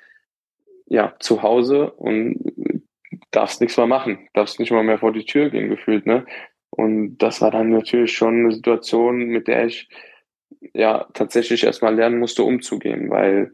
ja 0.86 1.16
zu 1.20 1.42
Hause 1.42 1.92
und 1.92 2.40
darfst 3.32 3.62
nichts 3.62 3.78
mehr 3.78 3.88
machen, 3.88 4.28
darfst 4.34 4.60
nicht 4.60 4.72
mal 4.72 4.84
mehr 4.84 5.00
vor 5.00 5.12
die 5.12 5.26
Tür 5.26 5.50
gehen 5.50 5.70
gefühlt, 5.70 6.06
ne? 6.06 6.26
Und 6.70 7.18
das 7.20 7.42
war 7.42 7.52
dann 7.52 7.70
natürlich 7.70 8.14
schon 8.14 8.40
eine 8.40 8.52
Situation, 8.52 9.26
mit 9.28 9.48
der 9.48 9.66
ich 9.66 9.90
ja 10.74 11.08
tatsächlich 11.14 11.64
erstmal 11.64 11.96
lernen 11.96 12.20
musste, 12.20 12.44
umzugehen, 12.44 13.10
weil 13.10 13.54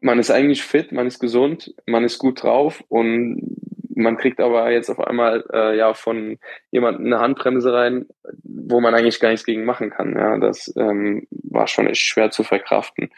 man 0.00 0.18
ist 0.18 0.30
eigentlich 0.30 0.62
fit, 0.62 0.92
man 0.92 1.06
ist 1.06 1.18
gesund, 1.18 1.74
man 1.86 2.04
ist 2.04 2.18
gut 2.18 2.42
drauf 2.42 2.82
und 2.88 3.58
man 3.98 4.16
kriegt 4.16 4.40
aber 4.40 4.70
jetzt 4.70 4.90
auf 4.90 5.00
einmal 5.00 5.44
äh, 5.52 5.76
ja 5.76 5.92
von 5.92 6.38
jemandem 6.70 7.06
eine 7.06 7.18
Handbremse 7.20 7.72
rein, 7.72 8.06
wo 8.44 8.80
man 8.80 8.94
eigentlich 8.94 9.20
gar 9.20 9.30
nichts 9.30 9.44
gegen 9.44 9.64
machen 9.64 9.90
kann. 9.90 10.14
Ja, 10.14 10.38
das 10.38 10.72
ähm, 10.76 11.26
war 11.30 11.66
schon 11.66 11.88
echt 11.88 12.02
schwer 12.02 12.30
zu 12.30 12.44
verkraften. 12.44 13.10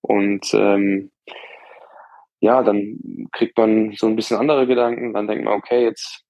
Und 0.00 0.54
ähm, 0.54 1.10
ja, 2.40 2.62
dann 2.62 3.28
kriegt 3.32 3.58
man 3.58 3.92
so 3.96 4.06
ein 4.06 4.14
bisschen 4.14 4.36
andere 4.36 4.66
Gedanken. 4.68 5.12
Dann 5.12 5.26
denkt 5.26 5.44
man, 5.44 5.54
okay, 5.54 5.82
jetzt 5.82 6.24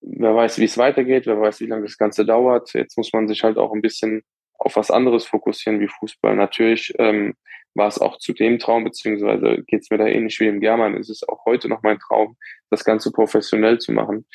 wer 0.00 0.34
weiß, 0.34 0.58
wie 0.58 0.64
es 0.64 0.78
weitergeht, 0.78 1.26
wer 1.26 1.40
weiß, 1.40 1.60
wie 1.60 1.66
lange 1.66 1.84
das 1.84 1.96
Ganze 1.96 2.26
dauert. 2.26 2.72
Jetzt 2.74 2.96
muss 2.96 3.12
man 3.12 3.28
sich 3.28 3.44
halt 3.44 3.56
auch 3.56 3.72
ein 3.72 3.82
bisschen 3.82 4.22
auf 4.58 4.76
was 4.76 4.90
anderes 4.90 5.24
fokussieren 5.24 5.80
wie 5.80 5.88
Fußball. 5.88 6.36
Natürlich 6.36 6.92
ähm, 6.98 7.34
war 7.74 7.88
es 7.88 8.00
auch 8.00 8.18
zu 8.18 8.32
dem 8.32 8.58
Traum, 8.58 8.84
beziehungsweise 8.84 9.62
geht 9.66 9.82
es 9.82 9.90
mir 9.90 9.98
da 9.98 10.06
ähnlich 10.06 10.38
wie 10.40 10.46
dem 10.46 10.60
German, 10.60 10.96
ist 10.96 11.10
es 11.10 11.26
auch 11.26 11.44
heute 11.46 11.68
noch 11.68 11.82
mein 11.82 11.98
Traum, 11.98 12.36
das 12.70 12.84
Ganze 12.84 13.12
professionell 13.12 13.78
zu 13.78 13.92
machen. 13.92 14.26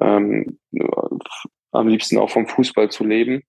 Ähm, 0.00 0.58
am 1.72 1.88
liebsten 1.88 2.18
auch 2.18 2.30
vom 2.30 2.46
Fußball 2.46 2.90
zu 2.90 3.04
leben. 3.04 3.42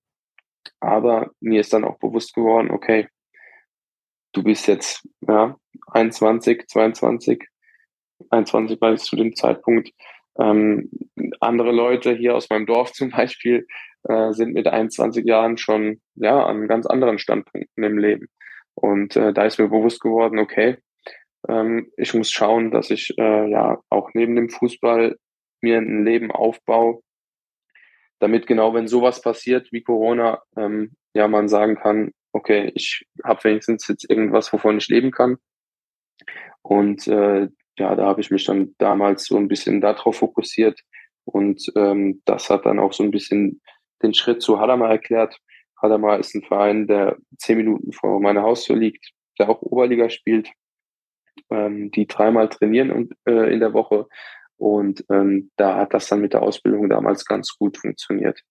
Aber 0.80 1.32
mir 1.40 1.62
ist 1.62 1.74
dann 1.74 1.84
auch 1.84 1.98
bewusst 2.00 2.34
geworden, 2.34 2.72
okay, 2.72 3.08
du 4.34 4.44
bist 4.44 4.68
jetzt 4.68 5.08
ja, 5.28 5.58
21, 5.88 6.68
22, 6.68 7.48
21 8.30 8.82
war 8.82 8.92
es 8.92 9.04
zu 9.04 9.16
dem 9.16 9.36
Zeitpunkt. 9.36 9.92
Ähm, 10.40 10.90
andere 11.40 11.72
Leute 11.72 12.16
hier 12.16 12.36
aus 12.36 12.50
meinem 12.50 12.66
Dorf 12.66 12.94
zum 12.94 13.10
Beispiel 13.10 13.68
äh, 14.04 14.34
sind 14.34 14.54
mit 14.54 14.68
21 14.68 15.26
Jahren 15.26 15.58
schon 15.58 16.02
ja 16.16 16.46
an 16.46 16.68
ganz 16.68 16.86
anderen 16.86 17.20
Standpunkten 17.20 17.84
im 17.84 17.98
Leben. 17.98 18.28
Und 18.76 19.16
äh, 19.16 19.34
da 19.34 19.46
ist 19.46 19.60
mir 19.60 19.68
bewusst 19.68 20.00
geworden, 20.00 20.40
okay, 20.40 20.78
ähm, 21.48 21.92
ich 21.98 22.14
muss 22.14 22.32
schauen, 22.32 22.72
dass 22.72 22.90
ich 22.90 23.14
äh, 23.18 23.50
ja 23.50 23.80
auch 23.90 24.10
neben 24.14 24.36
dem 24.36 24.50
Fußball 24.50 25.18
mir 25.62 25.78
ein 25.78 26.06
Leben 26.06 26.32
aufbaue, 26.32 27.02
damit 28.20 28.48
genau, 28.48 28.74
wenn 28.74 28.88
sowas 28.88 29.22
passiert 29.22 29.72
wie 29.72 29.84
Corona, 29.84 30.42
ähm, 30.58 30.96
ja, 31.14 31.28
man 31.28 31.50
sagen 31.50 31.76
kann, 31.76 32.12
okay, 32.32 32.72
ich 32.76 33.06
habe 33.24 33.44
wenigstens 33.44 33.88
jetzt 33.88 34.10
irgendwas, 34.10 34.52
wovon 34.54 34.78
ich 34.78 34.88
leben 34.88 35.12
kann. 35.12 35.38
Und 36.62 37.08
äh, 37.08 37.48
ja, 37.78 37.96
da 37.96 38.06
habe 38.06 38.22
ich 38.22 38.30
mich 38.30 38.46
dann 38.46 38.76
damals 38.78 39.26
so 39.26 39.38
ein 39.38 39.48
bisschen 39.48 39.82
darauf 39.82 40.18
fokussiert 40.18 40.82
und 41.24 41.72
ähm, 41.76 42.22
das 42.26 42.50
hat 42.50 42.66
dann 42.66 42.80
auch 42.80 42.94
so 42.94 43.04
ein 43.04 43.12
bisschen 43.12 43.62
den 44.02 44.14
Schritt 44.14 44.42
zu 44.42 44.60
Hadamar 44.60 44.90
erklärt, 44.90 45.40
Hadamar 45.82 46.20
ist 46.20 46.36
ein 46.36 46.44
Verein, 46.44 46.88
der 46.88 47.18
zehn 47.38 47.58
Minuten 47.58 47.94
vor 47.94 48.20
meiner 48.20 48.44
Haustür 48.44 48.76
liegt, 48.76 49.12
der 49.40 49.50
auch 49.50 49.62
Oberliga 49.62 50.10
spielt, 50.10 50.52
ähm, 51.50 51.92
die 51.92 52.08
dreimal 52.08 52.50
trainieren 52.50 52.92
und, 52.92 53.14
äh, 53.26 53.52
in 53.54 53.60
der 53.60 53.74
Woche. 53.74 54.08
Und 54.58 55.06
ähm, 55.10 55.52
da 55.56 55.78
hat 55.78 55.94
das 55.94 56.08
dann 56.08 56.20
mit 56.20 56.34
der 56.34 56.42
Ausbildung 56.42 56.90
damals 56.90 57.26
ganz 57.26 57.56
gut 57.58 57.78
funktioniert. 57.78 58.42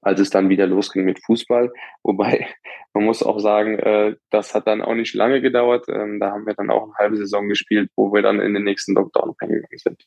Als 0.00 0.18
es 0.20 0.30
dann 0.30 0.48
wieder 0.48 0.66
losging 0.66 1.04
mit 1.04 1.22
Fußball, 1.24 1.70
wobei 2.02 2.48
man 2.94 3.04
muss 3.04 3.22
auch 3.22 3.38
sagen, 3.38 3.78
äh, 3.78 4.16
das 4.30 4.54
hat 4.54 4.66
dann 4.66 4.80
auch 4.80 4.94
nicht 4.94 5.14
lange 5.14 5.42
gedauert. 5.42 5.86
Ähm, 5.88 6.18
da 6.18 6.30
haben 6.30 6.46
wir 6.46 6.54
dann 6.54 6.70
auch 6.70 6.84
eine 6.84 6.94
halbe 6.94 7.16
Saison 7.18 7.48
gespielt, 7.48 7.90
wo 7.94 8.12
wir 8.12 8.22
dann 8.22 8.40
in 8.40 8.54
den 8.54 8.64
nächsten 8.64 8.94
Lockdown 8.94 9.34
reingegangen 9.40 9.78
sind. 9.78 10.04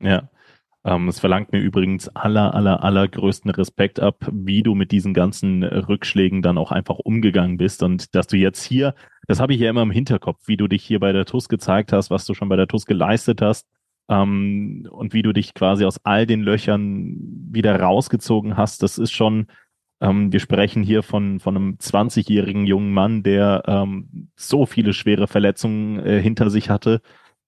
Ja, 0.00 0.28
ähm, 0.84 1.08
es 1.08 1.18
verlangt 1.18 1.52
mir 1.52 1.60
übrigens 1.60 2.08
aller, 2.08 2.54
aller, 2.54 2.84
allergrößten 2.84 3.50
Respekt 3.50 4.00
ab, 4.00 4.28
wie 4.30 4.62
du 4.62 4.74
mit 4.74 4.92
diesen 4.92 5.14
ganzen 5.14 5.62
Rückschlägen 5.62 6.42
dann 6.42 6.58
auch 6.58 6.72
einfach 6.72 6.98
umgegangen 6.98 7.56
bist 7.56 7.82
und 7.82 8.14
dass 8.14 8.26
du 8.26 8.36
jetzt 8.36 8.62
hier, 8.62 8.94
das 9.26 9.40
habe 9.40 9.54
ich 9.54 9.60
ja 9.60 9.70
immer 9.70 9.82
im 9.82 9.90
Hinterkopf, 9.90 10.42
wie 10.46 10.58
du 10.58 10.68
dich 10.68 10.84
hier 10.84 11.00
bei 11.00 11.12
der 11.12 11.24
TUS 11.24 11.48
gezeigt 11.48 11.92
hast, 11.92 12.10
was 12.10 12.26
du 12.26 12.34
schon 12.34 12.50
bei 12.50 12.56
der 12.56 12.68
TUS 12.68 12.84
geleistet 12.84 13.40
hast 13.40 13.66
ähm, 14.08 14.86
und 14.90 15.14
wie 15.14 15.22
du 15.22 15.32
dich 15.32 15.54
quasi 15.54 15.86
aus 15.86 16.04
all 16.04 16.26
den 16.26 16.42
Löchern 16.42 17.16
wieder 17.50 17.80
rausgezogen 17.80 18.58
hast. 18.58 18.82
Das 18.82 18.98
ist 18.98 19.12
schon, 19.12 19.46
ähm, 20.02 20.32
wir 20.32 20.40
sprechen 20.40 20.82
hier 20.82 21.02
von, 21.02 21.40
von 21.40 21.56
einem 21.56 21.74
20-jährigen 21.76 22.66
jungen 22.66 22.92
Mann, 22.92 23.22
der 23.22 23.62
ähm, 23.66 24.28
so 24.36 24.66
viele 24.66 24.92
schwere 24.92 25.28
Verletzungen 25.28 25.98
äh, 26.04 26.20
hinter 26.20 26.50
sich 26.50 26.68
hatte, 26.68 27.00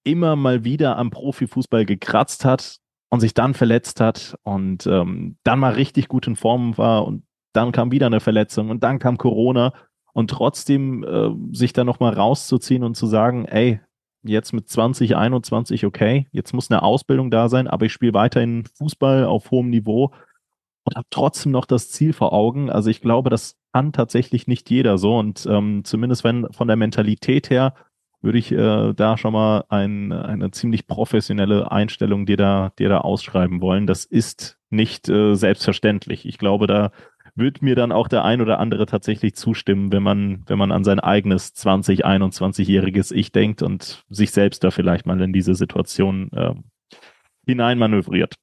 immer 0.05 0.37
mal 0.37 0.64
wieder 0.64 0.97
am 0.97 1.11
Profifußball 1.11 1.84
gekratzt 1.84 2.47
hat, 2.47 2.80
und 3.09 3.20
sich 3.20 3.34
dann 3.34 3.54
verletzt 3.54 4.00
hat 4.00 4.36
und 4.42 4.86
ähm, 4.86 5.36
dann 5.44 5.59
mal 5.59 5.74
richtig 5.74 6.09
gut 6.09 6.26
in 6.26 6.36
Form 6.36 6.76
war 6.76 7.07
und 7.07 7.24
dann 7.52 7.72
kam 7.72 7.90
wieder 7.90 8.07
eine 8.07 8.20
Verletzung 8.20 8.70
und 8.70 8.82
dann 8.82 8.98
kam 8.98 9.16
Corona 9.16 9.72
und 10.12 10.30
trotzdem 10.30 11.04
äh, 11.04 11.30
sich 11.57 11.72
da 11.72 11.84
nochmal 11.84 12.14
rauszuziehen 12.14 12.82
und 12.82 12.96
zu 12.96 13.07
sagen, 13.07 13.44
ey, 13.46 13.80
jetzt 14.24 14.52
mit 14.52 14.68
20, 14.68 15.16
21, 15.16 15.86
okay, 15.86 16.26
jetzt 16.32 16.52
muss 16.52 16.70
eine 16.70 16.82
Ausbildung 16.82 17.30
da 17.30 17.48
sein, 17.48 17.68
aber 17.68 17.86
ich 17.86 17.92
spiele 17.92 18.14
weiterhin 18.14 18.64
Fußball 18.76 19.24
auf 19.24 19.50
hohem 19.50 19.70
Niveau 19.70 20.12
und 20.84 20.96
habe 20.96 21.07
trotzdem 21.11 21.52
noch 21.52 21.66
das 21.66 21.90
Ziel 21.90 22.12
vor 22.12 22.32
Augen. 22.32 22.70
Also 22.70 22.90
ich 22.90 23.00
glaube, 23.00 23.30
das 23.30 23.57
kann 23.72 23.92
tatsächlich 23.92 24.46
nicht 24.46 24.70
jeder 24.70 24.98
so 24.98 25.18
und 25.18 25.46
ähm, 25.50 25.82
zumindest 25.84 26.24
wenn 26.24 26.46
von 26.52 26.68
der 26.68 26.76
Mentalität 26.76 27.50
her 27.50 27.74
würde 28.27 28.39
ich 28.39 28.51
äh, 28.51 28.93
da 28.93 29.16
schon 29.16 29.33
mal 29.33 29.64
ein, 29.68 30.12
eine 30.12 30.51
ziemlich 30.51 30.89
professionelle 30.89 31.70
Einstellung 31.70 32.27
dir 32.27 32.37
da, 32.37 32.72
dir 32.77 32.89
da 32.89 32.99
ausschreiben 32.99 33.61
wollen. 33.61 33.87
Das 33.87 34.05
ist 34.05 34.59
nicht 34.68 35.09
äh, 35.09 35.37
selbstverständlich. 35.37 36.27
Ich 36.27 36.37
glaube, 36.37 36.66
da 36.66 36.91
wird 37.37 37.62
mir 37.62 37.77
dann 37.77 37.93
auch 37.93 38.09
der 38.09 38.24
ein 38.24 38.41
oder 38.41 38.59
andere 38.59 38.87
tatsächlich 38.87 39.37
zustimmen, 39.37 39.93
wenn 39.93 40.03
man, 40.03 40.43
wenn 40.47 40.59
man 40.59 40.72
an 40.72 40.83
sein 40.83 40.99
eigenes 40.99 41.55
20, 41.55 42.05
21-jähriges 42.05 43.14
Ich 43.14 43.31
denkt 43.31 43.62
und 43.62 44.05
sich 44.09 44.33
selbst 44.33 44.64
da 44.64 44.72
vielleicht 44.72 45.07
mal 45.07 45.20
in 45.20 45.33
diese 45.33 45.55
Situation 45.55 46.33
äh, 46.33 46.55
hineinmanövriert. 47.47 48.35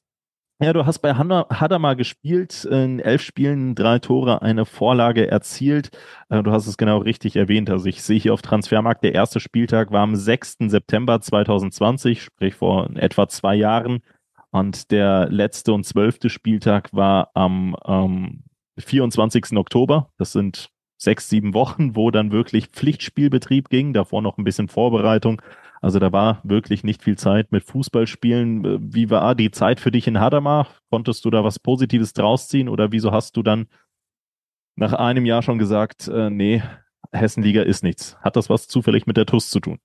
Ja, 0.64 0.72
du 0.72 0.86
hast 0.86 1.00
bei 1.00 1.14
Hadamar 1.14 1.98
gespielt, 1.98 2.64
in 2.64 3.02
elf 3.02 3.22
Spielen 3.22 3.76
drei 3.76 4.00
Tore, 4.00 4.42
eine 4.42 4.64
Vorlage 4.64 5.30
erzielt. 5.30 5.90
Äh, 6.30 6.42
du 6.42 6.52
hast 6.52 6.68
es 6.68 6.78
genau 6.78 7.00
richtig 7.00 7.36
erwähnt. 7.36 7.70
Also 7.70 7.88
ich 7.88 8.02
sehe 8.02 8.18
hier 8.18 8.34
auf 8.34 8.42
Transfermarkt, 8.42 9.04
der 9.04 9.14
erste 9.14 9.42
Spieltag 9.42 9.92
war 9.92 10.04
am 10.04 10.16
6. 10.16 10.60
September 10.68 11.20
2020, 11.20 12.24
sprich 12.24 12.56
vor 12.56 12.90
etwa 12.96 13.28
zwei 13.28 13.56
Jahren. 13.56 14.04
Und 14.52 14.92
der 14.92 15.28
letzte 15.30 15.74
und 15.74 15.86
zwölfte 15.86 16.30
Spieltag 16.30 16.94
war 16.94 17.32
am 17.34 17.76
ähm, 17.86 18.44
24. 18.78 19.58
Oktober. 19.58 20.14
Das 20.18 20.32
sind 20.32 20.70
sechs, 20.98 21.28
sieben 21.28 21.54
Wochen, 21.54 21.98
wo 21.98 22.10
dann 22.10 22.32
wirklich 22.32 22.68
Pflichtspielbetrieb 22.68 23.68
ging, 23.68 23.92
davor 23.92 24.22
noch 24.22 24.38
ein 24.38 24.46
bisschen 24.46 24.70
Vorbereitung. 24.70 25.42
Also 25.84 26.00
da 26.00 26.14
war 26.14 26.40
wirklich 26.46 26.86
nicht 26.86 27.04
viel 27.04 27.18
Zeit 27.18 27.52
mit 27.52 27.66
Fußballspielen. 27.66 28.94
Wie 28.94 29.10
war 29.10 29.36
die 29.36 29.52
Zeit 29.52 29.82
für 29.82 29.92
dich 29.92 30.08
in 30.08 30.18
Hadamar? 30.18 30.68
Konntest 30.90 31.26
du 31.26 31.30
da 31.30 31.44
was 31.44 31.60
Positives 31.60 32.14
draus 32.14 32.48
ziehen 32.48 32.70
oder 32.70 32.94
wieso 32.94 33.12
hast 33.12 33.36
du 33.36 33.44
dann 33.44 33.68
nach 34.78 34.94
einem 34.94 35.26
Jahr 35.26 35.42
schon 35.42 35.58
gesagt, 35.58 36.08
äh, 36.08 36.30
nee, 36.30 36.64
Hessenliga 37.12 37.64
ist 37.64 37.84
nichts? 37.84 38.18
Hat 38.22 38.38
das 38.38 38.50
was 38.50 38.70
zufällig 38.70 39.08
mit 39.08 39.18
der 39.18 39.26
TUS 39.26 39.50
zu 39.50 39.60
tun? 39.60 39.80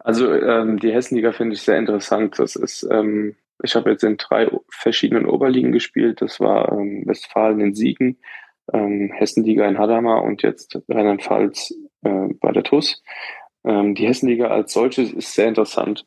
Also 0.00 0.34
ähm, 0.34 0.80
die 0.80 0.92
Hessenliga 0.92 1.30
finde 1.30 1.54
ich 1.54 1.62
sehr 1.62 1.78
interessant. 1.78 2.40
Das 2.40 2.56
ist, 2.56 2.84
ähm, 2.90 3.36
ich 3.62 3.76
habe 3.76 3.92
jetzt 3.92 4.02
in 4.02 4.16
drei 4.16 4.50
verschiedenen 4.70 5.24
Oberligen 5.24 5.70
gespielt. 5.70 6.20
Das 6.20 6.40
war 6.40 6.72
ähm, 6.72 7.04
Westfalen 7.06 7.60
in 7.60 7.74
Siegen, 7.76 8.18
ähm, 8.72 9.12
Hessenliga 9.14 9.68
in 9.68 9.78
Hadamar 9.78 10.24
und 10.24 10.42
jetzt 10.42 10.80
Rheinland-Pfalz 10.88 11.72
äh, 12.02 12.28
bei 12.40 12.50
der 12.50 12.64
TUS. 12.64 13.04
Ähm, 13.64 13.94
die 13.94 14.06
Hessenliga 14.06 14.48
als 14.48 14.72
solches 14.72 15.12
ist 15.12 15.34
sehr 15.34 15.48
interessant. 15.48 16.04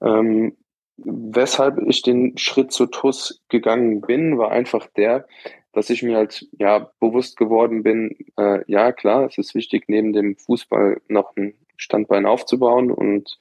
Ähm, 0.00 0.56
weshalb 0.96 1.78
ich 1.86 2.02
den 2.02 2.36
Schritt 2.36 2.72
zur 2.72 2.90
TUS 2.90 3.42
gegangen 3.48 4.00
bin, 4.00 4.38
war 4.38 4.50
einfach 4.50 4.86
der, 4.96 5.26
dass 5.72 5.90
ich 5.90 6.02
mir 6.02 6.16
halt 6.16 6.46
ja 6.58 6.90
bewusst 7.00 7.36
geworden 7.36 7.82
bin, 7.82 8.16
äh, 8.36 8.60
ja 8.66 8.92
klar, 8.92 9.24
es 9.26 9.38
ist 9.38 9.54
wichtig, 9.54 9.84
neben 9.88 10.12
dem 10.12 10.36
Fußball 10.36 11.00
noch 11.08 11.34
ein 11.36 11.54
Standbein 11.76 12.26
aufzubauen 12.26 12.90
und 12.90 13.38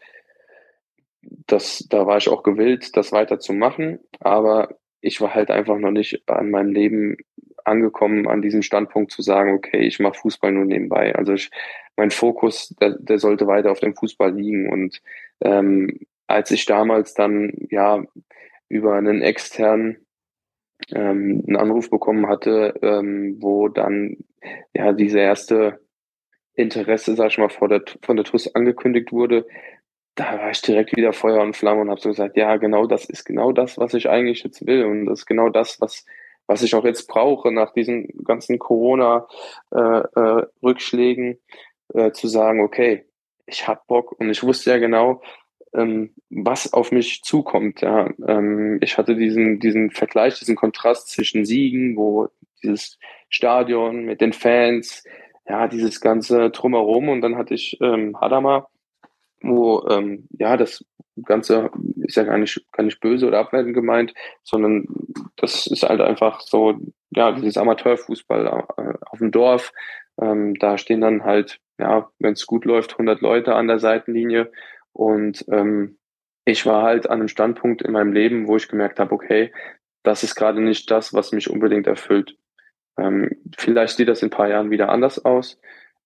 das, 1.21 1.85
da 1.89 2.07
war 2.07 2.17
ich 2.17 2.29
auch 2.29 2.43
gewillt, 2.43 2.95
das 2.97 3.11
weiterzumachen, 3.11 3.99
aber 4.19 4.75
ich 5.01 5.19
war 5.19 5.33
halt 5.33 5.51
einfach 5.51 5.77
noch 5.77 5.91
nicht 5.91 6.27
an 6.27 6.49
meinem 6.51 6.71
Leben 6.71 7.17
angekommen, 7.65 8.27
an 8.27 8.41
diesem 8.41 8.61
Standpunkt 8.61 9.11
zu 9.11 9.21
sagen, 9.21 9.53
okay, 9.53 9.79
ich 9.79 9.99
mache 9.99 10.15
Fußball 10.15 10.51
nur 10.51 10.65
nebenbei. 10.65 11.15
Also 11.15 11.33
ich, 11.33 11.49
mein 11.97 12.11
Fokus, 12.11 12.75
der, 12.79 12.97
der 12.99 13.19
sollte 13.19 13.47
weiter 13.47 13.71
auf 13.71 13.79
dem 13.79 13.95
Fußball 13.95 14.33
liegen. 14.33 14.69
Und 14.69 15.01
ähm, 15.41 15.99
als 16.27 16.51
ich 16.51 16.65
damals 16.65 17.13
dann 17.13 17.53
ja 17.69 18.03
über 18.69 18.95
einen 18.95 19.21
externen 19.21 20.05
ähm, 20.89 21.43
einen 21.47 21.57
Anruf 21.57 21.89
bekommen 21.89 22.27
hatte, 22.27 22.73
ähm, 22.81 23.37
wo 23.39 23.67
dann 23.67 24.17
ja 24.73 24.93
diese 24.93 25.19
erste 25.19 25.79
Interesse, 26.53 27.15
sag 27.15 27.27
ich 27.27 27.37
mal, 27.37 27.49
vor 27.49 27.67
der, 27.67 27.83
von 28.01 28.15
der 28.15 28.25
TUS 28.25 28.53
angekündigt 28.55 29.11
wurde, 29.11 29.45
da 30.15 30.39
war 30.39 30.51
ich 30.51 30.61
direkt 30.61 30.95
wieder 30.95 31.13
Feuer 31.13 31.41
und 31.41 31.55
Flamme 31.55 31.81
und 31.81 31.89
habe 31.89 32.01
so 32.01 32.09
gesagt, 32.09 32.35
ja, 32.35 32.57
genau 32.57 32.85
das 32.85 33.05
ist 33.05 33.25
genau 33.25 33.51
das, 33.51 33.77
was 33.77 33.93
ich 33.93 34.09
eigentlich 34.09 34.43
jetzt 34.43 34.65
will 34.65 34.83
und 34.85 35.05
das 35.05 35.19
ist 35.19 35.25
genau 35.25 35.49
das, 35.49 35.79
was 35.79 36.05
was 36.47 36.63
ich 36.63 36.75
auch 36.75 36.85
jetzt 36.85 37.07
brauche 37.07 37.51
nach 37.51 37.73
diesen 37.73 38.07
ganzen 38.23 38.59
Corona-Rückschlägen, 38.59 41.39
äh, 41.93 42.07
äh, 42.07 42.11
zu 42.11 42.27
sagen, 42.27 42.61
okay, 42.61 43.05
ich 43.45 43.67
hab 43.67 43.87
Bock 43.87 44.13
und 44.19 44.29
ich 44.29 44.43
wusste 44.43 44.71
ja 44.71 44.77
genau, 44.77 45.21
ähm, 45.73 46.13
was 46.29 46.73
auf 46.73 46.91
mich 46.91 47.21
zukommt. 47.23 47.81
Ja, 47.81 48.09
ähm, 48.27 48.79
ich 48.81 48.97
hatte 48.97 49.15
diesen 49.15 49.59
diesen 49.59 49.91
Vergleich, 49.91 50.39
diesen 50.39 50.55
Kontrast 50.55 51.09
zwischen 51.09 51.45
Siegen, 51.45 51.95
wo 51.97 52.29
dieses 52.63 52.97
Stadion 53.29 54.05
mit 54.05 54.21
den 54.21 54.33
Fans, 54.33 55.03
ja, 55.47 55.67
dieses 55.67 56.01
ganze 56.01 56.49
drumherum 56.49 57.09
und 57.09 57.21
dann 57.21 57.37
hatte 57.37 57.53
ich 57.53 57.77
ähm, 57.81 58.19
Hadamar, 58.19 58.69
wo 59.41 59.87
ähm, 59.89 60.27
ja 60.37 60.57
das 60.57 60.83
Ganze 61.23 61.69
ist 61.97 62.15
ja 62.15 62.23
gar 62.23 62.37
nicht, 62.37 62.65
gar 62.71 62.83
nicht 62.83 62.99
böse 62.99 63.27
oder 63.27 63.39
abwertend 63.39 63.73
gemeint, 63.73 64.13
sondern 64.43 64.85
das 65.35 65.67
ist 65.67 65.83
halt 65.83 66.01
einfach 66.01 66.41
so, 66.41 66.79
ja, 67.11 67.31
dieses 67.33 67.57
Amateurfußball 67.57 68.45
äh, 68.45 68.93
auf 69.05 69.19
dem 69.19 69.31
Dorf. 69.31 69.73
Ähm, 70.21 70.55
da 70.55 70.77
stehen 70.77 71.01
dann 71.01 71.23
halt, 71.23 71.59
ja, 71.79 72.09
wenn 72.19 72.33
es 72.33 72.47
gut 72.47 72.65
läuft, 72.65 72.93
100 72.93 73.21
Leute 73.21 73.55
an 73.55 73.67
der 73.67 73.79
Seitenlinie. 73.79 74.51
Und 74.93 75.45
ähm, 75.51 75.97
ich 76.45 76.65
war 76.65 76.83
halt 76.83 77.09
an 77.09 77.19
einem 77.19 77.27
Standpunkt 77.27 77.81
in 77.81 77.91
meinem 77.91 78.13
Leben, 78.13 78.47
wo 78.47 78.55
ich 78.55 78.67
gemerkt 78.67 78.99
habe, 78.99 79.13
okay, 79.13 79.51
das 80.03 80.23
ist 80.23 80.35
gerade 80.35 80.61
nicht 80.61 80.89
das, 80.89 81.13
was 81.13 81.31
mich 81.31 81.49
unbedingt 81.49 81.87
erfüllt. 81.87 82.35
Ähm, 82.97 83.29
vielleicht 83.57 83.97
sieht 83.97 84.07
das 84.07 84.21
in 84.21 84.27
ein 84.27 84.31
paar 84.31 84.49
Jahren 84.49 84.71
wieder 84.71 84.89
anders 84.89 85.23
aus, 85.23 85.59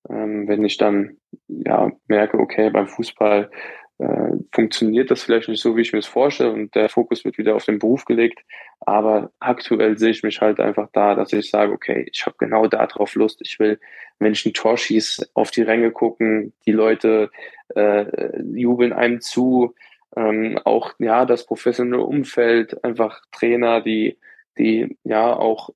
ähm, 0.09 0.47
wenn 0.47 0.63
ich 0.65 0.77
dann 0.77 1.17
ja 1.47 1.91
merke, 2.07 2.37
okay, 2.39 2.69
beim 2.69 2.87
Fußball 2.87 3.49
äh, 3.97 4.31
funktioniert 4.51 5.09
das 5.09 5.23
vielleicht 5.23 5.47
nicht 5.47 5.61
so, 5.61 5.77
wie 5.77 5.81
ich 5.81 5.93
mir 5.93 5.99
es 5.99 6.05
vorstelle 6.05 6.51
und 6.51 6.75
der 6.75 6.89
Fokus 6.89 7.23
wird 7.23 7.37
wieder 7.37 7.55
auf 7.55 7.65
den 7.65 7.79
Beruf 7.79 8.05
gelegt. 8.05 8.41
Aber 8.81 9.31
aktuell 9.39 9.97
sehe 9.97 10.11
ich 10.11 10.23
mich 10.23 10.41
halt 10.41 10.59
einfach 10.59 10.89
da, 10.91 11.15
dass 11.15 11.31
ich 11.31 11.49
sage, 11.49 11.71
okay, 11.71 12.05
ich 12.11 12.25
habe 12.25 12.35
genau 12.37 12.67
darauf 12.67 13.15
Lust. 13.15 13.39
Ich 13.41 13.57
will 13.59 13.79
Menschen 14.19 14.53
Tor 14.53 14.77
schießen, 14.77 15.25
auf 15.33 15.51
die 15.51 15.61
Ränge 15.61 15.91
gucken, 15.91 16.53
die 16.65 16.73
Leute 16.73 17.31
äh, 17.75 18.05
jubeln 18.41 18.91
einem 18.93 19.21
zu. 19.21 19.75
Ähm, 20.17 20.59
auch 20.63 20.93
ja 20.99 21.25
das 21.25 21.45
professionelle 21.45 22.03
Umfeld, 22.03 22.83
einfach 22.83 23.21
Trainer, 23.31 23.81
die 23.81 24.17
die 24.57 24.97
ja 25.03 25.35
auch 25.35 25.69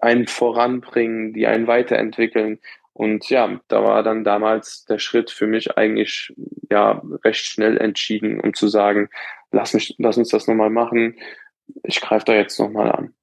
einen 0.00 0.26
voranbringen, 0.26 1.32
die 1.32 1.46
einen 1.46 1.66
weiterentwickeln. 1.66 2.58
Und 3.00 3.30
ja, 3.30 3.58
da 3.68 3.82
war 3.82 4.02
dann 4.02 4.24
damals 4.24 4.84
der 4.84 4.98
Schritt 4.98 5.30
für 5.30 5.46
mich 5.46 5.78
eigentlich 5.78 6.34
ja 6.68 7.00
recht 7.24 7.46
schnell 7.46 7.78
entschieden, 7.78 8.38
um 8.40 8.52
zu 8.52 8.68
sagen, 8.68 9.08
lass 9.52 9.72
mich, 9.72 9.94
lass 9.96 10.18
uns 10.18 10.28
das 10.28 10.46
nochmal 10.46 10.68
machen. 10.68 11.16
Ich 11.82 12.02
greife 12.02 12.26
da 12.26 12.34
jetzt 12.34 12.60
nochmal 12.60 12.92
an. 12.92 13.14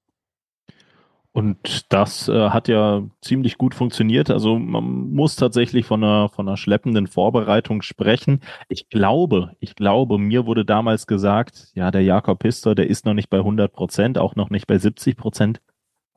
Und 1.32 1.94
das 1.94 2.28
äh, 2.28 2.50
hat 2.50 2.68
ja 2.68 3.04
ziemlich 3.22 3.60
gut 3.60 3.76
funktioniert. 3.76 4.32
Also 4.32 4.58
man 4.58 5.14
muss 5.14 5.36
tatsächlich 5.36 5.86
von 5.86 6.04
einer, 6.04 6.30
von 6.30 6.48
einer 6.48 6.58
schleppenden 6.58 7.06
Vorbereitung 7.06 7.84
sprechen. 7.84 8.42
Ich 8.70 8.90
glaube, 8.90 9.52
ich 9.60 9.76
glaube, 9.76 10.18
mir 10.18 10.48
wurde 10.48 10.66
damals 10.66 11.06
gesagt, 11.06 11.68
ja, 11.76 11.92
der 11.92 12.02
Jakob 12.02 12.40
Pister, 12.40 12.74
der 12.74 12.88
ist 12.88 13.06
noch 13.06 13.14
nicht 13.14 13.30
bei 13.30 13.38
100 13.38 13.72
Prozent, 13.72 14.18
auch 14.18 14.36
noch 14.36 14.50
nicht 14.50 14.66
bei 14.66 14.80
70 14.80 15.18
Prozent, 15.18 15.62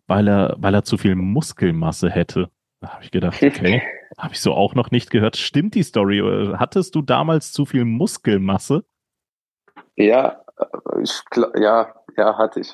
weil 0.07 0.29
er, 0.29 0.57
weil 0.57 0.73
er 0.73 0.85
zu 0.85 0.97
viel 0.97 1.15
Muskelmasse 1.15 2.09
hätte. 2.09 2.49
Da 2.81 2.95
habe 2.95 3.05
ich 3.05 3.11
gedacht, 3.11 3.43
okay, 3.43 3.83
habe 4.19 4.33
ich 4.33 4.41
so 4.41 4.55
auch 4.55 4.75
noch 4.75 4.91
nicht 4.91 5.11
gehört. 5.11 5.37
Stimmt 5.37 5.75
die 5.75 5.83
Story? 5.83 6.23
Hattest 6.57 6.95
du 6.95 7.03
damals 7.03 7.53
zu 7.53 7.67
viel 7.67 7.85
Muskelmasse? 7.85 8.85
Ja, 9.97 10.43
äh, 10.59 11.03
ich, 11.03 11.21
ja, 11.61 11.95
ja, 12.17 12.39
hatte 12.39 12.61
ich. 12.61 12.73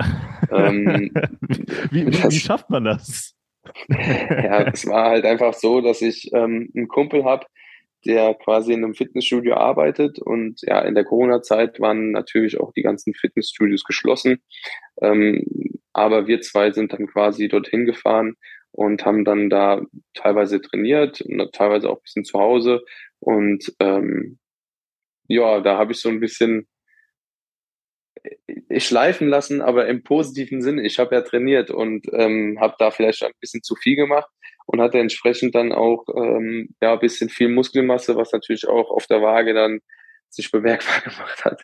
ähm, 0.50 1.11
wie, 1.90 2.07
wie, 2.07 2.22
wie, 2.22 2.38
schafft 2.38 2.70
man 2.70 2.84
das? 2.84 3.34
ja, 3.88 4.62
es 4.68 4.86
war 4.86 5.11
halt 5.11 5.24
einfach 5.24 5.54
so, 5.54 5.80
dass 5.80 6.00
ich 6.00 6.30
ähm, 6.32 6.70
einen 6.76 6.86
Kumpel 6.86 7.24
habe, 7.24 7.46
der 8.04 8.34
quasi 8.34 8.72
in 8.72 8.84
einem 8.84 8.94
Fitnessstudio 8.94 9.54
arbeitet 9.54 10.20
und 10.20 10.61
ja, 10.62 10.80
in 10.82 10.94
der 10.94 11.04
Corona-Zeit 11.04 11.80
waren 11.80 12.12
natürlich 12.12 12.61
auch 12.61 12.72
die 12.72 12.82
ganzen 12.82 13.12
Fitnessstudios 13.12 13.82
geschlossen. 13.82 14.40
Ähm, 15.02 15.44
aber 15.92 16.28
wir 16.28 16.40
zwei 16.42 16.70
sind 16.70 16.92
dann 16.92 17.09
quasi 17.09 17.48
dorthin 17.48 17.86
gefahren 17.86 18.36
und 18.76 19.04
haben 19.04 19.24
dann 19.24 19.48
da 19.48 19.80
teilweise 20.14 20.60
trainiert, 20.60 21.24
teilweise 21.52 21.88
auch 21.88 21.96
ein 21.96 22.02
bisschen 22.02 22.24
zu 22.24 22.38
Hause. 22.38 22.84
Und 23.20 23.74
ähm, 23.80 24.38
ja, 25.28 25.60
da 25.60 25.78
habe 25.78 25.92
ich 25.92 26.00
so 26.00 26.10
ein 26.10 26.20
bisschen 26.20 26.68
ich 28.68 28.86
schleifen 28.86 29.28
lassen, 29.28 29.62
aber 29.62 29.86
im 29.86 30.02
positiven 30.02 30.60
Sinne. 30.60 30.82
Ich 30.82 30.98
habe 30.98 31.14
ja 31.14 31.22
trainiert 31.22 31.70
und 31.70 32.06
ähm, 32.12 32.58
habe 32.60 32.74
da 32.78 32.90
vielleicht 32.90 33.22
ein 33.22 33.32
bisschen 33.40 33.62
zu 33.62 33.76
viel 33.76 33.96
gemacht 33.96 34.28
und 34.66 34.80
hatte 34.80 34.98
entsprechend 34.98 35.54
dann 35.54 35.72
auch 35.72 36.04
ähm, 36.14 36.74
ja 36.82 36.92
ein 36.94 36.98
bisschen 36.98 37.30
viel 37.30 37.48
Muskelmasse, 37.48 38.16
was 38.16 38.32
natürlich 38.32 38.68
auch 38.68 38.90
auf 38.90 39.06
der 39.06 39.22
Waage 39.22 39.54
dann 39.54 39.80
sich 40.28 40.50
bemerkbar 40.50 41.00
gemacht 41.04 41.44
hat. 41.44 41.62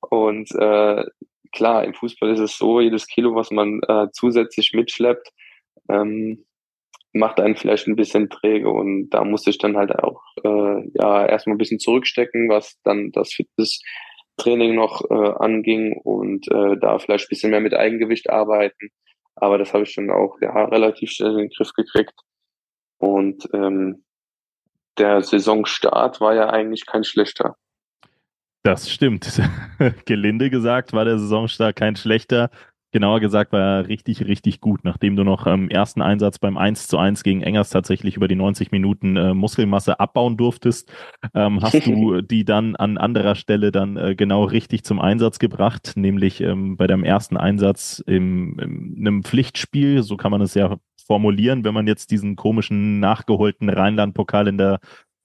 Und 0.00 0.50
äh, 0.52 1.04
klar, 1.52 1.84
im 1.84 1.94
Fußball 1.94 2.30
ist 2.32 2.40
es 2.40 2.56
so, 2.56 2.80
jedes 2.80 3.06
Kilo, 3.06 3.34
was 3.34 3.50
man 3.50 3.80
äh, 3.88 4.06
zusätzlich 4.12 4.72
mitschleppt, 4.72 5.32
ähm, 5.88 6.44
macht 7.12 7.40
einen 7.40 7.56
vielleicht 7.56 7.86
ein 7.86 7.96
bisschen 7.96 8.28
träge 8.28 8.68
und 8.68 9.10
da 9.10 9.24
musste 9.24 9.50
ich 9.50 9.58
dann 9.58 9.76
halt 9.76 9.98
auch 9.98 10.22
äh, 10.44 10.90
ja 10.94 11.26
erstmal 11.26 11.54
ein 11.54 11.58
bisschen 11.58 11.78
zurückstecken, 11.78 12.48
was 12.48 12.78
dann 12.84 13.10
das 13.12 13.32
Fitnesstraining 13.32 14.74
noch 14.74 15.02
äh, 15.10 15.32
anging 15.38 15.96
und 15.96 16.50
äh, 16.50 16.76
da 16.78 16.98
vielleicht 16.98 17.26
ein 17.26 17.30
bisschen 17.30 17.50
mehr 17.50 17.60
mit 17.60 17.74
Eigengewicht 17.74 18.30
arbeiten. 18.30 18.90
Aber 19.34 19.58
das 19.58 19.72
habe 19.72 19.84
ich 19.84 19.94
dann 19.94 20.10
auch 20.10 20.38
ja, 20.40 20.64
relativ 20.66 21.10
schnell 21.10 21.32
in 21.32 21.38
den 21.38 21.50
Griff 21.50 21.72
gekriegt. 21.72 22.14
Und 22.98 23.48
ähm, 23.52 24.04
der 24.98 25.22
Saisonstart 25.22 26.20
war 26.20 26.34
ja 26.34 26.48
eigentlich 26.48 26.86
kein 26.86 27.04
schlechter. 27.04 27.56
Das 28.62 28.90
stimmt. 28.90 29.40
Gelinde 30.06 30.50
gesagt 30.50 30.92
war 30.92 31.04
der 31.04 31.18
Saisonstart 31.18 31.76
kein 31.76 31.96
schlechter. 31.96 32.50
Genauer 32.96 33.20
gesagt 33.20 33.52
war 33.52 33.60
er 33.60 33.88
richtig, 33.88 34.24
richtig 34.26 34.62
gut. 34.62 34.80
Nachdem 34.82 35.16
du 35.16 35.22
noch 35.22 35.46
im 35.46 35.68
ersten 35.68 36.00
Einsatz 36.00 36.38
beim 36.38 36.56
1 36.56 36.88
zu 36.88 36.96
1 36.96 37.24
gegen 37.24 37.42
Engers 37.42 37.68
tatsächlich 37.68 38.16
über 38.16 38.26
die 38.26 38.36
90 38.36 38.72
Minuten 38.72 39.18
äh, 39.18 39.34
Muskelmasse 39.34 40.00
abbauen 40.00 40.38
durftest, 40.38 40.90
ähm, 41.34 41.60
hast 41.62 41.86
du 41.86 42.22
die 42.22 42.46
dann 42.46 42.74
an 42.74 42.96
anderer 42.96 43.34
Stelle 43.34 43.70
dann 43.70 43.98
äh, 43.98 44.14
genau 44.14 44.44
richtig 44.44 44.82
zum 44.84 44.98
Einsatz 44.98 45.38
gebracht, 45.38 45.92
nämlich 45.96 46.40
ähm, 46.40 46.78
bei 46.78 46.86
deinem 46.86 47.04
ersten 47.04 47.36
Einsatz 47.36 48.02
im, 48.06 48.58
in 48.60 49.06
einem 49.06 49.24
Pflichtspiel, 49.24 50.02
so 50.02 50.16
kann 50.16 50.30
man 50.30 50.40
es 50.40 50.54
ja 50.54 50.78
formulieren, 51.06 51.64
wenn 51.64 51.74
man 51.74 51.86
jetzt 51.86 52.10
diesen 52.10 52.34
komischen 52.34 52.98
nachgeholten 52.98 53.68
Rheinland-Pokal 53.68 54.48
in 54.48 54.56
der 54.56 54.78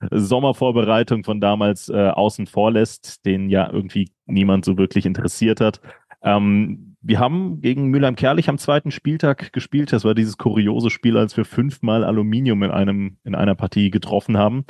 Sommervorbereitung 0.09 1.23
von 1.23 1.39
damals 1.39 1.87
äh, 1.87 2.09
außen 2.09 2.47
vor 2.47 2.71
lässt, 2.71 3.25
den 3.25 3.49
ja 3.49 3.71
irgendwie 3.71 4.11
niemand 4.25 4.65
so 4.65 4.77
wirklich 4.77 5.05
interessiert 5.05 5.61
hat. 5.61 5.79
Ähm, 6.23 6.95
wir 7.01 7.19
haben 7.19 7.61
gegen 7.61 7.87
Mülheim-Kerlich 7.87 8.47
am 8.47 8.57
zweiten 8.57 8.91
Spieltag 8.91 9.53
gespielt. 9.53 9.91
Das 9.91 10.03
war 10.03 10.13
dieses 10.13 10.37
kuriose 10.37 10.89
Spiel, 10.89 11.17
als 11.17 11.35
wir 11.35 11.45
fünfmal 11.45 12.03
Aluminium 12.03 12.61
in 12.63 12.71
einem, 12.71 13.17
in 13.23 13.33
einer 13.33 13.55
Partie 13.55 13.89
getroffen 13.89 14.37
haben. 14.37 14.65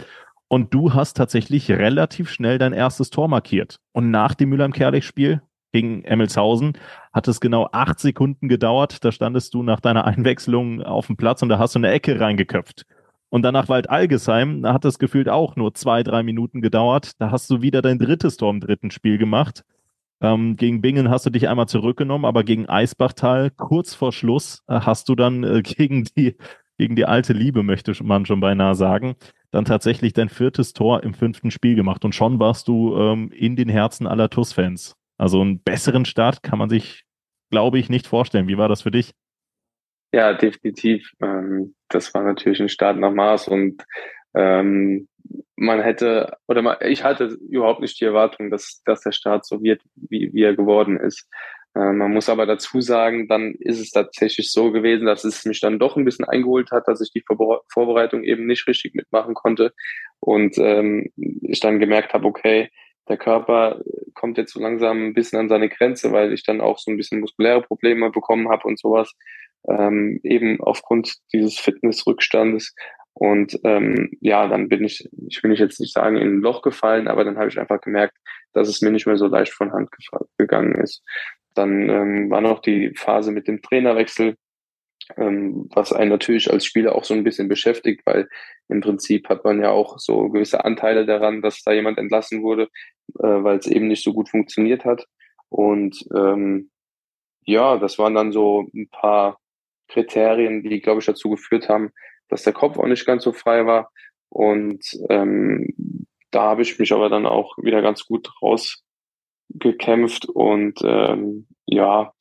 Und 0.48 0.74
du 0.74 0.94
hast 0.94 1.18
tatsächlich 1.18 1.70
relativ 1.72 2.30
schnell 2.30 2.58
dein 2.58 2.74
erstes 2.74 3.10
Tor 3.10 3.28
markiert. 3.28 3.80
Und 3.92 4.12
nach 4.12 4.34
dem 4.34 4.50
Mülheim-Kerlich-Spiel 4.50 5.42
gegen 5.72 6.04
Emmelshausen 6.04 6.74
hat 7.14 7.28
es 7.28 7.40
genau 7.40 7.70
acht 7.72 8.00
Sekunden 8.00 8.50
gedauert. 8.50 9.04
Da 9.04 9.12
standest 9.12 9.54
du 9.54 9.64
nach 9.64 9.80
deiner 9.80 10.06
Einwechslung 10.06 10.82
auf 10.82 11.08
dem 11.08 11.18
Platz 11.18 11.42
und 11.42 11.50
da 11.50 11.60
hast 11.60 11.76
du 11.76 11.80
eine 11.80 11.92
Ecke 11.92 12.20
reingeköpft. 12.20 12.86
Und 13.30 13.44
danach 13.44 13.70
Wald 13.70 13.90
Algesheim, 13.90 14.62
da 14.62 14.74
hat 14.74 14.84
es 14.84 15.00
gefühlt 15.00 15.30
auch 15.30 15.56
nur 15.56 15.74
zwei, 15.74 16.04
drei 16.04 16.22
Minuten 16.22 16.62
gedauert. 16.62 17.14
Da 17.20 17.32
hast 17.32 17.50
du 17.50 17.62
wieder 17.62 17.82
dein 17.82 17.98
drittes 17.98 18.36
Tor 18.36 18.50
im 18.50 18.60
dritten 18.60 18.92
Spiel 18.92 19.18
gemacht. 19.18 19.64
Ähm, 20.22 20.56
gegen 20.56 20.82
Bingen 20.82 21.10
hast 21.10 21.26
du 21.26 21.30
dich 21.30 21.50
einmal 21.50 21.68
zurückgenommen, 21.68 22.26
aber 22.26 22.44
gegen 22.44 22.70
Eisbachtal 22.70 23.50
kurz 23.50 23.96
vor 23.96 24.12
Schluss 24.12 24.64
äh, 24.68 24.80
hast 24.80 25.10
du 25.10 25.16
dann 25.16 25.44
äh, 25.44 25.62
gegen 25.64 26.06
die 26.16 26.36
gegen 26.78 26.96
die 26.96 27.06
alte 27.06 27.34
Liebe, 27.34 27.62
möchte 27.62 27.94
man 28.04 28.26
schon 28.26 28.40
beinahe 28.40 28.74
sagen, 28.74 29.16
dann 29.52 29.66
tatsächlich 29.66 30.14
dein 30.14 30.30
viertes 30.30 30.74
Tor 30.74 31.04
im 31.04 31.14
fünften 31.14 31.52
Spiel 31.52 31.76
gemacht. 31.76 32.04
Und 32.04 32.16
schon 32.16 32.40
warst 32.40 32.68
du 32.68 32.98
ähm, 32.98 33.32
in 33.32 33.56
den 33.56 33.70
Herzen 33.70 34.08
aller 34.08 34.32
TUS-Fans. 34.32 34.96
Also 35.20 35.42
einen 35.42 35.62
besseren 35.62 36.06
Start 36.06 36.42
kann 36.42 36.58
man 36.58 36.70
sich, 36.70 37.04
glaube 37.52 37.78
ich, 37.78 37.90
nicht 37.90 38.08
vorstellen. 38.08 38.48
Wie 38.48 38.58
war 38.58 38.68
das 38.68 38.82
für 38.82 38.90
dich? 38.90 39.14
Ja, 40.12 40.34
definitiv. 40.34 41.12
Ähm, 41.22 41.76
das 41.88 42.16
war 42.16 42.24
natürlich 42.24 42.60
ein 42.60 42.70
Start 42.70 42.98
nach 42.98 43.14
Maß 43.14 43.48
und 43.48 43.84
ähm, 44.34 45.08
man 45.56 45.82
hätte, 45.82 46.38
oder 46.48 46.62
man, 46.62 46.78
ich 46.82 47.04
hatte 47.04 47.38
überhaupt 47.50 47.82
nicht 47.82 48.00
die 48.00 48.06
Erwartung, 48.06 48.50
dass, 48.50 48.82
dass 48.86 49.02
der 49.02 49.12
Start 49.12 49.46
so 49.46 49.62
wird, 49.62 49.82
wie, 49.96 50.32
wie 50.34 50.44
er 50.44 50.56
geworden 50.56 50.98
ist. 50.98 51.28
Äh, 51.76 51.94
man 51.94 52.12
muss 52.12 52.30
aber 52.30 52.46
dazu 52.46 52.82
sagen, 52.82 53.28
dann 53.28 53.56
ist 53.60 53.80
es 53.80 53.92
tatsächlich 53.92 54.52
so 54.52 54.72
gewesen, 54.72 55.06
dass 55.06 55.24
es 55.24 55.46
mich 55.46 55.62
dann 55.62 55.80
doch 55.80 55.96
ein 55.96 56.06
bisschen 56.06 56.26
eingeholt 56.26 56.72
hat, 56.72 56.88
dass 56.88 57.02
ich 57.02 57.12
die 57.12 57.24
Vorbereitung 57.70 58.24
eben 58.24 58.46
nicht 58.46 58.68
richtig 58.68 58.96
mitmachen 58.96 59.34
konnte 59.34 59.74
und 60.20 60.58
ähm, 60.58 61.12
ich 61.16 61.60
dann 61.60 61.80
gemerkt 61.80 62.14
habe, 62.14 62.28
okay, 62.28 62.70
der 63.08 63.18
Körper 63.18 63.82
kommt 64.14 64.38
jetzt 64.38 64.54
so 64.54 64.60
langsam 64.60 65.08
ein 65.08 65.14
bisschen 65.14 65.40
an 65.40 65.50
seine 65.50 65.70
Grenze, 65.70 66.12
weil 66.12 66.34
ich 66.34 66.44
dann 66.44 66.62
auch 66.62 66.78
so 66.78 66.92
ein 66.92 66.98
bisschen 66.98 67.20
muskuläre 67.20 67.62
Probleme 67.62 68.10
bekommen 68.10 68.50
habe 68.50 68.68
und 68.68 68.80
sowas, 68.80 69.14
ähm, 69.68 70.20
eben 70.24 70.62
aufgrund 70.62 71.14
dieses 71.34 71.60
Fitnessrückstandes. 71.60 72.74
Und 73.14 73.60
ähm, 73.64 74.10
ja, 74.22 74.48
dann 74.48 74.70
bin 74.70 74.84
ich, 74.84 75.08
ich 75.28 75.44
will 75.44 75.52
nicht 75.52 75.60
jetzt 75.60 75.80
nicht 75.80 75.94
sagen, 75.94 76.18
in 76.18 76.38
ein 76.38 76.42
Loch 76.42 76.62
gefallen, 76.62 77.08
aber 77.08 77.24
dann 77.24 77.38
habe 77.38 77.50
ich 77.50 77.60
einfach 77.60 77.82
gemerkt, 77.82 78.18
dass 78.54 78.68
es 78.68 78.82
mir 78.82 78.92
nicht 78.92 79.06
mehr 79.06 79.18
so 79.18 79.28
leicht 79.28 79.54
von 79.54 79.74
Hand 79.74 79.90
gegangen 80.38 80.76
ist. 80.76 81.04
Dann 81.54 81.90
ähm, 81.90 82.30
war 82.30 82.42
noch 82.42 82.62
die 82.62 82.94
Phase 82.96 83.32
mit 83.32 83.48
dem 83.48 83.62
Trainerwechsel, 83.62 84.36
ähm, 85.18 85.70
was 85.74 85.92
einen 85.92 86.10
natürlich 86.10 86.52
als 86.52 86.66
Spieler 86.66 86.96
auch 86.96 87.04
so 87.04 87.14
ein 87.14 87.24
bisschen 87.24 87.50
beschäftigt, 87.50 88.02
weil 88.06 88.30
im 88.70 88.82
Prinzip 88.82 89.28
hat 89.28 89.44
man 89.44 89.62
ja 89.62 89.70
auch 89.70 90.00
so 90.00 90.30
gewisse 90.30 90.64
Anteile 90.64 91.06
daran, 91.06 91.42
dass 91.42 91.64
da 91.64 91.74
jemand 91.74 91.98
entlassen 91.98 92.42
wurde, 92.44 92.70
äh, 93.20 93.44
weil 93.44 93.58
es 93.58 93.68
eben 93.68 93.88
nicht 93.88 94.04
so 94.04 94.14
gut 94.14 94.30
funktioniert 94.30 94.86
hat. 94.86 95.06
Und 95.50 95.98
ähm, 96.16 96.72
ja, 97.46 97.78
das 97.78 98.00
waren 98.00 98.16
dann 98.16 98.32
so 98.32 98.70
ein 98.74 98.88
paar 98.90 99.40
Kriterien, 99.90 100.64
die, 100.64 100.80
glaube 100.80 101.00
ich, 101.00 101.06
dazu 101.06 101.30
geführt 101.30 101.68
haben, 101.68 101.92
dass 102.32 102.44
der 102.44 102.54
Kopf 102.54 102.80
auch 102.80 102.88
nicht 102.88 103.06
ganz 103.06 103.24
so 103.24 103.34
frei 103.34 103.66
war. 103.66 103.92
Und 104.30 104.84
ähm, 105.10 105.68
da 106.32 106.44
habe 106.44 106.62
ich 106.62 106.80
mich 106.80 106.94
aber 106.94 107.10
dann 107.10 107.26
auch 107.26 107.58
wieder 107.58 107.82
ganz 107.82 108.06
gut 108.06 108.30
rausgekämpft 108.42 110.26
und 110.30 110.80
ähm, 110.84 111.48
ja, 111.66 112.14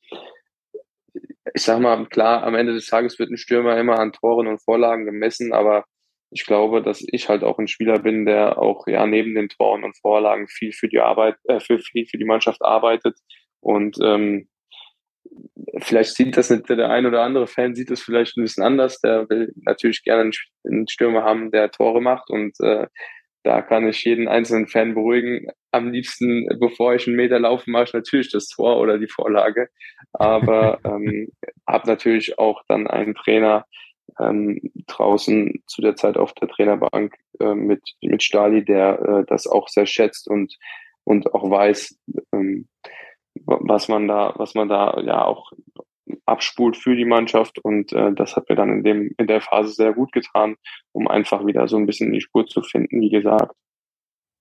ich 1.53 1.63
sag 1.63 1.79
mal, 1.79 2.05
klar, 2.07 2.43
am 2.43 2.55
Ende 2.55 2.73
des 2.73 2.87
Tages 2.87 3.17
wird 3.17 3.31
ein 3.31 3.37
Stürmer 3.37 3.77
immer 3.77 3.99
an 3.99 4.11
Toren 4.11 4.47
und 4.47 4.61
Vorlagen 4.61 5.05
gemessen, 5.05 5.53
aber 5.53 5.85
ich 6.29 6.45
glaube, 6.45 6.81
dass 6.81 7.03
ich 7.05 7.29
halt 7.29 7.43
auch 7.43 7.57
ein 7.57 7.67
Spieler 7.67 7.99
bin, 7.99 8.25
der 8.25 8.57
auch 8.57 8.87
ja 8.87 9.05
neben 9.05 9.35
den 9.35 9.49
Toren 9.49 9.83
und 9.83 9.97
Vorlagen 9.97 10.47
viel 10.47 10.71
für 10.71 10.87
die 10.87 10.99
Arbeit, 10.99 11.35
äh, 11.45 11.59
für 11.59 11.79
viel 11.79 12.05
für 12.05 12.17
die 12.17 12.25
Mannschaft 12.25 12.61
arbeitet 12.61 13.17
und 13.61 13.97
ähm, 14.03 14.49
vielleicht 15.79 16.15
sieht 16.15 16.37
das 16.37 16.49
nicht, 16.49 16.69
der 16.69 16.89
ein 16.89 17.05
oder 17.05 17.23
andere 17.23 17.47
Fan 17.47 17.75
sieht 17.75 17.89
das 17.89 18.01
vielleicht 18.01 18.37
ein 18.37 18.43
bisschen 18.43 18.63
anders. 18.63 18.99
Der 19.01 19.29
will 19.29 19.53
natürlich 19.55 20.03
gerne 20.03 20.31
einen 20.65 20.87
Stürmer 20.87 21.23
haben, 21.23 21.51
der 21.51 21.71
Tore 21.71 22.01
macht 22.01 22.29
und 22.29 22.59
äh, 22.59 22.87
da 23.43 23.61
kann 23.61 23.87
ich 23.87 24.03
jeden 24.03 24.27
einzelnen 24.27 24.67
Fan 24.67 24.93
beruhigen. 24.93 25.47
Am 25.71 25.91
liebsten, 25.91 26.47
bevor 26.59 26.93
ich 26.93 27.07
einen 27.07 27.15
Meter 27.15 27.39
laufe, 27.39 27.69
mache 27.71 27.85
ich 27.85 27.93
natürlich 27.93 28.31
das 28.31 28.47
Tor 28.47 28.79
oder 28.79 28.99
die 28.99 29.07
Vorlage. 29.07 29.69
Aber 30.13 30.79
ähm, 30.85 31.29
habe 31.67 31.87
natürlich 31.87 32.37
auch 32.37 32.61
dann 32.67 32.87
einen 32.87 33.15
Trainer 33.15 33.65
ähm, 34.19 34.59
draußen 34.87 35.63
zu 35.65 35.81
der 35.81 35.95
Zeit 35.95 36.17
auf 36.17 36.33
der 36.33 36.49
Trainerbank 36.49 37.15
äh, 37.39 37.55
mit, 37.55 37.81
mit 38.01 38.21
Stali, 38.21 38.63
der 38.63 38.99
äh, 39.01 39.25
das 39.27 39.47
auch 39.47 39.67
sehr 39.69 39.85
schätzt 39.87 40.27
und, 40.27 40.55
und 41.03 41.33
auch 41.33 41.49
weiß, 41.49 41.97
ähm, 42.33 42.67
was 43.45 43.87
man 43.87 44.07
da, 44.07 44.33
was 44.37 44.55
man 44.55 44.69
da 44.69 44.99
ja 45.01 45.25
auch 45.25 45.51
abspult 46.25 46.77
für 46.77 46.95
die 46.95 47.05
Mannschaft 47.05 47.59
und 47.59 47.93
äh, 47.93 48.13
das 48.13 48.35
hat 48.35 48.49
mir 48.49 48.55
dann 48.55 48.69
in 48.69 48.83
dem 48.83 49.11
in 49.17 49.27
der 49.27 49.41
Phase 49.41 49.71
sehr 49.71 49.93
gut 49.93 50.11
getan, 50.11 50.55
um 50.91 51.07
einfach 51.07 51.45
wieder 51.45 51.67
so 51.67 51.77
ein 51.77 51.85
bisschen 51.85 52.07
in 52.07 52.13
die 52.13 52.21
Spur 52.21 52.45
zu 52.47 52.61
finden, 52.61 53.01
wie 53.01 53.09
gesagt. 53.09 53.55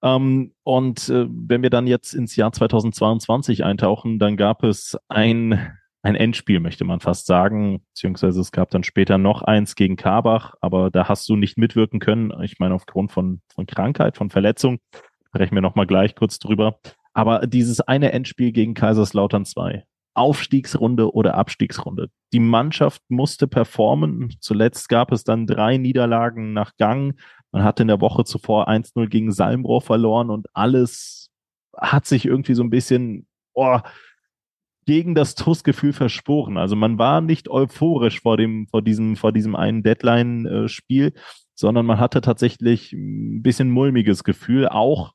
Ähm, 0.03 0.55
und 0.65 1.09
äh, 1.09 1.27
wenn 1.29 1.63
wir 1.63 1.71
dann 1.71 1.87
jetzt 1.87 2.15
ins 2.15 2.35
Jahr 2.35 2.53
2022 2.53 3.65
eintauchen, 3.65 4.19
dann 4.19 4.37
gab 4.37 4.65
es 4.65 4.99
ein 5.09 5.77
ein 6.03 6.15
Endspiel, 6.15 6.61
möchte 6.61 6.85
man 6.85 7.01
fast 7.01 7.27
sagen, 7.27 7.83
beziehungsweise 7.89 8.41
es 8.41 8.53
gab 8.53 8.71
dann 8.71 8.85
später 8.85 9.19
noch 9.19 9.43
eins 9.43 9.75
gegen 9.75 9.97
Karbach, 9.97 10.55
aber 10.61 10.91
da 10.91 11.09
hast 11.09 11.29
du 11.29 11.37
nicht 11.37 11.59
mitwirken 11.59 12.01
können. 12.01 12.33
Ich 12.43 12.59
meine, 12.59 12.75
aufgrund 12.75 13.13
von, 13.13 13.43
von 13.55 13.67
Krankheit, 13.67 14.17
von 14.17 14.31
Verletzung. 14.31 14.79
Sprechen 15.29 15.55
wir 15.55 15.63
nochmal 15.63 15.87
gleich 15.87 16.15
kurz 16.15 16.39
drüber. 16.39 16.79
Aber 17.13 17.47
dieses 17.47 17.81
eine 17.81 18.13
Endspiel 18.13 18.53
gegen 18.53 18.75
Kaiserslautern 18.75 19.45
2, 19.45 19.85
Aufstiegsrunde 20.15 21.13
oder 21.13 21.35
Abstiegsrunde. 21.35 22.11
Die 22.33 22.41
Mannschaft 22.41 23.03
musste 23.09 23.47
performen. 23.47 24.35
Zuletzt 24.41 24.89
gab 24.89 25.13
es 25.13 25.25
dann 25.25 25.47
drei 25.47 25.77
Niederlagen 25.77 26.53
nach 26.53 26.77
Gang. 26.77 27.19
Man 27.53 27.65
hatte 27.65 27.83
in 27.83 27.89
der 27.89 28.01
Woche 28.01 28.25
zuvor 28.25 28.69
1-0 28.69 29.09
gegen 29.09 29.33
Salmbroch 29.33 29.83
verloren 29.83 30.31
und 30.31 30.47
alles 30.53 31.31
hat 31.77 32.07
sich 32.07 32.27
irgendwie 32.27 32.55
so 32.55 32.63
ein 32.63 32.71
bisschen 32.71 33.27
oh, 33.55 33.79
gegen 34.87 35.15
das 35.15 35.35
TUS-Gefühl 35.35 35.93
verschworen. 35.93 36.57
Also 36.57 36.77
man 36.77 36.99
war 36.99 37.21
nicht 37.21 37.49
euphorisch 37.49 38.21
vor 38.21 38.37
dem, 38.37 38.67
vor 38.69 38.83
diesem, 38.83 39.17
vor 39.17 39.33
diesem 39.33 39.55
einen 39.55 39.83
Deadline-Spiel, 39.83 41.13
sondern 41.55 41.87
man 41.87 42.01
hatte 42.01 42.21
tatsächlich 42.21 42.93
ein 42.93 43.43
bisschen 43.43 43.71
mulmiges 43.71 44.25
Gefühl, 44.25 44.69
auch 44.69 45.13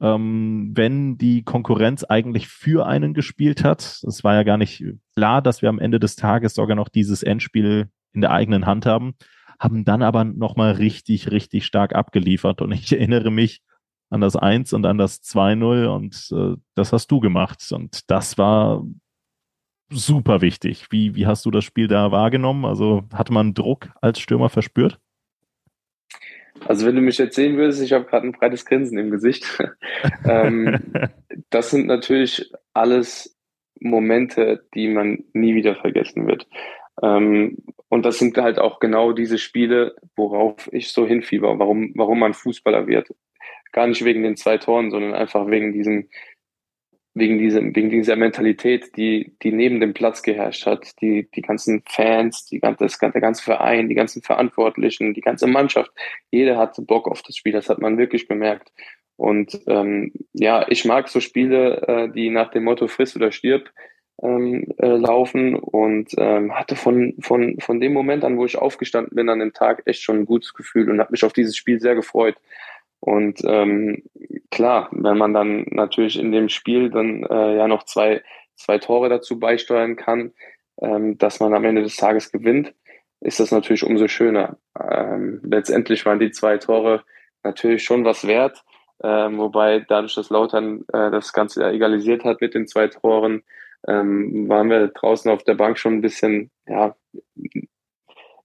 ähm, 0.00 0.72
wenn 0.74 1.16
die 1.18 1.42
Konkurrenz 1.42 2.04
eigentlich 2.04 2.48
für 2.48 2.86
einen 2.86 3.14
gespielt 3.14 3.64
hat. 3.64 4.02
Es 4.06 4.24
war 4.24 4.34
ja 4.34 4.42
gar 4.42 4.58
nicht 4.58 4.84
klar, 5.16 5.42
dass 5.42 5.62
wir 5.62 5.68
am 5.68 5.78
Ende 5.78 6.00
des 6.00 6.16
Tages 6.16 6.54
sogar 6.54 6.76
noch 6.76 6.88
dieses 6.88 7.22
Endspiel 7.22 7.88
in 8.12 8.20
der 8.20 8.30
eigenen 8.30 8.66
Hand 8.66 8.86
haben, 8.86 9.14
haben 9.58 9.84
dann 9.84 10.02
aber 10.02 10.24
nochmal 10.24 10.72
richtig, 10.72 11.30
richtig 11.30 11.64
stark 11.64 11.94
abgeliefert. 11.94 12.60
Und 12.60 12.72
ich 12.72 12.92
erinnere 12.92 13.30
mich 13.30 13.62
an 14.10 14.20
das 14.20 14.36
1 14.36 14.72
und 14.72 14.86
an 14.86 14.98
das 14.98 15.22
2-0 15.22 15.86
und 15.86 16.28
äh, 16.32 16.56
das 16.74 16.92
hast 16.92 17.08
du 17.08 17.20
gemacht. 17.20 17.66
Und 17.72 18.10
das 18.10 18.38
war 18.38 18.84
super 19.90 20.40
wichtig. 20.40 20.86
Wie, 20.90 21.14
wie 21.14 21.26
hast 21.26 21.44
du 21.46 21.50
das 21.50 21.64
Spiel 21.64 21.88
da 21.88 22.10
wahrgenommen? 22.10 22.64
Also 22.64 23.04
hatte 23.12 23.32
man 23.32 23.54
Druck 23.54 23.90
als 24.00 24.20
Stürmer 24.20 24.48
verspürt? 24.48 24.98
Also 26.66 26.86
wenn 26.86 26.94
du 26.94 27.02
mich 27.02 27.18
jetzt 27.18 27.36
sehen 27.36 27.56
würdest, 27.56 27.82
ich 27.82 27.92
habe 27.92 28.04
gerade 28.04 28.26
ein 28.26 28.32
breites 28.32 28.64
Grinsen 28.64 28.98
im 28.98 29.10
Gesicht. 29.10 29.44
ähm, 30.28 30.78
das 31.50 31.70
sind 31.70 31.86
natürlich 31.86 32.50
alles 32.72 33.36
Momente, 33.80 34.64
die 34.74 34.88
man 34.88 35.24
nie 35.32 35.54
wieder 35.54 35.74
vergessen 35.74 36.26
wird. 36.26 36.46
Ähm, 37.02 37.58
und 37.88 38.06
das 38.06 38.18
sind 38.18 38.36
halt 38.38 38.58
auch 38.58 38.80
genau 38.80 39.12
diese 39.12 39.38
Spiele, 39.38 39.94
worauf 40.16 40.68
ich 40.72 40.92
so 40.92 41.06
hinfieber, 41.06 41.58
warum, 41.58 41.92
warum 41.96 42.18
man 42.18 42.34
Fußballer 42.34 42.86
wird. 42.86 43.08
Gar 43.72 43.88
nicht 43.88 44.04
wegen 44.04 44.22
den 44.22 44.36
zwei 44.36 44.58
Toren, 44.58 44.90
sondern 44.90 45.14
einfach 45.14 45.48
wegen 45.48 45.72
diesem 45.72 46.08
wegen 47.14 47.38
diesem, 47.38 47.74
wegen 47.74 47.90
dieser 47.90 48.16
Mentalität, 48.16 48.96
die, 48.96 49.36
die 49.42 49.52
neben 49.52 49.80
dem 49.80 49.94
Platz 49.94 50.22
geherrscht 50.22 50.66
hat, 50.66 51.00
die, 51.00 51.28
die 51.34 51.42
ganzen 51.42 51.82
Fans, 51.86 52.44
die 52.46 52.58
ganze, 52.58 52.84
das, 52.84 52.98
der 52.98 53.20
ganze 53.20 53.42
Verein, 53.42 53.88
die 53.88 53.94
ganzen 53.94 54.20
Verantwortlichen, 54.20 55.14
die 55.14 55.20
ganze 55.20 55.46
Mannschaft, 55.46 55.92
jeder 56.30 56.56
hatte 56.58 56.82
Bock 56.82 57.06
auf 57.06 57.22
das 57.22 57.36
Spiel, 57.36 57.52
das 57.52 57.68
hat 57.68 57.78
man 57.78 57.98
wirklich 57.98 58.26
bemerkt. 58.26 58.72
Und 59.16 59.60
ähm, 59.68 60.12
ja, 60.32 60.66
ich 60.68 60.84
mag 60.84 61.08
so 61.08 61.20
Spiele, 61.20 61.82
äh, 61.86 62.08
die 62.10 62.30
nach 62.30 62.50
dem 62.50 62.64
Motto 62.64 62.88
friss 62.88 63.14
oder 63.14 63.30
stirb 63.30 63.70
ähm, 64.20 64.66
äh, 64.78 64.86
laufen 64.86 65.54
und 65.54 66.10
ähm, 66.18 66.52
hatte 66.52 66.74
von, 66.74 67.14
von, 67.20 67.60
von 67.60 67.80
dem 67.80 67.92
Moment 67.92 68.24
an, 68.24 68.36
wo 68.38 68.44
ich 68.44 68.58
aufgestanden 68.58 69.14
bin 69.14 69.28
an 69.28 69.38
dem 69.38 69.52
Tag, 69.52 69.82
echt 69.86 70.02
schon 70.02 70.20
ein 70.20 70.26
gutes 70.26 70.52
Gefühl 70.52 70.90
und 70.90 70.98
habe 70.98 71.12
mich 71.12 71.24
auf 71.24 71.32
dieses 71.32 71.56
Spiel 71.56 71.80
sehr 71.80 71.94
gefreut. 71.94 72.34
Und 73.04 73.42
ähm, 73.44 74.02
klar, 74.50 74.88
wenn 74.90 75.18
man 75.18 75.34
dann 75.34 75.66
natürlich 75.68 76.18
in 76.18 76.32
dem 76.32 76.48
Spiel 76.48 76.88
dann 76.88 77.22
äh, 77.24 77.56
ja 77.58 77.68
noch 77.68 77.82
zwei, 77.82 78.22
zwei 78.56 78.78
Tore 78.78 79.10
dazu 79.10 79.38
beisteuern 79.38 79.94
kann, 79.94 80.32
ähm, 80.80 81.18
dass 81.18 81.38
man 81.38 81.52
am 81.52 81.66
Ende 81.66 81.82
des 81.82 81.96
Tages 81.96 82.32
gewinnt, 82.32 82.72
ist 83.20 83.40
das 83.40 83.52
natürlich 83.52 83.84
umso 83.84 84.08
schöner. 84.08 84.56
Ähm, 84.80 85.42
letztendlich 85.44 86.06
waren 86.06 86.18
die 86.18 86.30
zwei 86.30 86.56
Tore 86.56 87.04
natürlich 87.42 87.84
schon 87.84 88.06
was 88.06 88.26
wert. 88.26 88.64
Ähm, 89.02 89.36
wobei 89.36 89.80
dadurch, 89.86 90.14
dass 90.14 90.30
Lautern 90.30 90.86
äh, 90.90 91.10
das 91.10 91.34
Ganze 91.34 91.62
egalisiert 91.62 92.24
hat 92.24 92.40
mit 92.40 92.54
den 92.54 92.66
zwei 92.66 92.88
Toren, 92.88 93.42
ähm, 93.86 94.48
waren 94.48 94.70
wir 94.70 94.88
draußen 94.88 95.30
auf 95.30 95.44
der 95.44 95.56
Bank 95.56 95.78
schon 95.78 95.96
ein 95.96 96.00
bisschen, 96.00 96.50
ja, 96.66 96.96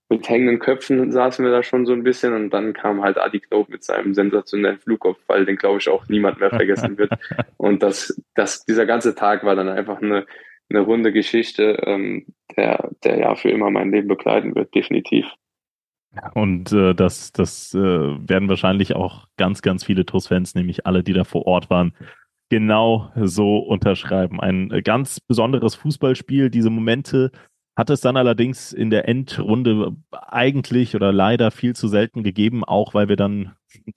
mit 0.10 0.28
hängenden 0.28 0.60
Köpfen 0.60 1.12
saßen 1.12 1.45
wir 1.45 1.51
da 1.51 1.62
schon 1.62 1.86
so 1.86 1.93
ein 1.93 2.03
bisschen 2.03 2.34
und 2.34 2.49
dann 2.49 2.74
kam 2.74 3.03
halt 3.03 3.18
Adi 3.20 3.39
Knob 3.39 3.70
mit 3.70 3.84
seinem 3.84 4.16
sensationellen 4.16 4.80
Flugkopfball, 4.80 5.45
den 5.45 5.55
glaube 5.55 5.78
ich 5.78 5.88
auch 5.88 6.07
niemand 6.10 6.39
mehr 6.39 6.49
vergessen 6.49 6.97
wird. 6.97 7.12
Und 7.57 7.84
das, 7.84 8.20
das, 8.34 8.66
dieser 8.66 8.88
ganze 8.88 9.14
Tag 9.14 9.43
war 9.43 9.55
dann 9.55 9.70
einfach 9.70 10.01
eine, 10.01 10.26
eine 10.70 10.80
runde 10.80 11.12
Geschichte, 11.12 11.78
ähm, 11.86 12.26
der, 12.57 12.89
der 13.03 13.20
ja 13.20 13.36
für 13.36 13.51
immer 13.51 13.70
mein 13.70 13.91
Leben 13.91 14.07
begleiten 14.07 14.55
wird, 14.55 14.74
definitiv. 14.74 15.28
Und 16.34 16.72
äh, 16.72 16.95
das, 16.95 17.32
das 17.32 17.74
äh, 17.76 17.80
werden 17.80 18.49
wahrscheinlich 18.49 18.95
auch 18.95 19.28
ganz, 19.38 19.62
ganz 19.62 19.84
viele 19.84 20.05
TUS-Fans, 20.05 20.55
nämlich 20.55 20.88
alle, 20.88 21.03
die 21.03 21.14
da 21.14 21.24
vor 21.24 21.45
Ort 21.45 21.70
waren, 21.70 21.93
genau 22.49 23.12
so 23.16 23.60
unterschreiben. 23.60 24.39
Ein 24.41 24.70
ganz 24.84 25.20
besonderes 25.20 25.76
Fußballspiel. 25.76 26.49
Diese 26.49 26.72
Momente 26.72 27.32
hat 27.80 27.90
es 27.90 28.02
dann 28.02 28.18
allerdings 28.18 28.74
in 28.74 28.90
der 28.90 29.08
Endrunde 29.08 29.96
eigentlich 30.12 30.98
oder 30.98 31.14
leider 31.14 31.50
viel 31.50 31.74
zu 31.78 31.88
selten 31.88 32.24
gegeben, 32.24 32.66
auch 32.66 32.94
weil 32.94 33.08
wir 33.08 33.16
dann, 33.16 33.56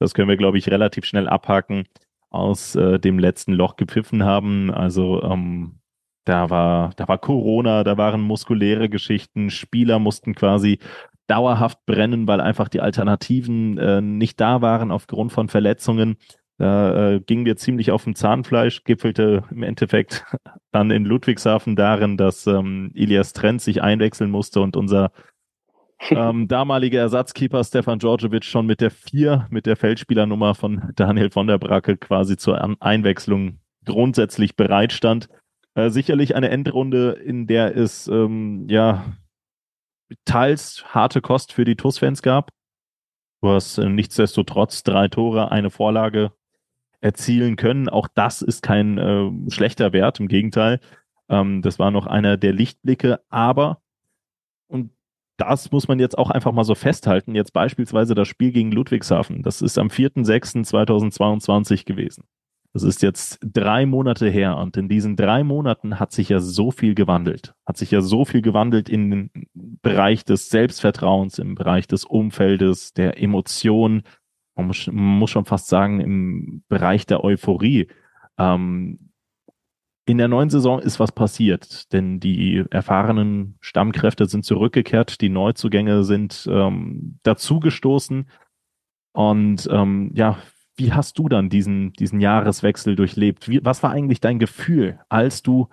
das 0.00 0.12
können 0.12 0.28
wir, 0.28 0.36
glaube 0.36 0.58
ich, 0.58 0.68
relativ 0.68 1.04
schnell 1.04 1.28
abhaken, 1.28 1.84
aus 2.30 2.74
äh, 2.74 2.98
dem 2.98 3.20
letzten 3.20 3.52
Loch 3.52 3.76
gepfiffen 3.76 4.24
haben. 4.24 4.72
Also 4.72 5.22
ähm, 5.22 5.78
da 6.24 6.50
war, 6.50 6.90
da 6.96 7.06
war 7.06 7.18
Corona, 7.18 7.84
da 7.84 7.96
waren 7.96 8.22
muskuläre 8.22 8.88
Geschichten, 8.88 9.50
Spieler 9.50 10.00
mussten 10.00 10.34
quasi 10.34 10.80
dauerhaft 11.28 11.86
brennen, 11.86 12.26
weil 12.26 12.40
einfach 12.40 12.68
die 12.68 12.80
Alternativen 12.80 13.78
äh, 13.78 14.00
nicht 14.00 14.40
da 14.40 14.62
waren 14.62 14.90
aufgrund 14.90 15.32
von 15.32 15.48
Verletzungen. 15.48 16.16
Da 16.62 17.14
äh, 17.14 17.20
gingen 17.20 17.44
wir 17.44 17.56
ziemlich 17.56 17.90
auf 17.90 18.04
dem 18.04 18.14
Zahnfleisch, 18.14 18.84
gipfelte 18.84 19.42
im 19.50 19.64
Endeffekt 19.64 20.24
dann 20.70 20.92
in 20.92 21.04
Ludwigshafen 21.04 21.74
darin, 21.74 22.16
dass 22.16 22.46
ähm, 22.46 22.92
Ilias 22.94 23.32
Trent 23.32 23.60
sich 23.60 23.82
einwechseln 23.82 24.30
musste 24.30 24.60
und 24.60 24.76
unser 24.76 25.10
ähm, 26.10 26.46
damaliger 26.46 27.00
Ersatzkeeper 27.00 27.64
Stefan 27.64 27.98
Djordjevic 27.98 28.44
schon 28.44 28.66
mit 28.66 28.80
der 28.80 28.92
vier, 28.92 29.48
mit 29.50 29.66
der 29.66 29.74
Feldspielernummer 29.74 30.54
von 30.54 30.92
Daniel 30.94 31.30
von 31.30 31.48
der 31.48 31.58
Bracke 31.58 31.96
quasi 31.96 32.36
zur 32.36 32.80
Einwechslung 32.80 33.58
grundsätzlich 33.84 34.54
bereitstand. 34.54 35.28
Äh, 35.74 35.90
sicherlich 35.90 36.36
eine 36.36 36.50
Endrunde, 36.50 37.10
in 37.10 37.48
der 37.48 37.76
es 37.76 38.06
ähm, 38.06 38.68
ja 38.68 39.04
teils 40.24 40.84
harte 40.94 41.22
Kost 41.22 41.52
für 41.52 41.64
die 41.64 41.74
TUS-Fans 41.74 42.22
gab. 42.22 42.50
Du 43.40 43.48
hast 43.48 43.78
äh, 43.78 43.88
nichtsdestotrotz 43.88 44.84
drei 44.84 45.08
Tore, 45.08 45.50
eine 45.50 45.70
Vorlage 45.70 46.30
erzielen 47.02 47.56
können. 47.56 47.90
Auch 47.90 48.08
das 48.08 48.40
ist 48.40 48.62
kein 48.62 48.96
äh, 48.96 49.30
schlechter 49.50 49.92
Wert, 49.92 50.20
im 50.20 50.28
Gegenteil. 50.28 50.80
Ähm, 51.28 51.60
das 51.60 51.78
war 51.78 51.90
noch 51.90 52.06
einer 52.06 52.36
der 52.38 52.52
Lichtblicke, 52.52 53.20
aber, 53.28 53.82
und 54.68 54.90
das 55.36 55.72
muss 55.72 55.88
man 55.88 55.98
jetzt 55.98 56.16
auch 56.16 56.30
einfach 56.30 56.52
mal 56.52 56.64
so 56.64 56.74
festhalten, 56.74 57.34
jetzt 57.34 57.52
beispielsweise 57.52 58.14
das 58.14 58.28
Spiel 58.28 58.52
gegen 58.52 58.70
Ludwigshafen, 58.72 59.42
das 59.42 59.60
ist 59.60 59.78
am 59.78 59.88
4.6.2022 59.88 61.84
gewesen. 61.84 62.24
Das 62.74 62.84
ist 62.84 63.02
jetzt 63.02 63.38
drei 63.42 63.84
Monate 63.84 64.30
her 64.30 64.56
und 64.56 64.78
in 64.78 64.88
diesen 64.88 65.14
drei 65.14 65.44
Monaten 65.44 66.00
hat 66.00 66.12
sich 66.12 66.30
ja 66.30 66.40
so 66.40 66.70
viel 66.70 66.94
gewandelt. 66.94 67.54
Hat 67.66 67.76
sich 67.76 67.90
ja 67.90 68.00
so 68.00 68.24
viel 68.24 68.40
gewandelt 68.40 68.88
in 68.88 69.10
den 69.10 69.30
Bereich 69.52 70.24
des 70.24 70.48
Selbstvertrauens, 70.48 71.38
im 71.38 71.54
Bereich 71.54 71.86
des 71.86 72.06
Umfeldes, 72.06 72.94
der 72.94 73.20
Emotionen. 73.22 74.04
Man 74.62 74.68
muss, 74.68 74.86
man 74.86 75.18
muss 75.18 75.30
schon 75.30 75.44
fast 75.44 75.68
sagen, 75.68 76.00
im 76.00 76.62
Bereich 76.68 77.06
der 77.06 77.24
Euphorie. 77.24 77.88
Ähm, 78.38 79.10
in 80.04 80.18
der 80.18 80.28
neuen 80.28 80.50
Saison 80.50 80.80
ist 80.80 80.98
was 80.98 81.12
passiert, 81.12 81.92
denn 81.92 82.18
die 82.18 82.64
erfahrenen 82.70 83.56
Stammkräfte 83.60 84.26
sind 84.26 84.44
zurückgekehrt, 84.44 85.20
die 85.20 85.28
Neuzugänge 85.28 86.02
sind 86.02 86.48
ähm, 86.50 87.18
dazugestoßen. 87.22 88.28
Und 89.12 89.68
ähm, 89.70 90.10
ja, 90.14 90.38
wie 90.76 90.92
hast 90.92 91.18
du 91.18 91.28
dann 91.28 91.50
diesen, 91.50 91.92
diesen 91.92 92.20
Jahreswechsel 92.20 92.96
durchlebt? 92.96 93.48
Wie, 93.48 93.64
was 93.64 93.82
war 93.82 93.90
eigentlich 93.92 94.20
dein 94.20 94.38
Gefühl, 94.38 94.98
als 95.08 95.42
du 95.42 95.68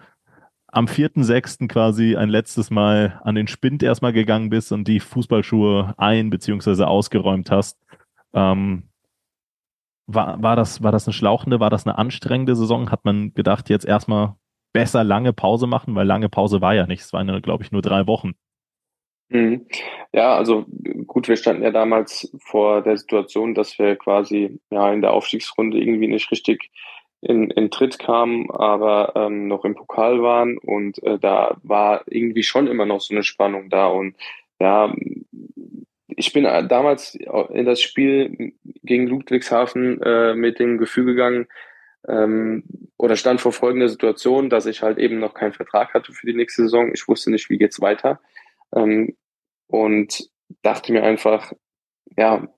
am 0.68 0.86
4.6. 0.86 1.68
quasi 1.68 2.16
ein 2.16 2.30
letztes 2.30 2.70
Mal 2.70 3.20
an 3.24 3.34
den 3.34 3.48
Spind 3.48 3.82
erstmal 3.82 4.14
gegangen 4.14 4.50
bist 4.50 4.72
und 4.72 4.88
die 4.88 5.00
Fußballschuhe 5.00 5.96
ein- 5.98 6.30
bzw. 6.30 6.84
ausgeräumt 6.84 7.50
hast? 7.50 7.80
Ähm, 8.34 8.90
war, 10.08 10.42
war, 10.42 10.56
das, 10.56 10.82
war 10.82 10.92
das 10.92 11.08
eine 11.08 11.14
schlauchende, 11.14 11.60
war 11.60 11.70
das 11.70 11.86
eine 11.86 11.98
anstrengende 11.98 12.56
Saison? 12.56 12.92
Hat 12.92 13.06
man 13.06 13.34
gedacht, 13.34 13.70
jetzt 13.70 13.86
erstmal 13.86 14.36
besser 14.74 15.04
lange 15.04 15.34
Pause 15.34 15.68
machen, 15.68 15.96
weil 15.96 16.08
lange 16.08 16.30
Pause 16.30 16.62
war 16.62 16.74
ja 16.74 16.88
nicht. 16.88 17.02
Es 17.02 17.14
waren, 17.14 17.42
glaube 17.42 17.64
ich, 17.64 17.72
nur 17.72 17.82
drei 17.82 18.08
Wochen. 18.08 18.34
Mhm. 19.30 19.68
Ja, 20.12 20.36
also 20.36 20.66
gut, 21.06 21.28
wir 21.28 21.38
standen 21.38 21.62
ja 21.62 21.70
damals 21.70 22.32
vor 22.44 22.82
der 22.82 22.98
Situation, 22.98 23.54
dass 23.54 23.78
wir 23.78 23.96
quasi 23.96 24.60
ja 24.72 24.92
in 24.92 25.02
der 25.02 25.14
Aufstiegsrunde 25.14 25.78
irgendwie 25.78 26.08
nicht 26.08 26.32
richtig 26.32 26.72
in, 27.22 27.52
in 27.52 27.70
Tritt 27.70 28.00
kamen, 28.00 28.50
aber 28.50 29.14
ähm, 29.16 29.48
noch 29.48 29.66
im 29.66 29.76
Pokal 29.76 30.22
waren 30.24 30.58
und 30.58 31.04
äh, 31.04 31.20
da 31.20 31.58
war 31.64 32.04
irgendwie 32.08 32.44
schon 32.44 32.66
immer 32.68 32.86
noch 32.86 33.02
so 33.02 33.14
eine 33.14 33.24
Spannung 33.24 33.70
da 33.70 33.88
und 33.88 34.16
ja, 34.60 34.94
ich 36.20 36.34
bin 36.34 36.44
damals 36.44 37.16
in 37.16 37.66
das 37.66 37.82
Spiel 37.82 38.52
gegen 38.84 39.08
Ludwigshafen 39.08 40.02
äh, 40.02 40.36
mit 40.36 40.60
dem 40.60 40.78
Gefühl 40.78 41.06
gegangen 41.06 41.48
ähm, 42.10 42.66
oder 42.98 43.16
stand 43.16 43.40
vor 43.40 43.54
folgender 43.54 43.88
Situation, 43.88 44.50
dass 44.50 44.66
ich 44.66 44.82
halt 44.82 44.98
eben 44.98 45.20
noch 45.20 45.34
keinen 45.34 45.54
Vertrag 45.54 45.94
hatte 45.94 46.12
für 46.12 46.28
die 46.28 46.36
nächste 46.36 46.64
Saison. 46.64 46.92
Ich 46.94 47.08
wusste 47.08 47.32
nicht, 47.32 47.50
wie 47.50 47.58
geht's 47.58 47.80
weiter. 47.80 48.20
Ähm, 48.76 49.16
und 49.68 50.30
dachte 50.62 50.92
mir 50.92 51.04
einfach, 51.04 51.54
ja, 52.18 52.50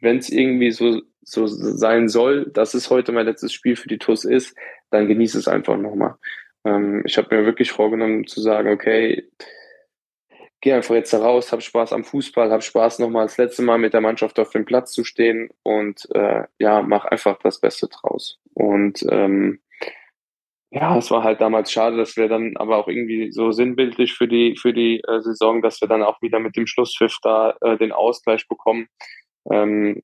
wenn 0.00 0.18
es 0.18 0.28
irgendwie 0.28 0.72
so, 0.72 1.00
so 1.22 1.46
sein 1.46 2.08
soll, 2.08 2.50
dass 2.50 2.74
es 2.74 2.90
heute 2.90 3.12
mein 3.12 3.26
letztes 3.26 3.52
Spiel 3.52 3.76
für 3.76 3.88
die 3.88 3.98
TUS 3.98 4.24
ist, 4.24 4.56
dann 4.90 5.06
genieße 5.06 5.38
es 5.38 5.46
einfach 5.46 5.76
nochmal. 5.76 6.16
Ähm, 6.64 7.04
ich 7.06 7.16
habe 7.16 7.36
mir 7.36 7.46
wirklich 7.46 7.70
vorgenommen 7.70 8.26
zu 8.26 8.40
sagen, 8.40 8.70
okay, 8.70 9.30
geh 10.60 10.72
einfach 10.72 10.94
jetzt 10.94 11.14
raus, 11.14 11.52
hab 11.52 11.62
Spaß 11.62 11.92
am 11.92 12.04
Fußball, 12.04 12.50
hab 12.50 12.62
Spaß 12.62 12.98
nochmal 12.98 13.26
das 13.26 13.38
letzte 13.38 13.62
Mal 13.62 13.78
mit 13.78 13.92
der 13.92 14.00
Mannschaft 14.00 14.38
auf 14.38 14.50
dem 14.50 14.64
Platz 14.64 14.92
zu 14.92 15.04
stehen 15.04 15.50
und 15.62 16.08
äh, 16.14 16.44
ja, 16.58 16.82
mach 16.82 17.04
einfach 17.04 17.38
das 17.38 17.60
Beste 17.60 17.88
draus. 17.88 18.38
Und 18.54 19.04
ähm, 19.10 19.60
ja, 20.70 20.98
es 20.98 21.10
war 21.10 21.22
halt 21.22 21.40
damals 21.40 21.72
schade, 21.72 21.96
dass 21.96 22.16
wir 22.16 22.28
dann 22.28 22.56
aber 22.56 22.76
auch 22.76 22.88
irgendwie 22.88 23.32
so 23.32 23.52
sinnbildlich 23.52 24.14
für 24.14 24.28
die 24.28 24.56
für 24.60 24.72
die 24.72 25.00
äh, 25.00 25.20
Saison, 25.20 25.62
dass 25.62 25.80
wir 25.80 25.88
dann 25.88 26.02
auch 26.02 26.20
wieder 26.20 26.40
mit 26.40 26.56
dem 26.56 26.66
Schlusspfiff 26.66 27.16
da 27.22 27.56
äh, 27.62 27.78
den 27.78 27.92
Ausgleich 27.92 28.46
bekommen. 28.48 28.88
Ähm, 29.50 30.02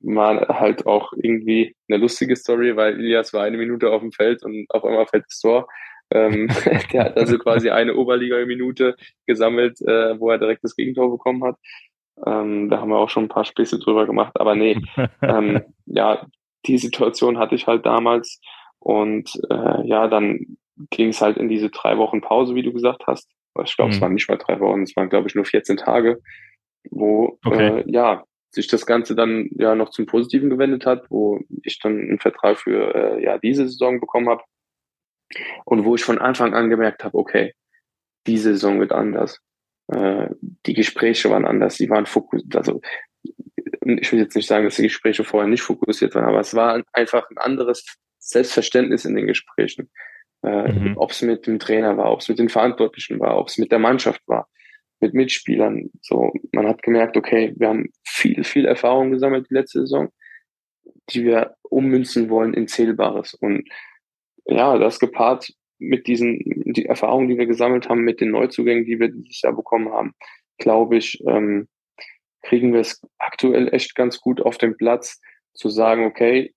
war 0.00 0.48
halt 0.48 0.86
auch 0.86 1.12
irgendwie 1.14 1.74
eine 1.88 1.98
lustige 1.98 2.36
Story, 2.36 2.76
weil 2.76 2.94
Ilias 2.98 3.32
war 3.32 3.44
eine 3.44 3.56
Minute 3.56 3.90
auf 3.90 4.00
dem 4.00 4.12
Feld 4.12 4.42
und 4.44 4.66
auf 4.70 4.84
einmal 4.84 5.06
fällt 5.06 5.24
das 5.26 5.40
Tor. 5.40 5.66
Ähm, 6.10 6.48
der 6.92 7.04
hat 7.04 7.16
also 7.16 7.38
quasi 7.38 7.70
eine 7.70 7.94
Oberliga-Minute 7.94 8.96
gesammelt, 9.26 9.80
äh, 9.80 10.18
wo 10.18 10.30
er 10.30 10.38
direkt 10.38 10.64
das 10.64 10.76
Gegentor 10.76 11.10
bekommen 11.10 11.44
hat. 11.44 11.56
Ähm, 12.24 12.70
da 12.70 12.80
haben 12.80 12.90
wir 12.90 12.98
auch 12.98 13.10
schon 13.10 13.24
ein 13.24 13.28
paar 13.28 13.44
Späße 13.44 13.78
drüber 13.78 14.06
gemacht, 14.06 14.38
aber 14.38 14.54
nee, 14.54 14.80
ähm, 15.22 15.62
ja, 15.86 16.26
die 16.66 16.78
Situation 16.78 17.38
hatte 17.38 17.54
ich 17.54 17.66
halt 17.66 17.84
damals 17.84 18.40
und 18.78 19.30
äh, 19.50 19.86
ja, 19.86 20.06
dann 20.08 20.56
ging 20.90 21.08
es 21.08 21.20
halt 21.20 21.36
in 21.36 21.48
diese 21.48 21.70
drei 21.70 21.98
Wochen 21.98 22.20
Pause, 22.20 22.54
wie 22.54 22.62
du 22.62 22.72
gesagt 22.72 23.06
hast. 23.06 23.28
Ich 23.64 23.76
glaube, 23.76 23.90
mhm. 23.90 23.94
es 23.94 24.00
waren 24.00 24.14
nicht 24.14 24.28
mal 24.28 24.38
drei 24.38 24.58
Wochen, 24.60 24.82
es 24.82 24.96
waren, 24.96 25.08
glaube 25.08 25.28
ich, 25.28 25.34
nur 25.34 25.44
14 25.44 25.76
Tage, 25.76 26.20
wo 26.90 27.38
okay. 27.44 27.80
äh, 27.80 27.84
ja 27.86 28.24
sich 28.50 28.68
das 28.68 28.86
Ganze 28.86 29.16
dann 29.16 29.48
ja 29.58 29.74
noch 29.74 29.90
zum 29.90 30.06
Positiven 30.06 30.48
gewendet 30.50 30.86
hat, 30.86 31.10
wo 31.10 31.40
ich 31.62 31.80
dann 31.80 31.98
einen 31.98 32.18
Vertrag 32.20 32.58
für 32.58 32.94
äh, 32.94 33.22
ja 33.22 33.38
diese 33.38 33.66
Saison 33.66 34.00
bekommen 34.00 34.28
habe 34.28 34.42
und 35.64 35.84
wo 35.84 35.94
ich 35.94 36.04
von 36.04 36.18
Anfang 36.18 36.54
an 36.54 36.70
gemerkt 36.70 37.04
habe, 37.04 37.16
okay, 37.18 37.54
diese 38.26 38.52
Saison 38.52 38.80
wird 38.80 38.92
anders. 38.92 39.40
Äh, 39.88 40.28
die 40.66 40.74
Gespräche 40.74 41.30
waren 41.30 41.44
anders, 41.44 41.76
die 41.76 41.90
waren 41.90 42.06
fokussiert, 42.06 42.56
also 42.56 42.80
ich 43.86 44.12
will 44.12 44.20
jetzt 44.20 44.34
nicht 44.34 44.46
sagen, 44.46 44.64
dass 44.64 44.76
die 44.76 44.82
Gespräche 44.84 45.24
vorher 45.24 45.48
nicht 45.48 45.62
fokussiert 45.62 46.14
waren, 46.14 46.24
aber 46.24 46.40
es 46.40 46.54
war 46.54 46.82
einfach 46.92 47.28
ein 47.30 47.38
anderes 47.38 47.84
Selbstverständnis 48.18 49.04
in 49.04 49.14
den 49.14 49.26
Gesprächen. 49.26 49.90
Äh, 50.42 50.72
mhm. 50.72 50.94
Ob 50.96 51.10
es 51.10 51.22
mit 51.22 51.46
dem 51.46 51.58
Trainer 51.58 51.96
war, 51.96 52.12
ob 52.12 52.20
es 52.20 52.28
mit 52.28 52.38
den 52.38 52.48
Verantwortlichen 52.48 53.20
war, 53.20 53.38
ob 53.38 53.48
es 53.48 53.58
mit 53.58 53.72
der 53.72 53.78
Mannschaft 53.78 54.22
war, 54.26 54.48
mit 55.00 55.14
Mitspielern. 55.14 55.90
So, 56.02 56.32
man 56.52 56.66
hat 56.66 56.82
gemerkt, 56.82 57.16
okay, 57.16 57.54
wir 57.56 57.68
haben 57.68 57.90
viel, 58.04 58.44
viel 58.44 58.66
Erfahrung 58.66 59.10
gesammelt 59.10 59.48
die 59.50 59.54
letzte 59.54 59.80
Saison, 59.80 60.10
die 61.10 61.24
wir 61.24 61.56
ummünzen 61.62 62.30
wollen 62.30 62.54
in 62.54 62.68
Zählbares. 62.68 63.34
Und 63.34 63.68
ja, 64.46 64.78
das 64.78 64.98
gepaart 64.98 65.52
mit 65.78 66.06
diesen, 66.06 66.38
die 66.44 66.86
Erfahrungen, 66.86 67.28
die 67.28 67.38
wir 67.38 67.46
gesammelt 67.46 67.88
haben, 67.88 68.02
mit 68.02 68.20
den 68.20 68.30
Neuzugängen, 68.30 68.84
die 68.84 68.98
wir 68.98 69.08
dieses 69.08 69.42
Jahr 69.42 69.54
bekommen 69.54 69.92
haben, 69.92 70.14
glaube 70.58 70.96
ich, 70.96 71.22
ähm, 71.26 71.68
kriegen 72.42 72.72
wir 72.72 72.80
es 72.80 73.00
aktuell 73.18 73.72
echt 73.72 73.94
ganz 73.94 74.20
gut 74.20 74.40
auf 74.40 74.58
den 74.58 74.76
Platz, 74.76 75.20
zu 75.54 75.68
sagen, 75.68 76.04
okay, 76.04 76.52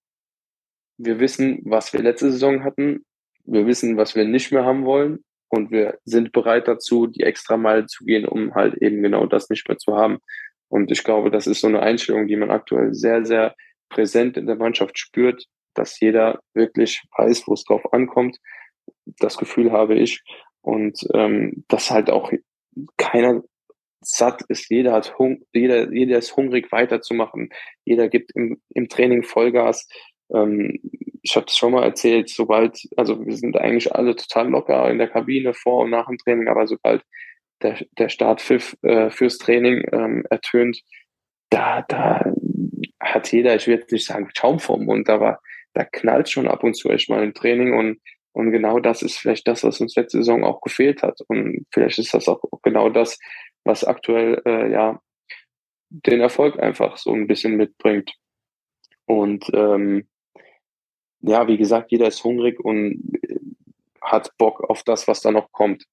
wir 0.98 1.20
wissen, 1.20 1.62
was 1.64 1.94
wir 1.94 2.02
letzte 2.02 2.32
Saison 2.32 2.64
hatten, 2.64 3.06
wir 3.46 3.66
wissen, 3.68 3.96
was 3.98 4.16
wir 4.16 4.26
nicht 4.26 4.52
mehr 4.52 4.66
haben 4.66 4.86
wollen 4.86 5.24
und 5.50 5.72
wir 5.72 6.00
sind 6.04 6.32
bereit 6.32 6.68
dazu, 6.68 7.08
die 7.08 7.22
extra 7.22 7.58
Meile 7.58 7.86
zu 7.86 8.04
gehen, 8.04 8.28
um 8.28 8.56
halt 8.56 8.76
eben 8.82 9.02
genau 9.02 9.26
das 9.26 9.50
nicht 9.50 9.68
mehr 9.68 9.78
zu 9.78 9.96
haben. 9.96 10.18
Und 10.68 10.92
ich 10.92 11.04
glaube, 11.04 11.32
das 11.32 11.48
ist 11.48 11.62
so 11.62 11.68
eine 11.68 11.82
Einstellung, 11.82 12.28
die 12.28 12.36
man 12.36 12.52
aktuell 12.52 12.94
sehr, 12.94 13.26
sehr 13.26 13.56
präsent 13.90 14.36
in 14.36 14.48
der 14.48 14.58
Mannschaft 14.58 15.00
spürt, 15.00 15.46
dass 15.78 15.99
jeder 15.99 16.39
wirklich 16.53 17.03
weiß, 17.17 17.47
wo 17.47 17.53
es 17.53 17.63
drauf 17.63 17.93
ankommt. 17.93 18.38
Das 19.19 19.38
Gefühl 19.38 19.71
habe 19.71 19.95
ich. 19.95 20.21
Und 20.61 20.99
ähm, 21.13 21.63
dass 21.67 21.91
halt 21.91 22.09
auch 22.09 22.32
keiner 22.97 23.43
satt 24.01 24.41
ist. 24.47 24.69
Jeder 24.69 24.93
hat 24.93 25.17
Hung 25.17 25.43
jeder, 25.53 25.91
jeder 25.91 26.17
ist 26.17 26.36
hungrig 26.36 26.71
weiterzumachen. 26.71 27.49
Jeder 27.86 28.09
gibt 28.09 28.32
im, 28.36 28.61
im 28.69 28.89
Training 28.89 29.23
Vollgas. 29.23 29.88
Ähm, 30.34 30.80
ich 31.21 31.36
habe 31.36 31.45
es 31.47 31.57
schon 31.57 31.73
mal 31.73 31.84
erzählt, 31.84 32.30
sobald, 32.30 32.80
also 32.95 33.25
wir 33.25 33.36
sind 33.36 33.57
eigentlich 33.57 33.93
alle 33.93 34.15
total 34.15 34.49
locker 34.49 34.89
in 34.89 34.97
der 34.97 35.09
Kabine 35.09 35.53
vor 35.53 35.84
und 35.84 35.89
nach 35.89 36.07
dem 36.07 36.17
Training, 36.17 36.47
aber 36.47 36.67
sobald 36.67 37.03
der, 37.61 37.86
der 37.97 38.09
Startpfiff 38.09 38.78
äh, 38.84 39.09
fürs 39.09 39.38
Training 39.38 39.84
ähm, 39.91 40.25
ertönt, 40.30 40.82
da, 41.49 41.82
da 41.82 42.34
hat 42.99 43.32
jeder, 43.32 43.55
ich 43.55 43.67
will 43.67 43.84
nicht 43.89 44.05
sagen 44.05 44.30
Schaum 44.36 44.59
vom 44.59 44.86
Mund, 44.86 45.09
aber 45.09 45.39
da 45.78 45.86
knallt 45.86 46.28
schon 46.28 46.47
ab 46.47 46.63
und 46.63 46.75
zu 46.75 46.89
echt 46.89 47.07
mal 47.07 47.23
im 47.23 47.36
Training 47.36 47.73
und, 47.73 47.99
und 48.32 48.51
genau 48.51 48.80
das 48.80 49.03
ist 49.03 49.17
vielleicht 49.17 49.47
das, 49.47 49.63
was 49.63 49.80
uns 49.80 49.95
letzte 49.95 50.17
Saison 50.17 50.43
auch 50.43 50.61
gefehlt 50.61 51.03
hat. 51.03 51.19
Und 51.28 51.67
vielleicht 51.71 51.99
ist 51.99 52.15
das 52.15 52.28
auch 52.28 52.41
genau 52.63 52.89
das, 52.89 53.19
was 53.63 53.84
aktuell 53.84 54.41
äh, 54.45 54.71
ja 54.71 54.99
den 55.89 56.19
Erfolg 56.19 56.59
einfach 56.59 56.97
so 56.97 57.13
ein 57.13 57.28
bisschen 57.28 57.57
mitbringt. 57.57 58.11
Und 59.05 59.45
ähm, 59.53 60.07
ja, 61.21 61.47
wie 61.47 61.57
gesagt, 61.57 61.91
jeder 61.91 62.07
ist 62.07 62.23
hungrig 62.23 62.59
und 62.59 63.19
hat 64.01 64.32
Bock 64.38 64.67
auf 64.67 64.82
das, 64.84 65.07
was 65.07 65.21
da 65.21 65.32
noch 65.32 65.51
kommt. 65.51 65.86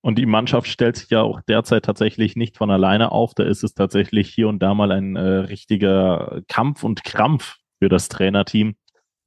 Und 0.00 0.16
die 0.16 0.26
Mannschaft 0.26 0.68
stellt 0.68 0.96
sich 0.96 1.10
ja 1.10 1.20
auch 1.20 1.42
derzeit 1.42 1.84
tatsächlich 1.84 2.34
nicht 2.34 2.56
von 2.56 2.70
alleine 2.70 3.12
auf. 3.12 3.34
Da 3.34 3.44
ist 3.44 3.62
es 3.62 3.74
tatsächlich 3.74 4.32
hier 4.32 4.48
und 4.48 4.60
da 4.60 4.72
mal 4.72 4.90
ein 4.90 5.16
äh, 5.16 5.20
richtiger 5.20 6.40
Kampf 6.48 6.82
und 6.82 7.04
Krampf 7.04 7.59
für 7.80 7.88
das 7.88 8.08
Trainerteam, 8.08 8.76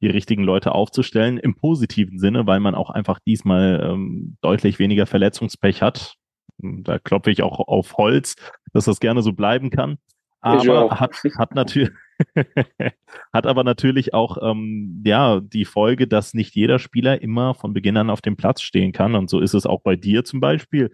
die 0.01 0.07
richtigen 0.07 0.43
Leute 0.43 0.73
aufzustellen, 0.73 1.37
im 1.37 1.55
positiven 1.55 2.19
Sinne, 2.19 2.45
weil 2.45 2.59
man 2.59 2.75
auch 2.75 2.89
einfach 2.89 3.19
diesmal 3.19 3.81
ähm, 3.83 4.37
deutlich 4.41 4.79
weniger 4.79 5.05
Verletzungspech 5.05 5.81
hat. 5.81 6.15
Da 6.57 6.99
klopfe 6.99 7.31
ich 7.31 7.41
auch 7.41 7.59
auf 7.59 7.97
Holz, 7.97 8.35
dass 8.73 8.85
das 8.85 8.99
gerne 8.99 9.21
so 9.21 9.33
bleiben 9.33 9.69
kann. 9.69 9.97
Aber 10.41 10.99
hat, 10.99 11.15
hat 11.37 11.55
natürlich 11.55 11.89
hat 13.33 13.47
aber 13.47 13.63
natürlich 13.63 14.13
auch 14.13 14.37
ähm, 14.41 15.01
ja 15.05 15.39
die 15.39 15.65
Folge, 15.65 16.07
dass 16.07 16.33
nicht 16.33 16.55
jeder 16.55 16.79
Spieler 16.79 17.21
immer 17.21 17.53
von 17.53 17.73
Beginn 17.73 17.97
an 17.97 18.09
auf 18.09 18.21
dem 18.21 18.35
Platz 18.35 18.61
stehen 18.61 18.91
kann. 18.91 19.15
Und 19.15 19.29
so 19.29 19.39
ist 19.39 19.53
es 19.53 19.65
auch 19.65 19.81
bei 19.81 19.95
dir 19.95 20.23
zum 20.23 20.39
Beispiel. 20.39 20.91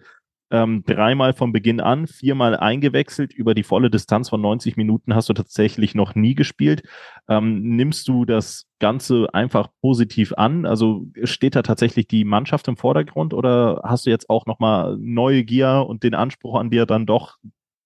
Ähm, 0.52 0.82
dreimal 0.84 1.32
von 1.32 1.52
Beginn 1.52 1.80
an, 1.80 2.08
viermal 2.08 2.56
eingewechselt. 2.56 3.32
Über 3.32 3.54
die 3.54 3.62
volle 3.62 3.88
Distanz 3.88 4.28
von 4.28 4.40
90 4.40 4.76
Minuten 4.76 5.14
hast 5.14 5.28
du 5.28 5.32
tatsächlich 5.32 5.94
noch 5.94 6.16
nie 6.16 6.34
gespielt. 6.34 6.82
Ähm, 7.28 7.62
nimmst 7.76 8.08
du 8.08 8.24
das 8.24 8.66
Ganze 8.80 9.32
einfach 9.32 9.68
positiv 9.80 10.32
an? 10.32 10.66
Also 10.66 11.06
steht 11.22 11.54
da 11.54 11.62
tatsächlich 11.62 12.08
die 12.08 12.24
Mannschaft 12.24 12.66
im 12.66 12.76
Vordergrund 12.76 13.32
oder 13.32 13.82
hast 13.84 14.06
du 14.06 14.10
jetzt 14.10 14.28
auch 14.28 14.46
nochmal 14.46 14.96
neue 14.98 15.44
Gier 15.44 15.86
und 15.88 16.02
den 16.02 16.14
Anspruch 16.14 16.58
an 16.58 16.70
dir 16.70 16.84
dann 16.84 17.06
doch, 17.06 17.36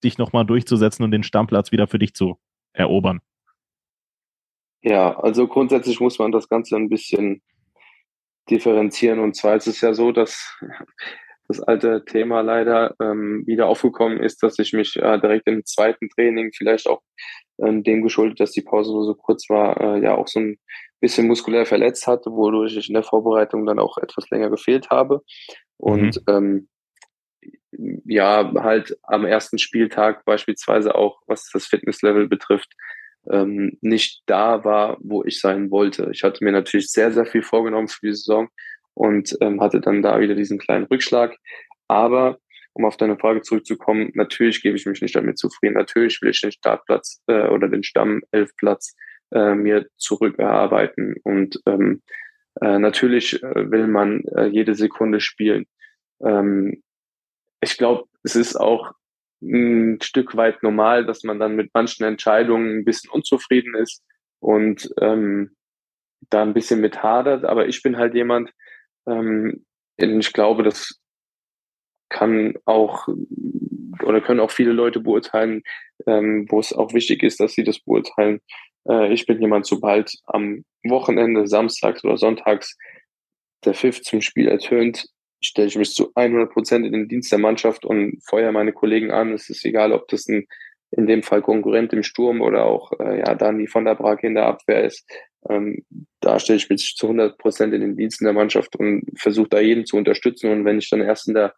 dich 0.03 0.17
nochmal 0.17 0.45
durchzusetzen 0.45 1.03
und 1.03 1.11
den 1.11 1.23
Stammplatz 1.23 1.71
wieder 1.71 1.87
für 1.87 1.99
dich 1.99 2.15
zu 2.15 2.39
erobern? 2.73 3.21
Ja, 4.81 5.19
also 5.19 5.47
grundsätzlich 5.47 5.99
muss 5.99 6.19
man 6.19 6.31
das 6.31 6.47
Ganze 6.47 6.75
ein 6.75 6.89
bisschen 6.89 7.41
differenzieren. 8.49 9.19
Und 9.19 9.35
zwar 9.35 9.55
ist 9.55 9.67
es 9.67 9.81
ja 9.81 9.93
so, 9.93 10.11
dass 10.11 10.59
das 11.47 11.61
alte 11.61 12.03
Thema 12.05 12.41
leider 12.41 12.95
ähm, 13.01 13.43
wieder 13.45 13.67
aufgekommen 13.67 14.19
ist, 14.19 14.41
dass 14.41 14.57
ich 14.59 14.73
mich 14.73 14.95
äh, 14.95 15.19
direkt 15.19 15.47
im 15.47 15.63
zweiten 15.65 16.09
Training 16.09 16.51
vielleicht 16.55 16.87
auch 16.87 17.01
ähm, 17.59 17.83
dem 17.83 18.03
geschuldet, 18.03 18.39
dass 18.39 18.51
die 18.51 18.61
Pause 18.61 18.91
so 18.91 19.13
kurz 19.13 19.49
war, 19.49 19.79
äh, 19.79 20.01
ja 20.01 20.15
auch 20.15 20.27
so 20.27 20.39
ein 20.39 20.57
bisschen 20.99 21.27
muskulär 21.27 21.65
verletzt 21.65 22.07
hatte, 22.07 22.31
wodurch 22.31 22.75
ich 22.75 22.87
in 22.89 22.95
der 22.95 23.03
Vorbereitung 23.03 23.65
dann 23.65 23.79
auch 23.79 23.97
etwas 23.97 24.29
länger 24.29 24.49
gefehlt 24.49 24.89
habe. 24.89 25.21
Und 25.77 26.21
mhm. 26.27 26.67
ähm, 27.77 28.01
ja, 28.05 28.51
halt 28.55 28.97
am 29.03 29.25
ersten 29.25 29.57
Spieltag 29.57 30.25
beispielsweise 30.25 30.95
auch, 30.95 31.21
was 31.27 31.49
das 31.51 31.67
Fitnesslevel 31.67 32.27
betrifft, 32.27 32.73
ähm, 33.29 33.77
nicht 33.81 34.23
da 34.25 34.63
war, 34.63 34.97
wo 35.01 35.23
ich 35.23 35.39
sein 35.39 35.71
wollte. 35.71 36.09
Ich 36.11 36.23
hatte 36.23 36.43
mir 36.43 36.51
natürlich 36.51 36.89
sehr, 36.91 37.11
sehr 37.11 37.25
viel 37.25 37.43
vorgenommen 37.43 37.87
für 37.87 38.07
die 38.07 38.13
Saison 38.13 38.49
und 38.95 39.37
ähm, 39.41 39.61
hatte 39.61 39.79
dann 39.81 40.01
da 40.01 40.19
wieder 40.19 40.33
diesen 40.33 40.57
kleinen 40.57 40.85
Rückschlag. 40.85 41.37
Aber 41.87 42.39
um 42.73 42.85
auf 42.85 42.97
deine 42.97 43.17
Frage 43.17 43.41
zurückzukommen, 43.41 44.11
natürlich 44.15 44.61
gebe 44.61 44.75
ich 44.75 44.85
mich 44.85 45.01
nicht 45.01 45.15
damit 45.15 45.37
zufrieden. 45.37 45.75
Natürlich 45.75 46.21
will 46.21 46.31
ich 46.31 46.41
den 46.41 46.51
Startplatz 46.51 47.21
äh, 47.27 47.47
oder 47.47 47.69
den 47.69 47.83
Stamm-Elfplatz 47.83 48.95
äh, 49.31 49.55
mir 49.55 49.87
zurückerarbeiten. 49.97 51.15
Und 51.23 51.61
ähm, 51.67 52.01
äh, 52.61 52.79
natürlich 52.79 53.41
äh, 53.41 53.71
will 53.71 53.87
man 53.87 54.23
äh, 54.35 54.47
jede 54.47 54.75
Sekunde 54.75 55.19
spielen. 55.21 55.67
Ähm, 56.21 56.83
ich 57.61 57.77
glaube, 57.77 58.05
es 58.23 58.35
ist 58.35 58.55
auch 58.55 58.91
ein 59.41 59.99
Stück 60.01 60.35
weit 60.35 60.63
normal, 60.63 61.05
dass 61.05 61.23
man 61.23 61.39
dann 61.39 61.55
mit 61.55 61.71
manchen 61.73 62.03
Entscheidungen 62.05 62.79
ein 62.79 62.85
bisschen 62.85 63.09
unzufrieden 63.09 63.75
ist 63.75 64.03
und 64.39 64.89
ähm, 64.99 65.55
da 66.29 66.41
ein 66.41 66.53
bisschen 66.53 66.81
mit 66.81 67.03
hadert. 67.03 67.45
Aber 67.45 67.67
ich 67.67 67.81
bin 67.83 67.97
halt 67.97 68.15
jemand, 68.15 68.51
ähm, 69.07 69.65
ich 69.97 70.33
glaube, 70.33 70.63
das 70.63 70.99
kann 72.09 72.55
auch 72.65 73.07
oder 74.03 74.21
können 74.21 74.39
auch 74.39 74.51
viele 74.51 74.71
Leute 74.71 74.99
beurteilen, 74.99 75.63
ähm, 76.05 76.45
wo 76.49 76.59
es 76.59 76.73
auch 76.73 76.93
wichtig 76.93 77.23
ist, 77.23 77.39
dass 77.39 77.53
sie 77.53 77.63
das 77.63 77.79
beurteilen. 77.79 78.39
Äh, 78.87 79.13
ich 79.13 79.25
bin 79.25 79.41
jemand, 79.41 79.65
sobald 79.65 80.11
am 80.25 80.63
Wochenende, 80.83 81.47
samstags 81.47 82.03
oder 82.03 82.17
sonntags 82.17 82.77
der 83.63 83.73
Pfiff 83.73 84.01
zum 84.01 84.21
Spiel 84.21 84.47
ertönt, 84.47 85.07
stelle 85.41 85.67
ich 85.67 85.77
mich 85.77 85.93
zu 85.93 86.11
100 86.15 86.51
Prozent 86.51 86.85
in 86.85 86.93
den 86.93 87.07
Dienst 87.07 87.31
der 87.31 87.39
Mannschaft 87.39 87.85
und 87.85 88.21
feuere 88.27 88.51
meine 88.51 88.73
Kollegen 88.73 89.11
an. 89.11 89.33
Es 89.33 89.49
ist 89.49 89.65
egal, 89.65 89.91
ob 89.91 90.07
das 90.07 90.27
ein 90.27 90.45
in 90.91 91.07
dem 91.07 91.23
Fall 91.23 91.41
Konkurrent 91.41 91.91
im 91.93 92.03
Sturm 92.03 92.41
oder 92.41 92.65
auch 92.65 92.91
äh, 92.99 93.19
ja 93.19 93.35
Dani 93.35 93.67
von 93.67 93.85
der 93.85 93.95
Brake 93.95 94.27
in 94.27 94.35
der 94.35 94.45
Abwehr 94.45 94.83
ist. 94.85 95.09
Ähm, 95.49 95.85
da 96.21 96.39
stelle 96.39 96.57
ich 96.57 96.69
mich 96.69 96.95
zu 96.95 97.07
100 97.07 97.37
Prozent 97.37 97.73
in 97.73 97.81
den 97.81 97.97
Diensten 97.97 98.25
der 98.25 98.33
Mannschaft 98.33 98.75
und 98.75 99.03
versuche 99.17 99.49
da 99.49 99.59
jeden 99.59 99.85
zu 99.85 99.97
unterstützen. 99.97 100.51
Und 100.51 100.65
wenn 100.65 100.79
ich 100.79 100.89
dann 100.89 101.01
erst 101.01 101.27
in 101.27 101.33
der 101.33 101.53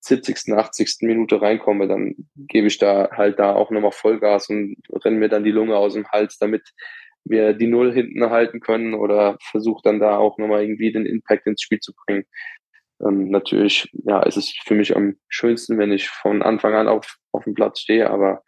70., 0.00 0.54
80. 0.54 0.98
Minute 1.02 1.40
reinkomme, 1.40 1.88
dann 1.88 2.14
gebe 2.36 2.66
ich 2.66 2.78
da 2.78 3.10
halt 3.12 3.38
da 3.38 3.54
auch 3.54 3.70
nochmal 3.70 3.92
Vollgas 3.92 4.48
und 4.48 4.76
renne 5.04 5.18
mir 5.18 5.28
dann 5.28 5.44
die 5.44 5.50
Lunge 5.50 5.76
aus 5.76 5.94
dem 5.94 6.08
Hals, 6.08 6.38
damit 6.38 6.62
wir 7.24 7.52
die 7.52 7.66
Null 7.66 7.92
hinten 7.92 8.30
halten 8.30 8.60
können 8.60 8.94
oder 8.94 9.36
versuche 9.50 9.82
dann 9.84 10.00
da 10.00 10.16
auch 10.16 10.38
nochmal 10.38 10.62
irgendwie 10.62 10.92
den 10.92 11.06
Impact 11.06 11.46
ins 11.46 11.62
Spiel 11.62 11.80
zu 11.80 11.92
bringen. 11.94 12.24
Ähm, 13.00 13.30
natürlich, 13.30 13.90
ja, 13.92 14.22
es 14.22 14.36
ist 14.36 14.56
für 14.64 14.74
mich 14.74 14.96
am 14.96 15.16
schönsten, 15.28 15.78
wenn 15.78 15.92
ich 15.92 16.08
von 16.08 16.42
Anfang 16.42 16.74
an 16.74 16.88
auf, 16.88 17.16
auf 17.32 17.44
dem 17.44 17.54
Platz 17.54 17.80
stehe, 17.80 18.10
aber 18.10 18.42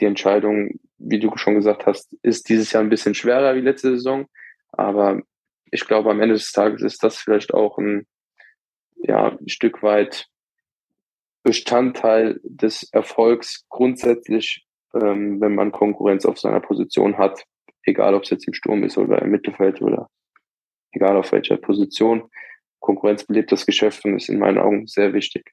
die 0.00 0.06
Entscheidung, 0.06 0.80
wie 1.06 1.18
du 1.18 1.30
schon 1.36 1.54
gesagt 1.54 1.86
hast, 1.86 2.16
ist 2.22 2.48
dieses 2.48 2.72
Jahr 2.72 2.82
ein 2.82 2.88
bisschen 2.88 3.14
schwerer 3.14 3.54
wie 3.54 3.60
letzte 3.60 3.90
Saison. 3.90 4.26
Aber 4.72 5.20
ich 5.70 5.86
glaube, 5.86 6.10
am 6.10 6.20
Ende 6.20 6.34
des 6.34 6.52
Tages 6.52 6.82
ist 6.82 7.02
das 7.02 7.16
vielleicht 7.16 7.52
auch 7.52 7.78
ein, 7.78 8.06
ja, 8.96 9.36
ein 9.38 9.48
Stück 9.48 9.82
weit 9.82 10.28
Bestandteil 11.42 12.40
des 12.42 12.88
Erfolgs 12.92 13.66
grundsätzlich, 13.68 14.66
ähm, 14.94 15.40
wenn 15.40 15.54
man 15.54 15.72
Konkurrenz 15.72 16.24
auf 16.24 16.38
seiner 16.38 16.60
Position 16.60 17.18
hat, 17.18 17.44
egal 17.82 18.14
ob 18.14 18.22
es 18.22 18.30
jetzt 18.30 18.48
im 18.48 18.54
Sturm 18.54 18.82
ist 18.82 18.96
oder 18.96 19.20
im 19.20 19.30
Mittelfeld 19.30 19.82
oder 19.82 20.08
egal 20.92 21.16
auf 21.16 21.32
welcher 21.32 21.58
Position. 21.58 22.30
Konkurrenz 22.80 23.24
belebt 23.24 23.52
das 23.52 23.66
Geschäft 23.66 24.04
und 24.04 24.16
ist 24.16 24.28
in 24.28 24.38
meinen 24.38 24.58
Augen 24.58 24.86
sehr 24.86 25.12
wichtig. 25.12 25.52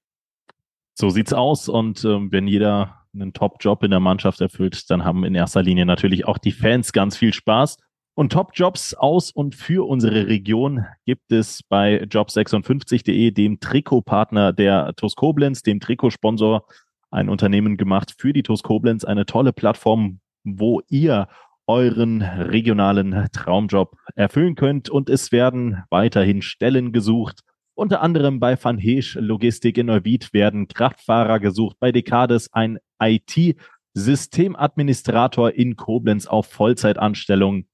So 0.94 1.10
sieht's 1.10 1.34
aus. 1.34 1.68
Und 1.68 2.04
ähm, 2.06 2.32
wenn 2.32 2.48
jeder 2.48 3.01
einen 3.14 3.34
Top-Job 3.34 3.84
in 3.84 3.92
der 3.92 4.00
Mannschaft 4.00 4.42
erfüllt, 4.42 4.90
dann 4.90 5.04
haben 5.04 5.24
in 5.24 5.36
erster 5.36 5.62
Linie 5.62 5.86
natürlich 5.86 6.26
auch 6.26 6.38
die 6.38 6.52
Fans 6.52 6.94
ganz 6.94 7.18
viel 7.18 7.34
Spaß. 7.34 7.78
Und 8.14 8.34
Top-Jobs 8.34 8.94
aus 8.94 9.32
und 9.32 9.56
für 9.56 9.88
unsere 9.88 10.28
Region 10.28 10.86
gibt 11.06 11.32
es 11.32 11.64
bei 11.64 12.04
job56.de, 12.04 13.32
dem 13.32 13.60
Trikotpartner 13.60 14.52
der 14.52 14.94
TuS 14.96 15.16
Koblenz, 15.16 15.64
dem 15.64 15.80
Trikotsponsor, 15.80 16.66
ein 17.10 17.30
Unternehmen 17.30 17.78
gemacht 17.78 18.14
für 18.18 18.34
die 18.34 18.44
TuS 18.44 18.64
Koblenz, 18.64 19.06
eine 19.06 19.26
tolle 19.26 19.54
Plattform, 19.54 20.20
wo 20.44 20.82
ihr 20.90 21.28
euren 21.68 22.22
regionalen 22.22 23.28
Traumjob 23.32 23.96
erfüllen 24.16 24.56
könnt. 24.56 24.90
Und 24.90 25.10
es 25.10 25.32
werden 25.32 25.84
weiterhin 25.90 26.42
Stellen 26.42 26.92
gesucht. 26.92 27.42
Unter 27.74 28.02
anderem 28.02 28.40
bei 28.40 28.62
Van 28.62 28.78
Heesch 28.78 29.16
Logistik 29.16 29.78
in 29.78 29.88
Neuwied 29.88 30.34
werden 30.34 30.68
Kraftfahrer 30.68 31.40
gesucht, 31.40 31.78
bei 31.80 31.92
Decades 31.92 32.52
ein 32.54 32.80
IT 33.02 33.56
Systemadministrator 33.94 35.52
in 35.52 35.76
Koblenz 35.76 36.28
auf 36.28 36.48
Vollzeitanstellung. 36.48 37.66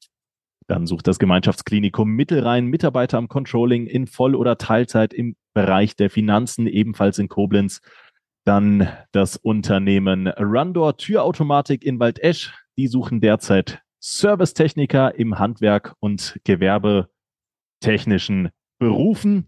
Dann 0.67 0.85
sucht 0.85 1.07
das 1.07 1.19
Gemeinschaftsklinikum 1.19 2.09
Mittelrhein 2.09 2.65
Mitarbeiter 2.65 3.17
am 3.17 3.27
Controlling 3.27 3.87
in 3.87 4.07
Voll- 4.07 4.35
oder 4.35 4.57
Teilzeit 4.57 5.13
im 5.13 5.35
Bereich 5.53 5.95
der 5.95 6.09
Finanzen, 6.09 6.67
ebenfalls 6.67 7.19
in 7.19 7.29
Koblenz. 7.29 7.81
Dann 8.45 8.89
das 9.11 9.37
Unternehmen 9.37 10.27
Rundor 10.27 10.97
Türautomatik 10.97 11.83
in 11.83 11.99
Waldesch. 11.99 12.53
Die 12.77 12.87
suchen 12.87 13.21
derzeit 13.21 13.81
Servicetechniker 13.99 15.15
im 15.15 15.39
Handwerk 15.39 15.95
und 15.99 16.39
gewerbetechnischen 16.43 18.49
Berufen. 18.79 19.47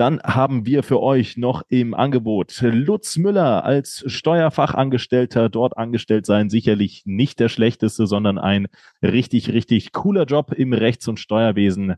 Dann 0.00 0.18
haben 0.22 0.64
wir 0.64 0.82
für 0.82 1.02
euch 1.02 1.36
noch 1.36 1.60
im 1.68 1.92
Angebot 1.92 2.58
Lutz 2.62 3.18
Müller 3.18 3.66
als 3.66 4.02
Steuerfachangestellter 4.06 5.50
dort 5.50 5.76
angestellt 5.76 6.24
sein. 6.24 6.48
Sicherlich 6.48 7.02
nicht 7.04 7.38
der 7.38 7.50
schlechteste, 7.50 8.06
sondern 8.06 8.38
ein 8.38 8.68
richtig, 9.02 9.52
richtig 9.52 9.92
cooler 9.92 10.24
Job 10.24 10.52
im 10.52 10.72
Rechts- 10.72 11.06
und 11.06 11.20
Steuerwesen 11.20 11.96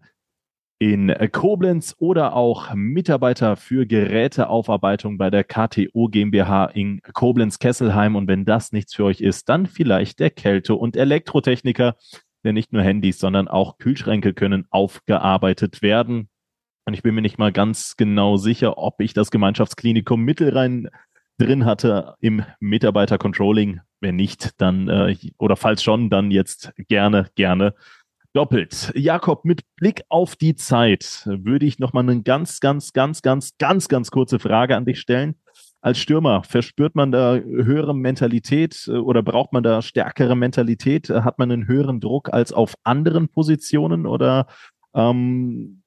in 0.81 1.15
Koblenz 1.31 1.95
oder 1.97 2.35
auch 2.35 2.75
Mitarbeiter 2.75 3.55
für 3.55 3.87
Geräteaufarbeitung 3.87 5.17
bei 5.17 5.31
der 5.31 5.45
KTO 5.45 6.09
GmbH 6.09 6.65
in 6.65 7.03
Koblenz-Kesselheim. 7.03 8.17
Und 8.17 8.27
wenn 8.27 8.45
das 8.45 8.73
nichts 8.73 8.97
für 8.97 9.05
euch 9.05 9.21
ist, 9.21 9.49
dann 9.49 9.67
vielleicht 9.67 10.19
der 10.19 10.31
Kälte- 10.31 10.75
und 10.75 10.97
Elektrotechniker, 10.97 11.95
denn 12.43 12.55
nicht 12.55 12.73
nur 12.73 12.83
Handys, 12.83 13.21
sondern 13.21 13.47
auch 13.47 13.79
Kühlschränke 13.79 14.35
können 14.35 14.67
aufgearbeitet 14.71 15.83
werden. 15.83 16.31
Und 16.85 16.95
ich 16.95 17.03
bin 17.03 17.15
mir 17.15 17.23
nicht 17.23 17.39
mal 17.39 17.53
ganz 17.53 17.97
genau 17.97 18.37
sicher, 18.37 18.79
ob 18.79 19.01
ich 19.01 19.15
das 19.15 19.31
Gemeinschaftsklinikum 19.31 20.21
Mittelrhein 20.21 20.89
drin 21.39 21.65
hatte 21.65 22.15
im 22.21 22.45
Mitarbeiter-Controlling. 22.61 23.81
Wenn 24.01 24.17
nicht, 24.17 24.61
dann, 24.61 24.89
äh, 24.89 25.17
oder 25.39 25.57
falls 25.57 25.83
schon, 25.83 26.11
dann 26.11 26.31
jetzt 26.31 26.73
gerne, 26.89 27.29
gerne 27.37 27.75
doppelt. 28.33 28.93
Jakob, 28.95 29.45
mit 29.45 29.63
Blick 29.77 30.03
auf 30.09 30.37
die 30.37 30.55
Zeit 30.55 31.23
würde 31.27 31.67
ich 31.67 31.79
nochmal 31.79 32.09
eine 32.09 32.23
ganz, 32.23 32.61
ganz, 32.61 32.93
ganz, 32.93 33.23
ganz, 33.23 33.57
ganz, 33.59 33.89
ganz 33.89 34.11
kurze 34.11 34.39
Frage 34.39 34.77
an 34.77 34.85
dich 34.85 35.01
stellen. 35.01 35.37
Als 35.81 35.99
Stürmer, 35.99 36.45
verspürt 36.45 36.95
man 36.95 37.11
da 37.11 37.35
höhere 37.35 37.95
Mentalität 37.95 38.89
äh, 38.89 38.93
oder 38.93 39.23
braucht 39.23 39.53
man 39.53 39.63
da 39.63 39.83
stärkere 39.83 40.37
Mentalität? 40.37 41.11
Hat 41.11 41.39
man 41.39 41.51
einen 41.51 41.67
höheren 41.67 42.01
Druck 42.01 42.33
als 42.33 42.53
auf 42.53 42.75
anderen 42.85 43.29
Positionen 43.29 44.07
oder 44.07 44.47
ähm, 44.95 45.82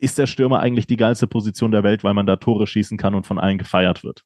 ist 0.00 0.18
der 0.18 0.26
Stürmer 0.26 0.60
eigentlich 0.60 0.86
die 0.86 0.96
geilste 0.96 1.26
Position 1.26 1.70
der 1.70 1.82
Welt, 1.82 2.02
weil 2.04 2.14
man 2.14 2.26
da 2.26 2.36
Tore 2.36 2.66
schießen 2.66 2.98
kann 2.98 3.14
und 3.14 3.26
von 3.26 3.38
allen 3.38 3.58
gefeiert 3.58 4.02
wird? 4.02 4.24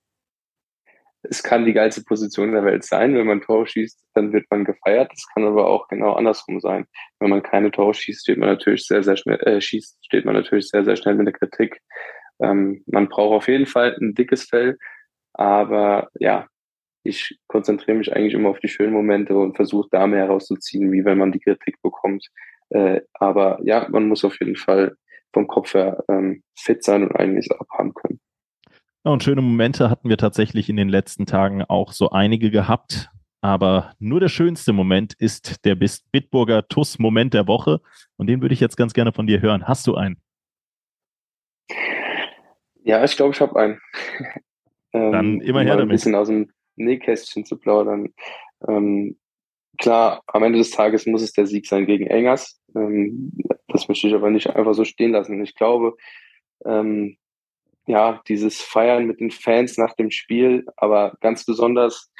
Es 1.26 1.42
kann 1.42 1.64
die 1.64 1.72
geilste 1.72 2.02
Position 2.04 2.52
der 2.52 2.64
Welt 2.64 2.84
sein. 2.84 3.14
Wenn 3.14 3.26
man 3.26 3.40
Tore 3.40 3.66
schießt, 3.66 4.04
dann 4.14 4.32
wird 4.32 4.44
man 4.50 4.64
gefeiert. 4.64 5.10
Es 5.14 5.26
kann 5.32 5.44
aber 5.44 5.66
auch 5.66 5.88
genau 5.88 6.12
andersrum 6.12 6.60
sein. 6.60 6.86
Wenn 7.18 7.30
man 7.30 7.42
keine 7.42 7.70
Tore 7.70 7.94
schießt, 7.94 8.22
steht 8.22 8.38
man 8.38 8.50
natürlich 8.50 8.86
sehr, 8.86 9.02
sehr 9.02 9.16
schnell, 9.16 9.40
äh, 9.40 9.60
schießt, 9.60 10.04
steht 10.04 10.26
man 10.26 10.34
natürlich 10.34 10.68
sehr, 10.68 10.84
sehr 10.84 10.96
schnell 10.96 11.14
mit 11.14 11.26
der 11.26 11.32
Kritik. 11.32 11.80
Ähm, 12.40 12.82
man 12.86 13.08
braucht 13.08 13.34
auf 13.34 13.48
jeden 13.48 13.66
Fall 13.66 13.96
ein 14.00 14.14
dickes 14.14 14.44
Fell. 14.44 14.76
Aber 15.32 16.08
ja, 16.18 16.46
ich 17.04 17.38
konzentriere 17.46 17.96
mich 17.96 18.14
eigentlich 18.14 18.34
immer 18.34 18.50
auf 18.50 18.60
die 18.60 18.68
schönen 18.68 18.92
Momente 18.92 19.36
und 19.36 19.56
versuche 19.56 19.88
da 19.90 20.06
mehr 20.06 20.26
herauszuziehen, 20.26 20.92
wie 20.92 21.04
wenn 21.04 21.18
man 21.18 21.32
die 21.32 21.40
Kritik 21.40 21.80
bekommt. 21.82 22.28
Äh, 22.68 23.00
aber 23.14 23.58
ja, 23.62 23.88
man 23.90 24.08
muss 24.08 24.24
auf 24.24 24.38
jeden 24.40 24.56
Fall 24.56 24.96
vom 25.34 25.46
Kopf 25.46 25.74
her 25.74 26.02
ähm, 26.08 26.42
fit 26.58 26.82
sein 26.82 27.02
und 27.02 27.14
eigentlich 27.14 27.50
abhaben 27.52 27.92
können. 27.92 28.20
Ja, 29.04 29.12
und 29.12 29.22
schöne 29.22 29.42
Momente 29.42 29.90
hatten 29.90 30.08
wir 30.08 30.16
tatsächlich 30.16 30.70
in 30.70 30.76
den 30.76 30.88
letzten 30.88 31.26
Tagen 31.26 31.62
auch 31.62 31.92
so 31.92 32.10
einige 32.10 32.50
gehabt. 32.50 33.10
Aber 33.42 33.92
nur 33.98 34.20
der 34.20 34.28
schönste 34.28 34.72
Moment 34.72 35.12
ist 35.12 35.66
der 35.66 35.74
Bitburger 35.74 36.66
TUS-Moment 36.66 37.34
der 37.34 37.46
Woche. 37.46 37.82
Und 38.16 38.28
den 38.28 38.40
würde 38.40 38.54
ich 38.54 38.60
jetzt 38.60 38.78
ganz 38.78 38.94
gerne 38.94 39.12
von 39.12 39.26
dir 39.26 39.42
hören. 39.42 39.68
Hast 39.68 39.86
du 39.86 39.96
einen? 39.96 40.16
Ja, 42.82 43.04
ich 43.04 43.14
glaube, 43.16 43.34
ich 43.34 43.40
habe 43.42 43.54
einen. 43.60 43.80
ähm, 44.94 45.12
Dann 45.12 45.40
immer 45.42 45.60
her 45.60 45.76
damit. 45.76 45.90
Ein 45.90 45.96
bisschen 45.96 46.14
aus 46.14 46.28
dem 46.28 46.50
Nähkästchen 46.76 47.44
zu 47.44 47.58
plaudern. 47.58 48.14
Ähm, 48.66 49.18
klar, 49.76 50.22
am 50.26 50.42
Ende 50.42 50.58
des 50.58 50.70
Tages 50.70 51.04
muss 51.04 51.20
es 51.20 51.34
der 51.34 51.46
Sieg 51.46 51.66
sein 51.66 51.84
gegen 51.84 52.06
Engers. 52.06 52.58
Ähm, 52.74 53.32
das 53.68 53.88
möchte 53.88 54.08
ich 54.08 54.14
aber 54.14 54.30
nicht 54.30 54.50
einfach 54.50 54.74
so 54.74 54.84
stehen 54.84 55.12
lassen. 55.12 55.42
Ich 55.42 55.54
glaube, 55.54 55.96
ähm, 56.64 57.16
ja, 57.86 58.22
dieses 58.28 58.62
Feiern 58.62 59.06
mit 59.06 59.20
den 59.20 59.30
Fans 59.30 59.76
nach 59.76 59.94
dem 59.94 60.10
Spiel, 60.10 60.64
aber 60.76 61.16
ganz 61.20 61.44
besonders 61.44 62.10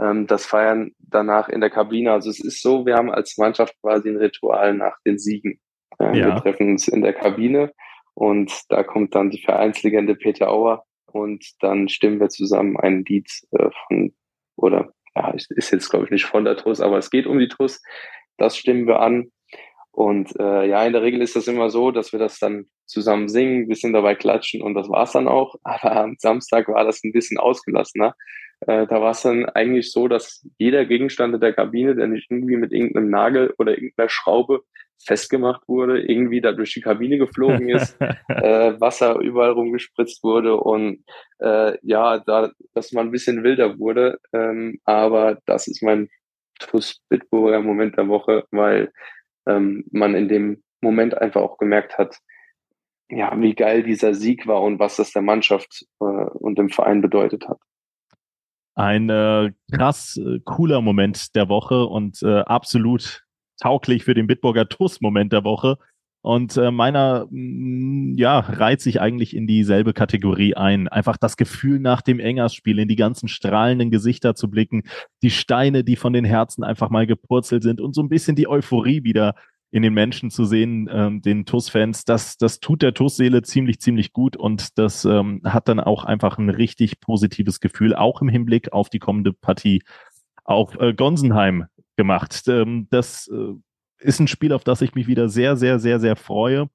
ähm, 0.00 0.26
das 0.26 0.46
Feiern 0.46 0.92
danach 0.98 1.48
in 1.48 1.60
der 1.60 1.70
Kabine. 1.70 2.12
Also 2.12 2.30
es 2.30 2.40
ist 2.40 2.62
so, 2.62 2.86
wir 2.86 2.96
haben 2.96 3.10
als 3.10 3.38
Mannschaft 3.38 3.74
quasi 3.80 4.08
ein 4.08 4.16
Ritual 4.16 4.74
nach 4.74 4.96
den 5.04 5.18
Siegen. 5.18 5.60
Äh, 5.98 6.18
ja. 6.18 6.26
Wir 6.26 6.36
treffen 6.36 6.70
uns 6.70 6.88
in 6.88 7.02
der 7.02 7.12
Kabine 7.12 7.72
und 8.14 8.52
da 8.68 8.82
kommt 8.82 9.14
dann 9.14 9.30
die 9.30 9.42
Vereinslegende 9.42 10.14
Peter 10.14 10.50
Auer 10.50 10.84
und 11.06 11.44
dann 11.60 11.88
stimmen 11.88 12.20
wir 12.20 12.28
zusammen 12.28 12.76
ein 12.76 13.04
Lied 13.04 13.30
äh, 13.52 13.70
von, 13.86 14.14
oder 14.56 14.92
ja, 15.14 15.30
ist 15.30 15.70
jetzt 15.70 15.88
glaube 15.88 16.06
ich 16.06 16.10
nicht 16.10 16.26
von 16.26 16.44
der 16.44 16.56
TUS, 16.56 16.80
aber 16.80 16.98
es 16.98 17.10
geht 17.10 17.26
um 17.26 17.38
die 17.38 17.48
TUS. 17.48 17.82
Das 18.36 18.56
stimmen 18.56 18.86
wir 18.86 19.00
an 19.00 19.30
und 19.96 20.38
äh, 20.38 20.68
ja, 20.68 20.84
in 20.84 20.92
der 20.92 21.00
Regel 21.00 21.22
ist 21.22 21.36
das 21.36 21.48
immer 21.48 21.70
so, 21.70 21.90
dass 21.90 22.12
wir 22.12 22.18
das 22.18 22.38
dann 22.38 22.66
zusammen 22.84 23.28
singen, 23.28 23.62
ein 23.62 23.68
bisschen 23.68 23.94
dabei 23.94 24.14
klatschen 24.14 24.60
und 24.60 24.74
das 24.74 24.90
war's 24.90 25.12
dann 25.12 25.26
auch. 25.26 25.54
Aber 25.62 25.96
am 25.96 26.16
Samstag 26.18 26.68
war 26.68 26.84
das 26.84 27.02
ein 27.02 27.12
bisschen 27.12 27.38
ausgelassener. 27.38 28.14
Äh, 28.60 28.86
da 28.88 29.00
war 29.00 29.12
es 29.12 29.22
dann 29.22 29.46
eigentlich 29.46 29.90
so, 29.90 30.06
dass 30.06 30.46
jeder 30.58 30.84
Gegenstand 30.84 31.34
in 31.34 31.40
der 31.40 31.54
Kabine, 31.54 31.96
der 31.96 32.08
nicht 32.08 32.30
irgendwie 32.30 32.58
mit 32.58 32.72
irgendeinem 32.72 33.08
Nagel 33.08 33.54
oder 33.56 33.72
irgendeiner 33.72 34.10
Schraube 34.10 34.64
festgemacht 35.02 35.66
wurde, 35.66 36.02
irgendwie 36.02 36.42
da 36.42 36.52
durch 36.52 36.74
die 36.74 36.82
Kabine 36.82 37.16
geflogen 37.16 37.70
ist, 37.70 37.98
äh, 38.28 38.78
Wasser 38.78 39.18
überall 39.20 39.52
rumgespritzt 39.52 40.22
wurde 40.22 40.58
und 40.58 41.04
äh, 41.38 41.78
ja, 41.80 42.18
da, 42.18 42.50
dass 42.74 42.92
man 42.92 43.06
ein 43.06 43.12
bisschen 43.12 43.44
wilder 43.44 43.78
wurde. 43.78 44.18
Ähm, 44.34 44.78
aber 44.84 45.38
das 45.46 45.68
ist 45.68 45.82
mein 45.82 46.10
TUS 46.58 47.00
Bitburger 47.08 47.62
Moment 47.62 47.96
der 47.96 48.08
Woche, 48.08 48.44
weil 48.50 48.92
ähm, 49.46 49.84
man 49.90 50.14
in 50.14 50.28
dem 50.28 50.62
Moment 50.80 51.16
einfach 51.16 51.42
auch 51.42 51.58
gemerkt 51.58 51.98
hat, 51.98 52.18
ja, 53.08 53.32
wie 53.40 53.54
geil 53.54 53.82
dieser 53.82 54.14
Sieg 54.14 54.46
war 54.46 54.62
und 54.62 54.78
was 54.78 54.96
das 54.96 55.12
der 55.12 55.22
Mannschaft 55.22 55.84
äh, 56.00 56.04
und 56.04 56.58
dem 56.58 56.70
Verein 56.70 57.00
bedeutet 57.00 57.48
hat. 57.48 57.58
Ein 58.74 59.08
äh, 59.08 59.52
krass 59.72 60.18
äh, 60.18 60.40
cooler 60.44 60.82
Moment 60.82 61.34
der 61.34 61.48
Woche 61.48 61.86
und 61.86 62.22
äh, 62.22 62.40
absolut 62.40 63.24
tauglich 63.60 64.04
für 64.04 64.14
den 64.14 64.26
Bitburger 64.26 64.68
TUS-Moment 64.68 65.32
der 65.32 65.44
Woche. 65.44 65.78
Und 66.26 66.56
äh, 66.56 66.72
meiner, 66.72 67.28
mh, 67.30 68.14
mm, 68.14 68.14
ja, 68.16 68.40
reiht 68.40 68.80
sich 68.80 69.00
eigentlich 69.00 69.36
in 69.36 69.46
dieselbe 69.46 69.92
Kategorie 69.92 70.56
ein. 70.56 70.88
Einfach 70.88 71.16
das 71.16 71.36
Gefühl 71.36 71.78
nach 71.78 72.02
dem 72.02 72.18
Engers-Spiel, 72.18 72.80
in 72.80 72.88
die 72.88 72.96
ganzen 72.96 73.28
strahlenden 73.28 73.92
Gesichter 73.92 74.34
zu 74.34 74.50
blicken, 74.50 74.82
die 75.22 75.30
Steine, 75.30 75.84
die 75.84 75.94
von 75.94 76.12
den 76.12 76.24
Herzen 76.24 76.64
einfach 76.64 76.90
mal 76.90 77.06
gepurzelt 77.06 77.62
sind 77.62 77.80
und 77.80 77.94
so 77.94 78.02
ein 78.02 78.08
bisschen 78.08 78.34
die 78.34 78.48
Euphorie 78.48 79.04
wieder 79.04 79.36
in 79.70 79.82
den 79.82 79.94
Menschen 79.94 80.32
zu 80.32 80.46
sehen, 80.46 80.90
ähm, 80.92 81.22
den 81.22 81.46
TUS-Fans, 81.46 82.04
das, 82.04 82.38
das 82.38 82.58
tut 82.58 82.82
der 82.82 82.92
TUS-Seele 82.92 83.42
ziemlich, 83.42 83.78
ziemlich 83.78 84.12
gut 84.12 84.36
und 84.36 84.78
das 84.78 85.04
ähm, 85.04 85.42
hat 85.44 85.68
dann 85.68 85.78
auch 85.78 86.04
einfach 86.04 86.38
ein 86.38 86.50
richtig 86.50 86.98
positives 86.98 87.60
Gefühl, 87.60 87.94
auch 87.94 88.20
im 88.20 88.28
Hinblick 88.28 88.72
auf 88.72 88.90
die 88.90 88.98
kommende 88.98 89.32
Partie 89.32 89.84
auf 90.42 90.74
äh, 90.80 90.92
Gonsenheim 90.92 91.66
gemacht. 91.96 92.42
Ähm, 92.48 92.88
das 92.90 93.28
äh, 93.28 93.54
ist 93.98 94.20
ein 94.20 94.28
Spiel, 94.28 94.52
auf 94.52 94.64
das 94.64 94.82
ich 94.82 94.94
mich 94.94 95.06
wieder 95.06 95.28
sehr, 95.28 95.56
sehr, 95.56 95.78
sehr, 95.78 96.00
sehr 96.00 96.16
freue. 96.16 96.68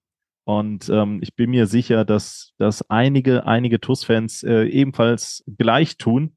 Und 0.43 0.89
ähm, 0.89 1.19
ich 1.21 1.35
bin 1.35 1.51
mir 1.51 1.67
sicher, 1.67 2.05
dass, 2.05 2.53
dass 2.57 2.89
einige, 2.89 3.45
einige 3.45 3.79
TUS-Fans 3.79 4.41
äh, 4.43 4.63
ebenfalls 4.63 5.43
gleich 5.57 5.97
tun. 5.97 6.35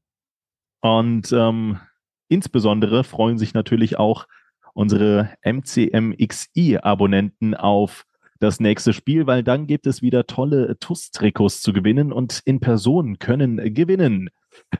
Und 0.81 1.31
ähm, 1.31 1.79
insbesondere 2.27 3.03
freuen 3.03 3.37
sich 3.37 3.53
natürlich 3.53 3.97
auch 3.97 4.27
unsere 4.73 5.29
MCMXI-Abonnenten 5.43 7.55
auf 7.55 8.05
das 8.39 8.59
nächste 8.59 8.93
Spiel, 8.93 9.27
weil 9.27 9.43
dann 9.43 9.65
gibt 9.65 9.87
es 9.87 10.01
wieder 10.01 10.27
tolle 10.27 10.77
TUS-Trikots 10.79 11.61
zu 11.61 11.71
gewinnen 11.73 12.11
und 12.11 12.41
in 12.45 12.59
Person 12.59 13.17
können 13.17 13.73
gewinnen. 13.73 14.29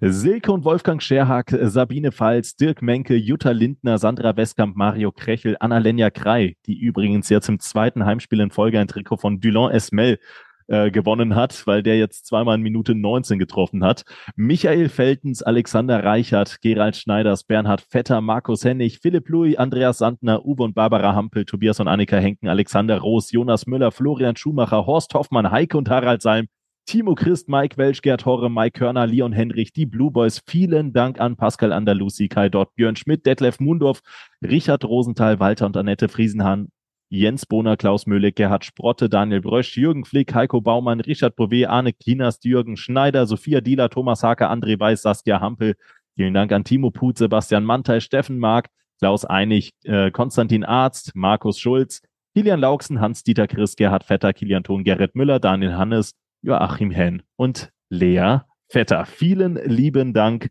Silke 0.02 0.52
und 0.52 0.66
Wolfgang 0.66 1.02
Scherhack, 1.02 1.56
Sabine 1.64 2.12
Pfalz, 2.12 2.56
Dirk 2.56 2.82
Menke, 2.82 3.16
Jutta 3.16 3.52
Lindner, 3.52 3.98
Sandra 3.98 4.36
Westkamp, 4.36 4.76
Mario 4.76 5.12
Krechel, 5.12 5.58
Annalenja 5.60 6.10
Krei, 6.10 6.56
die 6.66 6.78
übrigens 6.78 7.30
jetzt 7.30 7.50
im 7.50 7.60
zweiten 7.60 8.06
Heimspiel 8.06 8.40
in 8.40 8.52
Folge 8.52 8.80
ein 8.80 8.88
Trikot 8.88 9.18
von 9.18 9.40
Dulon 9.40 9.72
Esmel 9.72 10.20
äh, 10.68 10.90
gewonnen 10.92 11.36
hat, 11.36 11.68
weil 11.68 11.84
der 11.84 11.98
jetzt 11.98 12.26
zweimal 12.26 12.56
in 12.56 12.64
Minute 12.64 12.96
19 12.96 13.38
getroffen 13.38 13.84
hat. 13.84 14.04
Michael 14.36 14.90
Feltens, 14.90 15.44
Alexander 15.44 16.04
Reichert, 16.04 16.60
Gerald 16.62 16.96
Schneiders, 16.96 17.44
Bernhard 17.44 17.82
Vetter, 17.82 18.22
Markus 18.22 18.66
Hennig, 18.66 19.00
Philipp 19.00 19.30
Louis, 19.30 19.58
Andreas 19.58 20.00
Sandner, 20.00 20.44
Uwe 20.46 20.64
und 20.64 20.76
Barbara 20.76 21.14
Hampel, 21.14 21.46
Tobias 21.46 21.80
und 21.80 21.88
Annika 21.88 22.18
Henken, 22.18 22.50
Alexander 22.50 23.00
Roos, 23.00 23.32
Jonas 23.32 23.68
Müller, 23.68 23.92
Florian 23.92 24.36
Schumacher, 24.36 24.86
Horst 24.86 25.14
Hoffmann, 25.14 25.52
Heike 25.52 25.78
und 25.78 25.90
Harald 25.90 26.22
Salm, 26.22 26.48
Timo 26.86 27.16
Christ, 27.16 27.50
Mike 27.50 27.78
Welsch, 27.78 28.04
Gerd 28.04 28.26
Horre, 28.26 28.48
Mike 28.48 28.78
Körner, 28.78 29.08
Leon 29.08 29.34
Henrich, 29.34 29.74
die 29.74 29.88
Blue 29.88 30.12
Boys. 30.12 30.44
Vielen 30.46 30.94
Dank 30.94 31.20
an 31.20 31.36
Pascal 31.36 31.74
Andalusi, 31.74 32.28
Kai 32.28 32.48
Dott, 32.48 32.76
Björn 32.76 32.96
Schmidt, 32.96 33.26
Detlef 33.26 33.60
Mundorf, 33.60 34.02
Richard 34.44 34.86
Rosenthal, 34.86 35.40
Walter 35.40 35.66
und 35.66 35.76
Annette 35.78 36.10
Friesenhahn, 36.10 36.70
Jens 37.10 37.48
Bohner, 37.48 37.76
Klaus 37.76 38.06
Möhle, 38.06 38.32
Gerhard 38.32 38.66
Sprotte, 38.66 39.10
Daniel 39.10 39.42
Brösch, 39.42 39.76
Jürgen 39.76 40.06
Flick, 40.06 40.36
Heiko 40.36 40.62
Baumann, 40.62 41.00
Richard 41.00 41.36
Bouvet, 41.36 41.68
Arne 41.68 41.92
Kinas, 41.92 42.40
Jürgen 42.44 42.78
Schneider, 42.78 43.26
Sophia 43.26 43.62
Dieler, 43.62 43.90
Thomas 43.90 44.22
Haker, 44.22 44.52
André 44.52 44.80
Weiß, 44.80 45.02
Saskia 45.02 45.42
Hampel. 45.42 45.76
Vielen 46.16 46.36
Dank 46.36 46.52
an 46.52 46.64
Timo 46.64 46.92
Put, 46.92 47.18
Sebastian 47.18 47.66
Mantei, 47.66 48.00
Steffen 48.00 48.38
Mark, 48.38 48.68
Klaus 49.00 49.26
Einig, 49.26 49.72
äh, 49.86 50.12
Konstantin 50.12 50.64
Arzt, 50.64 51.16
Markus 51.16 51.58
Schulz, 51.58 52.04
Kilian 52.36 52.60
Lauksen, 52.60 53.02
Hans-Dieter 53.02 53.48
Chris, 53.48 53.76
Gerhard 53.76 54.04
Vetter, 54.04 54.34
Kilian 54.34 54.64
Thon, 54.64 54.84
Gerrit 54.84 55.16
Müller, 55.16 55.40
Daniel 55.40 55.76
Hannes, 55.76 56.12
Joachim 56.46 56.92
Henn 56.92 57.24
und 57.36 57.72
Lea 57.90 58.40
Vetter. 58.68 59.06
Vielen 59.06 59.56
lieben 59.56 60.14
Dank 60.14 60.50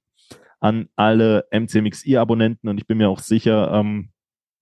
an 0.61 0.89
alle 0.97 1.47
MCMXI-Abonnenten 1.53 2.69
und 2.69 2.79
ich 2.79 2.87
bin 2.87 2.99
mir 2.99 3.09
auch 3.09 3.21
sicher, 3.21 3.73
ähm, 3.73 4.11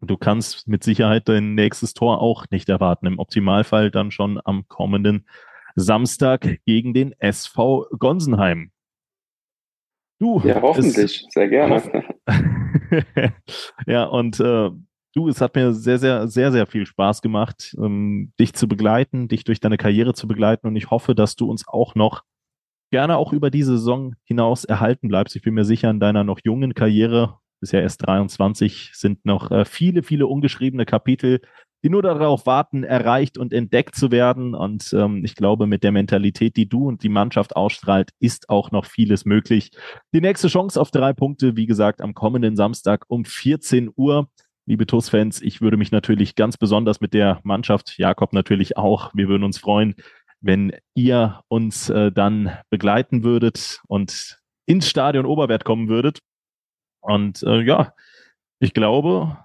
du 0.00 0.16
kannst 0.16 0.68
mit 0.68 0.84
Sicherheit 0.84 1.28
dein 1.28 1.54
nächstes 1.54 1.94
Tor 1.94 2.20
auch 2.20 2.44
nicht 2.50 2.68
erwarten. 2.68 3.06
Im 3.06 3.18
Optimalfall 3.18 3.90
dann 3.90 4.10
schon 4.10 4.40
am 4.44 4.68
kommenden 4.68 5.26
Samstag 5.74 6.58
gegen 6.66 6.92
den 6.92 7.14
SV 7.18 7.86
Gonsenheim. 7.98 8.72
Du, 10.18 10.40
ja, 10.44 10.60
hoffentlich, 10.60 11.26
sehr 11.30 11.48
gerne. 11.48 11.82
Ja, 13.86 14.04
und 14.04 14.38
äh, 14.38 14.70
du, 15.14 15.28
es 15.28 15.40
hat 15.40 15.54
mir 15.54 15.72
sehr, 15.72 15.98
sehr, 15.98 16.28
sehr, 16.28 16.52
sehr 16.52 16.66
viel 16.66 16.86
Spaß 16.86 17.22
gemacht, 17.22 17.74
ähm, 17.78 18.32
dich 18.38 18.54
zu 18.54 18.68
begleiten, 18.68 19.28
dich 19.28 19.44
durch 19.44 19.60
deine 19.60 19.76
Karriere 19.76 20.14
zu 20.14 20.26
begleiten 20.26 20.66
und 20.66 20.76
ich 20.76 20.90
hoffe, 20.90 21.14
dass 21.14 21.36
du 21.36 21.50
uns 21.50 21.66
auch 21.66 21.94
noch 21.94 22.22
gerne 22.90 23.16
auch 23.16 23.32
über 23.32 23.50
diese 23.50 23.78
Saison 23.78 24.14
hinaus 24.24 24.64
erhalten 24.64 25.08
bleibst. 25.08 25.34
Ich 25.34 25.42
bin 25.42 25.54
mir 25.54 25.64
sicher, 25.64 25.90
in 25.90 26.00
deiner 26.00 26.24
noch 26.24 26.40
jungen 26.44 26.74
Karriere 26.74 27.38
ja 27.70 27.80
erst 27.80 28.04
23, 28.06 28.90
sind 28.92 29.24
noch 29.24 29.50
äh, 29.52 29.64
viele, 29.64 30.02
viele 30.02 30.26
ungeschriebene 30.26 30.84
Kapitel, 30.84 31.40
die 31.84 31.90
nur 31.90 32.02
darauf 32.02 32.46
warten, 32.46 32.84
erreicht 32.84 33.38
und 33.38 33.52
entdeckt 33.52 33.94
zu 33.94 34.10
werden. 34.10 34.54
Und 34.54 34.92
ähm, 34.92 35.24
ich 35.24 35.34
glaube, 35.34 35.66
mit 35.66 35.82
der 35.82 35.92
Mentalität, 35.92 36.56
die 36.56 36.68
du 36.68 36.88
und 36.88 37.02
die 37.02 37.08
Mannschaft 37.08 37.56
ausstrahlt, 37.56 38.10
ist 38.20 38.48
auch 38.48 38.70
noch 38.70 38.86
vieles 38.86 39.24
möglich. 39.24 39.70
Die 40.12 40.20
nächste 40.20 40.48
Chance 40.48 40.80
auf 40.80 40.90
drei 40.90 41.12
Punkte, 41.12 41.56
wie 41.56 41.66
gesagt, 41.66 42.00
am 42.00 42.14
kommenden 42.14 42.56
Samstag 42.56 43.04
um 43.08 43.24
14 43.24 43.90
Uhr. 43.96 44.28
Liebe 44.72 44.86
TUS-Fans, 44.86 45.42
ich 45.42 45.60
würde 45.60 45.76
mich 45.76 45.92
natürlich 45.92 46.34
ganz 46.34 46.56
besonders 46.56 47.02
mit 47.02 47.12
der 47.12 47.40
Mannschaft, 47.42 47.98
Jakob 47.98 48.32
natürlich 48.32 48.78
auch, 48.78 49.10
wir 49.12 49.28
würden 49.28 49.44
uns 49.44 49.58
freuen, 49.58 49.94
wenn 50.40 50.72
ihr 50.94 51.42
uns 51.48 51.90
äh, 51.90 52.10
dann 52.10 52.56
begleiten 52.70 53.22
würdet 53.22 53.82
und 53.86 54.40
ins 54.64 54.88
Stadion 54.88 55.26
Oberwert 55.26 55.66
kommen 55.66 55.90
würdet. 55.90 56.20
Und 57.02 57.42
äh, 57.42 57.60
ja, 57.60 57.92
ich 58.60 58.72
glaube, 58.72 59.36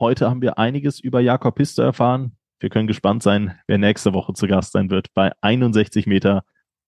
heute 0.00 0.28
haben 0.28 0.42
wir 0.42 0.58
einiges 0.58 0.98
über 0.98 1.20
Jakob 1.20 1.54
Piste 1.54 1.84
erfahren. 1.84 2.36
Wir 2.58 2.68
können 2.68 2.88
gespannt 2.88 3.22
sein, 3.22 3.56
wer 3.68 3.78
nächste 3.78 4.12
Woche 4.12 4.32
zu 4.32 4.48
Gast 4.48 4.72
sein 4.72 4.90
wird 4.90 5.14
bei 5.14 5.30
61 5.40 6.08
Meter, 6.08 6.42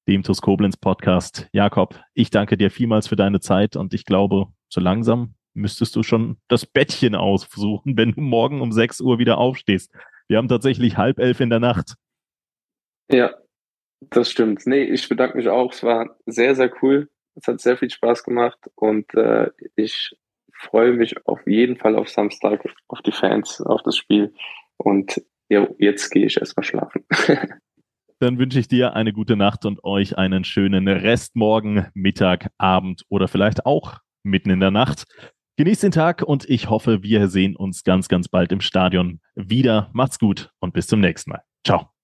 dem 0.09 0.25
TUS 0.25 0.43
Koblenz 0.43 0.77
Podcast. 0.77 1.49
Jakob, 1.53 2.01
ich 2.15 2.31
danke 2.31 2.57
dir 2.57 2.73
vielmals 2.73 3.07
für 3.07 3.15
deine 3.15 3.39
Zeit 3.39 3.77
und 3.77 3.95
ich 3.95 4.05
glaube, 4.05 4.49
so 4.69 4.81
langsam 4.81 5.36
müsstest 5.57 5.97
du 5.97 6.03
schon 6.03 6.37
das 6.49 6.67
Bettchen 6.67 7.15
aussuchen, 7.15 7.97
wenn 7.97 8.13
du 8.13 8.21
morgen 8.21 8.61
um 8.61 8.73
6 8.73 9.01
Uhr 9.01 9.19
wieder 9.19 9.39
aufstehst. 9.39 9.93
Wir 10.29 10.39
haben 10.39 10.49
tatsächlich 10.49 10.97
halb 10.97 11.19
elf 11.19 11.41
in 11.41 11.51
der 11.51 11.61
Nacht. 11.61 11.95
Ja, 13.11 13.35
das 14.01 14.31
stimmt. 14.31 14.67
Nee, 14.67 14.85
ich 14.85 15.09
bedanke 15.09 15.37
mich 15.37 15.49
auch. 15.49 15.73
Es 15.73 15.83
war 15.83 16.17
sehr, 16.27 16.55
sehr 16.55 16.73
cool. 16.83 17.09
Es 17.35 17.47
hat 17.47 17.61
sehr 17.61 17.77
viel 17.77 17.91
Spaß 17.91 18.25
gemacht 18.25 18.59
und 18.75 19.13
äh, 19.15 19.51
ich 19.75 20.17
freue 20.53 20.93
mich 20.93 21.27
auf 21.27 21.47
jeden 21.47 21.77
Fall 21.77 21.97
auf 21.97 22.09
Samstag, 22.09 22.65
auf 22.89 23.03
die 23.03 23.13
Fans, 23.13 23.61
auf 23.61 23.83
das 23.83 23.97
Spiel. 23.97 24.33
Und 24.79 25.23
ja, 25.49 25.69
jetzt 25.79 26.11
gehe 26.11 26.27
ich 26.27 26.39
erstmal 26.39 26.65
schlafen. 26.65 27.05
Dann 28.19 28.39
wünsche 28.39 28.59
ich 28.59 28.69
dir 28.69 28.95
eine 28.95 29.13
gute 29.13 29.37
Nacht 29.37 29.67
und 29.67 29.85
euch 29.85 30.17
einen 30.17 30.45
schönen 30.45 30.89
Restmorgen, 30.89 31.89
Mittag, 31.93 32.51
Abend 32.57 33.05
oder 33.11 33.29
vielleicht 33.29 33.67
auch 33.67 33.99
mitten 34.23 34.51
in 34.51 34.61
der 34.61 34.71
Nacht. 34.71 35.05
Genießt 35.59 35.85
den 35.85 35.91
Tag 35.91 36.23
und 36.23 36.49
ich 36.51 36.69
hoffe, 36.69 37.03
wir 37.03 37.29
sehen 37.29 37.57
uns 37.57 37.83
ganz, 37.83 38.09
ganz 38.09 38.29
bald 38.29 38.53
im 38.53 38.61
Stadion 38.61 39.21
wieder. 39.35 39.89
Macht's 39.95 40.19
gut 40.19 40.51
und 40.61 40.75
bis 40.75 40.87
zum 40.87 41.01
nächsten 41.01 41.31
Mal. 41.31 41.43
Ciao. 41.65 41.96